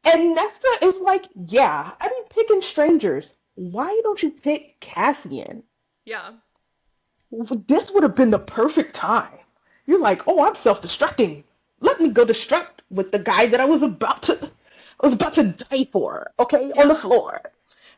and 0.04 0.34
Nesta 0.34 0.68
is 0.82 0.98
like, 0.98 1.26
yeah, 1.34 1.92
I've 2.00 2.10
been 2.10 2.24
picking 2.30 2.62
strangers. 2.62 3.36
Why 3.54 4.00
don't 4.02 4.22
you 4.22 4.30
pick 4.30 4.80
Cassian? 4.80 5.62
Yeah. 6.04 6.30
This 7.66 7.92
would 7.92 8.02
have 8.02 8.14
been 8.14 8.30
the 8.30 8.38
perfect 8.38 8.94
time. 8.94 9.38
You're 9.86 10.00
like, 10.00 10.26
oh, 10.26 10.44
I'm 10.44 10.54
self-destructing. 10.54 11.44
Let 11.80 12.00
me 12.00 12.08
go 12.08 12.24
destruct 12.24 12.80
with 12.90 13.12
the 13.12 13.18
guy 13.18 13.46
that 13.46 13.60
I 13.60 13.64
was 13.64 13.82
about 13.82 14.22
to, 14.24 14.50
I 15.00 15.06
was 15.06 15.12
about 15.12 15.34
to 15.34 15.44
die 15.44 15.84
for, 15.84 16.30
okay, 16.38 16.72
on 16.78 16.88
the 16.88 16.94
floor. 16.94 17.40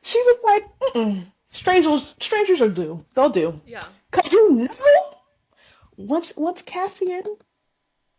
She 0.02 0.18
was 0.18 0.42
like, 0.44 0.64
mm-mm, 0.80 1.24
strangers, 1.50 2.16
strangers 2.20 2.60
are 2.60 2.68
do. 2.68 3.04
They'll 3.14 3.30
do. 3.30 3.60
Yeah. 3.66 3.84
Cause 4.10 4.32
you 4.32 4.50
know, 4.56 5.14
once 5.96 6.34
once 6.36 6.62
Cassian 6.62 7.24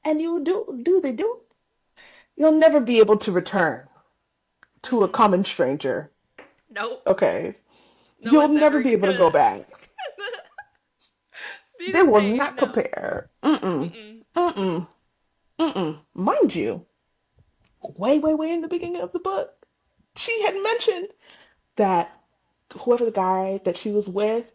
and 0.09 0.19
you 0.21 0.39
do 0.43 0.79
do 0.83 0.99
they 1.01 1.11
do, 1.13 1.41
you'll 2.35 2.51
never 2.53 2.79
be 2.79 2.99
able 2.99 3.17
to 3.17 3.31
return 3.31 3.87
to 4.83 5.03
a 5.03 5.09
common 5.09 5.45
stranger. 5.45 6.11
Nope. 6.69 7.03
Okay, 7.07 7.55
No 8.23 8.31
you'll 8.31 8.47
never 8.49 8.79
be 8.81 8.93
able 8.93 9.07
to 9.07 9.17
go 9.17 9.29
back. 9.29 9.61
They 11.79 11.91
the 11.91 12.05
will 12.05 12.21
same. 12.21 12.37
not 12.37 12.55
No. 12.55 12.65
compare. 12.65 13.29
Mm-mm, 13.43 13.91
Mm-mm. 13.91 14.23
mm-mm, 14.35 14.87
mm-mm. 15.59 15.99
Mind 16.13 16.55
you, 16.55 16.85
way, 17.81 18.19
way, 18.19 18.33
way 18.35 18.51
in 18.51 18.61
the 18.61 18.67
beginning 18.67 19.01
of 19.01 19.11
the 19.13 19.19
book, 19.19 19.53
she 20.15 20.41
had 20.43 20.55
mentioned 20.61 21.09
that 21.77 22.11
whoever 22.79 23.05
the 23.05 23.11
guy 23.11 23.59
that 23.65 23.77
she 23.77 23.91
was 23.91 24.09
with 24.09 24.45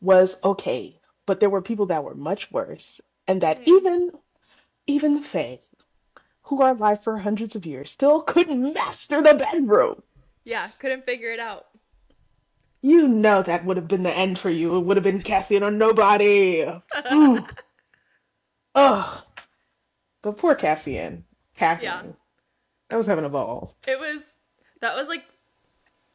was 0.00 0.36
okay, 0.44 1.00
but 1.26 1.40
there 1.40 1.50
were 1.50 1.62
people 1.62 1.86
that 1.86 2.04
were 2.04 2.14
much 2.14 2.50
worse, 2.52 3.00
and 3.28 3.42
that 3.42 3.58
Mm. 3.60 3.68
even 3.68 4.12
even 4.90 5.14
the 5.14 5.20
Fae, 5.20 5.60
who 6.42 6.60
are 6.62 6.70
alive 6.70 7.02
for 7.02 7.16
hundreds 7.18 7.56
of 7.56 7.64
years, 7.64 7.90
still 7.90 8.20
couldn't 8.22 8.74
master 8.74 9.22
the 9.22 9.34
bedroom. 9.34 10.02
Yeah, 10.44 10.68
couldn't 10.78 11.06
figure 11.06 11.30
it 11.32 11.40
out. 11.40 11.66
You 12.82 13.08
know 13.08 13.42
that 13.42 13.64
would 13.64 13.76
have 13.76 13.88
been 13.88 14.02
the 14.02 14.16
end 14.16 14.38
for 14.38 14.50
you. 14.50 14.76
It 14.76 14.80
would 14.80 14.96
have 14.96 15.04
been 15.04 15.22
Cassian 15.22 15.62
or 15.62 15.70
nobody. 15.70 16.64
Mm. 16.94 17.48
Ugh. 18.74 19.22
But 20.22 20.38
poor 20.38 20.54
Cassian. 20.54 21.24
Yeah. 21.60 21.76
Cassian. 21.76 22.16
I 22.90 22.96
was 22.96 23.06
having 23.06 23.24
a 23.24 23.28
ball. 23.28 23.74
It 23.86 23.98
was 24.00 24.22
that 24.80 24.96
was 24.96 25.08
like 25.08 25.24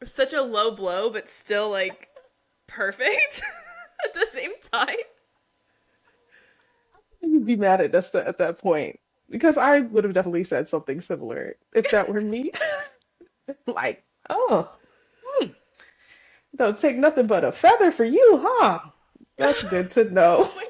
such 0.04 0.32
a 0.32 0.42
low 0.42 0.70
blow, 0.72 1.08
but 1.08 1.30
still 1.30 1.70
like 1.70 2.08
perfect 2.66 3.42
at 4.04 4.12
the 4.12 4.26
same 4.32 4.52
time. 4.72 4.96
You'd 7.20 7.46
be 7.46 7.56
mad 7.56 7.80
at 7.80 7.94
us 7.94 8.14
at 8.14 8.38
that 8.38 8.58
point. 8.58 9.00
Because 9.28 9.56
I 9.56 9.80
would 9.80 10.04
have 10.04 10.14
definitely 10.14 10.44
said 10.44 10.68
something 10.68 11.00
similar 11.00 11.56
if 11.74 11.90
that 11.90 12.08
were 12.08 12.20
me. 12.20 12.52
Like, 13.68 14.02
oh, 14.28 14.68
hmm, 15.24 15.46
don't 16.56 16.80
take 16.80 16.96
nothing 16.96 17.28
but 17.28 17.44
a 17.44 17.52
feather 17.52 17.92
for 17.92 18.02
you, 18.02 18.40
huh? 18.44 18.80
That's 19.38 19.62
good 19.62 19.92
to 19.92 20.10
know. 20.10 20.50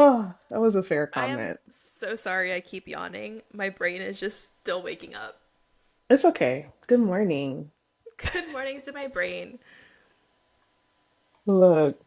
Oh, 0.00 0.34
that 0.50 0.60
was 0.60 0.76
a 0.76 0.82
fair 0.82 1.08
comment. 1.08 1.58
so 1.68 2.14
sorry 2.14 2.54
I 2.54 2.60
keep 2.60 2.86
yawning. 2.86 3.42
My 3.52 3.68
brain 3.68 4.00
is 4.00 4.20
just 4.20 4.52
still 4.60 4.80
waking 4.80 5.16
up. 5.16 5.40
It's 6.08 6.24
okay. 6.24 6.66
Good 6.86 7.00
morning. 7.00 7.70
Good 8.32 8.52
morning 8.52 8.80
to 8.82 8.92
my 8.92 9.08
brain. 9.08 9.58
Look. 11.46 12.00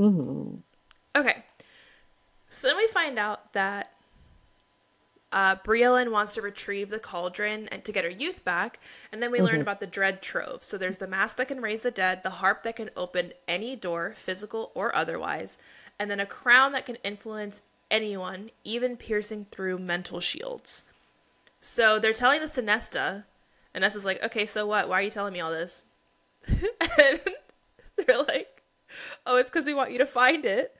Hmm 0.00 0.56
Okay. 1.14 1.44
So 2.48 2.68
then 2.68 2.76
we 2.76 2.86
find 2.86 3.18
out 3.18 3.52
that 3.52 3.92
uh, 5.32 5.56
Briallyn 5.56 6.10
wants 6.10 6.34
to 6.34 6.42
retrieve 6.42 6.90
the 6.90 6.98
cauldron 6.98 7.68
and 7.68 7.84
to 7.84 7.92
get 7.92 8.04
her 8.04 8.10
youth 8.10 8.44
back, 8.44 8.80
and 9.12 9.22
then 9.22 9.30
we 9.30 9.40
learn 9.40 9.60
about 9.60 9.78
the 9.78 9.86
dread 9.86 10.22
trove. 10.22 10.64
So 10.64 10.76
there's 10.76 10.96
the 10.96 11.06
mask 11.06 11.36
that 11.36 11.48
can 11.48 11.60
raise 11.60 11.82
the 11.82 11.90
dead, 11.92 12.22
the 12.22 12.30
harp 12.30 12.64
that 12.64 12.76
can 12.76 12.90
open 12.96 13.32
any 13.46 13.76
door, 13.76 14.14
physical 14.16 14.72
or 14.74 14.94
otherwise, 14.94 15.58
and 15.98 16.10
then 16.10 16.18
a 16.18 16.26
crown 16.26 16.72
that 16.72 16.86
can 16.86 16.96
influence 17.04 17.62
anyone, 17.90 18.50
even 18.64 18.96
piercing 18.96 19.46
through 19.50 19.78
mental 19.78 20.20
shields. 20.20 20.82
So 21.60 21.98
they're 21.98 22.12
telling 22.12 22.40
this 22.40 22.52
to 22.52 22.62
Nesta, 22.62 23.24
and 23.74 23.82
Nesta's 23.82 24.04
like, 24.04 24.22
"Okay, 24.24 24.46
so 24.46 24.66
what? 24.66 24.88
Why 24.88 24.98
are 24.98 25.02
you 25.02 25.10
telling 25.10 25.32
me 25.32 25.40
all 25.40 25.50
this?" 25.52 25.82
and 26.48 27.20
they're 27.96 28.22
like, 28.22 28.59
"Oh, 29.26 29.36
it's 29.36 29.50
because 29.50 29.66
we 29.66 29.74
want 29.74 29.92
you 29.92 29.98
to 29.98 30.06
find 30.06 30.44
it." 30.44 30.76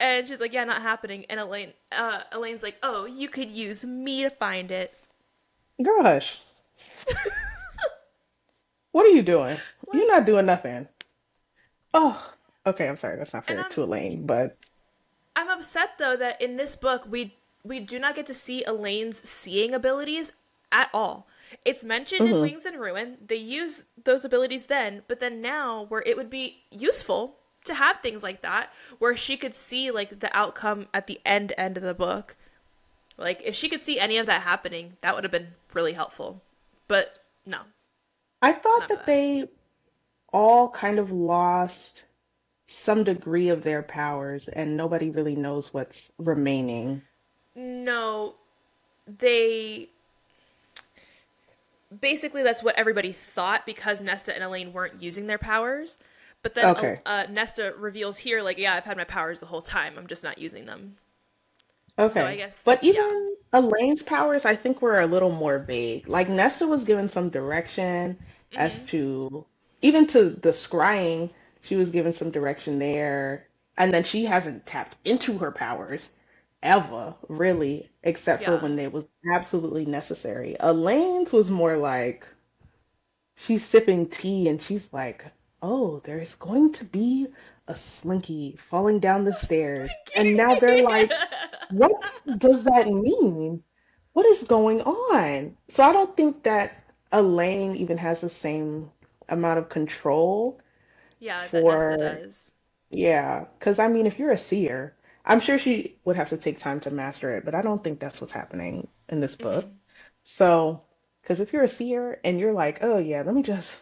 And 0.00 0.26
she's 0.26 0.40
like, 0.40 0.52
"Yeah, 0.52 0.64
not 0.64 0.82
happening." 0.82 1.24
And 1.30 1.40
Elain, 1.40 1.72
uh, 1.92 2.22
Elain's 2.32 2.62
like, 2.62 2.76
"Oh, 2.82 3.04
you 3.04 3.28
could 3.28 3.50
use 3.50 3.84
me 3.84 4.22
to 4.22 4.30
find 4.30 4.70
it." 4.70 4.94
Girl, 5.82 6.02
hush. 6.02 6.40
What 8.92 9.06
are 9.06 9.10
you 9.10 9.22
doing? 9.22 9.58
You're 9.92 10.06
not 10.06 10.26
doing 10.26 10.46
nothing. 10.46 10.86
Oh, 11.94 12.32
okay. 12.66 12.88
I'm 12.88 12.96
sorry. 12.96 13.16
That's 13.16 13.32
not 13.32 13.46
fair 13.46 13.64
to 13.64 13.82
Elain, 13.82 14.26
but 14.26 14.56
I'm 15.34 15.48
upset 15.48 15.98
though 15.98 16.16
that 16.16 16.40
in 16.40 16.56
this 16.56 16.76
book 16.76 17.06
we 17.08 17.34
we 17.64 17.80
do 17.80 17.98
not 17.98 18.14
get 18.14 18.26
to 18.26 18.34
see 18.34 18.64
Elain's 18.64 19.26
seeing 19.28 19.72
abilities 19.74 20.32
at 20.70 20.90
all. 20.92 21.26
It's 21.64 21.84
mentioned 21.84 22.28
in 22.28 22.40
Wings 22.40 22.64
and 22.64 22.80
Ruin. 22.80 23.18
They 23.26 23.36
use 23.36 23.84
those 24.02 24.24
abilities 24.24 24.66
then, 24.66 25.02
but 25.06 25.20
then 25.20 25.40
now 25.40 25.84
where 25.88 26.02
it 26.06 26.16
would 26.16 26.30
be 26.30 26.64
useful 26.70 27.36
to 27.64 27.74
have 27.74 28.00
things 28.00 28.22
like 28.22 28.42
that 28.42 28.72
where 28.98 29.16
she 29.16 29.36
could 29.36 29.54
see 29.54 29.90
like 29.90 30.20
the 30.20 30.34
outcome 30.36 30.86
at 30.92 31.06
the 31.06 31.20
end 31.24 31.52
end 31.56 31.76
of 31.76 31.82
the 31.82 31.94
book. 31.94 32.36
Like 33.16 33.40
if 33.44 33.54
she 33.54 33.68
could 33.68 33.82
see 33.82 33.98
any 33.98 34.16
of 34.16 34.26
that 34.26 34.42
happening, 34.42 34.96
that 35.00 35.14
would 35.14 35.24
have 35.24 35.30
been 35.30 35.48
really 35.72 35.92
helpful. 35.92 36.42
But 36.88 37.18
no, 37.46 37.60
I 38.40 38.52
thought 38.52 38.88
that 38.88 38.98
that. 38.98 39.06
they 39.06 39.48
all 40.32 40.68
kind 40.68 40.98
of 40.98 41.12
lost 41.12 42.04
some 42.66 43.04
degree 43.04 43.50
of 43.50 43.62
their 43.62 43.82
powers, 43.82 44.48
and 44.48 44.76
nobody 44.76 45.10
really 45.10 45.36
knows 45.36 45.74
what's 45.74 46.10
remaining. 46.18 47.02
No, 47.54 48.34
they 49.06 49.88
basically 52.00 52.42
that's 52.42 52.62
what 52.62 52.74
everybody 52.76 53.12
thought 53.12 53.66
because 53.66 54.00
Nesta 54.00 54.34
and 54.34 54.42
Elain 54.42 54.72
weren't 54.72 55.02
using 55.02 55.26
their 55.26 55.38
powers. 55.38 55.98
But 56.42 56.54
then 56.54 56.72
uh, 56.76 56.86
Okay. 56.86 57.02
uh, 57.06 57.26
Nesta 57.30 57.74
reveals 57.76 58.18
here, 58.18 58.42
like, 58.42 58.58
yeah, 58.58 58.74
I've 58.74 58.84
had 58.84 58.96
my 58.96 59.04
powers 59.04 59.40
the 59.40 59.46
whole 59.46 59.62
time. 59.62 59.98
I'm 59.98 60.06
just 60.08 60.22
not 60.24 60.38
using 60.38 60.66
them. 60.66 60.98
Okay. 61.98 62.20
So 62.20 62.26
I 62.26 62.36
guess, 62.36 62.64
But 62.64 62.84
yeah. 62.86 63.14
even 63.14 63.36
Elain's 63.54 64.02
powers, 64.02 64.44
I 64.44 64.56
think, 64.56 64.82
were 64.82 65.00
a 65.00 65.06
little 65.06 65.30
more 65.30 65.58
vague. 65.58 66.06
Like 66.06 66.28
Nesta 66.28 66.66
was 66.66 66.84
given 66.84 67.08
some 67.08 67.30
direction 67.30 68.18
as 68.54 68.84
hmm 68.84 68.86
to, 68.86 69.46
even 69.80 70.06
to 70.08 70.28
the 70.30 70.50
scrying, 70.50 71.30
she 71.62 71.76
was 71.76 71.88
given 71.90 72.12
some 72.12 72.30
direction 72.30 72.78
there. 72.78 73.48
And 73.78 73.92
then 73.94 74.04
she 74.04 74.26
hasn't 74.26 74.66
tapped 74.66 74.96
into 75.04 75.38
her 75.38 75.50
powers 75.50 76.10
ever, 76.62 77.14
really, 77.28 77.90
except 78.02 78.44
for 78.44 78.56
when 78.58 78.78
it 78.78 78.92
was 78.92 79.08
absolutely 79.32 79.86
necessary. 79.86 80.56
Elain's 80.60 81.32
was 81.32 81.50
more 81.50 81.76
like 81.78 82.28
she's 83.36 83.62
sipping 83.62 84.08
tea 84.08 84.48
and 84.48 84.62
she's 84.62 84.90
like, 84.92 85.26
oh, 85.62 86.00
there's 86.04 86.34
going 86.36 86.72
to 86.74 86.84
be 86.84 87.28
a 87.68 87.76
slinky 87.76 88.56
falling 88.58 89.00
down 89.00 89.24
the 89.24 89.34
stairs. 89.34 89.96
And 90.14 90.36
now 90.36 90.56
they're 90.56 90.76
like, 90.78 91.18
what 91.68 92.20
does 92.38 92.64
that 92.64 92.88
mean? 92.88 93.62
What 94.12 94.26
is 94.26 94.44
going 94.44 94.82
on? 94.82 95.56
So 95.68 95.82
I 95.84 95.92
don't 95.92 96.16
think 96.16 96.44
that 96.44 96.74
Elain 97.12 97.76
even 97.76 97.98
has 97.98 98.20
the 98.20 98.28
same 98.30 98.90
amount 99.28 99.58
of 99.58 99.68
control 99.70 100.60
yeah, 101.18 101.48
for, 101.50 101.88
does. 101.88 102.52
yeah, 102.90 103.46
because 103.58 103.78
I 103.78 103.88
mean, 103.88 104.06
if 104.06 104.18
you're 104.18 104.30
a 104.32 104.38
seer, 104.38 104.96
I'm 105.24 105.40
sure 105.40 105.58
she 105.58 105.98
would 106.04 106.16
have 106.16 106.30
to 106.30 106.36
take 106.36 106.58
time 106.58 106.80
to 106.80 106.90
master 106.90 107.36
it, 107.36 107.44
but 107.44 107.54
I 107.54 107.62
don't 107.62 107.82
think 107.82 108.00
that's 108.00 108.20
what's 108.20 108.32
happening 108.32 108.88
in 109.08 109.20
this 109.20 109.36
book. 109.36 109.66
hmm 109.66 109.74
So, 110.24 110.82
because 111.22 111.40
if 111.40 111.52
you're 111.52 111.64
a 111.64 111.68
seer 111.68 112.20
and 112.24 112.40
you're 112.40 112.52
like, 112.54 112.80
oh 112.82 112.98
yeah, 112.98 113.22
let 113.22 113.34
me 113.34 113.42
just, 113.42 113.78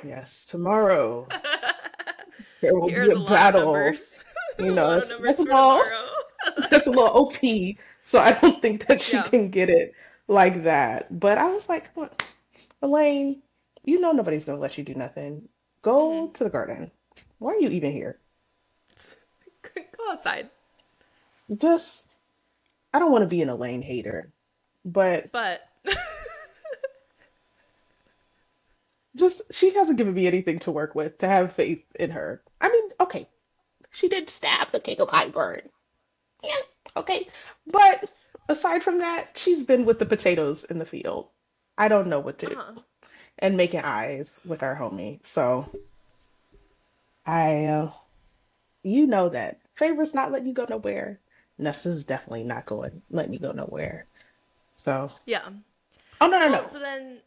yes, 0.00 0.44
tomorrow 0.46 1.30
there 2.60 2.74
will 2.74 2.90
Here 2.90 2.94
be 2.94 3.10
a 3.10 3.16
battle. 3.16 3.98
You 4.58 4.72
know, 4.72 4.94
that's 4.94 5.12
that's 5.18 5.38
a 5.38 5.42
little 5.42 5.96
that's 6.70 6.86
a 6.86 6.90
little 6.90 7.10
OP. 7.10 7.36
So 8.04 8.18
I 8.18 8.32
don't 8.32 8.60
think 8.62 8.86
that 8.86 9.02
she 9.02 9.22
yeah. 9.22 9.24
can 9.24 9.50
get 9.50 9.70
it 9.70 9.94
like 10.28 10.64
that. 10.64 11.18
But 11.20 11.38
I 11.38 11.46
was 11.52 11.68
like, 11.68 11.94
"Come 11.94 12.10
Elain, 12.82 13.42
you 13.84 14.00
know 14.00 14.12
nobody's 14.12 14.44
gonna 14.44 14.60
let 14.60 14.78
you 14.78 14.84
do 14.84 14.94
nothing. 14.94 15.48
Go 15.82 16.28
hmm 16.28 16.32
to 16.34 16.44
the 16.44 16.50
garden. 16.50 16.92
Why 17.38 17.54
are 17.54 17.60
you 17.60 17.70
even 17.70 17.92
here? 17.92 18.20
Go 19.96 20.10
outside. 20.10 20.50
Just, 21.56 22.08
I 22.94 22.98
don't 23.00 23.12
want 23.12 23.22
to 23.22 23.28
be 23.28 23.42
an 23.42 23.48
Elain 23.50 23.82
hater, 23.82 24.32
but 24.84 25.30
But 25.32 25.68
just 29.16 29.42
she 29.52 29.70
hasn't 29.74 29.98
given 29.98 30.14
me 30.14 30.26
anything 30.26 30.58
to 30.60 30.72
work 30.72 30.94
with 30.94 31.18
to 31.18 31.28
have 31.28 31.52
faith 31.52 31.84
in 31.98 32.10
her. 32.10 32.42
I 32.60 32.68
mean, 32.70 32.90
okay, 33.00 33.28
she 33.90 34.08
did 34.08 34.30
stab 34.30 34.70
the 34.72 34.80
king 34.80 35.00
of 35.00 35.08
Hybern. 35.08 35.62
Yeah, 36.42 36.56
okay. 36.96 37.28
But 37.66 38.10
aside 38.48 38.82
from 38.82 38.98
that, 38.98 39.28
she's 39.36 39.62
been 39.62 39.84
with 39.84 39.98
the 39.98 40.06
potatoes 40.06 40.64
in 40.64 40.78
the 40.78 40.86
field. 40.86 41.28
I 41.78 41.88
don't 41.88 42.08
know 42.08 42.20
what 42.20 42.38
to 42.40 42.46
do. 42.46 42.56
uh-huh. 42.56 42.80
And 43.38 43.56
making 43.56 43.80
eyes 43.80 44.40
with 44.44 44.62
our 44.62 44.76
homie. 44.76 45.18
So 45.26 45.66
I, 47.26 47.64
uh, 47.66 47.90
you 48.82 49.06
know 49.06 49.28
that. 49.30 49.60
Feyre's 49.74 50.14
not 50.14 50.30
letting 50.32 50.48
you 50.48 50.52
go 50.54 50.66
nowhere. 50.68 51.18
Nesta's 51.58 52.04
definitely 52.04 52.44
not 52.44 52.66
going, 52.66 53.02
letting 53.10 53.32
you 53.32 53.38
go 53.38 53.52
nowhere. 53.52 54.06
So, 54.74 55.10
Yeah. 55.24 55.48
oh, 56.20 56.28
no, 56.28 56.38
no, 56.38 56.50
Well, 56.50 56.62
no. 56.62 56.68
so 56.68 56.78
then 56.78 57.18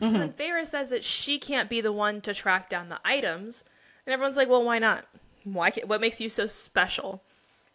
so 0.00 0.16
hmm 0.16 0.18
then 0.18 0.32
Feyre 0.32 0.66
says 0.66 0.90
that 0.90 1.04
she 1.04 1.38
can't 1.38 1.68
be 1.70 1.80
the 1.80 1.92
one 1.92 2.20
to 2.22 2.34
track 2.34 2.68
down 2.68 2.88
the 2.88 3.00
items, 3.04 3.64
and 4.06 4.12
everyone's 4.12 4.36
like, 4.36 4.48
"Well, 4.48 4.64
why 4.64 4.78
not? 4.78 5.06
Why? 5.44 5.70
Can't, 5.70 5.88
what 5.88 6.00
makes 6.00 6.20
you 6.20 6.28
so 6.28 6.46
special?" 6.46 7.22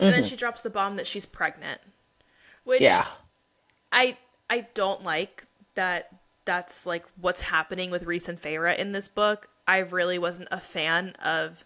And 0.06 0.14
then 0.16 0.24
hmm 0.24 0.26
she 0.26 0.36
drops 0.36 0.62
the 0.64 0.70
bomb 0.70 0.96
that 0.98 1.08
she's 1.08 1.26
pregnant, 1.26 1.82
which 2.66 3.02
Yeah. 3.02 3.08
I 3.92 4.18
I 4.50 4.68
don't 4.74 5.04
like 5.04 5.46
that. 5.76 6.10
That's 6.46 6.86
like 6.86 7.06
what's 7.20 7.42
happening 7.42 7.90
with 7.92 8.04
Rhys 8.06 8.30
and 8.30 8.42
Feyre 8.42 8.78
in 8.78 8.92
this 8.92 9.08
book. 9.08 9.50
I 9.68 9.80
really 9.80 10.20
wasn't 10.20 10.50
a 10.52 10.60
fan 10.60 11.12
of. 11.24 11.64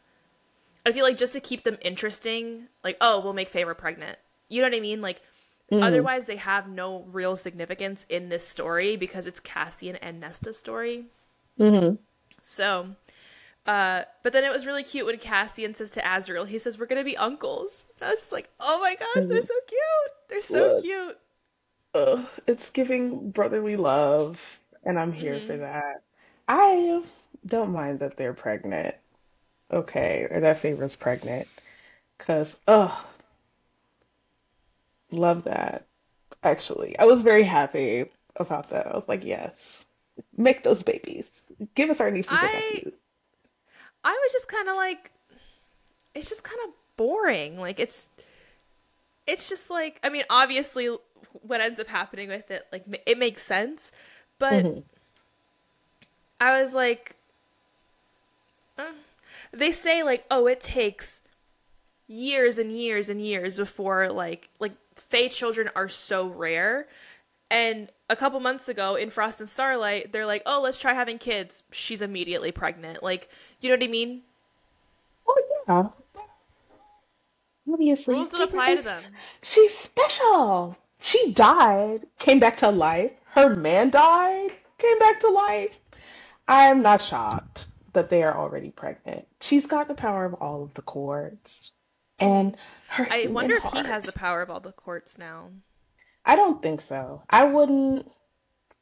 I 0.85 0.91
feel 0.91 1.03
like 1.05 1.17
just 1.17 1.33
to 1.33 1.39
keep 1.41 1.63
them 1.63 1.77
interesting, 1.81 2.67
like 2.83 2.97
oh, 3.01 3.19
we'll 3.19 3.33
make 3.33 3.51
Feyre 3.51 3.77
pregnant. 3.77 4.17
You 4.49 4.61
know 4.61 4.69
what 4.69 4.77
I 4.77 4.81
mean? 4.81 5.01
Like 5.01 5.21
hmm 5.71 6.07
otherwise 6.07 6.25
they 6.25 6.37
have 6.37 6.69
no 6.69 7.03
real 7.11 7.37
significance 7.37 8.05
in 8.09 8.29
this 8.29 8.47
story 8.47 8.95
because 8.95 9.27
it's 9.27 9.39
Cassian 9.39 9.95
and 9.97 10.19
Nesta's 10.19 10.57
story. 10.57 11.05
hmm 11.57 11.97
So, 12.41 12.95
uh, 13.65 14.03
but 14.23 14.33
then 14.33 14.43
it 14.45 14.51
was 14.51 14.65
really 14.65 14.83
cute 14.83 15.05
when 15.05 15.17
Cassian 15.19 15.75
says 15.75 15.91
to 15.91 16.01
Azriel, 16.01 16.47
he 16.47 16.59
says, 16.59 16.79
We're 16.79 16.87
gonna 16.87 17.03
be 17.05 17.17
uncles. 17.17 17.85
And 17.99 18.07
I 18.09 18.11
was 18.11 18.21
just 18.21 18.31
like, 18.33 18.49
Oh 18.59 18.79
my 18.81 18.95
gosh, 18.95 19.27
they're 19.29 19.41
so 19.41 19.55
cute. 19.67 20.13
They're 20.29 20.41
so 20.43 20.71
Look, 20.71 20.77
cute. 20.77 21.19
uh, 21.93 22.25
it's 22.47 22.69
giving 22.69 23.31
brotherly 23.31 23.75
love, 23.77 24.59
and 24.83 24.99
I'm 24.99 25.11
here 25.11 25.39
for 25.39 25.57
hmm 25.57 25.57
that. 25.57 26.01
I 26.47 27.03
don't 27.45 27.71
mind 27.73 27.99
that 27.99 28.17
they're 28.17 28.33
pregnant, 28.33 28.95
okay, 29.71 30.27
or 30.31 30.41
that 30.41 30.59
Feyre's 30.59 30.95
pregnant, 30.97 31.49
because, 32.17 32.59
oh, 32.67 33.07
love 35.11 35.43
that. 35.45 35.87
Actually, 36.43 36.97
I 36.99 37.05
was 37.05 37.23
very 37.23 37.43
happy 37.43 38.05
about 38.37 38.69
that. 38.71 38.87
I 38.87 38.95
was 38.95 39.07
like, 39.07 39.25
yes, 39.25 39.85
make 40.37 40.63
those 40.63 40.83
babies. 40.83 41.51
Give 41.75 41.89
us 41.91 42.01
our 42.01 42.11
nieces 42.11 42.43
and 42.43 42.51
I 42.51 42.53
nephews. 42.53 42.93
I 44.03 44.11
was 44.11 44.31
just 44.31 44.47
kind 44.47 44.69
of 44.69 44.75
like, 44.75 45.11
it's 46.15 46.29
just 46.29 46.43
kind 46.43 46.59
of 46.65 46.71
boring. 46.95 47.59
Like 47.59 47.79
it's 47.79 48.09
it's 49.25 49.49
just 49.49 49.69
like 49.69 49.99
I 50.03 50.09
mean, 50.09 50.23
obviously, 50.29 50.87
what 51.41 51.61
ends 51.61 51.79
up 51.79 51.87
happening 51.87 52.29
with 52.29 52.49
it, 52.51 52.65
like 52.71 52.85
it 53.05 53.17
makes 53.17 53.43
sense, 53.43 53.91
but 54.39 54.67
hmm 54.67 54.79
I 56.39 56.61
was 56.61 56.73
like, 56.73 57.15
uh, 58.77 58.91
they 59.51 59.71
say 59.71 60.03
like, 60.03 60.25
oh, 60.31 60.47
it 60.47 60.61
takes 60.61 61.21
years 62.07 62.57
and 62.57 62.71
years 62.71 63.09
and 63.09 63.21
years 63.21 63.57
before 63.57 64.09
like 64.11 64.49
like 64.59 64.73
Fae 65.09 65.27
children 65.27 65.69
are 65.75 65.89
so 65.89 66.27
rare. 66.27 66.87
And 67.49 67.89
a 68.09 68.15
couple 68.15 68.39
months 68.39 68.67
ago 68.67 68.95
in 68.95 69.09
Frost 69.09 69.39
and 69.39 69.49
Starlight, 69.49 70.11
they're 70.11 70.25
like, 70.25 70.43
"Oh, 70.45 70.61
let's 70.61 70.79
try 70.79 70.93
having 70.93 71.17
kids." 71.17 71.63
She's 71.71 72.01
immediately 72.01 72.51
pregnant. 72.51 73.03
Like, 73.03 73.29
you 73.61 73.69
know 73.69 73.75
what 73.75 73.83
I 73.83 73.87
mean? 73.87 74.23
Oh, 75.27 75.43
yeah. 75.67 75.89
obviously, 77.71 78.15
Rules 78.15 78.31
don't 78.31 78.41
apply 78.41 78.75
to 78.75 78.81
them. 78.81 79.03
she's 79.43 79.77
special. 79.77 80.77
She 80.99 81.31
died, 81.33 82.07
came 82.19 82.39
back 82.39 82.57
to 82.57 82.69
life. 82.69 83.11
Her 83.25 83.55
man 83.55 83.89
died, 83.91 84.51
came 84.77 84.99
back 84.99 85.19
to 85.21 85.29
life. 85.29 85.79
I'm 86.47 86.81
not 86.81 87.01
shocked 87.01 87.67
that 87.93 88.09
they 88.09 88.23
are 88.23 88.35
already 88.37 88.71
pregnant. 88.71 89.27
She's 89.41 89.65
got 89.67 89.87
the 89.87 89.93
power 89.93 90.25
of 90.25 90.35
all 90.35 90.63
of 90.63 90.73
the 90.73 90.81
chords 90.81 91.71
and 92.19 92.55
her 92.87 93.07
I 93.09 93.27
wonder 93.27 93.55
if 93.55 93.65
he 93.65 93.83
has 93.83 94.05
the 94.05 94.11
power 94.13 94.41
of 94.41 94.49
all 94.49 94.59
the 94.59 94.71
courts 94.71 95.17
now. 95.17 95.51
I 96.25 96.35
don't 96.35 96.61
think 96.61 96.81
so. 96.81 97.23
I 97.29 97.45
wouldn't 97.45 98.11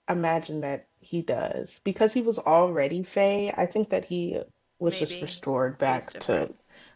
imagine 0.09 0.61
that 0.61 0.87
he 0.99 1.21
does 1.21 1.79
because 1.83 2.13
he 2.13 2.21
was 2.21 2.39
already 2.39 3.03
Fae. 3.03 3.53
I 3.57 3.65
think 3.67 3.89
that 3.91 4.05
he 4.05 4.41
was 4.79 4.97
just 4.99 5.21
restored 5.21 5.77
back 5.77 6.19
to. 6.21 6.53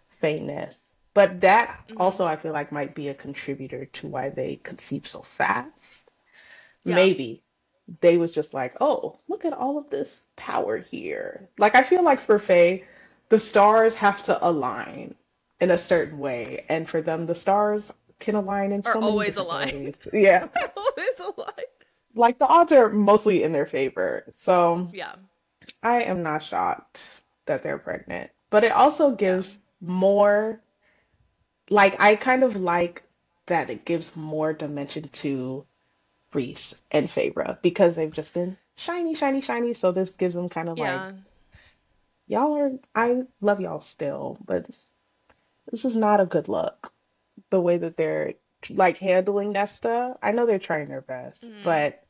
Faeness. 0.09 0.97
But 1.13 1.41
that 1.41 1.83
hmm 1.89 1.97
also 1.97 2.25
I 2.25 2.35
feel 2.37 2.53
like 2.53 2.71
might 2.71 2.95
be 2.95 3.09
a 3.09 3.13
contributor 3.15 3.85
to 3.87 4.07
why 4.07 4.29
they 4.29 4.57
conceive 4.57 5.07
so 5.07 5.21
fast. 5.21 6.09
Yeah. 6.83 6.95
Maybe 6.95 7.43
they 8.01 8.17
was 8.17 8.33
just 8.35 8.53
like, 8.53 8.75
oh, 8.81 9.19
look 9.29 9.45
at 9.45 9.53
all 9.53 9.77
of 9.77 9.89
this 9.89 10.27
power 10.35 10.77
here. 10.77 11.49
Like 11.57 11.75
I 11.75 11.83
feel 11.83 12.03
like 12.03 12.19
for 12.21 12.39
Fae, 12.39 12.83
the 13.29 13.39
stars 13.39 13.95
have 13.95 14.23
to 14.25 14.47
align 14.47 15.15
in 15.59 15.71
a 15.71 15.77
certain 15.77 16.19
way, 16.19 16.65
and 16.69 16.87
for 16.89 17.01
them, 17.01 17.25
the 17.25 17.35
stars 17.35 17.91
can 18.19 18.35
align 18.35 18.71
in 18.71 18.83
Are 18.85 18.93
so 18.93 19.01
always 19.01 19.37
aligned. 19.37 19.71
ways. 19.73 19.95
Yeah, 20.13 20.47
always 20.75 21.19
aligned. 21.19 21.65
like 22.15 22.39
the 22.39 22.47
odds 22.47 22.71
are 22.71 22.89
mostly 22.89 23.43
in 23.43 23.51
their 23.51 23.65
favor. 23.65 24.25
So 24.31 24.89
Yeah. 24.93 25.15
I 25.83 26.03
am 26.03 26.23
not 26.23 26.43
shocked 26.43 27.01
that 27.45 27.63
they're 27.63 27.77
pregnant, 27.79 28.31
but 28.49 28.63
it 28.63 28.71
also 28.71 29.11
Yeah. 29.11 29.15
gives 29.15 29.57
more, 29.81 30.61
like 31.69 31.99
I 31.99 32.15
kind 32.15 32.43
of 32.43 32.55
like 32.55 33.03
that 33.47 33.69
it 33.69 33.85
gives 33.85 34.15
more 34.15 34.53
dimension 34.53 35.03
to 35.09 35.65
Rhys 36.33 36.79
and 36.91 37.09
Feyre 37.09 37.61
because 37.61 37.95
they've 37.95 38.11
just 38.11 38.33
been 38.33 38.57
shiny, 38.75 39.15
shiny, 39.15 39.41
shiny. 39.41 39.73
So 39.73 39.91
this 39.91 40.11
gives 40.15 40.35
them 40.35 40.49
kind 40.49 40.69
of 40.69 40.77
like, 40.77 41.01
y'all 42.27 42.53
are, 42.57 42.71
I 42.93 43.23
love 43.41 43.59
y'all 43.61 43.79
still, 43.79 44.37
but 44.45 44.69
this 45.71 45.85
is 45.85 45.95
not 45.95 46.19
a 46.19 46.25
good 46.25 46.47
look. 46.47 46.91
The 47.49 47.61
way 47.61 47.77
that 47.77 47.97
they're 47.97 48.35
like 48.69 48.97
handling 48.97 49.53
Nesta. 49.53 50.17
I 50.21 50.31
know 50.31 50.45
they're 50.45 50.59
trying 50.59 50.89
their 50.89 51.01
best, 51.01 51.43
hmm 51.43 51.63
but 51.63 52.03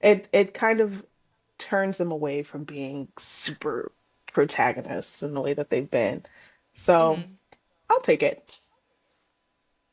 it 0.00 0.28
it 0.32 0.54
kind 0.54 0.80
of 0.80 1.04
turns 1.58 1.98
them 1.98 2.12
away 2.12 2.42
from 2.42 2.64
being 2.64 3.08
super 3.18 3.92
protagonists 4.32 5.22
in 5.22 5.34
the 5.34 5.40
way 5.40 5.54
that 5.54 5.70
they've 5.70 5.90
been. 5.90 6.24
So 6.74 7.16
hmm 7.16 7.36
I'll 7.90 8.00
take 8.00 8.22
it. 8.22 8.58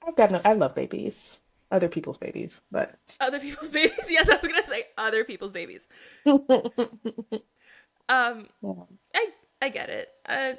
I've 0.06 0.16
got 0.16 0.32
no, 0.32 0.42
I 0.44 0.54
love 0.54 0.76
babies, 0.76 1.42
other 1.72 1.90
people's 1.90 2.18
babies, 2.18 2.62
but 2.72 2.96
Other 3.20 3.40
people's 3.40 3.70
babies. 3.74 4.10
Yes, 4.10 4.30
I 4.30 4.38
was 4.42 4.52
gonna 4.52 4.66
say 4.66 4.86
other 4.98 5.24
people's 5.24 5.52
babies. 5.52 5.88
Um, 8.10 8.48
yeah, 8.62 8.74
I 9.16 9.30
I 9.62 9.70
get 9.70 9.90
it. 9.90 10.10
Uh, 10.28 10.54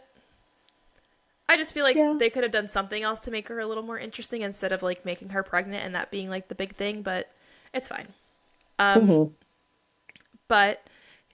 I 1.49 1.57
just 1.57 1.75
feel 1.75 1.85
like 1.85 1.97
yeah. 1.97 2.15
they 2.19 2.31
could 2.31 2.43
have 2.43 2.53
done 2.53 2.69
something 2.69 3.03
else 3.03 3.21
to 3.21 3.31
make 3.31 3.49
her 3.49 3.61
a 3.61 3.67
little 3.67 3.83
more 3.83 3.99
interesting 3.99 4.43
instead 4.43 4.73
of 4.73 4.83
like 4.83 5.05
making 5.05 5.31
her 5.31 5.43
pregnant 5.43 5.85
and 5.85 5.95
that 5.95 6.11
being 6.11 6.31
like 6.31 6.49
the 6.49 6.55
big 6.55 6.75
thing, 6.75 7.03
but 7.03 7.31
it's 7.73 7.89
fine. 7.89 8.09
Um, 8.79 9.07
hmm 9.07 9.25
but 10.49 10.87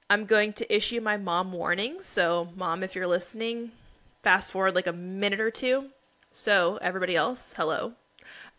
I'm 0.08 0.24
going 0.24 0.52
to 0.54 0.74
issue 0.74 1.00
my 1.00 1.16
mom 1.16 1.52
warning. 1.52 2.00
So, 2.00 2.48
mom, 2.56 2.82
if 2.82 2.94
you're 2.94 3.06
listening, 3.06 3.72
fast 4.22 4.50
forward 4.50 4.74
like 4.74 4.86
a 4.86 4.92
minute 4.92 5.40
or 5.40 5.50
two. 5.50 5.86
So, 6.32 6.78
everybody 6.80 7.16
else, 7.16 7.54
hello. 7.56 7.92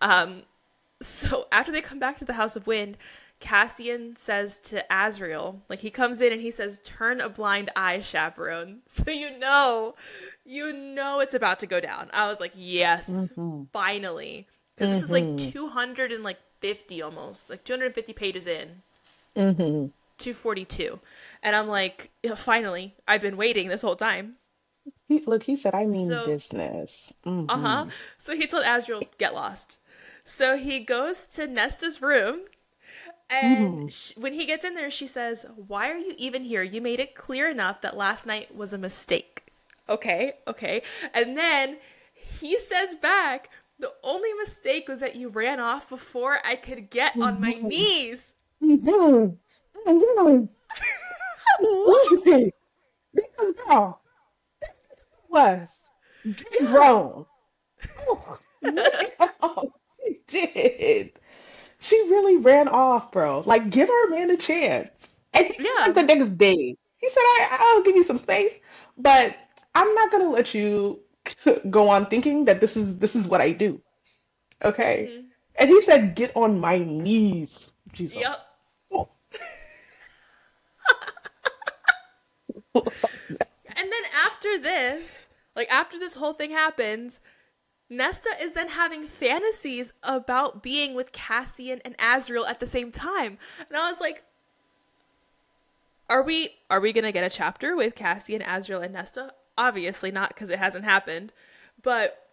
Um, 0.01 0.43
so 1.01 1.47
after 1.51 1.71
they 1.71 1.81
come 1.81 1.99
back 1.99 2.19
to 2.19 2.25
the 2.25 2.33
House 2.33 2.55
of 2.55 2.67
Wind, 2.67 2.97
Cassian 3.41 4.15
says 4.15 4.57
to 4.59 4.85
Azriel, 4.91 5.61
like 5.69 5.79
he 5.79 5.91
comes 5.91 6.21
in 6.21 6.31
and 6.33 6.41
he 6.41 6.51
says, 6.51 6.79
"Turn 6.83 7.19
a 7.21 7.29
blind 7.29 7.69
eye, 7.75 8.01
chaperone." 8.01 8.81
So 8.87 9.11
you 9.11 9.37
know, 9.37 9.95
you 10.45 10.71
know 10.73 11.19
it's 11.19 11.33
about 11.33 11.59
to 11.59 11.67
go 11.67 11.79
down. 11.81 12.09
I 12.13 12.27
was 12.27 12.39
like, 12.39 12.53
"Yes, 12.55 13.31
hmm 13.37 13.63
finally," 13.73 14.47
because 14.75 14.91
this 14.91 15.01
is 15.03 15.11
like 15.11 15.35
hmm 15.35 15.37
200 15.37 16.11
and 16.11 16.23
like 16.23 16.39
50 16.61 17.01
almost, 17.01 17.49
like 17.49 17.63
250 17.63 18.13
pages 18.13 18.47
in, 18.47 18.83
hmm 19.35 19.87
242, 20.17 20.99
and 21.43 21.55
I'm 21.55 21.67
like, 21.67 22.11
yeah, 22.23 22.35
"Finally, 22.35 22.95
I've 23.07 23.21
been 23.21 23.37
waiting 23.37 23.67
this 23.67 23.81
whole 23.81 23.95
time." 23.95 24.37
He, 25.07 25.19
look, 25.27 25.43
he 25.43 25.55
said, 25.57 25.75
I 25.75 25.85
mean 25.85 26.07
So, 26.07 26.21
business. 26.21 27.13
uh 27.49 27.57
huh. 27.57 27.85
So 28.17 28.35
he 28.35 28.47
told 28.47 28.63
Azriel, 28.63 29.05
"Get 29.17 29.33
lost." 29.35 29.77
So 30.25 30.57
he 30.57 30.79
goes 30.79 31.25
to 31.27 31.47
Nesta's 31.47 32.01
room 32.01 32.41
And 33.31 33.79
hmm 33.79 33.89
sh 33.89 34.11
when 34.17 34.33
he 34.33 34.45
gets 34.45 34.63
in 34.65 34.75
there, 34.75 34.91
she 34.91 35.07
says, 35.07 35.45
Why 35.55 35.89
are 35.91 35.97
you 35.97 36.13
even 36.17 36.43
here? 36.43 36.63
You 36.63 36.81
made 36.81 36.99
it 36.99 37.15
clear 37.15 37.49
enough 37.49 37.81
that 37.81 37.97
last 37.97 38.25
night 38.25 38.55
was 38.55 38.73
a 38.73 38.77
mistake. 38.77 39.43
Okay, 39.89 40.33
okay. 40.47 40.83
And 41.13 41.37
then 41.37 41.77
he 42.13 42.59
says 42.59 42.95
back, 42.95 43.49
The 43.79 43.93
only 44.03 44.33
mistake 44.33 44.87
was 44.87 44.99
that 44.99 45.15
you 45.15 45.29
ran 45.29 45.59
off 45.59 45.89
before 45.89 46.39
I 46.45 46.55
could 46.55 46.89
get 46.89 47.15
on 47.21 47.39
my 47.39 47.53
hmm 47.53 47.69
knees. 47.69 48.33
hmm 48.61 49.37
hmm 49.85 50.45
what? 51.59 52.09
Easy. 52.11 52.53
This 53.13 53.39
is 53.39 53.55
girl. 53.67 54.01
This 54.61 54.89
is 54.91 55.03
was. 55.29 55.89
Get 56.35 56.47
grown. 56.65 57.27
Oh, 59.41 59.71
she 60.05 60.19
did. 60.27 61.19
She 61.81 61.95
really 62.09 62.37
ran 62.37 62.69
off, 62.69 63.11
bro. 63.11 63.41
Like, 63.45 63.69
give 63.69 63.89
our 63.89 64.07
man 64.07 64.29
a 64.31 64.37
chance. 64.37 65.09
And 65.33 65.49
Yeah. 65.59 65.91
the 65.93 66.03
next 66.03 66.37
day, 66.37 66.77
he 66.97 67.09
said, 67.09 67.21
I, 67.21 67.57
I'll 67.59 67.83
give 67.83 67.95
you 67.95 68.03
some 68.03 68.17
space, 68.19 68.59
but 68.97 69.35
I'm 69.75 69.93
not 69.95 70.11
gonna 70.11 70.29
let 70.29 70.53
you 70.53 71.01
go 71.69 71.89
on 71.89 72.05
thinking 72.07 72.45
that 72.45 72.61
this 72.61 72.77
is 72.77 72.99
this 72.99 73.15
is 73.15 73.27
what 73.27 73.41
I 73.41 73.51
do. 73.53 73.81
Okay? 74.63 75.11
hmm 75.13 75.27
And 75.59 75.69
he 75.69 75.81
said, 75.81 76.15
get 76.15 76.35
on 76.35 76.59
my 76.59 76.77
knees, 76.79 77.71
Jesus. 77.93 78.21
Yep. 78.21 78.39
Oh. 78.91 79.09
And 83.75 83.91
then 83.91 84.03
after 84.25 84.59
this, 84.59 85.27
like 85.55 85.71
after 85.71 85.97
this 85.99 86.15
whole 86.15 86.33
thing 86.33 86.51
happens, 86.51 87.19
Nesta 87.91 88.29
is 88.41 88.53
then 88.53 88.69
having 88.69 89.03
fantasies 89.03 89.91
about 90.01 90.63
being 90.63 90.95
with 90.95 91.11
Cassian 91.11 91.81
and 91.83 91.97
Azriel 91.97 92.47
at 92.47 92.61
the 92.61 92.65
same 92.65 92.89
time. 92.89 93.37
And 93.67 93.77
I 93.77 93.91
was 93.91 93.99
like, 93.99 94.23
are 96.09 96.23
we 96.23 96.51
are 96.69 96.79
we 96.79 96.93
going 96.93 97.03
to 97.03 97.11
get 97.11 97.25
a 97.25 97.29
chapter 97.29 97.75
with 97.75 97.93
Cassian, 97.93 98.41
Azriel 98.41 98.81
and 98.81 98.93
Nesta? 98.93 99.33
Obviously 99.57 100.09
not 100.09 100.29
because 100.29 100.49
it 100.49 100.57
hasn't 100.57 100.85
happened. 100.85 101.33
But 101.83 102.29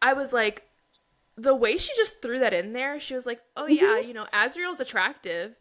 I 0.00 0.12
was 0.12 0.32
like 0.32 0.68
the 1.36 1.56
way 1.56 1.76
she 1.76 1.92
just 1.96 2.22
threw 2.22 2.38
that 2.38 2.54
in 2.54 2.72
there, 2.72 3.00
she 3.00 3.16
was 3.16 3.26
like, 3.26 3.40
"Oh 3.56 3.66
yeah, 3.66 3.96
Mhm. 4.00 4.06
you 4.06 4.14
know, 4.14 4.26
Azriel's 4.32 4.78
attractive." 4.78 5.56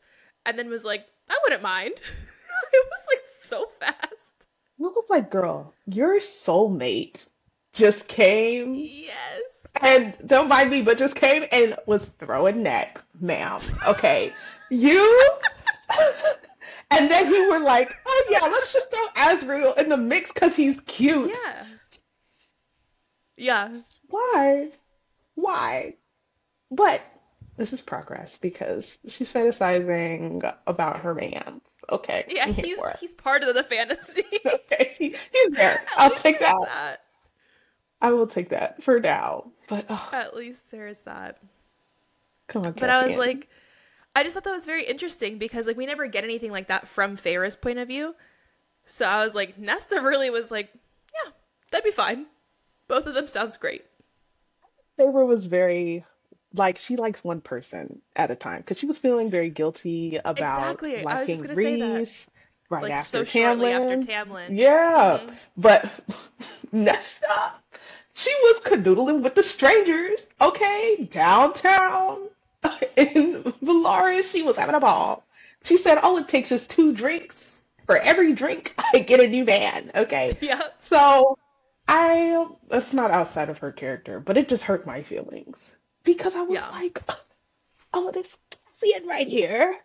And 0.46 0.60
then 0.60 0.70
was 0.70 0.86
like, 0.86 1.08
"I 1.28 1.40
wouldn't 1.44 1.64
mind." 1.64 1.94
it 2.74 2.86
was 2.88 3.06
like 3.12 3.24
so 3.28 3.66
fast. 3.80 4.34
I 4.80 4.84
was 4.84 5.10
like, 5.10 5.32
girl, 5.32 5.74
your 5.88 6.20
soulmate 6.20 7.28
just 7.74 8.08
came 8.08 8.74
Yes. 8.76 9.42
and 9.82 10.14
don't 10.26 10.48
mind 10.48 10.70
me, 10.72 10.82
but 10.82 10.98
just 10.98 11.16
came 11.16 11.44
and 11.52 11.76
was 11.86 12.06
throwing 12.20 12.64
neck, 12.64 13.02
ma'am. 13.20 13.60
Okay. 13.88 14.32
You 14.70 15.30
and 16.92 17.10
then 17.12 17.32
you 17.32 17.50
were 17.52 17.60
like, 17.60 17.96
oh 18.06 18.26
yeah, 18.30 18.42
let's 18.44 18.72
just 18.74 18.90
throw 18.92 19.06
Azriel 19.16 19.78
in 19.78 19.90
the 19.90 19.98
mix 19.98 20.32
because 20.32 20.56
he's 20.56 20.80
cute. 20.82 21.32
Yeah. 21.46 21.66
Yeah. 23.36 23.78
Why? 24.10 24.70
Why? 25.36 25.96
But 26.72 27.02
this 27.58 27.74
is 27.74 27.82
progress 27.82 28.38
because 28.38 28.98
she's 29.08 29.32
fantasizing 29.34 30.52
about 30.68 31.02
her 31.02 31.14
man. 31.14 31.62
Okay, 31.92 32.26
Yeah, 32.30 32.48
he's 32.48 32.78
he's 33.00 33.14
part 33.14 33.44
of 33.44 33.54
the 33.56 33.64
fantasy. 33.64 34.24
Okay, 34.46 34.96
he- 34.98 35.16
he's 35.32 35.50
there. 35.50 35.82
I'll 35.98 36.10
take 36.12 36.40
that. 36.40 36.56
that. 36.66 37.03
I 38.04 38.12
will 38.12 38.28
take 38.28 38.50
that 38.50 38.84
for 38.84 39.00
now. 39.00 39.52
But 39.68 39.86
oh, 39.90 40.10
At 40.12 40.36
least 40.36 40.70
there's 40.72 41.00
that. 41.02 41.38
come 42.48 42.66
on, 42.66 42.74
But 42.74 42.90
I 42.90 43.08
was 43.08 43.18
like, 43.18 43.48
I 44.16 44.24
just 44.24 44.36
thought 44.36 44.44
that 44.44 44.52
was 44.52 44.66
very 44.66 44.84
interesting 44.84 45.38
because 45.38 45.66
like 45.66 45.78
we 45.78 45.86
never 45.86 46.06
get 46.08 46.24
anything 46.24 46.52
like 46.52 46.68
that 46.68 46.88
from 46.88 47.16
Feyre's 47.18 47.56
point 47.56 47.80
of 47.80 47.88
view. 47.88 48.14
So 48.86 49.06
I 49.06 49.24
was 49.24 49.34
like, 49.34 49.58
Nesta 49.58 50.02
really 50.02 50.30
was 50.30 50.52
like, 50.52 50.70
yeah, 51.24 51.32
that'd 51.72 51.86
be 51.86 51.92
fine. 51.92 52.26
Both 52.90 53.08
of 53.08 53.14
them 53.14 53.28
sounds 53.28 53.58
great. 53.58 53.86
Feyre 55.00 55.26
was 55.26 55.48
very 55.48 56.06
like 56.54 56.78
she 56.78 56.98
likes 56.98 57.24
one 57.24 57.42
person 57.42 58.02
at 58.16 58.30
a 58.30 58.36
time 58.36 58.60
because 58.60 58.78
she 58.78 58.86
was 58.86 59.00
feeling 59.00 59.32
very 59.32 59.50
guilty 59.50 60.20
about 60.24 60.82
Exactly. 60.84 60.98
I 60.98 61.20
was 61.22 61.28
just 61.30 61.42
liking 61.42 61.42
gonna 61.42 61.56
say 61.56 61.76
that. 61.78 62.00
Rhys 62.00 62.28
right 62.70 62.84
Like 62.84 62.92
after 62.92 63.20
so 63.20 63.24
shortly 63.24 63.72
after 63.72 63.98
Tamlin. 63.98 64.50
Tamlin. 64.50 64.58
Yeah, 64.58 65.18
hmm 65.20 65.34
but 65.58 65.90
Nesta, 66.72 67.54
She 68.14 68.34
was 68.44 68.62
canoodling 68.62 69.22
with 69.24 69.36
the 69.36 69.44
strangers, 69.44 70.26
okay, 70.40 71.08
downtown 71.10 72.30
in 72.96 73.44
Velaris. 73.64 74.32
She 74.32 74.44
was 74.44 74.56
having 74.56 74.76
a 74.76 74.80
ball. 74.80 75.26
She 75.64 75.78
said, 75.78 75.98
all 75.98 76.18
it 76.18 76.28
takes 76.28 76.52
is 76.52 76.68
two 76.68 76.94
drinks. 76.94 77.50
For 77.86 77.98
every 77.98 78.34
drink, 78.34 78.74
I 78.94 79.00
get 79.00 79.20
a 79.20 79.28
new 79.28 79.46
man, 79.46 79.92
okay? 79.96 80.38
Yeah. 80.42 80.62
So 80.82 81.38
I, 81.88 82.48
that's 82.70 82.94
not 82.94 83.12
outside 83.12 83.50
of 83.50 83.60
her 83.60 83.72
character, 83.72 84.20
but 84.20 84.38
it 84.38 84.48
just 84.48 84.64
hurt 84.64 84.86
my 84.86 85.02
feelings 85.04 85.76
because 86.04 86.36
I 86.36 86.42
was 86.42 86.60
Yeah. 86.60 86.70
like, 86.70 87.00
oh, 87.94 88.12
this 88.12 88.38
Cassian 88.74 89.08
right 89.08 89.28
here. 89.28 89.76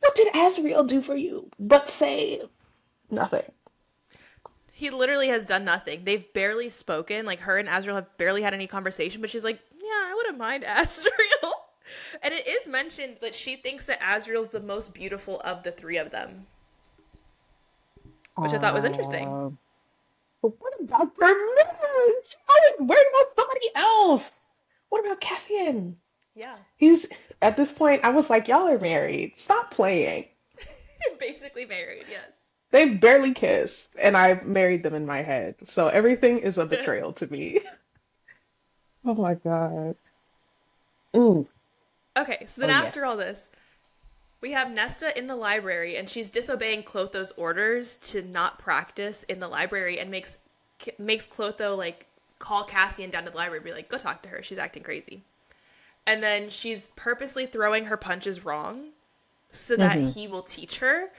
What 0.00 0.14
did 0.14 0.32
Azriel 0.34 0.86
do 0.86 1.00
for 1.02 1.16
you? 1.16 1.50
But 1.58 1.88
say 1.88 2.42
nothing. 3.10 3.50
He 4.76 4.90
literally 4.90 5.28
has 5.28 5.44
done 5.44 5.64
nothing. 5.64 6.04
They've 6.04 6.32
barely 6.32 6.68
spoken. 6.68 7.26
Like 7.26 7.40
her 7.40 7.58
and 7.58 7.68
Azriel 7.68 7.94
have 7.94 8.18
barely 8.18 8.42
had 8.42 8.54
any 8.54 8.66
conversation, 8.66 9.20
but 9.20 9.30
she's 9.30 9.44
like, 9.44 9.60
"Yeah, 9.72 9.88
I 9.88 10.14
wouldn't 10.14 10.38
mind 10.38 10.64
Azriel." 10.68 11.52
And 12.22 12.34
it 12.34 12.46
is 12.48 12.66
mentioned 12.66 13.18
that 13.20 13.34
she 13.34 13.56
thinks 13.56 13.86
that 13.86 14.00
Azriel's 14.00 14.48
the 14.48 14.60
most 14.60 14.92
beautiful 14.92 15.40
of 15.40 15.62
the 15.62 15.70
three 15.70 15.96
of 15.96 16.10
them. 16.10 16.46
Which 18.36 18.52
I 18.52 18.58
thought 18.58 18.74
was 18.74 18.84
interesting. 18.84 19.56
But 20.42 20.60
what 20.60 20.74
about 20.80 21.12
was 21.18 22.36
worried 22.80 23.06
about 23.10 23.38
somebody 23.38 23.66
else. 23.76 24.44
What 24.88 25.04
about 25.04 25.20
Cassian? 25.20 25.96
Yeah. 26.34 26.56
He's 26.76 27.06
at 27.42 27.56
this 27.56 27.72
point. 27.72 28.04
I 28.04 28.10
was 28.10 28.28
like, 28.28 28.48
y'all 28.48 28.68
are 28.68 28.78
married. 28.78 29.34
Stop 29.36 29.70
playing. 29.70 30.26
Basically 31.20 31.64
married, 31.64 32.06
yes. 32.10 32.43
They 32.74 32.90
barely 32.90 33.32
kissed, 33.32 33.96
and 34.02 34.18
I 34.18 34.38
married 34.42 34.82
them 34.82 34.92
in 34.92 35.06
my 35.06 35.22
head. 35.22 35.66
So 35.66 35.88
everything 35.88 36.40
is 36.40 36.58
a 36.58 36.66
betrayal 36.66 37.14
to 37.14 37.26
me. 37.26 37.60
Oh 39.04 39.14
my 39.14 39.34
god. 39.34 39.96
Ooh. 41.16 41.48
Okay, 42.16 42.44
so 42.46 42.60
then 42.60 42.70
Oh, 42.70 42.70
after 42.70 43.04
yes. 43.04 43.04
all 43.04 43.16
this, 43.16 43.50
we 44.40 44.52
have 44.52 44.70
Nesta 44.72 45.16
in 45.18 45.26
the 45.28 45.36
library, 45.36 45.96
and 45.96 46.10
she's 46.10 46.30
disobeying 46.30 46.84
Clotho's 46.84 47.32
orders 47.32 47.96
to 47.98 48.22
not 48.22 48.58
practice 48.58 49.24
in 49.24 49.40
the 49.40 49.48
library, 49.48 49.98
and 50.00 50.10
makes 50.10 50.38
makes 50.98 51.26
Clotho 51.26 51.76
like 51.76 52.06
call 52.38 52.64
Cassian 52.64 53.10
down 53.10 53.24
to 53.24 53.30
the 53.30 53.36
library, 53.36 53.58
and 53.60 53.66
be 53.66 53.72
like, 53.72 53.88
"Go 53.90 53.98
talk 53.98 54.22
to 54.24 54.30
her. 54.30 54.42
She's 54.42 54.58
acting 54.58 54.82
crazy." 54.84 55.24
And 56.06 56.22
then 56.22 56.50
she's 56.50 56.88
purposely 56.96 57.46
throwing 57.46 57.86
her 57.86 57.96
punches 57.98 58.44
wrong, 58.44 58.90
so 59.52 59.76
that 59.76 60.00
Mm-hmm. 60.00 60.14
he 60.14 60.28
will 60.28 60.42
teach 60.42 60.78
her 60.78 61.10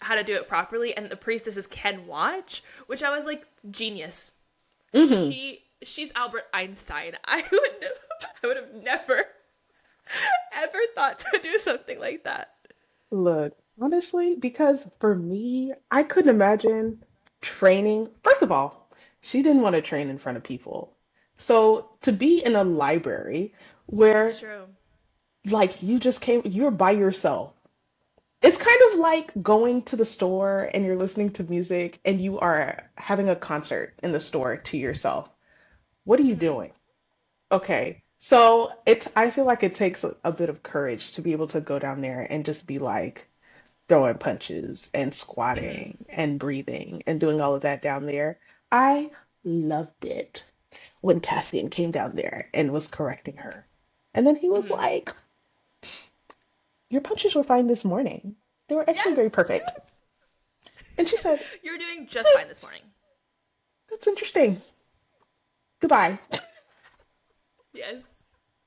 how 0.00 0.14
to 0.14 0.24
do 0.24 0.34
it 0.34 0.48
properly. 0.48 0.96
And 0.96 1.08
the 1.08 1.16
priestesses 1.16 1.66
can 1.66 2.06
watch, 2.06 2.62
which 2.86 3.02
I 3.02 3.10
was 3.10 3.26
like, 3.26 3.46
genius. 3.70 4.30
Mm-hmm. 4.94 5.30
She 5.30 5.62
she's 5.82 6.12
Albert 6.14 6.44
Einstein. 6.52 7.16
I 7.24 7.44
would 7.50 7.90
I 8.42 8.46
would 8.46 8.56
have 8.56 8.74
never 8.82 9.24
ever 10.54 10.78
thought 10.94 11.18
to 11.18 11.40
do 11.42 11.58
something 11.58 11.98
like 11.98 12.24
that. 12.24 12.54
Look, 13.10 13.52
honestly, 13.80 14.36
because 14.36 14.88
for 15.00 15.14
me, 15.14 15.72
I 15.90 16.02
couldn't 16.02 16.34
imagine 16.34 17.02
training. 17.40 18.08
First 18.22 18.42
of 18.42 18.52
all, 18.52 18.88
she 19.20 19.42
didn't 19.42 19.62
want 19.62 19.76
to 19.76 19.82
train 19.82 20.08
in 20.08 20.18
front 20.18 20.36
of 20.36 20.44
people. 20.44 20.96
So 21.38 21.90
to 22.02 22.12
be 22.12 22.44
in 22.44 22.54
a 22.56 22.64
library 22.64 23.54
where 23.86 24.32
like 25.46 25.82
you 25.82 25.98
just 25.98 26.20
came, 26.20 26.42
you're 26.44 26.70
by 26.70 26.90
yourself. 26.90 27.54
It's 28.42 28.56
kind 28.56 28.80
of 28.92 28.98
like 28.98 29.32
going 29.42 29.82
to 29.84 29.96
the 29.96 30.04
store 30.04 30.70
and 30.72 30.84
you're 30.84 30.96
listening 30.96 31.30
to 31.32 31.44
music 31.44 32.00
and 32.04 32.18
you 32.20 32.38
are 32.38 32.90
having 32.96 33.28
a 33.28 33.36
concert 33.36 33.94
in 34.02 34.12
the 34.12 34.20
store 34.20 34.56
to 34.58 34.76
yourself. 34.78 35.30
What 36.04 36.20
are 36.20 36.24
you 36.24 36.34
doing? 36.34 36.72
Okay. 37.52 38.02
So 38.18 38.72
it's 38.86 39.08
I 39.16 39.30
feel 39.30 39.44
like 39.44 39.62
it 39.62 39.74
takes 39.74 40.04
a, 40.04 40.16
a 40.24 40.32
bit 40.32 40.48
of 40.50 40.62
courage 40.62 41.12
to 41.12 41.22
be 41.22 41.32
able 41.32 41.48
to 41.48 41.60
go 41.60 41.78
down 41.78 42.00
there 42.00 42.26
and 42.28 42.44
just 42.44 42.66
be 42.66 42.78
like 42.78 43.28
throwing 43.88 44.18
punches 44.18 44.90
and 44.94 45.14
squatting 45.14 46.04
and 46.08 46.38
breathing 46.38 47.02
and 47.06 47.20
doing 47.20 47.40
all 47.40 47.54
of 47.54 47.62
that 47.62 47.82
down 47.82 48.06
there. 48.06 48.38
I 48.72 49.10
loved 49.44 50.04
it 50.04 50.44
when 51.00 51.20
Cassian 51.20 51.70
came 51.70 51.90
down 51.90 52.16
there 52.16 52.48
and 52.54 52.72
was 52.72 52.88
correcting 52.88 53.38
her. 53.38 53.66
And 54.14 54.26
then 54.26 54.36
he 54.36 54.48
was 54.48 54.68
Mhm. 54.68 54.76
like, 54.76 55.14
Your 56.90 57.00
punches 57.00 57.34
were 57.34 57.44
fine 57.44 57.66
this 57.68 57.84
morning. 57.84 58.36
They 58.68 58.74
were 58.74 58.88
actually 58.88 59.14
very 59.14 59.30
perfect. 59.30 59.70
yes. 59.74 60.00
And 60.98 61.08
she 61.08 61.16
said, 61.16 61.40
You're 61.62 61.78
doing 61.78 62.06
just 62.06 62.28
fine 62.34 62.48
this 62.48 62.62
morning. 62.62 62.82
That's 63.88 64.06
interesting. 64.06 64.60
Goodbye. 65.80 66.18
Yes. 67.72 68.02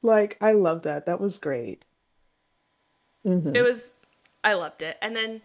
Like, 0.01 0.37
I 0.39 0.53
love 0.53 0.83
that. 0.83 1.05
That 1.07 1.19
was 1.19 1.37
great. 1.37 1.83
hmm 3.25 3.53
It 3.53 3.61
was 3.61 3.93
I 4.45 4.53
loved 4.53 4.81
it. 4.81 4.97
And 5.01 5.13
then 5.13 5.41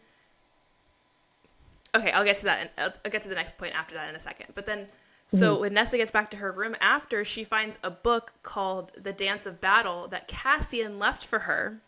Okay, 1.95 2.13
I'll 2.13 2.25
get 2.25 2.37
to 2.39 2.45
that 2.45 2.61
and 2.61 2.71
I'll, 2.79 2.93
I'll 3.05 3.11
get 3.11 3.23
to 3.23 3.29
the 3.29 3.35
next 3.35 3.59
point 3.59 3.75
after 3.75 3.97
that 3.97 4.09
in 4.09 4.15
a 4.15 4.21
second. 4.21 4.53
But 4.55 4.67
then 4.67 4.87
so 5.27 5.59
when 5.59 5.75
Nessa 5.75 5.97
gets 5.97 6.11
back 6.11 6.31
to 6.31 6.37
her 6.39 6.53
room 6.53 6.77
after, 6.81 7.23
she 7.25 7.43
finds 7.45 7.79
a 7.83 7.91
book 7.91 8.33
called 8.43 8.93
The 8.97 9.13
Dance 9.13 9.45
of 9.45 9.61
Battle 9.61 10.07
that 10.09 10.29
Cassian 10.29 10.99
left 10.99 11.25
for 11.25 11.41
her. 11.41 11.83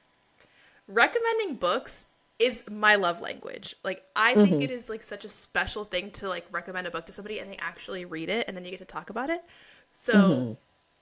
Recommending 0.90 1.56
books 1.56 2.06
is 2.38 2.64
my 2.70 2.96
love 2.96 3.20
language. 3.20 3.76
Like 3.84 4.04
I 4.16 4.36
think 4.36 4.60
it 4.60 4.70
is 4.70 4.88
like 4.88 5.02
such 5.02 5.24
a 5.24 5.28
special 5.28 5.84
thing 5.84 6.10
to 6.12 6.28
like 6.28 6.46
recommend 6.50 6.86
a 6.86 6.90
book 6.90 7.06
to 7.06 7.12
somebody 7.12 7.38
and 7.38 7.50
they 7.50 7.56
actually 7.58 8.04
read 8.04 8.28
it 8.28 8.46
and 8.48 8.56
then 8.56 8.64
you 8.64 8.70
get 8.70 8.78
to 8.80 8.84
talk 8.86 9.10
about 9.10 9.30
it. 9.30 9.44
So 9.92 10.56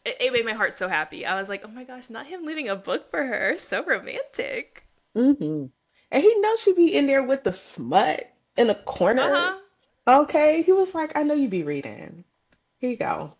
it, 0.05 0.17
it 0.21 0.33
made 0.33 0.45
my 0.47 0.53
heart 0.55 0.75
so 0.75 0.89
happy. 0.89 1.27
I 1.27 1.39
was 1.41 1.49
like, 1.49 1.63
oh 1.65 1.69
my 1.69 1.85
gosh, 1.85 2.11
not 2.11 2.27
him 2.27 2.45
leaving 2.47 2.69
a 2.69 2.77
book 2.77 3.11
for 3.11 3.25
her. 3.27 3.57
So 3.59 3.85
romantic. 3.85 4.85
hmm 5.15 5.67
And 6.11 6.23
he 6.23 6.41
knows 6.41 6.61
she'd 6.61 6.77
be 6.77 6.95
in 6.95 7.07
there 7.07 7.23
with 7.23 7.45
the 7.45 7.53
smut 7.53 8.33
in 8.57 8.71
a 8.71 8.75
corner. 8.75 9.29
Uh-huh. 9.29 9.61
Okay. 10.09 10.63
He 10.63 10.73
was 10.73 10.95
like, 10.95 11.17
I 11.17 11.25
know 11.25 11.35
you'd 11.35 11.51
be 11.51 11.65
reading. 11.65 12.25
Here 12.81 12.91
you 12.91 12.99
go. 12.99 13.38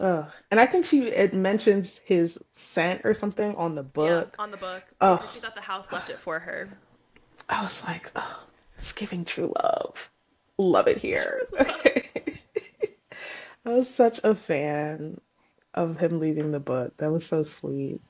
Ugh. 0.00 0.26
And 0.50 0.58
I 0.58 0.64
think 0.64 0.86
she 0.86 1.08
it 1.08 1.34
mentions 1.34 1.98
his 1.98 2.38
scent 2.52 3.02
or 3.04 3.12
something 3.12 3.54
on 3.56 3.74
the 3.74 3.82
book. 3.82 4.34
Yeah, 4.36 4.42
on 4.42 4.50
the 4.50 4.56
book. 4.56 4.82
Because 4.98 5.32
she 5.32 5.40
thought 5.40 5.54
the 5.54 5.60
house 5.60 5.92
left 5.92 6.08
it 6.08 6.18
for 6.18 6.38
her. 6.38 6.70
I 7.48 7.62
was 7.62 7.84
like, 7.84 8.10
oh, 8.16 8.44
it's 8.78 8.92
giving 8.92 9.24
true 9.24 9.52
love. 9.62 10.10
Love 10.58 10.88
it 10.88 10.98
here. 10.98 11.46
Okay. 11.60 12.08
I 13.66 13.70
was 13.70 13.92
such 13.92 14.20
a 14.24 14.34
fan 14.34 15.20
of 15.74 15.98
him 15.98 16.18
leaving 16.18 16.50
the 16.50 16.60
book. 16.60 16.96
That 16.96 17.12
was 17.12 17.26
so 17.26 17.42
sweet. 17.42 18.00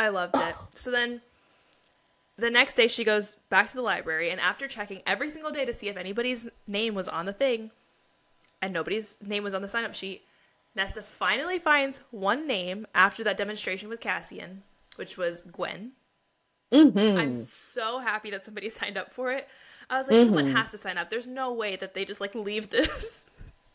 I 0.00 0.08
loved 0.08 0.36
it. 0.36 0.54
So 0.74 0.90
then 0.90 1.20
the 2.38 2.50
next 2.50 2.76
day 2.76 2.88
she 2.88 3.04
goes 3.04 3.36
back 3.50 3.68
to 3.68 3.76
the 3.76 3.82
library 3.82 4.30
and 4.30 4.40
after 4.40 4.68
checking 4.68 5.02
every 5.06 5.28
single 5.28 5.50
day 5.50 5.66
to 5.66 5.72
see 5.74 5.88
if 5.88 5.98
anybody's 5.98 6.48
name 6.66 6.94
was 6.94 7.08
on 7.08 7.26
the 7.26 7.32
thing 7.32 7.70
and 8.62 8.72
nobody's 8.72 9.16
name 9.20 9.44
was 9.44 9.52
on 9.52 9.62
the 9.62 9.68
sign 9.68 9.84
up 9.84 9.94
sheet, 9.94 10.24
Nesta 10.76 11.02
finally 11.02 11.58
finds 11.58 12.02
one 12.10 12.46
name 12.46 12.86
after 12.94 13.24
that 13.24 13.38
demonstration 13.38 13.88
with 13.88 13.98
Cassian, 13.98 14.62
which 14.96 15.16
was 15.16 15.42
Gwen. 15.42 15.92
hmm 16.70 17.18
I'm 17.18 17.34
so 17.34 17.98
happy 18.00 18.30
that 18.30 18.44
somebody 18.44 18.68
signed 18.70 18.98
up 18.98 19.12
for 19.12 19.32
it. 19.32 19.48
I 19.88 19.98
was 19.98 20.08
like, 20.08 20.20
someone 20.20 20.46
has 20.46 20.70
to 20.72 20.78
sign 20.78 20.98
up. 20.98 21.08
There's 21.10 21.26
no 21.26 21.52
way 21.52 21.76
that 21.76 21.94
they 21.94 22.04
just 22.04 22.20
like 22.20 22.34
leave 22.34 22.70
this 22.70 23.24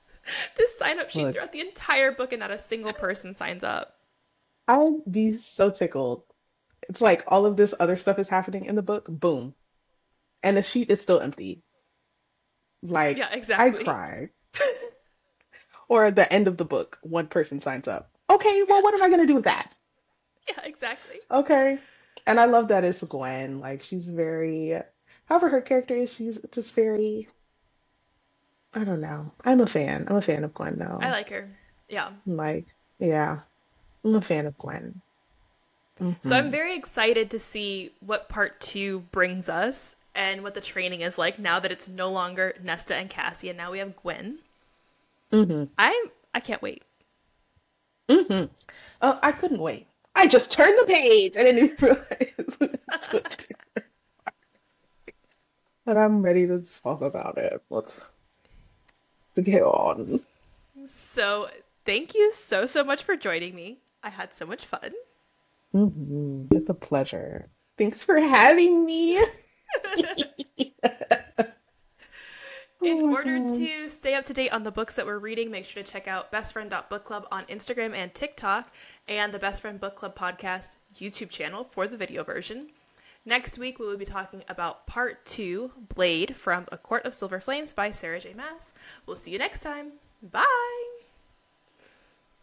this 0.57 0.77
sign 0.77 0.99
up 0.99 1.09
sheet 1.09 1.23
Look. 1.23 1.33
throughout 1.33 1.51
the 1.51 1.61
entire 1.61 2.11
book 2.11 2.31
and 2.33 2.39
not 2.39 2.51
a 2.51 2.59
single 2.59 2.93
person 2.93 3.33
signs 3.33 3.63
up. 3.63 3.95
I'd 4.67 5.05
be 5.09 5.33
so 5.33 5.69
tickled. 5.69 6.23
It's 6.89 7.01
like 7.01 7.23
all 7.27 7.45
of 7.45 7.57
this 7.57 7.73
other 7.79 7.97
stuff 7.97 8.19
is 8.19 8.27
happening 8.27 8.65
in 8.65 8.75
the 8.75 8.81
book. 8.81 9.05
Boom. 9.07 9.53
And 10.43 10.57
the 10.57 10.63
sheet 10.63 10.91
is 10.91 11.01
still 11.01 11.19
empty. 11.19 11.63
Like, 12.83 13.17
Yeah, 13.17 13.29
exactly. 13.31 13.81
I 13.81 13.83
cried. 13.83 14.29
or 15.91 16.05
at 16.05 16.15
the 16.15 16.31
end 16.31 16.47
of 16.47 16.55
the 16.55 16.63
book, 16.63 16.97
one 17.01 17.27
person 17.27 17.59
signs 17.59 17.85
up. 17.85 18.09
Okay, 18.29 18.63
well, 18.63 18.81
what 18.81 18.93
am 18.93 19.03
I 19.03 19.09
going 19.09 19.19
to 19.19 19.27
do 19.27 19.35
with 19.35 19.43
that? 19.43 19.71
Yeah, 20.49 20.63
exactly. 20.63 21.17
Okay. 21.29 21.77
And 22.25 22.39
I 22.39 22.45
love 22.45 22.69
that 22.69 22.83
it's 22.83 23.03
Gwen. 23.03 23.59
Like, 23.59 23.83
she's 23.83 24.07
very, 24.07 24.81
however 25.25 25.49
her 25.49 25.61
character 25.61 25.95
is, 25.95 26.11
she's 26.11 26.39
just 26.51 26.73
very, 26.73 27.27
I 28.73 28.83
don't 28.83 29.01
know. 29.01 29.31
I'm 29.45 29.61
a 29.61 29.67
fan. 29.67 30.07
I'm 30.09 30.15
a 30.15 30.21
fan 30.21 30.43
of 30.43 30.53
Gwen, 30.55 30.79
though. 30.79 30.97
I 30.99 31.11
like 31.11 31.29
her. 31.29 31.47
Yeah. 31.87 32.09
Like, 32.25 32.65
yeah. 32.97 33.41
I'm 34.03 34.15
a 34.15 34.21
fan 34.21 34.47
of 34.47 34.57
Gwen. 34.57 34.99
Mm-hmm. 36.01 36.27
So 36.27 36.35
I'm 36.35 36.49
very 36.49 36.75
excited 36.75 37.29
to 37.29 37.39
see 37.39 37.91
what 37.99 38.27
part 38.27 38.59
two 38.59 39.01
brings 39.11 39.47
us 39.47 39.95
and 40.15 40.41
what 40.41 40.55
the 40.55 40.61
training 40.61 41.01
is 41.01 41.19
like 41.19 41.37
now 41.37 41.59
that 41.59 41.71
it's 41.71 41.87
no 41.87 42.11
longer 42.11 42.55
Nesta 42.63 42.95
and 42.95 43.11
Cassie 43.11 43.49
and 43.49 43.57
now 43.57 43.71
we 43.71 43.77
have 43.77 43.95
Gwen. 43.95 44.39
Hmm 45.31 45.63
I'm 45.77 46.05
I 46.33 46.39
can't 46.39 46.61
wait. 46.61 46.83
hmm 48.09 48.45
Oh, 49.01 49.19
I 49.23 49.31
couldn't 49.31 49.59
wait. 49.61 49.87
I 50.15 50.27
just 50.27 50.51
turned 50.51 50.77
the 50.79 50.85
page. 50.85 51.35
I 51.37 51.43
didn't 51.43 51.63
even 51.65 51.77
realize 51.81 52.57
But 55.85 55.97
I'm 55.97 56.21
ready 56.21 56.45
to 56.47 56.61
talk 56.83 57.01
about 57.01 57.37
it. 57.37 57.61
Let's, 57.69 58.01
let's 59.21 59.39
get 59.39 59.63
on. 59.63 60.19
So, 60.85 61.49
thank 61.85 62.13
you 62.15 62.31
so, 62.33 62.65
so 62.65 62.83
much 62.83 63.03
for 63.03 63.15
joining 63.15 63.55
me. 63.55 63.79
I 64.03 64.09
had 64.09 64.33
so 64.33 64.45
much 64.45 64.65
fun. 64.65 64.91
hmm 65.71 66.43
It's 66.51 66.69
a 66.69 66.73
pleasure. 66.73 67.49
Thanks 67.77 68.03
for 68.03 68.19
having 68.19 68.85
me. 68.85 69.21
In 72.83 73.01
Oh 73.03 73.11
order 73.11 73.37
God. 73.39 73.49
to 73.59 73.89
stay 73.89 74.15
up 74.15 74.25
to 74.25 74.33
date 74.33 74.49
on 74.49 74.63
the 74.63 74.71
books 74.71 74.95
that 74.95 75.05
we're 75.05 75.19
reading, 75.19 75.51
make 75.51 75.65
sure 75.65 75.83
to 75.83 75.91
check 75.91 76.07
out 76.07 76.31
bestfriend.bookclub 76.31 77.25
on 77.31 77.43
Instagram 77.45 77.93
and 77.93 78.11
TikTok 78.13 78.71
and 79.07 79.31
the 79.31 79.39
Best 79.39 79.61
Friend 79.61 79.79
Book 79.79 79.95
Club 79.95 80.15
podcast 80.15 80.75
YouTube 80.95 81.29
channel 81.29 81.63
for 81.63 81.87
the 81.87 81.95
video 81.97 82.23
version. 82.23 82.69
Next 83.23 83.59
week, 83.59 83.77
we 83.77 83.85
will 83.85 83.97
be 83.97 84.05
talking 84.05 84.43
about 84.49 84.87
part 84.87 85.23
two 85.27 85.71
Blade 85.93 86.35
from 86.35 86.65
A 86.71 86.77
Court 86.77 87.05
of 87.05 87.13
Silver 87.13 87.39
Flames 87.39 87.71
by 87.71 87.91
Sarah 87.91 88.19
J. 88.19 88.33
Maas. 88.33 88.73
We'll 89.05 89.15
see 89.15 89.29
you 89.31 89.37
next 89.37 89.59
time. 89.59 89.91
Bye. 90.23 90.87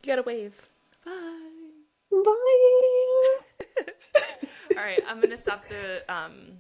You 0.03 0.07
gotta 0.07 0.23
wave. 0.23 0.69
Bye. 1.05 1.13
Bye. 2.13 3.39
All 4.79 4.85
right, 4.85 5.01
I'm 5.09 5.21
gonna 5.21 5.37
stop 5.37 5.65
the. 5.69 6.05
Um, 6.13 6.59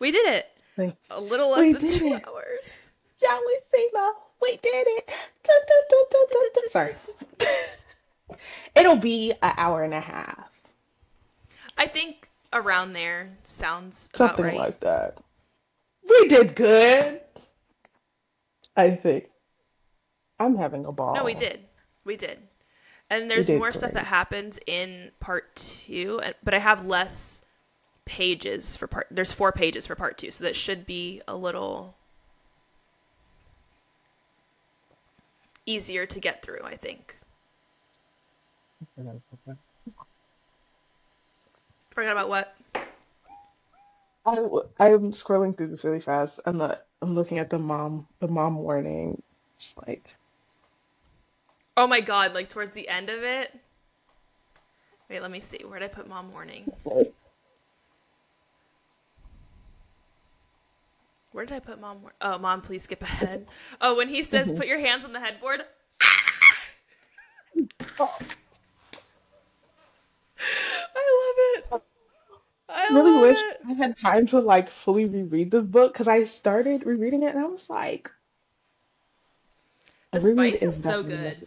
we 0.00 0.10
did 0.10 0.26
it. 0.26 0.46
A 0.78 1.20
little 1.20 1.50
less 1.50 1.78
than 1.78 1.88
two 1.88 2.14
it. 2.14 2.28
hours. 2.28 2.82
Jolly 3.20 3.54
Sema, 3.72 4.12
we 4.42 4.50
did 4.58 4.86
it. 4.88 5.10
Dun, 5.42 5.56
dun, 5.68 6.54
dun. 6.54 6.68
Sorry. 6.68 6.94
It'll 8.76 8.96
be 8.96 9.32
an 9.42 9.54
hour 9.56 9.82
and 9.82 9.94
a 9.94 10.00
half. 10.00 10.50
I 11.78 11.86
think 11.86 12.28
around 12.52 12.92
there 12.92 13.30
sounds 13.44 14.08
about 14.14 14.36
Something 14.36 14.44
right. 14.46 14.56
like 14.56 14.80
that. 14.80 15.18
We 16.08 16.28
did 16.28 16.54
good. 16.54 17.20
I 18.76 18.90
think. 18.90 19.28
I'm 20.38 20.56
having 20.56 20.84
a 20.84 20.92
ball. 20.92 21.14
No, 21.14 21.24
we 21.24 21.34
did. 21.34 21.60
We 22.04 22.16
did. 22.16 22.38
And 23.08 23.30
there's 23.30 23.48
more 23.48 23.72
stuff 23.72 23.92
that 23.92 24.04
happens 24.04 24.58
in 24.66 25.10
part 25.20 25.56
two, 25.56 26.20
but 26.42 26.54
I 26.54 26.58
have 26.58 26.86
less 26.86 27.40
pages 28.06 28.76
for 28.76 28.86
part. 28.86 29.08
There's 29.10 29.32
four 29.32 29.52
pages 29.52 29.86
for 29.86 29.94
part 29.94 30.16
two, 30.16 30.30
so 30.30 30.44
that 30.44 30.56
should 30.56 30.86
be 30.86 31.20
a 31.28 31.36
little 31.36 31.94
easier 35.66 36.06
to 36.06 36.20
get 36.20 36.42
through. 36.42 36.60
I 36.64 36.76
think. 36.76 37.16
Forgot 41.90 42.12
about 42.12 42.28
what? 42.28 42.56
I, 44.26 44.38
i'm 44.80 45.12
scrolling 45.12 45.56
through 45.56 45.68
this 45.68 45.84
really 45.84 46.00
fast. 46.00 46.40
I'm 46.46 46.58
not, 46.58 46.82
I'm 47.00 47.14
looking 47.14 47.38
at 47.38 47.48
the 47.48 47.58
mom, 47.58 48.06
the 48.18 48.28
mom 48.28 48.56
warning. 48.56 49.22
Just 49.58 49.78
like, 49.86 50.16
Oh 51.76 51.86
my 51.86 52.00
god! 52.00 52.34
Like 52.34 52.48
towards 52.48 52.70
the 52.70 52.88
end 52.88 53.10
of 53.10 53.22
it. 53.22 53.54
Wait, 55.10 55.20
let 55.20 55.30
me 55.30 55.40
see. 55.40 55.58
Where 55.64 55.78
did 55.78 55.90
I 55.90 55.94
put 55.94 56.08
mom 56.08 56.32
warning? 56.32 56.70
this. 56.84 57.30
Where 61.36 61.44
did 61.44 61.54
I 61.54 61.60
put 61.60 61.78
mom? 61.78 61.98
Oh, 62.22 62.38
mom, 62.38 62.62
please 62.62 62.84
skip 62.84 63.02
ahead. 63.02 63.46
Oh, 63.82 63.94
when 63.94 64.08
he 64.08 64.22
says, 64.22 64.48
Mm-hmm. 64.48 64.56
"Put 64.56 64.68
your 64.68 64.78
hands 64.78 65.04
on 65.04 65.12
the 65.12 65.20
headboard." 65.20 65.64
Oh, 68.00 68.16
I 70.96 71.02
love 71.20 71.36
it. 71.76 71.82
I 72.70 72.88
really 72.90 73.20
wish 73.20 73.38
it. 73.38 73.60
I 73.68 73.74
had 73.74 73.94
time 73.98 74.24
to 74.28 74.38
like 74.40 74.70
fully 74.70 75.04
reread 75.04 75.50
this 75.50 75.66
book 75.66 75.92
because 75.92 76.08
I 76.08 76.24
started 76.24 76.86
rereading 76.86 77.22
it 77.22 77.34
and 77.34 77.44
I 77.44 77.48
was 77.48 77.68
like, 77.68 78.10
The 80.12 80.22
spice 80.22 80.62
is 80.62 80.82
so 80.82 81.02
good. 81.02 81.46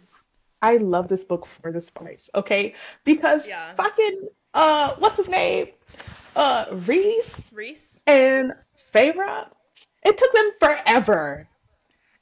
I 0.62 0.76
love 0.76 1.08
this 1.08 1.24
book 1.24 1.46
for 1.46 1.72
the 1.72 1.80
spice, 1.82 2.30
okay? 2.36 2.74
Because 3.04 3.48
Yeah. 3.48 3.72
fucking 3.72 4.28
uh 4.54 4.94
what's 5.00 5.16
his 5.16 5.28
name? 5.28 5.66
Uh 6.36 6.66
Rhys 6.86 7.50
Rhys. 7.52 8.04
and 8.06 8.52
Feyre, 8.94 9.50
it 10.04 10.16
took 10.18 10.32
them 10.32 10.50
forever 10.60 11.46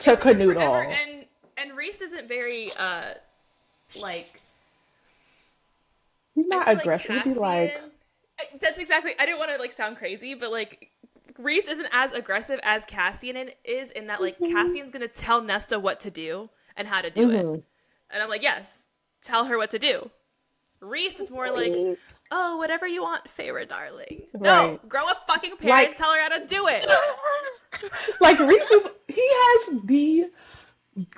to 0.00 0.16
Forever, 0.16 0.34
canoodle. 0.54 0.86
and 0.86 1.26
and 1.56 1.76
Rhys 1.76 2.00
isn't 2.00 2.26
very 2.28 2.70
uh 2.78 3.14
like 4.00 4.40
He's 6.34 6.46
not 6.46 6.66
like 6.68 6.80
aggressive, 6.80 7.26
like 7.36 7.72
Cassian- 7.74 7.90
I- 8.40 8.58
That's 8.60 8.78
exactly. 8.78 9.12
I 9.18 9.26
didn't 9.26 9.40
want 9.40 9.50
to 9.50 9.56
like 9.58 9.72
sound 9.72 9.96
crazy, 9.96 10.34
but 10.34 10.52
like 10.52 10.90
Rhys 11.36 11.66
isn't 11.66 11.88
as 11.92 12.12
aggressive 12.12 12.60
as 12.62 12.84
Cassian 12.84 13.50
is 13.64 13.90
in 13.90 14.06
that 14.06 14.20
like 14.20 14.38
Mm-hmm. 14.38 14.52
Cassian's 14.54 14.90
gonna 14.92 15.08
tell 15.08 15.40
Nesta 15.42 15.78
what 15.78 15.98
to 16.00 16.10
do 16.10 16.50
and 16.76 16.86
how 16.86 17.00
to 17.00 17.10
do 17.10 17.30
it, 17.30 17.44
Mhm. 17.44 17.62
and 18.10 18.22
I'm 18.22 18.28
like, 18.28 18.42
yes, 18.42 18.84
tell 19.22 19.46
her 19.46 19.56
what 19.58 19.70
to 19.72 19.78
do. 19.80 20.10
Rhys 20.80 21.18
is 21.18 21.32
more 21.32 21.50
like. 21.50 21.98
Oh, 22.30 22.56
whatever 22.58 22.86
you 22.86 23.02
want, 23.02 23.24
Feyre, 23.38 23.66
darling. 23.68 24.24
No, 24.34 24.78
grow 24.88 25.04
a 25.04 25.16
fucking 25.26 25.56
parent 25.56 25.64
Like- 25.70 25.88
and 25.88 25.96
tell 25.96 26.12
her 26.12 26.20
how 26.20 26.38
to 26.38 26.46
do 26.46 26.66
it. 26.68 26.86
like 28.20 28.38
Rhys 28.38 28.70
is 28.70 28.90
he 29.08 29.28
has 29.28 29.80
the 29.84 30.30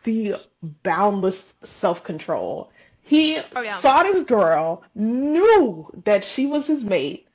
the 0.05 0.35
boundless 0.83 1.55
self-control. 1.65 2.71
He 3.03 3.39
Oh, 3.39 3.63
yeah. 3.63 3.75
saw 3.77 4.03
this 4.03 4.25
girl, 4.25 4.83
knew 4.95 5.91
that 6.05 6.23
she 6.23 6.47
was 6.47 6.67
his 6.67 6.85
mate, 6.85 7.27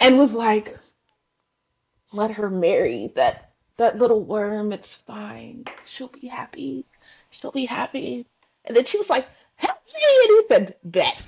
and 0.00 0.18
was 0.18 0.34
like, 0.34 0.76
let 2.12 2.32
her 2.32 2.50
marry 2.50 3.12
that 3.14 3.52
that 3.76 3.96
little 3.98 4.22
worm, 4.22 4.72
it's 4.72 4.94
fine. 4.94 5.64
She'll 5.86 6.08
be 6.08 6.26
happy. 6.28 6.84
She'll 7.30 7.52
be 7.52 7.64
happy. 7.64 8.26
And 8.64 8.76
then 8.76 8.84
she 8.84 8.98
was 8.98 9.10
like, 9.10 9.26
help 9.56 9.78
me, 9.94 10.02
and 10.22 10.28
he 10.28 10.42
said, 10.46 10.76
bet. 10.84 11.20